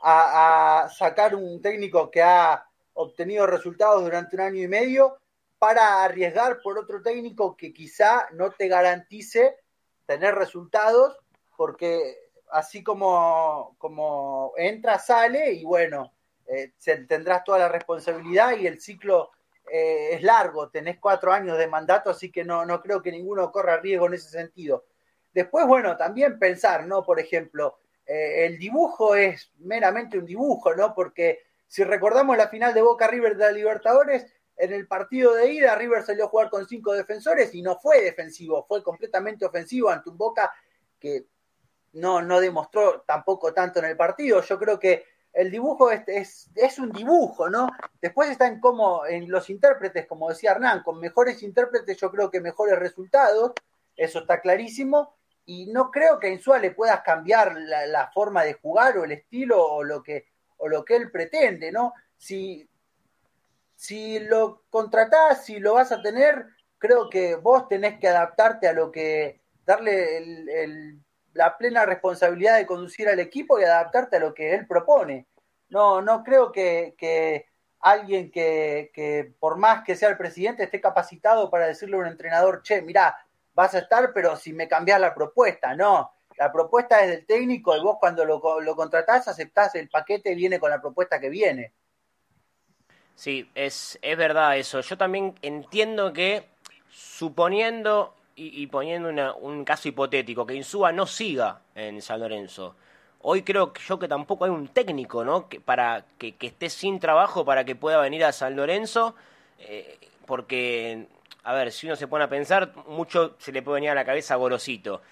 a 0.05 0.89
sacar 0.97 1.35
un 1.35 1.61
técnico 1.61 2.09
que 2.13 2.23
ha 2.23 2.65
obtenido 2.95 3.49
resultados 3.49 4.05
durante 4.05 4.37
un 4.37 4.43
año 4.43 4.63
y 4.63 4.69
medio 4.69 5.20
para 5.61 6.05
arriesgar 6.05 6.63
por 6.63 6.79
otro 6.79 7.03
técnico 7.03 7.55
que 7.55 7.71
quizá 7.75 8.27
no 8.33 8.51
te 8.51 8.67
garantice 8.67 9.59
tener 10.07 10.35
resultados, 10.35 11.19
porque 11.55 12.17
así 12.51 12.83
como, 12.83 13.77
como 13.77 14.55
entra, 14.57 14.99
sale 14.99 15.53
y 15.53 15.63
bueno, 15.67 16.15
eh, 16.47 16.73
tendrás 17.07 17.45
toda 17.45 17.59
la 17.59 17.69
responsabilidad 17.69 18.57
y 18.57 18.67
el 18.67 18.81
ciclo 18.81 19.33
eh, 19.71 20.15
es 20.15 20.23
largo, 20.23 20.71
tenés 20.71 20.99
cuatro 20.99 21.31
años 21.31 21.59
de 21.59 21.69
mandato, 21.69 22.09
así 22.09 22.33
que 22.33 22.43
no, 22.43 22.65
no 22.65 22.81
creo 22.81 23.03
que 23.03 23.13
ninguno 23.13 23.53
corra 23.53 23.77
riesgo 23.77 24.07
en 24.07 24.15
ese 24.15 24.31
sentido. 24.31 24.87
Después, 25.31 25.67
bueno, 25.67 25.95
también 25.99 26.39
pensar, 26.39 26.87
¿no? 26.87 27.05
Por 27.05 27.21
ejemplo, 27.21 27.81
eh, 28.07 28.47
el 28.47 28.59
dibujo 28.59 29.15
es 29.15 29.53
meramente 29.59 30.17
un 30.17 30.25
dibujo, 30.25 30.75
¿no? 30.75 30.95
Porque 30.95 31.41
si 31.67 31.85
recordamos 31.85 32.39
la 32.39 32.49
final 32.49 32.73
de 32.73 32.81
Boca 32.81 33.09
River 33.09 33.37
de 33.37 33.45
la 33.45 33.53
Libertadores, 33.53 34.27
en 34.61 34.73
el 34.75 34.87
partido 34.87 35.35
de 35.35 35.53
ida 35.53 35.75
River 35.75 36.03
salió 36.05 36.27
a 36.27 36.29
jugar 36.29 36.51
con 36.51 36.67
cinco 36.67 36.93
defensores 36.93 37.55
y 37.55 37.63
no 37.63 37.79
fue 37.79 38.03
defensivo, 38.03 38.65
fue 38.69 38.83
completamente 38.83 39.47
ofensivo 39.47 39.89
ante 39.89 40.11
un 40.11 40.19
Boca 40.19 40.53
que 40.99 41.27
no, 41.93 42.21
no 42.21 42.41
demostró 42.41 43.01
tampoco 43.03 43.55
tanto 43.55 43.79
en 43.79 43.87
el 43.87 43.97
partido. 43.97 44.43
Yo 44.43 44.59
creo 44.59 44.79
que 44.79 45.05
el 45.33 45.51
dibujo 45.51 45.91
es, 45.91 46.03
es, 46.07 46.51
es, 46.55 46.79
un 46.79 46.93
dibujo, 46.93 47.49
¿no? 47.49 47.69
Después 48.01 48.31
está 48.31 48.47
en 48.47 48.61
cómo, 48.61 49.07
en 49.07 49.31
los 49.31 49.49
intérpretes, 49.49 50.07
como 50.07 50.29
decía 50.29 50.53
Hernán, 50.53 50.83
con 50.83 51.01
mejores 51.01 51.43
intérpretes 51.43 51.97
yo 51.97 52.11
creo 52.11 52.31
que 52.31 52.41
mejores 52.41 52.79
resultados, 52.79 53.53
eso 53.97 54.21
está 54.21 54.41
clarísimo, 54.41 55.15
y 55.47 55.67
no 55.67 55.91
creo 55.91 56.19
que 56.19 56.29
en 56.29 56.41
le 56.61 56.71
puedas 56.73 57.01
cambiar 57.03 57.57
la, 57.57 57.87
la, 57.87 58.11
forma 58.13 58.45
de 58.45 58.55
jugar 58.55 58.99
o 58.99 59.05
el 59.05 59.13
estilo 59.13 59.65
o 59.65 59.83
lo 59.83 60.03
que 60.03 60.27
o 60.59 60.69
lo 60.69 60.85
que 60.85 60.97
él 60.97 61.11
pretende, 61.11 61.73
¿no? 61.73 61.95
Si, 62.17 62.70
si 63.81 64.21
lo 64.21 64.63
contratás, 64.69 65.47
si 65.47 65.59
lo 65.59 65.73
vas 65.73 65.91
a 65.91 66.03
tener, 66.03 66.45
creo 66.77 67.09
que 67.09 67.37
vos 67.37 67.67
tenés 67.67 67.99
que 67.99 68.09
adaptarte 68.09 68.69
a 68.69 68.75
lo 68.75 68.93
que, 68.93 69.41
darle 69.65 71.01
la 71.33 71.57
plena 71.57 71.87
responsabilidad 71.87 72.59
de 72.59 72.67
conducir 72.67 73.09
al 73.09 73.21
equipo 73.21 73.59
y 73.59 73.65
adaptarte 73.65 74.17
a 74.17 74.21
lo 74.21 74.35
que 74.35 74.53
él 74.55 74.67
propone. 74.67 75.29
No, 75.71 76.03
no 76.03 76.23
creo 76.23 76.53
que, 76.53 77.47
alguien 77.81 78.31
que, 78.31 79.33
por 79.41 79.57
más 79.57 79.83
que 79.83 79.97
sea 79.97 80.11
el 80.11 80.19
presidente, 80.19 80.65
esté 80.65 80.79
capacitado 80.79 81.49
para 81.49 81.67
decirle 81.67 81.97
a 81.97 82.01
un 82.01 82.07
entrenador, 82.07 82.63
che, 82.63 82.83
mirá, 82.83 83.17
vas 83.55 83.75
a 83.75 83.79
estar, 83.79 84.13
pero 84.13 84.37
si 84.37 84.53
me 84.53 84.69
cambias 84.69 85.01
la 85.01 85.15
propuesta, 85.15 85.75
no 85.75 86.13
la 86.37 86.53
propuesta 86.53 87.03
es 87.03 87.11
del 87.11 87.27
técnico 87.27 87.77
y 87.77 87.83
vos 87.83 87.97
cuando 88.01 88.25
lo, 88.25 88.61
lo 88.61 88.77
contratás 88.77 89.29
aceptás 89.29 89.75
el 89.75 89.91
paquete 89.91 90.33
y 90.33 90.37
viene 90.37 90.59
con 90.59 90.71
la 90.71 90.81
propuesta 90.81 91.21
que 91.21 91.29
viene. 91.29 91.75
Sí, 93.15 93.51
es, 93.55 93.99
es 94.03 94.17
verdad 94.17 94.57
eso. 94.57 94.81
Yo 94.81 94.97
también 94.97 95.35
entiendo 95.43 96.13
que, 96.13 96.47
suponiendo 96.91 98.15
y, 98.35 98.67
poniendo 98.69 99.37
un 99.37 99.65
caso 99.65 99.89
hipotético, 99.89 100.47
que 100.47 100.55
Insúa 100.55 100.93
no 100.93 101.07
siga 101.07 101.61
en 101.75 102.01
San 102.01 102.21
Lorenzo, 102.21 102.75
hoy 103.21 103.43
creo 103.43 103.73
que 103.73 103.83
yo 103.83 103.99
que 103.99 104.09
tampoco 104.09 104.47
hay 104.47 104.51
un 104.51 104.69
técnico, 104.69 105.25
¿no? 105.25 105.49
Que, 105.49 105.61
para 105.61 106.05
que, 106.17 106.35
esté 106.41 106.71
sin 106.71 106.99
trabajo 106.99 107.45
para 107.45 107.65
que 107.65 107.77
pueda 107.77 108.01
venir 108.01 108.25
a 108.25 108.33
San 108.33 108.57
Lorenzo, 108.57 109.15
eh, 109.59 109.99
porque, 110.25 111.07
a 111.45 111.53
ver, 111.53 111.71
si 111.73 111.87
uno 111.87 111.97
se 111.97 112.09
pone 112.09 112.25
a 112.25 112.29
pensar, 112.29 112.73
mucho 112.89 113.35
se 113.39 113.53
le 113.53 113.63
puede 113.63 113.77
venir 113.77 113.91
a 113.91 113.95
la 113.95 114.05
cabeza 114.05 114.35
a 114.35 114.39
Gorosito. 114.39 115.03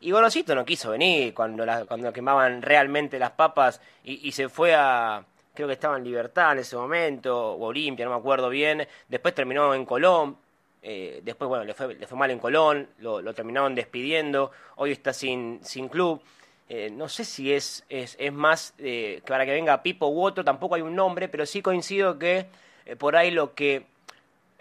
Y 0.00 0.12
Gorosito 0.12 0.54
no 0.54 0.64
quiso 0.64 0.92
venir 0.92 1.34
cuando, 1.34 1.66
cuando 1.86 2.12
quemaban 2.12 2.62
realmente 2.62 3.18
las 3.18 3.32
papas 3.32 3.82
y, 4.02 4.32
se 4.32 4.48
fue 4.48 4.74
a, 4.74 5.22
creo 5.54 5.66
que 5.66 5.74
estaba 5.74 5.96
en 5.96 6.04
Libertad 6.04 6.52
en 6.52 6.58
ese 6.58 6.76
momento, 6.76 7.52
o 7.52 7.66
Olimpia, 7.66 8.04
no 8.04 8.12
me 8.12 8.18
acuerdo 8.18 8.48
bien. 8.48 8.86
Después 9.08 9.34
terminó 9.34 9.74
en 9.74 9.84
Colón. 9.84 10.36
Eh, 10.82 11.20
después, 11.22 11.48
bueno, 11.48 11.64
le 11.64 11.74
fue, 11.74 11.94
le 11.94 12.06
fue 12.06 12.18
mal 12.18 12.30
en 12.30 12.38
Colón, 12.38 12.88
lo, 12.98 13.34
terminaron 13.34 13.74
despidiendo. 13.74 14.50
Hoy 14.76 14.92
está 14.92 15.12
sin, 15.12 15.60
sin 15.62 15.88
club. 15.88 16.22
Eh, 16.68 16.90
no 16.90 17.08
sé 17.08 17.24
si 17.24 17.52
es, 17.52 17.84
es, 17.88 18.16
es 18.18 18.32
más 18.32 18.74
eh, 18.78 19.20
que 19.24 19.28
para 19.28 19.44
que 19.44 19.52
venga 19.52 19.82
Pipo 19.82 20.08
u 20.08 20.22
otro, 20.22 20.44
tampoco 20.44 20.76
hay 20.76 20.82
un 20.82 20.94
nombre, 20.94 21.28
pero 21.28 21.44
sí 21.44 21.62
coincido 21.62 22.18
que 22.18 22.46
por 22.98 23.16
ahí 23.16 23.30
lo 23.30 23.54
que 23.54 23.86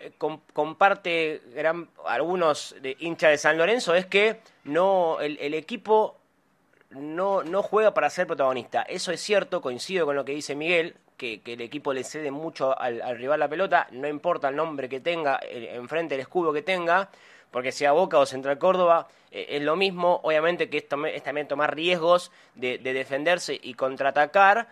eh, 0.02 0.14
comparte 0.54 1.42
gran, 1.54 1.90
algunos 2.06 2.74
de 2.82 2.96
hinchas 3.00 3.32
de 3.32 3.38
San 3.38 3.58
Lorenzo 3.58 3.96
es 3.96 4.06
que 4.06 4.40
no 4.64 5.20
el, 5.20 5.54
equipo 5.54 6.19
no, 6.92 7.44
no 7.44 7.62
juega 7.62 7.94
para 7.94 8.10
ser 8.10 8.28
protagonista. 8.28 8.82
Eso 8.84 9.12
es 9.12 9.22
cierto, 9.22 9.62
coincido 9.62 10.06
con 10.06 10.16
lo 10.16 10.26
que 10.26 10.34
dice 10.34 10.56
Miguel, 10.56 10.96
que, 11.18 11.42
el 11.46 11.62
equipo 11.62 11.94
le 11.94 12.04
cede 12.04 12.32
mucho 12.32 12.78
al, 12.80 13.18
rival 13.18 13.40
la 13.40 13.50
pelota, 13.50 13.88
no 13.92 14.08
importa 14.08 14.50
el 14.50 14.56
nombre 14.56 14.90
que 14.90 15.00
tenga, 15.00 15.40
enfrente 15.44 16.16
el 16.16 16.22
escudo 16.22 16.54
que 16.54 16.62
tenga, 16.62 17.10
porque 17.52 17.72
sea 17.72 17.92
Boca 17.92 18.18
o 18.20 18.26
Central 18.26 18.58
Córdoba, 18.58 19.08
eh, 19.32 19.48
es 19.50 19.62
lo 19.62 19.76
mismo, 19.76 20.20
obviamente 20.24 20.70
que 20.70 20.78
es, 20.78 20.86
es 21.14 21.24
también 21.24 21.48
tomar 21.48 21.76
riesgos 21.76 22.32
de 22.56 22.78
defenderse 22.78 23.60
y 23.62 23.74
contraatacar, 23.74 24.68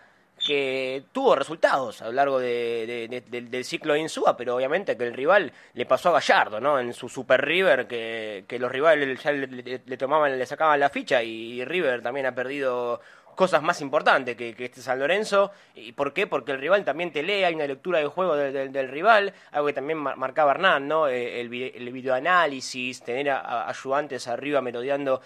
que 0.48 1.02
tuvo 1.12 1.36
resultados 1.36 2.00
a 2.00 2.06
lo 2.06 2.12
largo 2.12 2.40
del 2.40 3.64
ciclo 3.66 3.92
de 3.92 4.00
Insúa, 4.00 4.34
pero 4.34 4.56
obviamente 4.56 4.96
que 4.96 5.06
el 5.06 5.12
rival 5.12 5.52
le 5.74 5.84
pasó 5.84 6.08
a 6.08 6.12
Gallardo, 6.12 6.58
¿no? 6.58 6.80
En 6.80 6.94
su 6.94 7.10
Super 7.10 7.44
River, 7.44 7.86
que, 7.86 8.58
los 8.58 8.72
rivales 8.72 9.22
ya 9.22 9.30
le, 9.30 9.96
tomaban, 9.98 10.38
le 10.38 10.46
sacaban 10.46 10.80
la 10.80 10.88
ficha 10.88 11.22
y 11.22 11.62
River 11.66 12.00
también 12.00 12.24
ha 12.24 12.34
perdido 12.34 12.98
cosas 13.34 13.62
más 13.62 13.82
importantes 13.82 14.36
que, 14.36 14.54
este 14.58 14.80
San 14.80 14.98
Lorenzo. 14.98 15.50
¿Y 15.74 15.92
por 15.92 16.14
qué? 16.14 16.26
Porque 16.26 16.52
el 16.52 16.60
rival 16.60 16.82
también 16.82 17.12
te 17.12 17.22
lee, 17.22 17.44
hay 17.44 17.54
una 17.54 17.66
lectura 17.66 17.98
de 17.98 18.06
juego 18.06 18.34
del 18.34 18.88
rival, 18.88 19.34
algo 19.52 19.66
que 19.66 19.74
también 19.74 19.98
marcaba 19.98 20.52
Hernán, 20.52 20.88
¿no? 20.88 21.08
Eh, 21.08 21.42
el, 21.42 21.52
el 21.52 21.92
videoanálisis, 21.92 23.02
tener 23.02 23.28
ayudantes 23.28 24.26
arriba 24.28 24.62
merodeando 24.62 25.20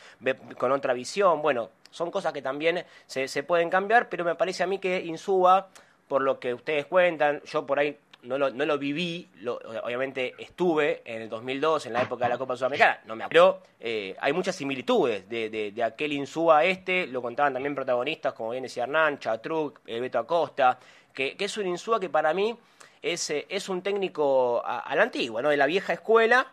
con 0.59 0.73
otra 0.73 0.95
visión, 0.95 1.43
bueno 1.43 1.71
son 1.93 2.11
cosas 2.11 2.33
que 2.33 2.43
también 2.43 2.85
se, 3.07 3.29
se 3.29 3.45
pueden 3.45 3.71
cambiar, 3.71 4.09
pero 4.09 4.25
me 4.25 4.35
parece 4.35 4.65
a 4.65 4.67
mí 4.67 4.79
que 4.79 5.01
Insúa, 5.01 5.69
por 6.09 6.23
lo 6.23 6.41
que 6.41 6.53
ustedes 6.53 6.87
cuentan, 6.87 7.41
yo 7.45 7.65
por 7.65 7.79
ahí 7.79 7.97
no 8.23 8.39
lo, 8.39 8.51
no 8.51 8.65
lo 8.65 8.79
viví, 8.79 9.29
obviamente 9.83 10.35
estuve 10.39 11.03
en 11.05 11.23
el 11.23 11.29
2002, 11.29 11.87
en 11.87 11.93
la 11.93 12.03
época 12.03 12.27
de 12.27 12.31
la 12.31 12.39
Copa 12.39 12.57
Sudamericana, 12.57 13.01
no 13.07 13.17
me 13.17 13.25
acuerdo, 13.25 13.63
eh, 13.81 14.17
hay 14.21 14.33
muchas 14.33 14.55
similitudes 14.55 15.29
de, 15.29 15.73
de, 15.73 15.83
aquel 15.83 16.13
Insúa 16.13 16.65
este, 16.65 17.07
lo 17.09 17.21
contaban 17.21 17.53
también 17.53 17.75
protagonistas 17.75 18.33
como 18.33 18.51
bien 18.51 18.63
decía 18.63 18.85
Hernán, 18.85 19.19
Chatruc, 19.19 19.81
el 19.87 20.01
Beto 20.01 20.21
Acosta, 20.21 20.79
que, 21.13 21.37
que, 21.37 21.47
es 21.47 21.57
un 21.57 21.67
Insúa 21.67 21.99
que 21.99 22.09
para 22.09 22.33
mí 22.33 22.57
es, 23.03 23.31
eh, 23.31 23.47
es 23.49 23.69
un 23.69 23.83
técnico 23.83 24.63
a, 24.65 24.95
la 24.95 25.03
antigua, 25.03 25.43
¿no? 25.43 25.49
de 25.49 25.57
la 25.57 25.67
vieja 25.67 25.93
escuela, 25.93 26.47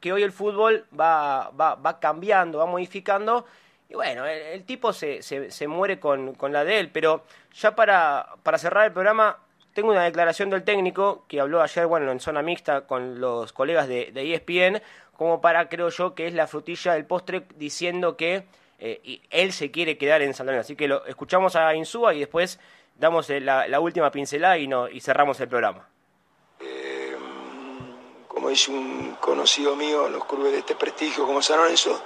que 0.00 0.12
hoy 0.12 0.22
el 0.22 0.32
fútbol 0.32 0.84
va, 0.98 1.50
va, 1.50 1.76
va 1.76 1.98
cambiando, 1.98 2.58
va 2.58 2.66
modificando 2.66 3.46
y 3.88 3.94
bueno, 3.94 4.26
el, 4.26 4.64
tipo 4.64 4.92
se, 4.92 5.22
se, 5.22 5.68
muere 5.68 6.00
con, 6.00 6.34
con, 6.34 6.52
la 6.52 6.64
de 6.64 6.80
él, 6.80 6.90
pero 6.90 7.22
ya 7.54 7.76
para, 7.76 8.34
para 8.42 8.58
cerrar 8.58 8.86
el 8.86 8.92
programa, 8.92 9.38
tengo 9.74 9.90
una 9.90 10.04
declaración 10.04 10.50
del 10.50 10.64
técnico 10.64 11.24
que 11.28 11.40
habló 11.40 11.62
ayer, 11.62 11.86
bueno, 11.86 12.10
en 12.10 12.18
zona 12.18 12.42
mixta 12.42 12.86
con 12.86 13.20
los 13.20 13.52
colegas 13.52 13.86
de, 13.86 14.10
de 14.12 14.34
ESPN, 14.34 14.82
como 15.16 15.40
para, 15.40 15.68
creo 15.68 15.88
yo, 15.90 16.14
que 16.14 16.26
es 16.26 16.34
la 16.34 16.46
frutilla 16.46 16.94
del 16.94 17.06
postre, 17.06 17.46
diciendo 17.56 18.16
que 18.16 18.44
eh, 18.78 19.20
él 19.30 19.52
se 19.52 19.70
quiere 19.70 19.96
quedar 19.96 20.22
en 20.22 20.34
San 20.34 20.48
Así 20.48 20.76
que 20.76 20.88
lo 20.88 21.06
escuchamos 21.06 21.56
a 21.56 21.74
Insúa 21.74 22.14
y 22.14 22.20
después 22.20 22.58
damos 22.96 23.30
eh, 23.30 23.40
la, 23.40 23.66
la 23.68 23.80
última 23.80 24.10
pincelada 24.10 24.58
y, 24.58 24.66
no, 24.66 24.88
y 24.88 25.00
cerramos 25.00 25.40
el 25.40 25.48
programa. 25.48 25.88
Eh, 26.60 27.16
como 28.28 28.48
dice 28.48 28.70
un 28.70 29.16
conocido 29.20 29.76
mío, 29.76 30.08
los 30.08 30.24
clubes 30.24 30.52
de 30.52 30.58
este 30.58 30.74
prestigio 30.74 31.26
como 31.26 31.40
San 31.40 31.58
Lorenzo, 31.58 32.02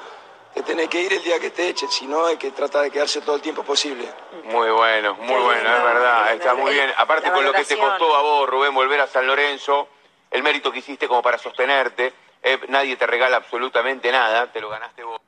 que 0.55 0.63
tenés 0.63 0.89
que 0.89 1.03
ir 1.03 1.13
el 1.13 1.23
día 1.23 1.39
que 1.39 1.51
te 1.51 1.69
echen, 1.69 1.89
si 1.89 2.07
no 2.07 2.27
hay 2.27 2.37
que 2.37 2.51
tratar 2.51 2.83
de 2.83 2.91
quedarse 2.91 3.21
todo 3.21 3.37
el 3.37 3.43
tiempo 3.43 3.63
posible. 3.63 4.09
Muy 4.45 4.71
bueno, 4.71 5.15
muy 5.15 5.41
bueno, 5.43 5.77
es 5.77 5.85
verdad, 5.85 6.35
está 6.35 6.55
muy 6.55 6.73
bien. 6.73 6.91
Aparte 6.97 7.31
con 7.31 7.45
lo 7.45 7.53
que 7.53 7.65
te 7.65 7.79
costó 7.79 8.17
a 8.17 8.23
vos, 8.23 8.49
Rubén, 8.49 8.75
volver 8.75 9.01
a 9.01 9.07
San 9.07 9.27
Lorenzo, 9.27 9.89
el 10.31 10.43
mérito 10.43 10.73
que 10.73 10.81
hiciste 10.81 11.07
como 11.07 11.23
para 11.23 11.39
sostenerte, 11.39 12.13
eh, 12.43 12.59
nadie 12.69 12.97
te 12.97 13.07
regala 13.07 13.37
absolutamente 13.37 14.11
nada, 14.11 14.51
te 14.51 14.61
lo 14.61 14.69
ganaste 14.69 15.05
vos. 15.05 15.21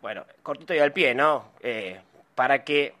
Bueno, 0.00 0.24
cortito 0.42 0.74
y 0.74 0.78
al 0.78 0.92
pie, 0.92 1.14
¿no? 1.14 1.52
Eh, 1.60 2.00
para 2.34 2.64
que, 2.64 2.94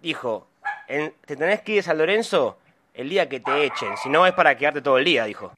dijo, 0.00 0.48
te 0.86 1.36
tenés 1.36 1.60
que 1.62 1.72
ir 1.72 1.80
a 1.80 1.82
San 1.82 1.98
Lorenzo 1.98 2.58
el 2.94 3.08
día 3.08 3.28
que 3.28 3.40
te 3.40 3.64
echen, 3.64 3.96
si 3.98 4.08
no 4.08 4.26
es 4.26 4.32
para 4.32 4.56
quedarte 4.56 4.80
todo 4.80 4.98
el 4.98 5.04
día, 5.04 5.24
dijo. 5.24 5.52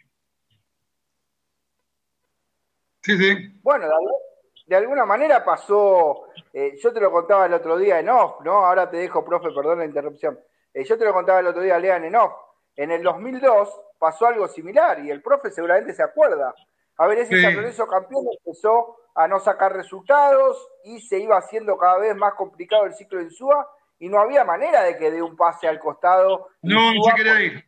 Sí, 3.03 3.17
sí. 3.17 3.51
Bueno, 3.63 3.87
de 4.67 4.77
alguna 4.77 5.05
manera 5.05 5.45
pasó, 5.45 6.25
eh, 6.53 6.77
yo 6.83 6.93
te 6.93 7.01
lo 7.01 7.13
contaba 7.13 7.47
el 7.47 7.55
otro 7.55 7.77
día 7.79 8.01
en 8.01 8.09
off, 8.09 8.41
¿no? 8.45 8.67
Ahora 8.67 8.91
te 8.91 8.97
dejo, 8.97 9.25
profe, 9.25 9.51
perdón 9.55 9.79
la 9.79 9.85
interrupción. 9.85 10.39
Eh, 10.75 10.85
yo 10.85 10.99
te 10.99 11.05
lo 11.05 11.13
contaba 11.13 11.41
el 11.41 11.47
otro 11.47 11.63
día, 11.63 11.79
Lean, 11.79 12.05
en 12.05 12.17
off. 12.17 12.33
En 12.75 12.91
el 12.91 13.03
2002 13.03 13.81
pasó 13.99 14.27
algo 14.27 14.49
similar 14.49 14.99
y 15.05 15.11
el 15.11 15.23
profe 15.23 15.51
seguramente 15.51 15.95
se 15.95 16.03
acuerda. 16.03 16.55
A 16.99 17.07
ver, 17.07 17.19
ese 17.19 17.41
San 17.41 17.55
Lorenzo 17.55 17.87
campeón 17.87 18.27
empezó 18.39 18.97
a 19.15 19.29
no 19.29 19.39
sacar 19.39 19.75
resultados 19.75 20.69
y 20.85 21.01
se 21.01 21.19
iba 21.19 21.39
haciendo 21.39 21.79
cada 21.79 21.99
vez 21.99 22.15
más 22.17 22.35
complicado 22.35 22.85
el 22.85 22.95
ciclo 22.95 23.19
de 23.19 23.25
Insúa 23.25 23.71
y 23.99 24.09
no 24.09 24.21
había 24.21 24.45
manera 24.45 24.83
de 24.83 24.97
que 24.97 25.11
dé 25.11 25.23
un 25.23 25.37
pase 25.37 25.69
al 25.69 25.79
costado. 25.79 26.49
No, 26.63 26.93
no 26.93 27.03
se 27.03 27.15
quería 27.15 27.41
ir. 27.41 27.65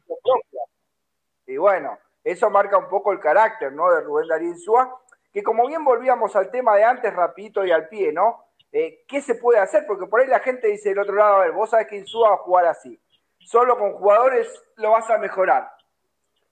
Y 1.46 1.56
bueno, 1.56 1.98
eso 2.24 2.50
marca 2.50 2.76
un 2.76 2.88
poco 2.88 3.12
el 3.12 3.20
carácter, 3.20 3.72
¿no? 3.72 3.90
De 3.90 4.02
Rubén 4.02 4.28
Darío 4.28 4.50
Insúa, 4.50 4.94
que 5.32 5.42
como 5.42 5.66
bien 5.66 5.84
volvíamos 5.84 6.34
al 6.36 6.50
tema 6.50 6.76
de 6.76 6.84
antes, 6.84 7.12
rapidito 7.12 7.64
y 7.64 7.70
al 7.70 7.88
pie, 7.88 8.12
¿no? 8.12 8.44
Eh, 8.72 9.04
¿Qué 9.08 9.20
se 9.20 9.34
puede 9.34 9.58
hacer? 9.58 9.84
Porque 9.86 10.06
por 10.06 10.20
ahí 10.20 10.26
la 10.26 10.40
gente 10.40 10.68
dice 10.68 10.90
del 10.90 10.98
otro 10.98 11.14
lado, 11.14 11.36
a 11.36 11.40
ver, 11.40 11.52
vos 11.52 11.70
sabés 11.70 11.86
que 11.86 11.96
Insúa 11.96 12.30
va 12.30 12.34
a 12.34 12.38
jugar 12.38 12.66
así. 12.66 13.00
Solo 13.38 13.78
con 13.78 13.92
jugadores 13.92 14.46
lo 14.76 14.92
vas 14.92 15.08
a 15.10 15.18
mejorar. 15.18 15.70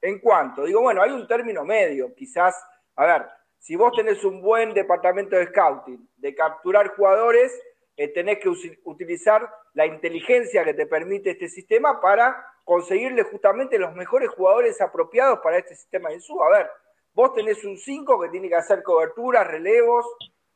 ¿En 0.01 0.19
cuanto? 0.21 0.65
Digo, 0.65 0.81
bueno, 0.83 1.03
hay 1.03 1.11
un 1.11 1.27
término 1.27 1.65
medio, 1.65 2.15
quizás, 2.15 2.55
a 2.95 3.07
ver, 3.07 3.27
si 3.59 3.77
vos 3.77 3.93
tenés 3.97 4.25
un 4.25 4.41
buen 4.41 4.73
departamento 4.73 5.37
de 5.37 5.47
scouting, 5.47 6.09
de 6.17 6.35
capturar 6.35 6.95
jugadores, 6.95 7.53
eh, 7.97 8.09
tenés 8.09 8.39
que 8.39 8.49
utilizar 8.85 9.51
la 9.73 9.87
inteligencia 9.87 10.65
que 10.65 10.75
te 10.75 10.87
permite 10.87 11.31
este 11.31 11.49
sistema 11.49 12.01
para 12.01 12.37
conseguirle 12.65 13.23
justamente 13.25 13.79
los 13.79 13.95
mejores 13.95 14.29
jugadores 14.31 14.81
apropiados 14.81 15.41
para 15.41 15.59
este 15.59 15.75
sistema 15.75 16.11
de 16.11 16.21
sub. 16.21 16.43
A 16.43 16.51
ver, 16.51 16.71
vos 17.17 17.33
tenés 17.33 17.65
un 17.65 17.79
5 17.79 18.21
que 18.21 18.29
tiene 18.29 18.49
que 18.51 18.57
hacer 18.57 18.83
coberturas, 18.83 19.47
relevos, 19.47 20.05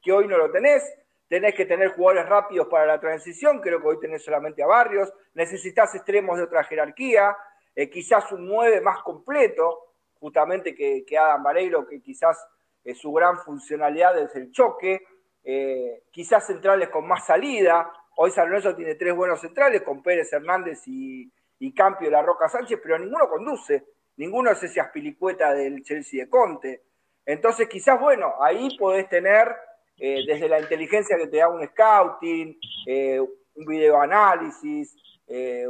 que 0.03 0.13
hoy 0.13 0.29
no 0.29 0.37
lo 0.37 0.51
tenés. 0.51 0.85
Tenés 1.27 1.55
que 1.55 1.65
tener 1.65 1.95
jugadores 1.95 2.29
rápidos 2.29 2.69
para 2.69 2.85
la 2.85 3.01
transición, 3.01 3.61
creo 3.61 3.81
que 3.81 3.87
hoy 3.89 3.99
tenés 3.99 4.23
solamente 4.23 4.63
a 4.63 4.67
Barrios. 4.67 5.11
Necesitas 5.33 5.95
extremos 5.95 6.37
de 6.37 6.45
otra 6.45 6.63
jerarquía, 6.65 7.35
eh, 7.75 7.89
quizás 7.89 8.31
un 8.33 8.47
9 8.47 8.83
más 8.83 9.03
completo, 9.03 9.95
justamente 10.19 10.75
que, 10.75 11.03
que 11.07 11.17
Adam 11.17 11.43
Vareiro, 11.43 11.87
que 11.87 12.03
quizás 12.03 12.37
es 12.85 12.99
su 12.99 13.11
gran 13.11 13.39
funcionalidad 13.39 14.19
es 14.19 14.37
el 14.37 14.53
choque. 14.53 15.03
Eh, 15.43 16.03
quizás 16.11 16.47
centrales 16.47 16.91
con 16.91 17.09
más 17.09 17.25
salida. 17.25 17.91
Hoy 18.17 18.33
San 18.33 18.49
Lorenzo 18.49 18.77
tiene 18.77 18.97
tres 18.97 19.15
buenos 19.17 19.41
centrales, 19.41 19.81
con 19.81 20.03
Pérez 20.03 20.31
Hernández 20.31 20.83
y, 20.87 21.33
y 21.59 21.73
Campio 21.73 22.09
de 22.09 22.13
la 22.13 22.23
Roca 22.23 22.51
Sánchez, 22.51 22.79
pero 22.83 22.99
ninguno 22.99 23.31
conduce. 23.31 23.87
Ninguno 24.21 24.51
es 24.51 24.63
ese 24.63 24.81
aspilicueta 24.81 25.55
del 25.55 25.83
Chelsea 25.83 26.25
de 26.25 26.31
Conte. 26.31 26.83
Entonces, 27.25 27.67
quizás, 27.69 27.99
bueno, 27.99 28.35
ahí 28.39 28.77
podés 28.77 29.09
tener, 29.09 29.49
eh, 29.97 30.25
desde 30.27 30.47
la 30.47 30.61
inteligencia 30.61 31.17
que 31.17 31.27
te 31.27 31.39
da 31.39 31.49
un 31.49 31.67
scouting, 31.67 32.59
eh, 32.87 33.19
un 33.19 33.65
videoanálisis, 33.65 34.95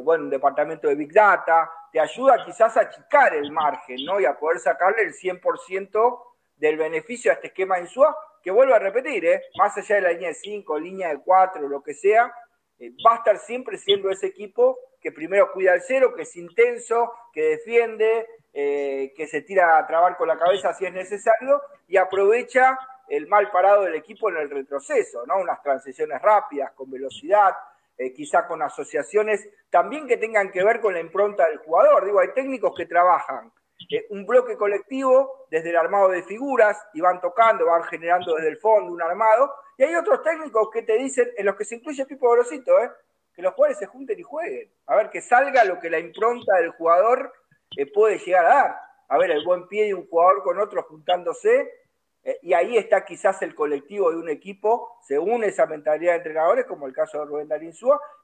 bueno, 0.03 0.25
un 0.25 0.31
departamento 0.31 0.89
de 0.89 0.95
Big 0.95 1.13
Data, 1.13 1.71
te 1.93 2.01
ayuda 2.01 2.45
quizás 2.45 2.77
a 2.77 2.81
achicar 2.81 3.35
el 3.35 3.53
margen, 3.53 4.05
¿no? 4.05 4.19
Y 4.19 4.25
a 4.25 4.39
poder 4.39 4.59
sacarle 4.59 5.03
el 5.03 5.13
100% 5.13 6.23
del 6.57 6.77
beneficio 6.77 7.31
a 7.31 7.35
este 7.35 7.49
esquema 7.49 7.77
de 7.77 7.83
Insúa, 7.83 8.17
que 8.43 8.51
vuelvo 8.51 8.75
a 8.75 8.79
repetir, 8.79 9.25
¿eh? 9.27 9.43
más 9.59 9.77
allá 9.77 9.97
de 9.97 10.03
la 10.03 10.13
línea 10.13 10.29
de 10.29 10.35
5, 10.35 10.79
línea 10.79 11.09
de 11.11 11.21
4, 11.23 11.69
lo 11.69 11.83
que 11.83 11.95
sea, 11.95 12.33
eh, 12.79 12.91
va 13.07 13.15
a 13.15 13.17
estar 13.19 13.39
siempre 13.39 13.77
siendo 13.79 14.11
ese 14.11 14.27
equipo 14.27 14.79
que 15.01 15.13
primero 15.13 15.51
cuida 15.53 15.75
el 15.75 15.83
cero, 15.83 16.15
que 16.15 16.23
es 16.23 16.37
intenso, 16.37 17.13
que 17.33 17.43
defiende, 17.43 18.27
eh, 18.53 19.13
que 19.17 19.27
se 19.27 19.43
tira 19.43 19.79
a 19.79 19.87
trabar 19.87 20.17
con 20.17 20.29
la 20.29 20.39
cabeza 20.39 20.73
si 20.75 20.87
es 20.87 20.93
necesario 20.93 21.63
y 21.89 21.97
aprovecha 21.97 22.79
el 23.09 23.27
mal 23.27 23.51
parado 23.51 23.83
del 23.83 23.95
equipo 23.95 24.31
en 24.31 24.37
el 24.37 24.51
retroceso, 24.51 25.27
¿no? 25.27 25.39
Unas 25.39 25.63
transiciones 25.63 26.21
rápidas, 26.23 26.73
con 26.73 26.91
velocidad, 26.91 27.55
quizá 28.15 28.47
con 28.47 28.63
asociaciones 28.63 29.47
también 29.69 30.07
que 30.07 30.17
tengan 30.17 30.51
que 30.51 30.65
ver 30.65 30.81
con 30.81 30.95
la 30.95 31.01
impronta 31.01 31.47
del 31.49 31.59
jugador. 31.59 32.05
Digo, 32.07 32.21
hay 32.21 32.33
técnicos 32.33 32.73
que 32.75 32.87
trabajan 32.87 33.53
un 34.11 34.27
bloque 34.27 34.57
colectivo 34.57 35.47
desde 35.51 35.71
el 35.71 35.77
armado 35.77 36.09
de 36.09 36.23
figuras 36.23 36.79
y 36.93 37.01
van 37.01 37.21
tocando, 37.21 37.67
van 37.67 37.83
generando 37.85 38.35
desde 38.35 38.51
el 38.51 38.59
fondo 38.59 38.93
un 38.93 39.03
armado. 39.03 39.53
Y 39.77 39.85
hay 39.85 39.95
otros 39.95 40.23
técnicos 40.23 40.69
que 40.73 40.83
te 40.83 40.97
dicen, 40.97 41.29
en 41.37 41.47
los 41.47 41.57
que 41.57 41.65
se 41.65 41.77
incluye 41.77 42.07
Pipo 42.07 42.31
Grosito, 42.31 42.79
¿eh? 42.79 42.91
que 43.35 43.43
los 43.43 43.55
jugadores 43.55 43.79
se 43.79 43.87
junten 43.87 44.19
y 44.19 44.23
jueguen. 44.23 44.71
A 44.87 44.97
ver, 44.97 45.11
que 45.11 45.21
salga 45.21 45.65
lo 45.65 45.79
que 45.79 45.91
la 45.91 45.99
impronta 45.99 46.57
del 46.57 46.71
jugador 46.71 47.33
eh, 47.77 47.87
puede 47.87 48.19
llegar 48.19 48.47
a 48.47 48.55
dar. 48.55 48.81
A 49.09 49.19
ver, 49.19 49.31
el 49.31 49.45
buen 49.45 49.67
pie 49.67 49.87
de 49.87 49.95
un 49.95 50.07
jugador 50.09 50.43
con 50.43 50.59
otro 50.59 50.83
juntándose. 50.85 51.71
Eh, 52.23 52.39
y 52.43 52.53
ahí 52.53 52.77
está 52.77 53.05
quizás 53.05 53.41
el 53.43 53.55
colectivo 53.55 54.11
de 54.11 54.19
un 54.19 54.29
equipo, 54.29 54.99
según 55.03 55.43
esa 55.43 55.65
mentalidad 55.67 56.13
de 56.13 56.19
entrenadores, 56.19 56.67
como 56.67 56.87
el 56.87 56.93
caso 56.93 57.19
de 57.19 57.25
Rubén 57.25 57.49
Darín 57.49 57.73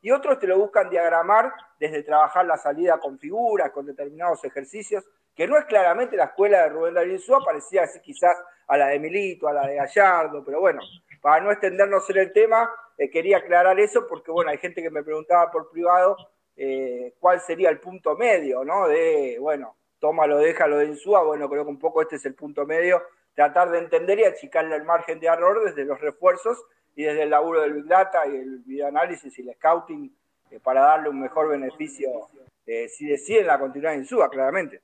y 0.03 0.11
otros 0.11 0.39
te 0.39 0.47
lo 0.47 0.59
buscan 0.59 0.91
diagramar 0.91 1.51
desde 1.81 2.03
trabajar 2.03 2.45
la 2.45 2.59
salida 2.59 2.99
con 3.01 3.19
figuras, 3.19 3.71
con 3.71 3.87
determinados 3.87 4.45
ejercicios 4.45 5.03
que 5.37 5.47
no 5.47 5.59
es 5.59 5.67
claramente 5.67 6.17
la 6.17 6.25
escuela 6.25 6.63
de 6.63 6.71
Rubén 6.71 6.95
Darío 6.95 7.13
Insúa, 7.13 7.45
parecía 7.45 7.83
así 7.83 8.01
quizás 8.01 8.33
a 8.67 8.77
la 8.79 8.89
de 8.89 8.99
Milito, 8.99 9.47
a 9.47 9.53
la 9.53 9.67
de 9.67 9.77
Gallardo, 9.77 10.43
pero 10.43 10.61
bueno, 10.61 10.81
para 11.21 11.45
no 11.45 11.53
extendernos 11.53 12.09
en 12.09 12.17
el 12.17 12.33
tema, 12.33 12.71
eh, 12.97 13.11
quería 13.11 13.39
aclarar 13.39 13.79
eso 13.79 14.07
porque, 14.09 14.31
bueno, 14.31 14.51
hay 14.51 14.57
gente 14.57 14.83
que 14.83 14.91
me 14.91 15.03
preguntaba 15.03 15.51
por 15.51 15.71
privado 15.71 16.17
eh, 16.57 17.15
cuál 17.21 17.41
sería 17.41 17.71
el 17.71 17.81
punto 17.81 18.17
medio, 18.17 18.65
¿no? 18.65 18.89
De, 18.89 19.37
bueno, 19.41 19.77
tómalo, 19.99 20.39
déjalo 20.39 20.79
de 20.79 20.87
Insúa, 20.87 21.23
bueno, 21.23 21.49
creo 21.49 21.65
que 21.65 21.71
un 21.71 21.79
poco 21.79 22.03
este 22.03 22.17
es 22.17 22.27
el 22.27 22.35
punto 22.35 22.67
medio, 22.67 23.03
tratar 23.35 23.71
de 23.71 23.79
entender 23.79 24.19
y 24.19 24.25
achicarle 24.25 24.77
el 24.77 24.85
margen 24.85 25.21
de 25.21 25.27
error 25.27 25.65
desde 25.65 25.85
los 25.85 26.01
refuerzos 26.01 26.63
y 26.95 27.05
desde 27.05 27.23
el 27.23 27.31
laburo 27.31 27.61
del 27.61 27.75
Big 27.75 27.87
Data 27.87 28.27
y 28.27 28.37
el 28.37 28.59
videoanálisis 28.61 29.39
y 29.39 29.43
el 29.43 29.55
scouting 29.55 30.17
eh, 30.51 30.61
para 30.61 30.81
darle 30.81 31.11
un 31.11 31.21
mejor 31.21 31.49
beneficio 31.49 32.29
si 32.89 33.07
deciden 33.07 33.47
la 33.47 33.61
continuidad 33.61 33.93
de 33.93 33.99
Insúa, 33.99 34.29
claramente. 34.29 34.83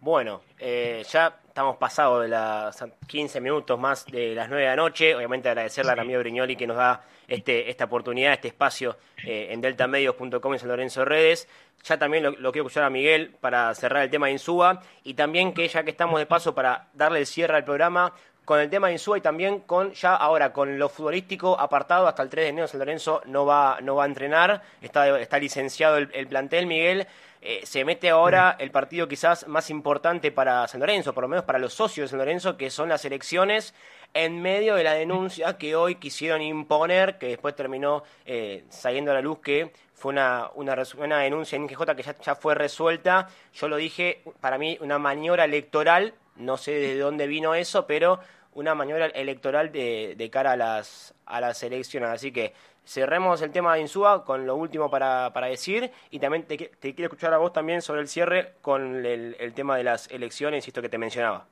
Bueno, 0.00 0.42
eh, 0.58 1.02
ya 1.08 1.40
estamos 1.58 1.76
pasados 1.76 2.22
de 2.22 2.28
las 2.28 2.84
15 3.08 3.40
minutos 3.40 3.76
más 3.80 4.06
de 4.06 4.32
las 4.32 4.48
9 4.48 4.62
de 4.62 4.68
la 4.68 4.76
noche. 4.76 5.16
Obviamente 5.16 5.48
agradecerle 5.48 5.90
a 5.90 5.96
Ramiro 5.96 6.20
Brignoli 6.20 6.54
que 6.54 6.68
nos 6.68 6.76
da 6.76 7.02
este, 7.26 7.68
esta 7.68 7.86
oportunidad, 7.86 8.32
este 8.34 8.46
espacio 8.46 8.96
eh, 9.26 9.48
en 9.50 9.60
deltamedios.com 9.60 10.54
y 10.54 10.58
San 10.60 10.68
Lorenzo 10.68 11.04
Redes. 11.04 11.48
Ya 11.82 11.98
también 11.98 12.22
lo, 12.22 12.52
quiero 12.52 12.68
escuchar 12.68 12.84
a 12.84 12.90
Miguel 12.90 13.34
para 13.40 13.74
cerrar 13.74 14.04
el 14.04 14.10
tema 14.10 14.26
de 14.26 14.34
Insúa 14.34 14.80
y 15.02 15.14
también 15.14 15.52
que 15.52 15.66
ya 15.66 15.82
que 15.82 15.90
estamos 15.90 16.20
de 16.20 16.26
paso 16.26 16.54
para 16.54 16.90
darle 16.94 17.18
el 17.18 17.26
cierre 17.26 17.56
al 17.56 17.64
programa 17.64 18.12
con 18.44 18.60
el 18.60 18.70
tema 18.70 18.86
de 18.86 18.92
Insúa 18.92 19.18
y 19.18 19.20
también 19.20 19.58
con 19.58 19.90
ya 19.94 20.14
ahora 20.14 20.52
con 20.52 20.78
lo 20.78 20.88
futbolístico 20.88 21.58
apartado 21.58 22.06
hasta 22.06 22.22
el 22.22 22.28
3 22.28 22.44
de 22.44 22.48
enero 22.50 22.68
San 22.68 22.78
Lorenzo 22.78 23.20
no 23.26 23.44
va, 23.44 23.78
no 23.82 23.96
va 23.96 24.04
a 24.04 24.06
entrenar, 24.06 24.62
está, 24.80 25.18
está 25.18 25.40
licenciado 25.40 25.96
el 25.96 26.28
plantel 26.28 26.68
Miguel. 26.68 27.08
Eh, 27.40 27.60
se 27.64 27.84
mete 27.84 28.10
ahora 28.10 28.56
el 28.58 28.70
partido 28.70 29.06
quizás 29.06 29.46
más 29.46 29.70
importante 29.70 30.32
para 30.32 30.66
San 30.66 30.80
Lorenzo, 30.80 31.12
por 31.14 31.22
lo 31.22 31.28
menos 31.28 31.44
para 31.44 31.58
los 31.58 31.72
socios 31.72 32.06
de 32.06 32.08
San 32.10 32.18
Lorenzo, 32.18 32.56
que 32.56 32.70
son 32.70 32.88
las 32.88 33.04
elecciones, 33.04 33.74
en 34.14 34.42
medio 34.42 34.74
de 34.74 34.84
la 34.84 34.94
denuncia 34.94 35.56
que 35.58 35.76
hoy 35.76 35.96
quisieron 35.96 36.40
imponer, 36.42 37.18
que 37.18 37.28
después 37.28 37.54
terminó 37.54 38.02
eh, 38.26 38.64
saliendo 38.70 39.10
a 39.10 39.14
la 39.14 39.20
luz 39.20 39.38
que 39.38 39.72
fue 39.94 40.12
una, 40.12 40.50
una, 40.54 41.18
denuncia 41.18 41.56
en 41.56 41.62
INGJ 41.62 41.94
que 41.96 42.02
ya, 42.02 42.34
fue 42.34 42.54
resuelta. 42.54 43.28
Yo 43.52 43.68
lo 43.68 43.76
dije, 43.76 44.22
para 44.40 44.56
mí, 44.56 44.78
una 44.80 44.98
maniobra 44.98 45.44
electoral, 45.44 46.14
no 46.36 46.56
sé 46.56 46.72
de 46.72 46.98
dónde 46.98 47.26
vino 47.26 47.54
eso, 47.54 47.86
pero 47.86 48.20
una 48.54 48.74
maniobra 48.74 49.06
electoral 49.06 49.72
de, 49.72 50.14
de 50.16 50.30
cara 50.30 50.52
a 50.52 50.56
las, 50.56 51.14
a 51.26 51.40
las 51.40 51.62
elecciones. 51.62 52.10
Así 52.10 52.32
que 52.32 52.54
cerremos 52.88 53.42
el 53.42 53.50
tema 53.50 53.74
de 53.74 53.82
Insúa 53.82 54.24
con 54.24 54.46
lo 54.46 54.56
último 54.56 54.90
para, 54.90 55.30
para 55.34 55.48
decir 55.48 55.90
y 56.10 56.18
también 56.18 56.44
te, 56.44 56.56
quiero 56.56 57.04
escuchar 57.04 57.34
a 57.34 57.38
vos 57.38 57.52
también 57.52 57.82
sobre 57.82 58.00
el 58.00 58.08
cierre 58.08 58.54
con 58.62 59.04
el, 59.04 59.52
tema 59.54 59.76
de 59.76 59.84
las 59.84 60.10
elecciones 60.10 60.66
y 60.66 60.70
esto 60.70 60.80
que 60.80 60.88
te 60.88 60.96
mencionaba. 60.96 61.46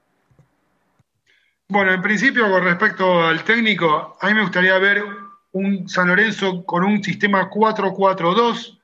Bueno, 1.69 1.93
en 1.93 2.01
principio 2.01 2.51
con 2.51 2.65
respecto 2.65 3.27
al 3.27 3.45
técnico, 3.45 4.17
a 4.21 4.29
mí 4.29 4.35
me 4.35 4.43
gustaría 4.43 4.79
ver 4.79 5.03
un 5.53 5.89
San 5.89 6.09
Lorenzo 6.09 6.65
con 6.65 6.85
un 6.85 7.03
sistema 7.03 7.51
4-4-2. 7.51 8.79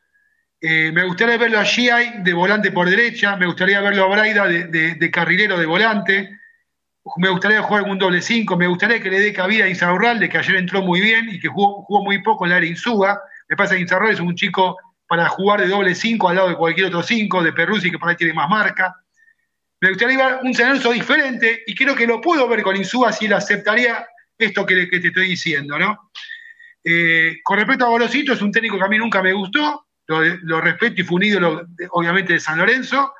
Eh, 0.60 0.92
me 0.92 1.04
gustaría 1.04 1.38
verlo 1.38 1.58
a 1.58 1.64
Giai 1.64 2.22
de 2.22 2.32
volante 2.34 2.70
por 2.70 2.88
derecha, 2.90 3.36
me 3.36 3.46
gustaría 3.46 3.80
verlo 3.80 4.04
a 4.04 4.08
Braida 4.08 4.46
de, 4.46 5.10
carrilero 5.10 5.56
de 5.56 5.66
volante. 5.66 6.38
Me 7.16 7.28
gustaría 7.28 7.62
jugar 7.62 7.84
un 7.84 7.98
doble 7.98 8.22
5, 8.22 8.56
me 8.56 8.66
gustaría 8.66 9.00
que 9.00 9.10
le 9.10 9.20
dé 9.20 9.32
cabida 9.32 9.64
a 9.64 9.68
Insaurralde, 9.68 10.28
que 10.28 10.38
ayer 10.38 10.56
entró 10.56 10.82
muy 10.82 11.00
bien 11.00 11.28
y 11.30 11.40
que 11.40 11.48
jugó, 11.48 11.82
jugó 11.82 12.04
muy 12.04 12.22
poco 12.22 12.44
en 12.44 12.50
la 12.50 12.56
área 12.56 12.70
Insúa. 12.70 13.20
Me 13.48 13.56
pasa 13.56 13.74
que 13.74 13.80
Insaurralde 13.80 14.14
es 14.14 14.20
un 14.20 14.34
chico 14.34 14.76
para 15.06 15.28
jugar 15.28 15.60
de 15.60 15.68
doble 15.68 15.94
5 15.94 16.28
al 16.28 16.36
lado 16.36 16.48
de 16.48 16.56
cualquier 16.56 16.86
otro 16.86 17.02
5, 17.02 17.42
de 17.42 17.52
Peruzzi, 17.52 17.90
que 17.90 17.98
por 17.98 18.08
ahí 18.08 18.16
tiene 18.16 18.32
más 18.32 18.48
marca. 18.48 18.94
Me 19.80 19.88
gustaría 19.88 20.16
ver 20.16 20.38
un 20.42 20.54
San 20.54 20.80
diferente 20.92 21.64
y 21.66 21.74
creo 21.74 21.94
que 21.96 22.06
lo 22.06 22.20
puedo 22.20 22.46
ver 22.48 22.62
con 22.62 22.76
Insúa 22.76 23.12
si 23.12 23.26
él 23.26 23.32
aceptaría 23.32 24.06
esto 24.38 24.64
que, 24.64 24.86
te 24.86 25.08
estoy 25.08 25.28
diciendo, 25.28 25.78
¿no? 25.78 26.10
Eh, 26.84 27.40
con 27.42 27.58
respecto 27.58 27.84
a 27.84 27.88
Golosito, 27.88 28.32
es 28.32 28.42
un 28.42 28.52
técnico 28.52 28.78
que 28.78 28.84
a 28.84 28.88
mí 28.88 28.98
nunca 28.98 29.22
me 29.22 29.32
gustó, 29.32 29.86
lo, 30.06 30.60
respeto 30.60 31.00
y 31.00 31.04
fue 31.04 31.16
un 31.16 31.68
obviamente, 31.90 32.34
de 32.34 32.40
San 32.40 32.58
Lorenzo, 32.58 33.12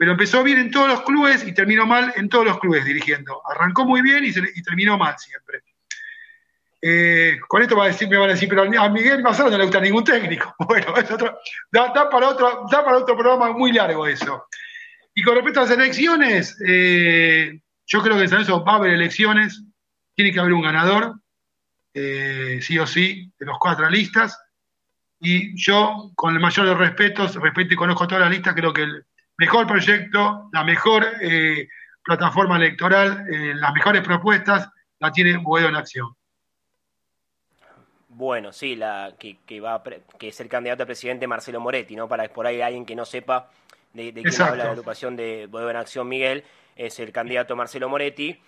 pero 0.00 0.12
empezó 0.12 0.42
bien 0.42 0.56
en 0.56 0.70
todos 0.70 0.88
los 0.88 1.02
clubes 1.02 1.46
y 1.46 1.52
terminó 1.52 1.84
mal 1.84 2.10
en 2.16 2.30
todos 2.30 2.46
los 2.46 2.58
clubes 2.58 2.86
dirigiendo. 2.86 3.42
Arrancó 3.46 3.84
muy 3.84 4.00
bien 4.00 4.24
y, 4.24 4.32
terminó 4.62 4.96
mal 4.96 5.18
siempre. 5.18 5.62
Eh, 6.80 7.38
con 7.46 7.60
esto 7.60 7.76
va 7.76 7.84
a 7.84 7.88
decir, 7.88 8.08
me 8.08 8.16
van 8.16 8.30
a 8.30 8.32
decir, 8.32 8.48
pero 8.48 8.62
a 8.62 8.88
Miguel 8.88 9.22
Mazaro 9.22 9.50
no 9.50 9.58
le 9.58 9.64
gusta 9.64 9.78
ningún 9.78 10.02
técnico. 10.02 10.54
Bueno, 10.66 10.96
es 10.96 11.10
otro, 11.10 11.38
da, 11.70 11.92
para 12.08 12.30
otro, 12.30 12.64
da 12.72 12.82
para 12.82 12.96
otro 12.96 13.14
programa 13.14 13.52
muy 13.52 13.72
largo 13.72 14.06
eso. 14.06 14.46
Y 15.14 15.22
con 15.22 15.34
respecto 15.34 15.60
a 15.60 15.64
las 15.64 15.72
elecciones, 15.72 16.56
eh, 16.66 17.60
yo 17.86 18.00
creo 18.00 18.16
que 18.16 18.22
en 18.22 18.28
San 18.30 18.38
Lorenzo 18.38 18.64
va 18.64 18.72
a 18.72 18.76
haber 18.76 18.94
elecciones, 18.94 19.62
tiene 20.14 20.32
que 20.32 20.40
haber 20.40 20.54
un 20.54 20.62
ganador, 20.62 21.16
eh, 21.92 22.60
sí 22.62 22.78
o 22.78 22.86
sí, 22.86 23.30
de 23.38 23.44
los 23.44 23.58
cuatro 23.58 23.90
listas. 23.90 24.40
Y 25.20 25.54
yo, 25.62 26.10
con 26.14 26.32
el 26.32 26.40
mayor 26.40 26.68
de 26.68 26.74
respetos, 26.74 27.34
respeto 27.34 27.74
y 27.74 27.76
conozco 27.76 28.08
todas 28.08 28.22
las 28.22 28.30
listas, 28.30 28.54
creo 28.54 28.72
que 28.72 28.84
el 28.84 29.04
mejor 29.40 29.66
proyecto, 29.66 30.50
la 30.52 30.62
mejor 30.64 31.06
eh, 31.22 31.66
plataforma 32.04 32.56
electoral, 32.56 33.26
eh, 33.32 33.54
las 33.54 33.72
mejores 33.72 34.02
propuestas, 34.02 34.68
la 34.98 35.10
tiene 35.10 35.38
Boedo 35.38 35.68
en 35.68 35.76
acción. 35.76 36.14
Bueno, 38.08 38.52
sí, 38.52 38.76
la 38.76 39.14
que, 39.18 39.60
va 39.60 39.82
que 40.18 40.28
es 40.28 40.40
el 40.40 40.48
candidato 40.48 40.82
a 40.82 40.86
presidente 40.86 41.26
Marcelo 41.26 41.58
Moretti, 41.58 41.96
¿no? 41.96 42.06
Para 42.06 42.28
por 42.28 42.46
ahí 42.46 42.60
alguien 42.60 42.84
que 42.84 42.94
no 42.94 43.06
sepa 43.06 43.48
de, 43.94 44.12
de 44.12 44.22
quién 44.22 44.42
habla 44.42 44.64
la 44.64 44.70
agrupación 44.72 45.16
de 45.16 45.46
Boedo 45.46 45.70
en 45.70 45.76
Acción 45.76 46.06
Miguel, 46.06 46.44
es 46.76 47.00
el 47.00 47.10
candidato 47.10 47.56
Marcelo 47.56 47.88
Moretti. 47.88 48.38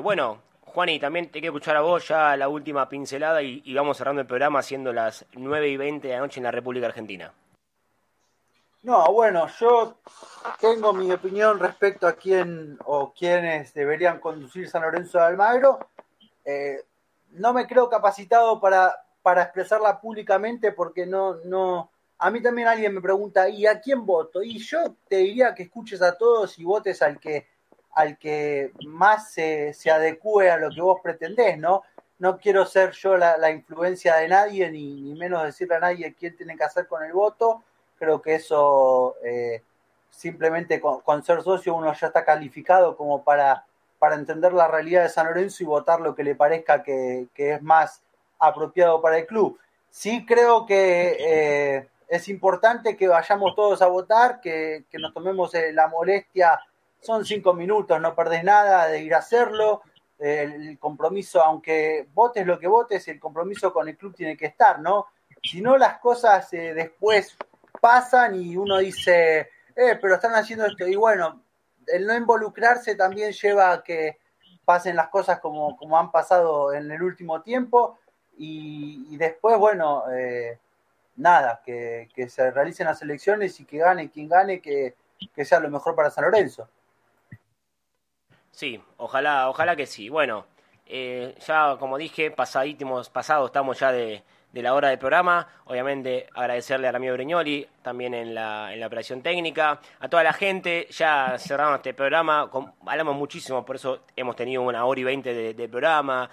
bueno, 0.00 0.42
Juan, 0.60 0.90
y 0.90 1.00
también 1.00 1.26
te 1.26 1.40
quiero 1.40 1.56
escuchar 1.56 1.76
a 1.76 1.80
vos 1.80 2.06
ya 2.06 2.36
la 2.36 2.48
última 2.48 2.88
pincelada 2.88 3.42
y, 3.42 3.74
vamos 3.74 3.96
cerrando 3.96 4.20
el 4.20 4.28
programa 4.28 4.60
haciendo 4.60 4.92
las 4.92 5.26
9 5.32 5.68
y 5.68 5.76
20 5.76 6.06
de 6.06 6.14
la 6.14 6.20
noche 6.20 6.38
en 6.38 6.44
la 6.44 6.52
República 6.52 6.86
Argentina. 6.86 7.32
No, 8.82 9.12
bueno, 9.12 9.46
yo 9.58 9.98
tengo 10.58 10.92
mi 10.92 11.12
opinión 11.12 11.58
respecto 11.58 12.06
a 12.06 12.14
quién 12.14 12.78
o 12.86 13.12
quiénes 13.12 13.74
deberían 13.74 14.20
conducir 14.20 14.68
San 14.68 14.82
Lorenzo 14.82 15.18
de 15.18 15.24
Almagro. 15.24 15.78
Eh, 16.44 16.84
no 17.32 17.52
me 17.52 17.66
creo 17.66 17.88
capacitado 17.90 18.60
para, 18.60 19.04
para 19.22 19.42
expresarla 19.42 20.00
públicamente 20.00 20.72
porque 20.72 21.06
no, 21.06 21.36
no, 21.44 21.90
a 22.18 22.30
mí 22.30 22.42
también 22.42 22.68
alguien 22.68 22.94
me 22.94 23.00
pregunta, 23.00 23.48
¿y 23.48 23.66
a 23.66 23.80
quién 23.80 24.06
voto? 24.06 24.42
Y 24.42 24.58
yo 24.58 24.96
te 25.08 25.16
diría 25.16 25.54
que 25.54 25.64
escuches 25.64 26.00
a 26.02 26.16
todos 26.16 26.58
y 26.58 26.64
votes 26.64 27.02
al 27.02 27.18
que 27.20 27.48
al 27.92 28.18
que 28.18 28.72
más 28.86 29.32
se, 29.32 29.74
se 29.74 29.90
adecue 29.90 30.50
a 30.50 30.56
lo 30.56 30.70
que 30.70 30.80
vos 30.80 31.00
pretendés, 31.02 31.58
¿no? 31.58 31.82
No 32.18 32.38
quiero 32.38 32.66
ser 32.66 32.92
yo 32.92 33.16
la, 33.16 33.50
influencia 33.50 34.16
de 34.16 34.28
nadie, 34.28 34.70
ni, 34.70 35.14
menos 35.14 35.42
decirle 35.42 35.76
a 35.76 35.80
nadie 35.80 36.14
quién 36.14 36.36
tiene 36.36 36.56
que 36.56 36.64
hacer 36.64 36.86
con 36.86 37.02
el 37.02 37.12
voto. 37.12 37.64
Creo 38.00 38.22
que 38.22 38.36
eso 38.36 39.16
eh, 39.22 39.62
simplemente 40.08 40.80
con, 40.80 41.22
ser 41.22 41.42
socio 41.42 41.74
uno 41.74 41.92
ya 41.92 42.06
está 42.06 42.24
calificado 42.24 42.96
como 42.96 43.22
para, 43.22 43.66
para 43.98 44.14
entender 44.14 44.54
la 44.54 44.68
realidad 44.68 45.02
de 45.02 45.10
San 45.10 45.26
Lorenzo 45.26 45.62
y 45.62 45.66
votar 45.66 46.00
lo 46.00 46.14
que 46.14 46.24
le 46.24 46.34
parezca 46.34 46.82
que, 46.82 47.28
es 47.36 47.62
más 47.62 48.00
apropiado 48.38 49.02
para 49.02 49.18
el 49.18 49.26
club. 49.26 49.58
Sí 49.90 50.24
creo 50.24 50.64
que 50.64 51.16
eh, 51.20 51.88
es 52.08 52.28
importante 52.28 52.96
que 52.96 53.06
vayamos 53.06 53.54
todos 53.54 53.82
a 53.82 53.86
votar, 53.88 54.40
que, 54.40 54.84
que 54.90 54.98
nos 54.98 55.12
tomemos 55.12 55.54
eh, 55.54 55.70
la 55.74 55.86
molestia 55.88 56.58
son 57.02 57.26
cinco 57.26 57.52
minutos, 57.52 58.00
no 58.00 58.14
perdés 58.14 58.42
nada 58.44 58.86
de 58.86 59.02
ir 59.02 59.14
a 59.14 59.18
hacerlo. 59.18 59.82
El 60.18 60.78
compromiso, 60.78 61.42
aunque 61.42 62.08
votes 62.14 62.46
lo 62.46 62.58
que 62.58 62.66
votes, 62.66 63.08
el 63.08 63.20
compromiso 63.20 63.74
con 63.74 63.88
el 63.88 63.96
club 63.96 64.14
tiene 64.14 64.38
que 64.38 64.46
estar, 64.46 64.80
¿no? 64.80 65.06
Si 65.42 65.62
no, 65.62 65.78
las 65.78 65.98
cosas 65.98 66.50
después 66.50 67.38
pasan 67.80 68.34
y 68.34 68.56
uno 68.56 68.78
dice, 68.78 69.50
eh, 69.74 69.98
pero 70.00 70.14
están 70.14 70.34
haciendo 70.34 70.66
esto. 70.66 70.86
Y 70.86 70.96
bueno, 70.96 71.42
el 71.86 72.06
no 72.06 72.14
involucrarse 72.14 72.94
también 72.94 73.32
lleva 73.32 73.72
a 73.72 73.82
que 73.82 74.18
pasen 74.64 74.96
las 74.96 75.08
cosas 75.08 75.40
como, 75.40 75.76
como 75.76 75.98
han 75.98 76.10
pasado 76.10 76.72
en 76.72 76.90
el 76.90 77.02
último 77.02 77.42
tiempo. 77.42 77.98
Y, 78.36 79.16
después, 79.18 79.58
bueno, 79.58 80.04
eh, 80.10 80.58
nada, 81.16 81.60
que, 81.64 82.08
se 82.28 82.50
realicen 82.50 82.86
las 82.86 83.02
elecciones 83.02 83.60
y 83.60 83.66
que 83.66 83.78
gane 83.78 84.10
quien 84.10 84.28
gane, 84.28 84.60
que 84.62 84.94
sea 85.44 85.60
lo 85.60 85.68
mejor 85.68 85.94
para 85.94 86.10
San 86.10 86.24
Lorenzo. 86.24 86.68
Sí, 88.50 88.82
ojalá, 88.96 89.48
ojalá 89.48 89.76
que 89.76 89.86
sí. 89.86 90.08
Bueno, 90.08 90.46
eh, 90.86 91.34
ya 91.46 91.76
como 91.78 91.96
dije, 91.96 92.30
pasadísimos, 92.30 93.08
pasado 93.08 93.46
estamos 93.46 93.78
ya 93.78 93.92
de, 93.92 94.22
de 94.52 94.62
la 94.62 94.74
hora 94.74 94.88
del 94.88 94.98
programa. 94.98 95.46
Obviamente 95.66 96.28
agradecerle 96.34 96.88
a 96.88 96.92
Ramiro 96.92 97.14
Breñoli, 97.14 97.66
también 97.82 98.14
en 98.14 98.34
la, 98.34 98.72
en 98.72 98.80
la 98.80 98.86
operación 98.86 99.22
técnica, 99.22 99.80
a 100.00 100.08
toda 100.08 100.22
la 100.22 100.32
gente. 100.32 100.88
Ya 100.90 101.36
cerramos 101.38 101.76
este 101.76 101.94
programa, 101.94 102.50
hablamos 102.86 103.16
muchísimo, 103.16 103.64
por 103.64 103.76
eso 103.76 104.00
hemos 104.16 104.36
tenido 104.36 104.62
una 104.62 104.84
hora 104.84 105.00
y 105.00 105.04
veinte 105.04 105.54
de, 105.54 105.68
programa, 105.68 106.28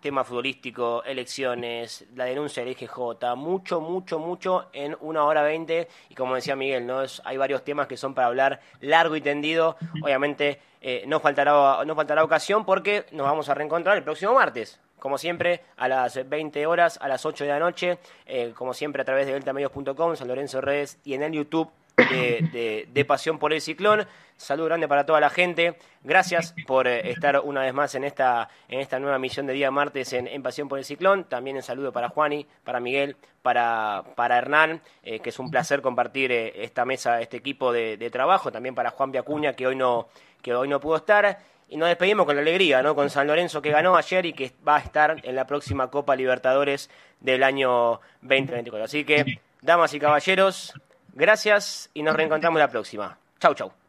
tema 0.00 0.24
futbolístico, 0.24 1.04
elecciones, 1.04 2.06
la 2.14 2.24
denuncia 2.24 2.64
del 2.64 2.72
EGJ, 2.72 3.36
mucho, 3.36 3.80
mucho, 3.80 4.18
mucho 4.18 4.68
en 4.72 4.96
una 5.00 5.24
hora 5.24 5.42
veinte. 5.42 5.88
Y 6.08 6.14
como 6.14 6.34
decía 6.34 6.56
Miguel, 6.56 6.86
¿no? 6.86 7.02
hay 7.24 7.36
varios 7.36 7.62
temas 7.62 7.86
que 7.86 7.96
son 7.96 8.14
para 8.14 8.26
hablar 8.26 8.60
largo 8.80 9.14
y 9.14 9.20
tendido. 9.20 9.76
Obviamente 10.02 10.60
eh, 10.80 11.04
no, 11.06 11.20
faltará, 11.20 11.84
no 11.84 11.94
faltará 11.94 12.24
ocasión 12.24 12.64
porque 12.64 13.06
nos 13.12 13.26
vamos 13.26 13.48
a 13.48 13.54
reencontrar 13.54 13.96
el 13.96 14.02
próximo 14.02 14.34
martes 14.34 14.80
como 14.98 15.18
siempre, 15.18 15.62
a 15.76 15.88
las 15.88 16.28
20 16.28 16.66
horas, 16.66 16.98
a 17.00 17.08
las 17.08 17.26
8 17.26 17.44
de 17.44 17.50
la 17.50 17.58
noche, 17.58 17.98
eh, 18.26 18.52
como 18.54 18.74
siempre 18.74 19.02
a 19.02 19.04
través 19.04 19.26
de 19.26 19.32
deltamedios.com, 19.32 20.16
San 20.16 20.28
Lorenzo 20.28 20.60
Redes 20.60 20.98
y 21.04 21.14
en 21.14 21.22
el 21.22 21.32
YouTube 21.32 21.70
de, 21.96 23.04
Pasión 23.06 23.38
por 23.38 23.52
el 23.52 23.60
Ciclón. 23.60 24.06
Saludo 24.36 24.66
grande 24.66 24.86
para 24.86 25.06
toda 25.06 25.20
la 25.20 25.30
gente. 25.30 25.78
Gracias 26.02 26.54
por 26.66 26.86
eh, 26.86 27.10
estar 27.10 27.40
una 27.40 27.62
vez 27.62 27.72
más 27.72 27.94
en 27.94 28.04
esta, 28.04 28.48
en 28.68 28.80
esta 28.80 28.98
nueva 28.98 29.18
misión 29.18 29.46
de 29.46 29.54
día 29.54 29.70
martes 29.70 30.12
en, 30.12 30.42
Pasión 30.42 30.68
por 30.68 30.78
el 30.78 30.84
Ciclón. 30.84 31.24
También 31.24 31.56
un 31.56 31.62
saludo 31.62 31.92
para 31.92 32.08
Juani, 32.08 32.46
para 32.64 32.80
Miguel, 32.80 33.16
para, 33.42 34.04
para 34.14 34.38
Hernán, 34.38 34.82
eh, 35.02 35.20
que 35.20 35.30
es 35.30 35.38
un 35.38 35.50
placer 35.50 35.80
compartir 35.80 36.32
esta 36.32 36.84
mesa, 36.84 37.20
este 37.20 37.38
equipo 37.38 37.72
de, 37.72 37.96
de, 37.96 38.10
trabajo. 38.10 38.52
También 38.52 38.74
para 38.74 38.90
Juan 38.90 39.12
Viacuña, 39.12 39.54
que 39.54 39.66
hoy 39.66 39.76
no, 39.76 40.08
que 40.42 40.54
hoy 40.54 40.68
no 40.68 40.80
pudo 40.80 40.96
estar. 40.96 41.38
Y 41.68 41.76
nos 41.76 41.88
despedimos 41.88 42.26
con 42.26 42.36
la 42.36 42.42
alegría, 42.42 42.82
¿no? 42.82 42.94
Con 42.94 43.10
San 43.10 43.26
Lorenzo 43.26 43.60
que 43.60 43.70
ganó 43.70 43.96
ayer 43.96 44.26
y 44.26 44.32
que 44.32 44.52
va 44.66 44.76
a 44.76 44.80
estar 44.80 45.16
en 45.22 45.34
la 45.34 45.46
próxima 45.46 45.90
Copa 45.90 46.14
Libertadores 46.14 46.90
del 47.20 47.42
año 47.42 48.00
2024. 48.22 48.84
Así 48.84 49.04
que, 49.04 49.40
damas 49.62 49.92
y 49.94 49.98
caballeros, 49.98 50.72
gracias 51.14 51.90
y 51.92 52.02
nos 52.02 52.14
reencontramos 52.14 52.58
la 52.60 52.68
próxima. 52.68 53.18
Chau, 53.40 53.54
chau. 53.54 53.85